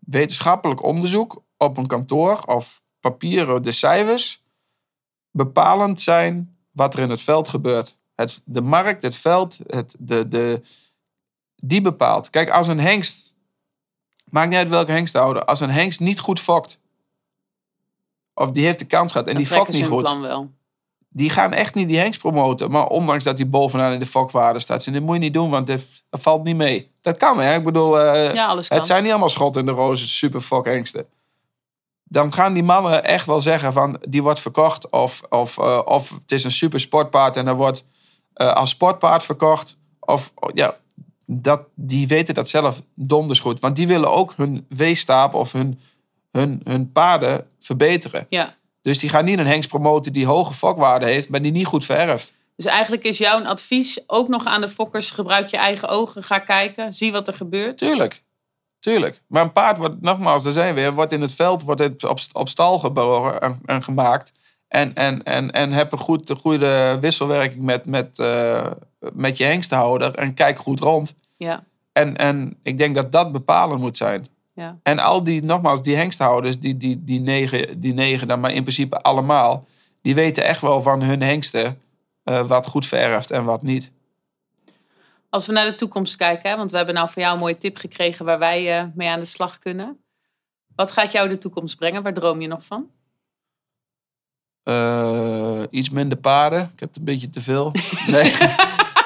wetenschappelijk 0.00 0.82
onderzoek 0.82 1.42
op 1.62 1.76
een 1.76 1.86
kantoor 1.86 2.42
of 2.46 2.82
papieren, 3.00 3.62
de 3.62 3.72
cijfers, 3.72 4.42
bepalend 5.30 6.02
zijn 6.02 6.56
wat 6.70 6.94
er 6.94 7.00
in 7.00 7.10
het 7.10 7.22
veld 7.22 7.48
gebeurt. 7.48 7.98
Het, 8.14 8.42
de 8.44 8.60
markt, 8.60 9.02
het 9.02 9.16
veld, 9.16 9.58
het, 9.66 9.96
de, 9.98 10.28
de, 10.28 10.62
die 11.56 11.80
bepaalt. 11.80 12.30
Kijk, 12.30 12.50
als 12.50 12.66
een 12.66 12.80
hengst 12.80 13.30
Maakt 14.30 14.48
niet 14.48 14.58
uit 14.58 14.68
welke 14.68 14.92
hengst 14.92 15.12
te 15.12 15.18
houden. 15.18 15.46
Als 15.46 15.60
een 15.60 15.70
hengst 15.70 16.00
niet 16.00 16.20
goed 16.20 16.40
fokt. 16.40 16.78
Of 18.34 18.50
die 18.50 18.64
heeft 18.64 18.78
de 18.78 18.84
kans 18.84 19.12
gehad 19.12 19.26
en 19.26 19.32
Dan 19.34 19.42
die 19.42 19.52
fokt 19.52 19.72
niet 19.72 19.86
goed. 19.86 20.02
plan 20.02 20.20
wel. 20.20 20.50
Die 21.08 21.30
gaan 21.30 21.52
echt 21.52 21.74
niet 21.74 21.88
die 21.88 21.98
hengst 21.98 22.20
promoten. 22.20 22.70
Maar 22.70 22.86
ondanks 22.86 23.24
dat 23.24 23.36
die 23.36 23.46
bovenaan 23.46 23.92
in 23.92 23.98
de 23.98 24.06
fokwaarde 24.06 24.58
staat. 24.58 24.82
Ze, 24.82 24.90
dit 24.90 25.02
moet 25.02 25.14
je 25.14 25.20
niet 25.20 25.32
doen, 25.32 25.50
want 25.50 25.66
dat 25.66 25.82
valt 26.10 26.44
niet 26.44 26.56
mee. 26.56 26.90
Dat 27.00 27.16
kan 27.16 27.38
hè. 27.40 27.54
Ik 27.54 27.64
bedoel, 27.64 28.00
eh, 28.00 28.34
Ja, 28.34 28.46
alles 28.46 28.68
kan. 28.68 28.76
het 28.76 28.86
zijn 28.86 29.02
niet 29.02 29.10
allemaal 29.10 29.28
schot 29.28 29.56
in 29.56 29.66
de 29.66 29.72
rozen, 29.72 30.08
super 30.08 30.40
fokhengsten. 30.40 31.06
Dan 32.12 32.32
gaan 32.32 32.52
die 32.52 32.62
mannen 32.62 33.04
echt 33.04 33.26
wel 33.26 33.40
zeggen 33.40 33.72
van 33.72 34.02
die 34.08 34.22
wordt 34.22 34.40
verkocht. 34.40 34.90
Of, 34.90 35.20
of, 35.28 35.58
eh, 35.58 35.80
of 35.84 36.10
het 36.10 36.32
is 36.32 36.44
een 36.44 36.50
super 36.50 36.80
sportpaard 36.80 37.36
en 37.36 37.44
dat 37.44 37.56
wordt 37.56 37.84
eh, 38.32 38.52
als 38.52 38.70
sportpaard 38.70 39.24
verkocht. 39.24 39.76
Of 40.00 40.32
ja, 40.54 40.76
dat, 41.26 41.62
die 41.74 42.06
weten 42.06 42.34
dat 42.34 42.48
zelf 42.48 42.82
donders 42.94 43.40
goed. 43.40 43.60
Want 43.60 43.76
die 43.76 43.86
willen 43.86 44.12
ook 44.12 44.32
hun 44.36 44.66
weestaap 44.68 45.34
of 45.34 45.52
hun, 45.52 45.80
hun, 46.30 46.60
hun 46.64 46.92
paarden 46.92 47.46
verbeteren. 47.58 48.26
Ja. 48.28 48.54
Dus 48.82 48.98
die 48.98 49.08
gaan 49.08 49.24
niet 49.24 49.38
een 49.38 49.46
hengst 49.46 49.68
promoten 49.68 50.12
die 50.12 50.26
hoge 50.26 50.54
fokwaarde 50.54 51.06
heeft, 51.06 51.28
maar 51.28 51.42
die 51.42 51.52
niet 51.52 51.66
goed 51.66 51.84
vererft. 51.84 52.34
Dus 52.56 52.64
eigenlijk 52.64 53.04
is 53.04 53.18
jouw 53.18 53.44
advies 53.44 54.02
ook 54.06 54.28
nog 54.28 54.44
aan 54.44 54.60
de 54.60 54.68
fokkers: 54.68 55.10
gebruik 55.10 55.48
je 55.48 55.56
eigen 55.56 55.88
ogen, 55.88 56.22
ga 56.22 56.38
kijken, 56.38 56.92
zie 56.92 57.12
wat 57.12 57.28
er 57.28 57.34
gebeurt. 57.34 57.78
Tuurlijk. 57.78 58.22
Tuurlijk. 58.80 59.22
Maar 59.26 59.42
een 59.42 59.52
paard 59.52 59.76
wordt, 59.76 60.00
nogmaals, 60.00 60.42
daar 60.42 60.52
zijn 60.52 60.74
we 60.74 60.80
weer, 60.80 60.94
wordt 60.94 61.12
in 61.12 61.20
het 61.20 61.34
veld 61.34 61.62
wordt 61.62 61.80
het 61.80 62.04
op, 62.04 62.18
op 62.32 62.48
stal 62.48 62.78
geboren 62.78 63.40
en, 63.40 63.60
en 63.64 63.82
gemaakt. 63.82 64.32
En, 64.68 64.94
en, 64.94 65.22
en, 65.22 65.50
en 65.50 65.72
heb 65.72 65.92
een 65.92 65.98
goed, 65.98 66.34
goede 66.40 66.98
wisselwerking 67.00 67.62
met, 67.62 67.86
met, 67.86 68.18
eh, 68.18 68.70
met 69.12 69.36
je 69.36 69.44
hengsthouder. 69.44 70.14
En 70.14 70.34
kijk 70.34 70.58
goed 70.58 70.80
rond. 70.80 71.14
Ja, 71.36 71.64
En, 71.92 72.16
en 72.16 72.58
ik 72.62 72.78
denk 72.78 72.94
dat 72.94 73.12
dat 73.12 73.32
bepalend 73.32 73.80
moet 73.80 73.96
zijn. 73.96 74.26
ja. 74.54 74.78
En 74.82 74.98
al 74.98 75.24
die, 75.24 75.42
nogmaals, 75.42 75.82
die 75.82 75.96
hengsthouders, 75.96 76.58
die, 76.58 76.76
die, 76.76 77.04
die, 77.04 77.20
negen, 77.20 77.80
die 77.80 77.94
negen 77.94 78.28
dan, 78.28 78.40
maar 78.40 78.52
in 78.52 78.62
principe 78.62 79.02
allemaal, 79.02 79.66
die 80.02 80.14
weten 80.14 80.44
echt 80.44 80.60
wel 80.60 80.82
van 80.82 81.02
hun 81.02 81.22
hengsten 81.22 81.80
eh, 82.24 82.46
wat 82.46 82.66
goed 82.66 82.86
vererft 82.86 83.30
en 83.30 83.44
wat 83.44 83.62
niet. 83.62 83.90
Als 85.30 85.46
we 85.46 85.52
naar 85.52 85.64
de 85.66 85.74
toekomst 85.74 86.16
kijken, 86.16 86.50
hè, 86.50 86.56
want 86.56 86.70
we 86.70 86.76
hebben 86.76 86.94
nou 86.94 87.08
van 87.10 87.22
jou 87.22 87.34
een 87.34 87.40
mooie 87.40 87.58
tip 87.58 87.76
gekregen 87.76 88.24
waar 88.24 88.38
wij 88.38 88.78
eh, 88.78 88.84
mee 88.94 89.08
aan 89.08 89.20
de 89.20 89.26
slag 89.26 89.58
kunnen. 89.58 90.04
Wat 90.76 90.90
gaat 90.90 91.12
jou 91.12 91.28
de 91.28 91.38
toekomst 91.38 91.76
brengen? 91.76 92.02
Waar 92.02 92.14
droom 92.14 92.40
je 92.40 92.48
nog 92.48 92.64
van? 92.64 92.90
Eh, 94.62 95.62
iets 95.70 95.90
minder 95.90 96.18
paarden. 96.18 96.60
Ik 96.60 96.80
heb 96.80 96.88
het 96.88 96.98
een 96.98 97.04
beetje 97.04 97.30
te 97.30 97.40
veel. 97.40 97.72
Nee. 98.06 98.32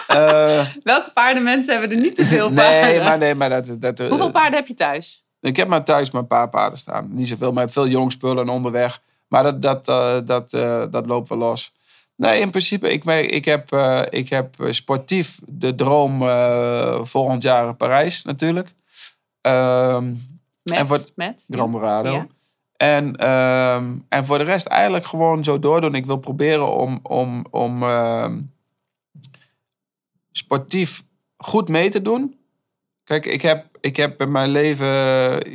Eh, 0.07 0.66
Welke 0.83 1.11
paardenmensen 1.14 1.79
hebben 1.79 1.97
er 1.97 2.03
niet 2.03 2.14
te 2.16 2.25
veel 2.25 2.53
paarden? 2.53 2.89
nee, 2.89 3.01
maar, 3.01 3.18
nee, 3.18 3.35
maar 3.35 3.49
dat, 3.49 3.81
dat, 3.81 3.99
Hoeveel 3.99 4.31
paarden 4.31 4.59
heb 4.59 4.66
je 4.66 4.75
thuis? 4.75 5.25
Ik 5.41 5.57
heb 5.57 5.68
maar 5.68 5.85
thuis 5.85 6.11
maar 6.11 6.22
een 6.22 6.27
paar 6.29 6.49
paarden 6.49 6.79
staan. 6.79 7.09
Niet 7.11 7.29
zoveel, 7.29 7.53
maar 7.53 7.70
veel 7.70 7.87
jongspullen 7.87 8.49
onderweg. 8.49 9.01
Maar 9.29 9.43
dat, 9.43 9.62
dat, 9.62 9.85
dat, 10.27 10.53
eh, 10.53 10.85
dat 10.91 11.07
loopt 11.07 11.29
wel 11.29 11.39
los. 11.39 11.72
Nee, 12.17 12.41
in 12.41 12.51
principe, 12.51 12.89
ik, 12.93 13.05
ik, 13.05 13.45
heb, 13.45 13.73
eh, 13.73 14.03
ik 14.11 14.29
heb 14.29 14.61
eh, 14.61 14.73
sportief 14.73 15.39
de 15.47 15.75
droom 15.75 16.23
eh, 16.23 17.05
volgend 17.05 17.43
jaar 17.43 17.75
Parijs 17.75 18.23
natuurlijk. 18.25 18.75
Ehm 19.41 20.05
Met? 20.62 20.79
En 20.79 20.87
voor- 20.87 21.05
met? 21.15 21.45
Gran 21.49 21.71
Morado. 21.71 22.12
Ja. 22.12 22.27
En, 22.77 23.17
en 24.09 24.25
voor 24.25 24.39
de 24.39 24.45
rest 24.45 24.67
eigenlijk 24.67 25.07
gewoon 25.07 25.45
zo 25.45 25.59
doordoen. 25.59 25.95
Ik 25.95 26.07
wil 26.07 26.17
proberen 26.17 26.73
om, 26.77 26.99
om, 27.03 27.47
om 27.51 27.83
ehm, 27.83 28.41
sportief 30.31 31.03
goed 31.37 31.69
mee 31.69 31.89
te 31.91 32.03
doen. 32.03 32.39
Kijk, 33.05 33.27
ik 33.27 33.43
heb, 33.43 33.67
ik 33.81 33.97
heb 33.97 34.21
in 34.21 34.31
mijn 34.31 34.51
leven... 34.51 34.87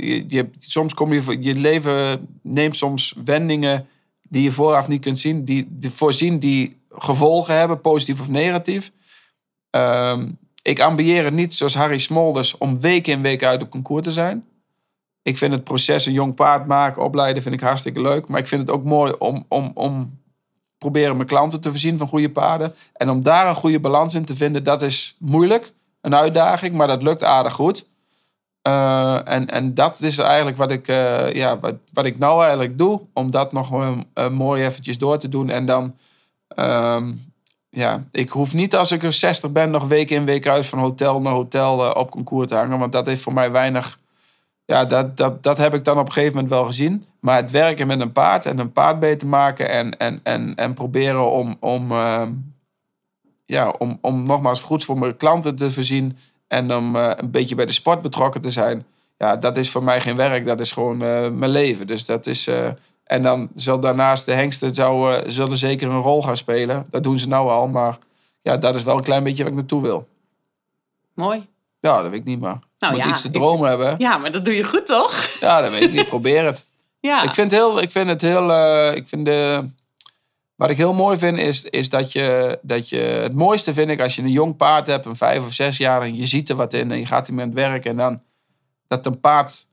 Je, 0.05 0.23
je 0.27 0.49
soms 0.57 0.93
kom 0.93 1.13
je... 1.13 1.21
voor- 1.21 1.37
Je 1.41 1.55
leven 1.55 2.27
neemt 2.41 2.75
soms 2.75 3.13
wendingen 3.23 3.87
die 4.29 4.43
je 4.43 4.51
vooraf 4.51 4.87
niet 4.87 5.01
kunt 5.01 5.19
zien. 5.19 5.45
Die, 5.45 5.67
die 5.69 5.89
voorzien 5.89 6.39
die 6.39 6.77
gevolgen 6.91 7.57
hebben, 7.57 7.81
positief 7.81 8.19
of 8.19 8.29
negatief. 8.29 8.91
Ehm, 9.69 10.31
ik 10.61 10.79
ambieer 10.79 11.23
het 11.23 11.33
niet 11.33 11.55
zoals 11.55 11.75
Harry 11.75 11.97
Smolders 11.97 12.57
om 12.57 12.79
week 12.79 13.07
in 13.07 13.21
week 13.21 13.43
uit 13.43 13.61
op 13.61 13.69
concours 13.69 14.03
te 14.03 14.11
zijn. 14.11 14.45
Ik 15.21 15.37
vind 15.37 15.53
het 15.53 15.63
proces 15.63 16.05
een 16.05 16.13
jong 16.13 16.35
paard 16.35 16.67
maken, 16.67 17.03
opleiden, 17.03 17.43
vind 17.43 17.55
ik 17.55 17.61
hartstikke 17.61 18.01
leuk. 18.01 18.27
Maar 18.27 18.39
ik 18.39 18.47
vind 18.47 18.61
het 18.61 18.71
ook 18.71 18.83
mooi 18.83 19.13
om, 19.19 19.45
om, 19.47 19.71
om 19.73 20.19
proberen 20.77 21.15
mijn 21.15 21.27
klanten 21.27 21.61
te 21.61 21.69
voorzien 21.69 21.97
van 21.97 22.07
goede 22.07 22.31
paarden. 22.31 22.73
En 22.93 23.09
om 23.09 23.23
daar 23.23 23.47
een 23.47 23.55
goede 23.55 23.79
balans 23.79 24.13
in 24.13 24.25
te 24.25 24.35
vinden, 24.35 24.63
dat 24.63 24.81
is 24.81 25.15
moeilijk. 25.19 25.73
Een 26.01 26.15
uitdaging, 26.15 26.75
maar 26.75 26.87
dat 26.87 27.03
lukt 27.03 27.23
aardig 27.23 27.53
goed. 27.53 27.85
Eh, 28.61 29.27
en, 29.27 29.47
en 29.47 29.73
dat 29.73 30.01
is 30.01 30.17
eigenlijk 30.17 30.57
wat 30.57 30.71
ik, 30.71 30.87
eh, 30.87 31.33
ja, 31.33 31.59
wat, 31.59 31.75
wat 31.93 32.05
ik 32.05 32.17
nou 32.17 32.41
eigenlijk 32.41 32.77
doe. 32.77 33.01
Om 33.13 33.31
dat 33.31 33.51
nog 33.51 33.95
eh, 34.13 34.29
mooi 34.29 34.65
eventjes 34.65 34.97
door 34.97 35.17
te 35.17 35.29
doen. 35.29 35.49
En 35.49 35.65
dan, 35.65 35.95
ehm, 36.47 37.13
ja, 37.69 38.03
ik 38.11 38.29
hoef 38.29 38.53
niet 38.53 38.75
als 38.75 38.91
ik 38.91 39.03
er 39.03 39.13
60 39.13 39.51
ben 39.51 39.69
nog 39.69 39.87
week 39.87 40.09
in 40.09 40.25
week 40.25 40.47
uit 40.47 40.65
van 40.65 40.79
hotel 40.79 41.21
naar 41.21 41.33
hotel 41.33 41.91
op 41.91 42.11
concours 42.11 42.47
te 42.47 42.55
hangen. 42.55 42.79
Want 42.79 42.91
dat 42.91 43.05
heeft 43.05 43.21
voor 43.21 43.33
mij 43.33 43.51
weinig 43.51 43.99
ja, 44.69 44.85
dat, 44.85 45.17
dat, 45.17 45.43
dat 45.43 45.57
heb 45.57 45.73
ik 45.73 45.83
dan 45.83 45.97
op 45.97 46.05
een 46.05 46.13
gegeven 46.13 46.35
moment 46.35 46.53
wel 46.53 46.65
gezien. 46.65 47.05
Maar 47.19 47.35
het 47.35 47.51
werken 47.51 47.87
met 47.87 47.99
een 47.99 48.11
paard 48.11 48.45
en 48.45 48.59
een 48.59 48.71
paard 48.71 48.99
beter 48.99 49.27
maken 49.27 49.69
en, 49.69 49.97
en, 49.97 50.19
en, 50.23 50.55
en 50.55 50.73
proberen 50.73 51.31
om, 51.31 51.55
om, 51.59 51.91
ehm, 51.91 52.31
ja, 53.45 53.69
om, 53.69 53.97
om 54.01 54.23
nogmaals 54.23 54.61
goed 54.61 54.83
voor 54.83 54.97
mijn 54.97 55.17
klanten 55.17 55.55
te 55.55 55.71
voorzien 55.71 56.17
en 56.49 56.73
om 56.75 56.95
eh, 56.95 57.11
een 57.15 57.31
beetje 57.31 57.55
bij 57.55 57.65
de 57.65 57.71
sport 57.71 58.01
betrokken 58.01 58.41
te 58.41 58.49
zijn. 58.49 58.85
Ja, 59.17 59.35
dat 59.35 59.57
is 59.57 59.71
voor 59.71 59.83
mij 59.83 60.01
geen 60.01 60.15
werk, 60.15 60.45
dat 60.45 60.59
is 60.59 60.71
gewoon 60.71 61.01
eh, 61.03 61.29
mijn 61.29 61.51
leven. 61.51 61.87
Dus 61.87 62.05
dat 62.05 62.27
is, 62.27 62.47
eh, 62.47 62.67
en 63.03 63.23
dan 63.23 63.49
zal 63.55 63.79
daarnaast 63.79 64.25
de 64.25 64.33
hengsten 64.33 64.75
zou, 64.75 65.21
zullen 65.29 65.57
zeker 65.57 65.89
een 65.89 66.01
rol 66.01 66.21
gaan 66.23 66.37
spelen. 66.37 66.85
Dat 66.89 67.03
doen 67.03 67.17
ze 67.19 67.27
nou 67.27 67.49
al, 67.49 67.67
maar 67.67 67.97
ja, 68.41 68.57
dat 68.57 68.75
is 68.75 68.83
wel 68.83 68.97
een 68.97 69.03
klein 69.03 69.23
beetje 69.23 69.43
waar 69.43 69.51
ik 69.51 69.57
naartoe 69.57 69.81
wil. 69.81 70.07
Mooi. 71.13 71.47
Ja, 71.79 72.01
dat 72.01 72.11
weet 72.11 72.19
ik 72.19 72.25
niet, 72.25 72.39
maar 72.39 72.59
Nou 72.79 72.93
moet 72.93 73.03
ja, 73.03 73.09
iets 73.09 73.21
te 73.21 73.27
ik- 73.27 73.33
dromen 73.33 73.69
hebben. 73.69 73.95
Ja, 73.97 74.17
maar 74.17 74.31
dat 74.31 74.45
doe 74.45 74.55
je 74.55 74.63
goed, 74.63 74.85
toch? 74.85 75.37
Ja, 75.39 75.61
dat 75.61 75.71
weet 75.71 75.83
ik 75.83 75.91
niet. 75.91 76.07
Probeer 76.07 76.45
het. 76.45 76.65
Ja. 77.01 77.23
Ik 77.23 77.33
vind, 77.33 77.51
heel, 77.51 77.81
ik 77.81 77.91
vind 77.91 78.07
het 78.09 78.21
heel. 78.21 78.51
ik 78.95 79.07
vind 79.07 79.25
de, 79.25 79.65
wat 80.59 80.69
ik 80.69 80.77
heel 80.77 80.93
mooi 80.93 81.17
vind 81.17 81.37
is, 81.37 81.63
is 81.63 81.89
dat, 81.89 82.11
je, 82.11 82.59
dat 82.61 82.89
je. 82.89 82.97
Het 82.97 83.33
mooiste 83.33 83.73
vind 83.73 83.89
ik 83.89 84.01
als 84.01 84.15
je 84.15 84.21
een 84.21 84.31
jong 84.31 84.55
paard 84.55 84.87
hebt, 84.87 85.05
een 85.05 85.15
vijf 85.15 85.45
of 85.45 85.53
zes 85.53 85.77
jaar, 85.77 86.01
en 86.01 86.15
je 86.15 86.25
ziet 86.25 86.49
er 86.49 86.55
wat 86.55 86.73
in 86.73 86.91
en 86.91 86.97
je 86.97 87.05
gaat 87.05 87.27
ermee 87.27 87.43
aan 87.43 87.49
het 87.49 87.59
werk. 87.59 87.85
En 87.85 87.97
dan 87.97 88.21
dat 88.87 89.05
een 89.05 89.19
paard 89.19 89.67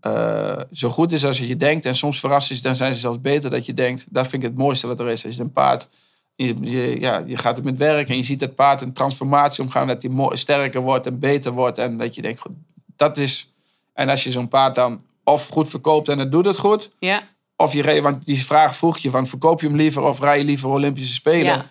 eh, 0.00 0.60
zo 0.72 0.88
goed 0.88 1.12
is 1.12 1.24
als 1.24 1.38
je 1.38 1.56
denkt. 1.56 1.86
En 1.86 1.94
soms 1.94 2.20
verrast 2.20 2.50
is, 2.50 2.62
dan 2.62 2.76
zijn 2.76 2.94
ze 2.94 3.00
zelfs 3.00 3.20
beter 3.20 3.50
dat 3.50 3.66
je 3.66 3.74
denkt. 3.74 4.06
Dat 4.08 4.28
vind 4.28 4.42
ik 4.42 4.48
het 4.48 4.58
mooiste 4.58 4.86
wat 4.86 5.00
er 5.00 5.08
is. 5.08 5.26
Als 5.26 5.36
je 5.36 5.42
een 5.42 5.52
paard. 5.52 5.88
Je, 6.34 6.56
je, 6.60 7.00
ja, 7.00 7.22
je 7.26 7.36
gaat 7.36 7.62
met 7.62 7.78
werk 7.78 8.08
en 8.08 8.16
je 8.16 8.24
ziet 8.24 8.40
dat 8.40 8.54
paard 8.54 8.82
een 8.82 8.92
transformatie 8.92 9.64
omgaan. 9.64 9.86
Dat 9.86 10.02
hij 10.02 10.36
sterker 10.36 10.80
wordt 10.80 11.06
en 11.06 11.18
beter 11.18 11.52
wordt. 11.52 11.78
En 11.78 11.96
dat 11.96 12.14
je 12.14 12.22
denkt, 12.22 12.40
goed, 12.40 12.54
dat 12.96 13.18
is. 13.18 13.54
En 13.92 14.08
als 14.08 14.24
je 14.24 14.30
zo'n 14.30 14.48
paard 14.48 14.74
dan 14.74 15.02
of 15.24 15.48
goed 15.48 15.68
verkoopt 15.68 16.08
en 16.08 16.18
het 16.18 16.32
doet 16.32 16.44
het 16.44 16.58
goed. 16.58 16.90
ja. 16.98 17.22
Of 17.60 17.72
je 17.72 17.82
reed, 17.82 18.02
want 18.02 18.24
die 18.26 18.44
vraag 18.44 18.76
vroeg 18.76 18.98
je 18.98 19.10
van 19.10 19.26
verkoop 19.26 19.60
je 19.60 19.66
hem 19.66 19.76
liever 19.76 20.02
of 20.02 20.20
rij 20.20 20.38
je 20.38 20.44
liever 20.44 20.68
Olympische 20.68 21.14
Spelen? 21.14 21.44
Ja. 21.44 21.66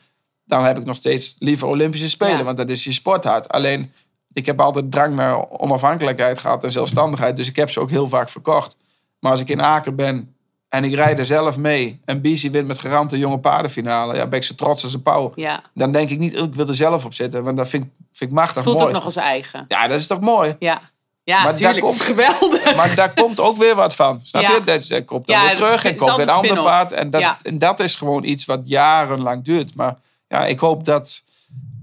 Dan 0.46 0.64
heb 0.66 0.78
ik 0.78 0.86
nog 0.86 0.96
steeds 0.96 1.36
liever 1.40 1.68
Olympische 1.68 2.10
Spelen, 2.10 2.38
Ja. 2.38 2.44
want 2.44 2.58
dat 2.58 2.70
is 2.70 2.84
je 2.84 2.92
sporthart. 2.92 3.50
Alleen, 3.50 3.92
ik 4.34 4.46
heb 4.46 4.62
altijd 4.62 4.92
drang 4.92 5.16
naar 5.16 5.50
onafhankelijkheid 5.50 6.40
gehad 6.40 6.64
en 6.64 6.72
zelfstandigheid, 6.72 7.36
dus 7.38 7.48
ik 7.48 7.56
heb 7.56 7.70
ze 7.70 7.80
ook 7.80 7.90
heel 7.90 8.08
vaak 8.08 8.30
verkocht. 8.30 8.76
Maar 9.20 9.32
als 9.32 9.40
ik 9.42 9.50
in 9.50 9.62
Aken 9.62 9.96
ben 9.96 10.36
en 10.70 10.84
ik 10.84 10.94
rijd 10.94 11.20
er 11.20 11.26
zelf 11.26 11.58
mee 11.58 12.00
en 12.06 12.22
BC 12.22 12.42
wint 12.52 12.68
met 12.68 12.80
garante 12.80 13.18
jonge 13.18 13.40
paardenfinale, 13.40 14.16
ja, 14.16 14.28
ben 14.28 14.40
ik 14.40 14.46
zo 14.46 14.56
trots 14.56 14.84
als 14.84 14.94
een 14.94 15.02
pauw. 15.02 15.32
ja. 15.36 15.64
Dan 15.74 15.92
denk 15.92 16.10
ik 16.10 16.20
niet, 16.20 16.40
oh, 16.40 16.48
ik 16.48 16.56
wil 16.56 16.68
er 16.68 16.76
zelf 16.76 17.06
op 17.06 17.14
zitten, 17.14 17.44
want 17.44 17.58
dat 17.58 17.68
vind, 17.70 17.84
ik- 17.84 17.92
vind 18.14 18.30
ik 18.32 18.36
machtig 18.38 18.64
Voelt 18.64 18.76
mooi. 18.76 18.88
ook 18.88 18.94
nog 18.94 19.06
als 19.06 19.16
eigen. 19.16 19.66
Ja, 19.68 19.88
dat 19.88 20.00
is 20.00 20.08
toch 20.08 20.20
mooi? 20.20 20.56
Ja. 20.60 20.82
Ja, 21.30 21.44
Maar 21.44 21.60
daar 21.60 21.74
Het 21.76 21.84
is 21.84 22.02
geweldig. 22.02 22.76
Maar 22.76 22.96
daar 22.96 23.14
komt 23.14 23.40
ook 23.40 23.58
weer 23.58 23.76
wat 23.76 23.96
van. 23.96 24.22
Snap 24.22 24.42
Ja. 24.42 24.54
je? 24.54 24.64
Dat, 24.64 25.06
komt 25.06 25.28
dan 25.28 25.36
Ja, 25.36 25.46
weer 25.46 25.54
terug 25.54 25.86
en 25.86 25.96
komt 25.96 26.16
weer 26.16 26.28
een 26.28 26.34
ander 26.34 26.64
paard. 26.64 26.92
En 26.92 27.10
dat, 27.10 27.36
en 27.44 27.58
dat 27.58 27.80
is 27.80 27.96
gewoon 27.96 28.24
iets 28.24 28.46
wat 28.46 28.62
jarenlang 28.64 29.44
duurt. 29.44 29.76
Maar 29.76 29.96
ja, 30.28 30.46
ik 30.46 30.60
hoop 30.60 30.86
dat, 30.86 31.22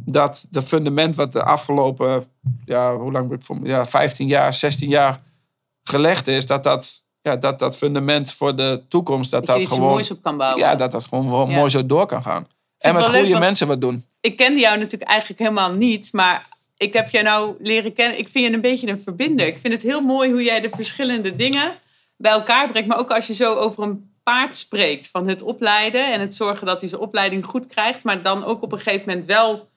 dat 0.04 0.46
de 0.50 0.62
fundament 0.62 1.14
wat 1.14 1.32
de 1.32 1.42
afgelopen, 1.42 2.24
ja, 2.64 2.96
hoe 2.96 3.12
lang 3.12 3.38
ja, 3.62 3.86
15 3.86 4.26
jaar, 4.26 4.54
16 4.54 4.88
jaar 4.88 5.20
gelegd 5.82 6.28
is, 6.28 6.46
dat 6.46 6.64
dat, 6.64 7.02
ja, 7.22 7.36
dat, 7.36 7.58
dat 7.58 7.76
fundament 7.76 8.32
voor 8.32 8.56
de 8.56 8.82
toekomst, 8.88 9.30
dat 9.30 9.46
Dat 9.46 9.66
gewoon, 9.66 9.88
moois 9.90 10.10
op 10.10 10.22
kan 10.22 10.36
bouwen. 10.36 10.60
ja, 10.62 10.74
dat 10.74 10.92
dat 10.92 11.04
gewoon 11.04 11.50
Ja. 11.50 11.56
mooi 11.56 11.70
zo 11.70 11.86
door 11.86 12.06
kan 12.06 12.22
gaan. 12.22 12.46
En 12.78 12.94
met 12.94 13.08
leuk, 13.10 13.20
goede 13.24 13.38
mensen 13.38 13.66
wat 13.66 13.80
doen. 13.80 14.04
ik 14.20 14.36
kende 14.36 14.60
jou 14.60 14.76
natuurlijk 14.78 15.10
eigenlijk 15.10 15.40
helemaal 15.40 15.72
niet, 15.72 16.12
maar 16.12 16.46
ik 16.76 16.92
heb 16.92 17.10
jou 17.10 17.24
nou 17.24 17.56
leren 17.58 17.92
kennen. 17.92 18.18
Ik 18.18 18.28
vind 18.28 18.46
je 18.46 18.52
een 18.52 18.60
beetje 18.60 18.88
een 18.88 19.00
verbinder. 19.00 19.46
Ik 19.46 19.58
vind 19.58 19.72
het 19.72 19.82
heel 19.82 20.00
mooi 20.00 20.30
hoe 20.30 20.42
jij 20.42 20.60
de 20.60 20.70
verschillende 20.70 21.36
dingen 21.36 21.72
bij 22.16 22.32
elkaar 22.32 22.70
brengt. 22.70 22.88
Maar 22.88 22.98
ook 22.98 23.10
als 23.10 23.26
je 23.26 23.34
zo 23.34 23.54
over 23.54 23.82
een 23.82 24.14
paard 24.22 24.56
spreekt, 24.56 25.08
van 25.08 25.28
het 25.28 25.42
opleiden 25.42 26.12
en 26.12 26.20
het 26.20 26.34
zorgen 26.34 26.66
dat 26.66 26.80
hij 26.80 26.88
zijn 26.88 27.00
opleiding 27.00 27.44
goed 27.44 27.66
krijgt, 27.66 28.04
maar 28.04 28.22
dan 28.22 28.44
ook 28.44 28.62
op 28.62 28.72
een 28.72 28.78
gegeven 28.78 29.08
moment 29.08 29.26
wel 29.26 29.68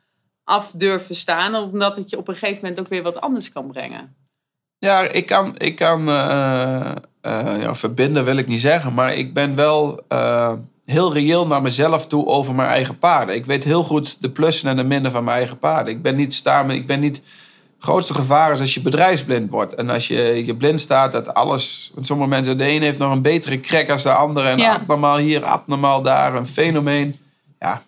af 0.43 0.71
durven 0.75 1.15
staan, 1.15 1.55
omdat 1.55 1.95
het 1.95 2.09
je 2.09 2.17
op 2.17 2.27
een 2.27 2.33
gegeven 2.33 2.59
moment 2.61 2.79
ook 2.79 2.87
weer 2.87 3.03
wat 3.03 3.21
anders 3.21 3.51
kan 3.51 3.67
brengen. 3.67 4.15
Ja, 4.77 5.01
ik 5.01 5.25
kan, 5.25 5.57
ik 5.57 5.75
kan 5.75 6.07
eh, 6.07 6.91
eh, 7.21 7.61
ja, 7.61 7.75
verbinden 7.75 8.25
wil 8.25 8.37
ik 8.37 8.47
niet 8.47 8.61
zeggen, 8.61 8.93
maar 8.93 9.13
ik 9.13 9.33
ben 9.33 9.55
wel 9.55 10.01
eh, 10.07 10.53
heel 10.89 11.13
reëel 11.13 11.47
naar 11.47 11.61
mezelf 11.61 12.07
toe 12.07 12.25
over 12.25 12.55
mijn 12.55 12.69
eigen 12.69 12.97
paarden. 12.97 13.35
Ik 13.35 13.45
weet 13.45 13.63
heel 13.63 13.83
goed 13.83 14.21
de 14.21 14.29
plussen 14.29 14.69
en 14.69 14.75
de 14.75 14.83
minnen 14.83 15.11
van 15.11 15.23
mijn 15.23 15.37
eigen 15.37 15.57
paarden. 15.57 15.93
Ik 15.93 16.01
ben 16.01 16.15
niet 16.15 16.33
staan, 16.33 16.71
ik 16.71 16.87
ben 16.87 16.99
niet. 16.99 17.15
Het 17.75 17.87
grootste 17.87 18.13
gevaar 18.13 18.51
is 18.51 18.59
als 18.59 18.73
je 18.73 18.81
bedrijfsblind 18.81 19.51
wordt. 19.51 19.75
En 19.75 19.89
als 19.89 20.07
je, 20.07 20.45
je 20.45 20.55
blind 20.55 20.79
staat, 20.79 21.11
dat 21.11 21.33
alles. 21.33 21.91
Want 21.93 22.05
sommige 22.05 22.29
mensen, 22.29 22.57
de 22.57 22.69
een 22.71 22.81
heeft 22.81 22.97
nog 22.97 23.11
een 23.11 23.21
betere 23.21 23.59
krek 23.59 23.89
als 23.89 24.03
de 24.03 24.13
andere. 24.13 24.49
En 24.49 24.57
Ja. 24.57 24.73
abnormaal 24.73 25.17
hier, 25.17 25.43
abnormaal 25.45 26.01
daar. 26.01 26.35
Een 26.35 26.47
fenomeen. 26.47 27.15
Ja, 27.59 27.81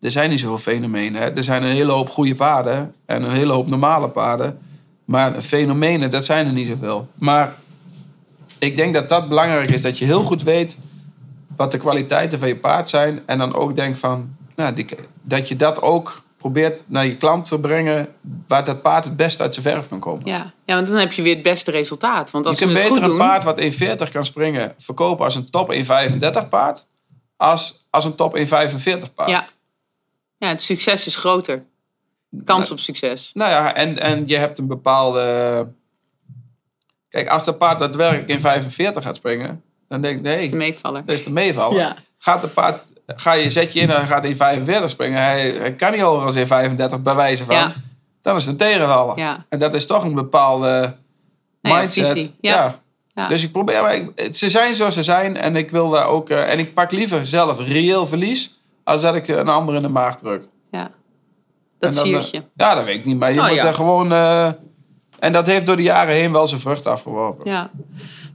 er 0.00 0.10
zijn 0.10 0.30
niet 0.30 0.40
zoveel 0.40 0.72
fenomenen. 0.72 1.22
Hè. 1.22 1.28
Er 1.30 1.44
zijn 1.44 1.62
een 1.62 1.74
hele 1.74 1.92
hoop 1.92 2.10
goede 2.10 2.34
paarden 2.34 2.94
en 3.06 3.22
een 3.22 3.34
hele 3.34 3.52
hoop 3.52 3.68
normale 3.68 4.08
paarden. 4.08 4.58
Maar 5.04 5.40
fenomenen, 5.40 6.10
dat 6.10 6.24
zijn 6.24 6.46
er 6.46 6.52
niet 6.52 6.68
zoveel. 6.68 7.08
Maar 7.18 7.54
ik 8.58 8.76
denk 8.76 8.94
dat 8.94 9.08
dat 9.08 9.28
belangrijk 9.28 9.70
is. 9.70 9.82
Dat 9.82 9.98
je 9.98 10.04
heel 10.04 10.22
goed 10.22 10.42
weet 10.42 10.76
wat 11.56 11.72
de 11.72 11.78
kwaliteiten 11.78 12.38
van 12.38 12.48
je 12.48 12.56
paard 12.56 12.88
zijn. 12.88 13.22
En 13.26 13.38
dan 13.38 13.54
ook 13.54 13.76
denkt 13.76 13.98
van, 13.98 14.36
nou, 14.56 14.74
die, 14.74 14.86
dat 15.22 15.48
je 15.48 15.56
dat 15.56 15.82
ook 15.82 16.22
probeert 16.36 16.80
naar 16.86 17.06
je 17.06 17.16
klant 17.16 17.48
te 17.48 17.60
brengen. 17.60 18.08
Waar 18.46 18.64
dat 18.64 18.82
paard 18.82 19.04
het 19.04 19.16
beste 19.16 19.42
uit 19.42 19.54
zijn 19.54 19.66
verf 19.66 19.88
kan 19.88 20.00
komen. 20.00 20.26
Ja. 20.26 20.52
ja, 20.64 20.74
want 20.74 20.86
dan 20.86 20.96
heb 20.96 21.12
je 21.12 21.22
weer 21.22 21.34
het 21.34 21.42
beste 21.42 21.70
resultaat. 21.70 22.30
Want 22.30 22.46
als 22.46 22.58
je 22.58 22.64
kunt 22.64 22.76
beter 22.76 22.92
goed 22.92 23.02
een 23.02 23.08
doen... 23.08 23.18
paard 23.18 23.44
wat 23.44 23.60
1,40 23.60 24.12
kan 24.12 24.24
springen 24.24 24.74
verkopen 24.78 25.24
als 25.24 25.34
een 25.34 25.50
top 25.50 25.72
1,35 25.74 26.48
paard. 26.48 26.86
Als, 27.36 27.86
als 27.90 28.04
een 28.04 28.14
top 28.14 28.36
1,45 28.38 28.42
paard. 29.14 29.30
Ja. 29.30 29.48
ja, 30.36 30.48
het 30.48 30.62
succes 30.62 31.06
is 31.06 31.16
groter. 31.16 31.64
Kans 32.44 32.70
op 32.70 32.78
succes. 32.78 33.30
Nou 33.34 33.50
ja, 33.50 33.74
en, 33.74 33.98
en 33.98 34.28
je 34.28 34.36
hebt 34.36 34.58
een 34.58 34.66
bepaalde. 34.66 35.72
Kijk, 37.08 37.28
als 37.28 37.44
dat 37.44 37.58
paard 37.58 37.78
daadwerkelijk 37.78 38.28
in 38.28 38.40
45 38.40 39.04
gaat 39.04 39.16
springen, 39.16 39.62
dan 39.88 40.00
denk 40.00 40.16
ik, 40.16 40.22
nee, 40.22 40.34
Dat 40.34 40.44
is 40.44 40.50
de 40.50 40.56
meevaller. 40.56 41.02
dat 41.04 41.14
is 41.14 41.24
de 41.24 41.30
meevallen. 41.30 41.76
Ja. 41.78 41.96
Gaat 42.18 42.40
de 42.40 42.48
paard, 42.48 42.82
ga 43.06 43.32
je, 43.32 43.50
zet 43.50 43.72
je 43.72 43.80
in 43.80 43.90
en 43.90 43.96
hij 43.96 44.06
gaat 44.06 44.24
in 44.24 44.36
45 44.36 44.90
springen, 44.90 45.22
hij, 45.22 45.50
hij 45.50 45.72
kan 45.74 45.92
niet 45.92 46.00
hoger 46.00 46.26
dan 46.26 46.36
in 46.36 46.46
35 46.46 47.02
bij 47.02 47.14
wijze 47.14 47.44
van, 47.44 47.54
Ja. 47.54 47.74
dan 48.22 48.36
is 48.36 48.42
het 48.46 48.60
een 48.60 48.68
tegenvaller. 48.68 49.18
Ja. 49.18 49.44
En 49.48 49.58
dat 49.58 49.74
is 49.74 49.86
toch 49.86 50.04
een 50.04 50.14
bepaalde 50.14 50.94
Nou 51.62 51.74
ja, 51.74 51.80
mindset. 51.80 52.32
Ja. 52.40 52.74
Ja. 53.14 53.28
Dus 53.28 53.42
ik 53.42 53.52
probeer, 53.52 53.82
maar 53.82 53.94
ik- 53.94 54.34
ze 54.34 54.48
zijn 54.48 54.74
zoals 54.74 54.94
ze 54.94 55.02
zijn 55.02 55.36
en 55.36 55.56
ik 55.56 55.70
wil 55.70 55.90
daar 55.90 56.06
ook, 56.06 56.30
eh, 56.30 56.52
en 56.52 56.58
ik 56.58 56.74
pak 56.74 56.90
liever 56.92 57.26
zelf 57.26 57.58
reëel 57.58 58.06
verlies, 58.06 58.54
als 58.84 59.02
dat 59.02 59.14
ik 59.14 59.28
een 59.28 59.48
ander 59.48 59.74
in 59.74 59.80
de 59.80 59.88
maag 59.88 60.16
druk. 60.16 60.42
Ja. 60.70 60.90
Dat 61.78 61.94
dan, 61.94 62.04
zie 62.06 62.16
eh, 62.16 62.22
je. 62.22 62.42
Ja, 62.54 62.74
dat 62.74 62.84
weet 62.84 62.98
ik 62.98 63.04
niet. 63.04 63.18
Maar 63.18 63.32
je 63.32 63.40
Oh, 63.40 63.46
moet 63.46 63.54
ja. 63.56 63.64
er 63.66 63.74
gewoon... 63.74 64.12
eh, 64.12 64.46
en 65.18 65.32
dat 65.32 65.46
heeft 65.46 65.66
door 65.66 65.76
de 65.76 65.82
jaren 65.82 66.14
heen 66.14 66.32
wel 66.32 66.46
zijn 66.46 66.60
vrucht 66.60 66.86
afgeworpen. 66.86 67.50
Ja. 67.50 67.70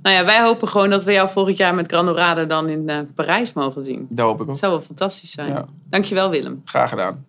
Nou 0.01 0.15
ja, 0.15 0.25
wij 0.25 0.41
hopen 0.41 0.67
gewoon 0.67 0.89
dat 0.89 1.03
we 1.03 1.11
jou 1.11 1.29
volgend 1.29 1.57
jaar 1.57 1.75
met 1.75 1.91
Grandorade 1.91 2.45
dan 2.45 2.69
in 2.69 2.89
eh, 2.89 2.97
Parijs 3.15 3.53
mogen 3.53 3.85
zien. 3.85 4.07
Dat 4.09 4.25
hoop 4.25 4.35
ik 4.35 4.41
ook. 4.41 4.47
Dat 4.47 4.57
zou 4.57 4.71
wel 4.71 4.81
fantastisch 4.81 5.31
zijn. 5.31 5.49
Ja. 5.49 5.65
Dankjewel 5.89 6.29
Willem. 6.29 6.61
Graag 6.65 6.89
gedaan. 6.89 7.25